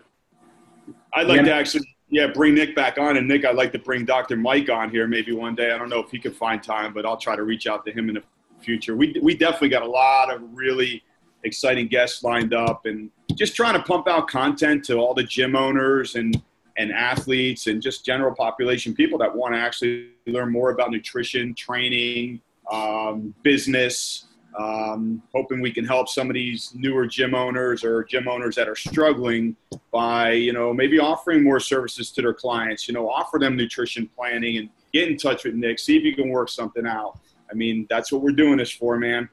I'd 1.13 1.27
like 1.27 1.37
yeah. 1.37 1.43
to 1.43 1.53
actually, 1.53 1.95
yeah, 2.09 2.27
bring 2.27 2.55
Nick 2.55 2.75
back 2.75 2.97
on. 2.97 3.17
And 3.17 3.27
Nick, 3.27 3.45
I'd 3.45 3.55
like 3.55 3.71
to 3.71 3.79
bring 3.79 4.05
Dr. 4.05 4.35
Mike 4.35 4.69
on 4.69 4.89
here 4.89 5.07
maybe 5.07 5.33
one 5.33 5.55
day. 5.55 5.71
I 5.71 5.77
don't 5.77 5.89
know 5.89 5.99
if 5.99 6.11
he 6.11 6.19
can 6.19 6.33
find 6.33 6.61
time, 6.61 6.93
but 6.93 7.05
I'll 7.05 7.17
try 7.17 7.35
to 7.35 7.43
reach 7.43 7.67
out 7.67 7.85
to 7.85 7.91
him 7.91 8.09
in 8.09 8.15
the 8.15 8.23
future. 8.59 8.95
We 8.97 9.17
we 9.21 9.35
definitely 9.35 9.69
got 9.69 9.83
a 9.83 9.89
lot 9.89 10.33
of 10.33 10.41
really 10.53 11.03
exciting 11.43 11.87
guests 11.87 12.23
lined 12.23 12.53
up, 12.53 12.85
and 12.85 13.09
just 13.35 13.55
trying 13.55 13.73
to 13.75 13.83
pump 13.83 14.07
out 14.07 14.27
content 14.27 14.83
to 14.85 14.95
all 14.95 15.13
the 15.13 15.23
gym 15.23 15.55
owners 15.55 16.15
and 16.15 16.41
and 16.77 16.91
athletes 16.91 17.67
and 17.67 17.81
just 17.81 18.05
general 18.05 18.33
population 18.33 18.93
people 18.93 19.17
that 19.17 19.35
want 19.35 19.53
to 19.53 19.59
actually 19.59 20.09
learn 20.27 20.51
more 20.51 20.69
about 20.71 20.91
nutrition, 20.91 21.53
training, 21.53 22.39
um, 22.71 23.33
business. 23.43 24.25
Um, 24.57 25.21
hoping 25.35 25.61
we 25.61 25.71
can 25.71 25.85
help 25.85 26.09
some 26.09 26.29
of 26.29 26.33
these 26.33 26.71
newer 26.73 27.05
gym 27.05 27.35
owners 27.35 27.83
or 27.83 28.03
gym 28.03 28.27
owners 28.27 28.55
that 28.55 28.67
are 28.67 28.75
struggling 28.75 29.55
by, 29.91 30.31
you 30.31 30.51
know, 30.51 30.73
maybe 30.73 30.97
offering 30.97 31.43
more 31.43 31.59
services 31.59 32.09
to 32.11 32.23
their 32.23 32.33
clients. 32.33 32.87
You 32.87 32.95
know, 32.95 33.07
offer 33.07 33.37
them 33.37 33.55
nutrition 33.55 34.09
planning 34.15 34.57
and 34.57 34.69
get 34.93 35.09
in 35.09 35.17
touch 35.17 35.43
with 35.43 35.53
Nick. 35.53 35.77
See 35.77 35.95
if 35.95 36.03
you 36.03 36.15
can 36.15 36.29
work 36.29 36.49
something 36.49 36.87
out. 36.87 37.19
I 37.51 37.53
mean, 37.53 37.85
that's 37.89 38.11
what 38.11 38.21
we're 38.21 38.31
doing 38.31 38.57
this 38.57 38.71
for, 38.71 38.97
man. 38.97 39.29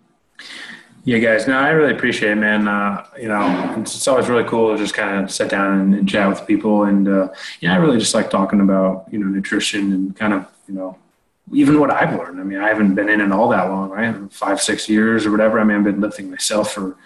Yeah, 1.07 1.18
guys. 1.18 1.46
No, 1.46 1.59
I 1.59 1.68
really 1.68 1.92
appreciate 1.92 2.32
it, 2.32 2.36
man. 2.36 2.66
Uh, 2.66 3.07
you 3.20 3.28
know, 3.28 3.74
it's, 3.78 3.94
it's, 3.94 4.09
always 4.09 4.26
really 4.26 4.44
cool 4.44 4.72
to 4.72 4.78
just 4.82 4.94
kind 4.94 5.22
of 5.22 5.30
sit 5.30 5.50
down 5.50 5.78
and, 5.78 5.94
and 5.94 6.09
chat 6.09 6.26
with 6.30 6.46
people. 6.46 6.84
And 6.84 7.07
uh, 7.07 7.28
yeah, 7.61 7.74
I 7.74 7.76
really 7.76 7.98
just 7.98 8.14
like 8.14 8.30
talking 8.30 8.61
about 8.62 9.07
you 9.11 9.18
know 9.18 9.26
nutrition 9.26 9.92
and 9.92 10.16
kind 10.16 10.32
of 10.32 10.46
you 10.66 10.74
know 10.74 10.96
even 11.52 11.78
what 11.78 11.90
I've 11.90 12.16
learned. 12.16 12.40
I 12.40 12.44
mean, 12.44 12.59
I 12.59 12.68
haven't 12.68 12.94
been 12.94 13.11
in 13.11 13.20
it 13.20 13.32
all 13.32 13.50
that 13.50 13.68
long, 13.68 13.90
right? 13.90 14.32
Five, 14.32 14.62
six 14.62 14.88
years 14.88 15.26
or 15.26 15.30
whatever. 15.30 15.61
I 15.61 15.64
mean, 15.64 15.76
I've 15.76 15.84
been 15.84 16.00
lifting 16.00 16.30
myself 16.30 16.72
for 16.72 16.96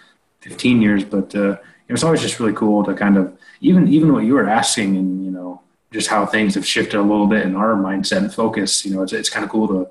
15 0.41 0.81
years, 0.81 1.03
but 1.03 1.35
uh, 1.35 1.57
it's 1.89 2.03
always 2.03 2.21
just 2.21 2.39
really 2.39 2.53
cool 2.53 2.85
to 2.85 2.93
kind 2.93 3.17
of 3.17 3.37
even 3.59 3.89
even 3.89 4.13
what 4.13 4.23
you 4.23 4.33
were 4.35 4.47
asking 4.47 4.95
and 4.95 5.25
you 5.25 5.31
know 5.31 5.61
just 5.91 6.07
how 6.07 6.25
things 6.25 6.55
have 6.55 6.65
shifted 6.65 6.97
a 6.97 7.01
little 7.01 7.27
bit 7.27 7.45
in 7.45 7.57
our 7.57 7.73
mindset 7.73 8.19
and 8.19 8.33
focus. 8.33 8.85
You 8.85 8.95
know, 8.95 9.01
it's 9.01 9.11
it's 9.11 9.29
kind 9.29 9.43
of 9.43 9.51
cool 9.51 9.67
to 9.67 9.89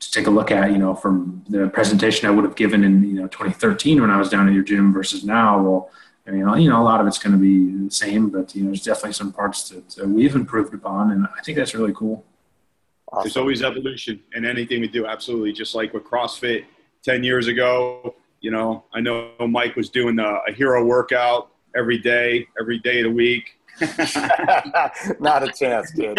to 0.00 0.10
take 0.12 0.26
a 0.26 0.30
look 0.30 0.50
at, 0.50 0.70
you 0.70 0.78
know, 0.78 0.94
from 0.94 1.44
the 1.48 1.68
presentation 1.68 2.28
I 2.28 2.30
would 2.30 2.44
have 2.44 2.54
given 2.54 2.84
in, 2.84 3.02
you 3.02 3.14
know, 3.14 3.26
2013 3.26 4.00
when 4.00 4.10
I 4.10 4.18
was 4.18 4.28
down 4.28 4.46
at 4.46 4.54
your 4.54 4.62
gym 4.62 4.92
versus 4.92 5.24
now. 5.24 5.60
Well, 5.60 5.90
I 6.26 6.30
mean, 6.30 6.62
you 6.62 6.68
know, 6.68 6.80
a 6.80 6.84
lot 6.84 7.00
of 7.00 7.06
it's 7.06 7.18
going 7.18 7.32
to 7.32 7.38
be 7.38 7.86
the 7.86 7.90
same, 7.90 8.28
but, 8.28 8.54
you 8.54 8.62
know, 8.62 8.68
there's 8.68 8.84
definitely 8.84 9.14
some 9.14 9.32
parts 9.32 9.70
that 9.70 10.06
we've 10.06 10.34
improved 10.34 10.74
upon. 10.74 11.10
And 11.12 11.26
I 11.26 11.42
think 11.42 11.56
that's 11.56 11.74
really 11.74 11.92
cool. 11.94 12.24
Awesome. 13.10 13.24
There's 13.24 13.36
always 13.36 13.62
evolution 13.62 14.20
in 14.34 14.44
anything 14.44 14.80
we 14.80 14.88
do. 14.88 15.06
Absolutely. 15.06 15.52
Just 15.52 15.74
like 15.74 15.94
with 15.94 16.04
CrossFit 16.04 16.66
10 17.02 17.24
years 17.24 17.48
ago, 17.48 18.14
you 18.40 18.50
know, 18.50 18.84
I 18.92 19.00
know 19.00 19.32
Mike 19.48 19.74
was 19.74 19.88
doing 19.88 20.18
a, 20.18 20.40
a 20.46 20.52
hero 20.52 20.84
workout 20.84 21.50
every 21.74 21.98
day, 21.98 22.46
every 22.60 22.78
day 22.78 23.00
of 23.00 23.04
the 23.04 23.10
week 23.10 23.57
not 25.20 25.42
a 25.42 25.52
chance, 25.52 25.90
kid. 25.92 26.18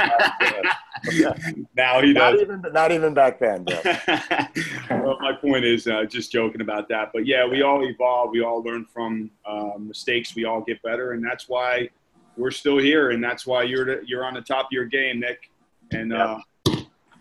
now 1.76 2.02
he 2.02 2.14
does. 2.14 2.16
Not 2.16 2.36
even, 2.36 2.62
not 2.74 2.92
even 2.92 3.14
back 3.14 3.40
then, 3.40 3.66
well, 4.90 5.18
my 5.20 5.34
point 5.34 5.66
is 5.66 5.88
uh, 5.88 6.06
just 6.06 6.32
joking 6.32 6.62
about 6.62 6.88
that. 6.90 7.12
But 7.14 7.26
yeah, 7.26 7.46
we 7.46 7.62
all 7.62 7.86
evolve. 7.86 8.32
We 8.32 8.42
all 8.42 8.64
learn 8.64 8.86
from 8.86 9.32
uh, 9.46 9.72
mistakes. 9.78 10.36
We 10.36 10.46
all 10.46 10.62
get 10.62 10.82
better, 10.82 11.12
and 11.14 11.24
that's 11.24 11.50
why 11.50 11.90
we're 12.38 12.52
still 12.52 12.78
here, 12.78 13.12
and 13.12 13.24
that's 13.24 13.46
why 13.46 13.64
you're 13.64 14.02
you're 14.04 14.26
on 14.26 14.34
the 14.34 14.42
top 14.42 14.66
of 14.68 14.72
your 14.72 14.86
game, 14.86 15.20
Nick. 15.20 15.50
And 15.92 16.14
uh, 16.14 16.40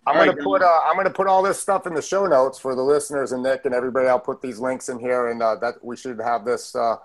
I'm 0.08 0.16
gonna 0.16 0.32
right, 0.32 0.40
put 0.40 0.62
uh, 0.62 0.80
I'm 0.86 0.96
gonna 0.96 1.10
put 1.10 1.26
all 1.26 1.42
this 1.42 1.60
stuff 1.60 1.86
in 1.86 1.94
the 1.94 2.02
show 2.02 2.26
notes 2.26 2.58
for 2.58 2.74
the 2.74 2.82
listeners 2.82 3.32
and 3.32 3.42
Nick 3.42 3.66
and 3.66 3.74
everybody. 3.74 4.08
I'll 4.08 4.18
put 4.18 4.40
these 4.40 4.58
links 4.58 4.88
in 4.88 4.98
here, 4.98 5.28
and 5.28 5.42
uh, 5.42 5.56
that 5.56 5.84
we 5.84 5.96
should 5.96 6.18
have 6.20 6.44
this 6.44 6.74
uh, 6.74 6.96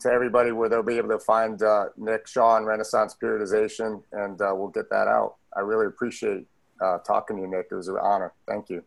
to 0.00 0.10
everybody 0.10 0.52
where 0.52 0.68
they'll 0.68 0.82
be 0.82 0.96
able 0.98 1.10
to 1.10 1.18
find 1.18 1.62
uh, 1.62 1.86
Nick 1.96 2.26
Shaw 2.26 2.56
and 2.56 2.66
Renaissance 2.66 3.16
Periodization, 3.22 4.02
and 4.12 4.40
uh, 4.40 4.52
we'll 4.54 4.68
get 4.68 4.90
that 4.90 5.08
out. 5.08 5.36
I 5.56 5.60
really 5.60 5.86
appreciate 5.86 6.46
uh, 6.80 6.98
talking 6.98 7.36
to 7.36 7.42
you, 7.42 7.48
Nick. 7.48 7.66
It 7.70 7.74
was 7.74 7.88
an 7.88 7.98
honor. 8.00 8.32
Thank 8.46 8.70
you. 8.70 8.82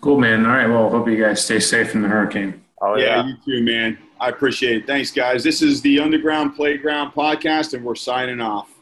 Cool, 0.00 0.18
man. 0.18 0.44
All 0.46 0.52
right. 0.52 0.66
Well, 0.66 0.90
hope 0.90 1.08
you 1.08 1.22
guys 1.22 1.44
stay 1.44 1.60
safe 1.60 1.94
in 1.94 2.02
the 2.02 2.08
hurricane. 2.08 2.62
Oh, 2.80 2.96
yeah. 2.96 3.04
yeah. 3.04 3.26
you 3.26 3.36
too, 3.44 3.64
man. 3.64 3.98
I 4.20 4.28
appreciate 4.28 4.76
it. 4.76 4.86
Thanks, 4.86 5.10
guys. 5.10 5.42
This 5.42 5.62
is 5.62 5.80
the 5.82 6.00
Underground 6.00 6.56
Playground 6.56 7.12
podcast, 7.12 7.74
and 7.74 7.84
we're 7.84 7.94
signing 7.94 8.40
off. 8.40 8.73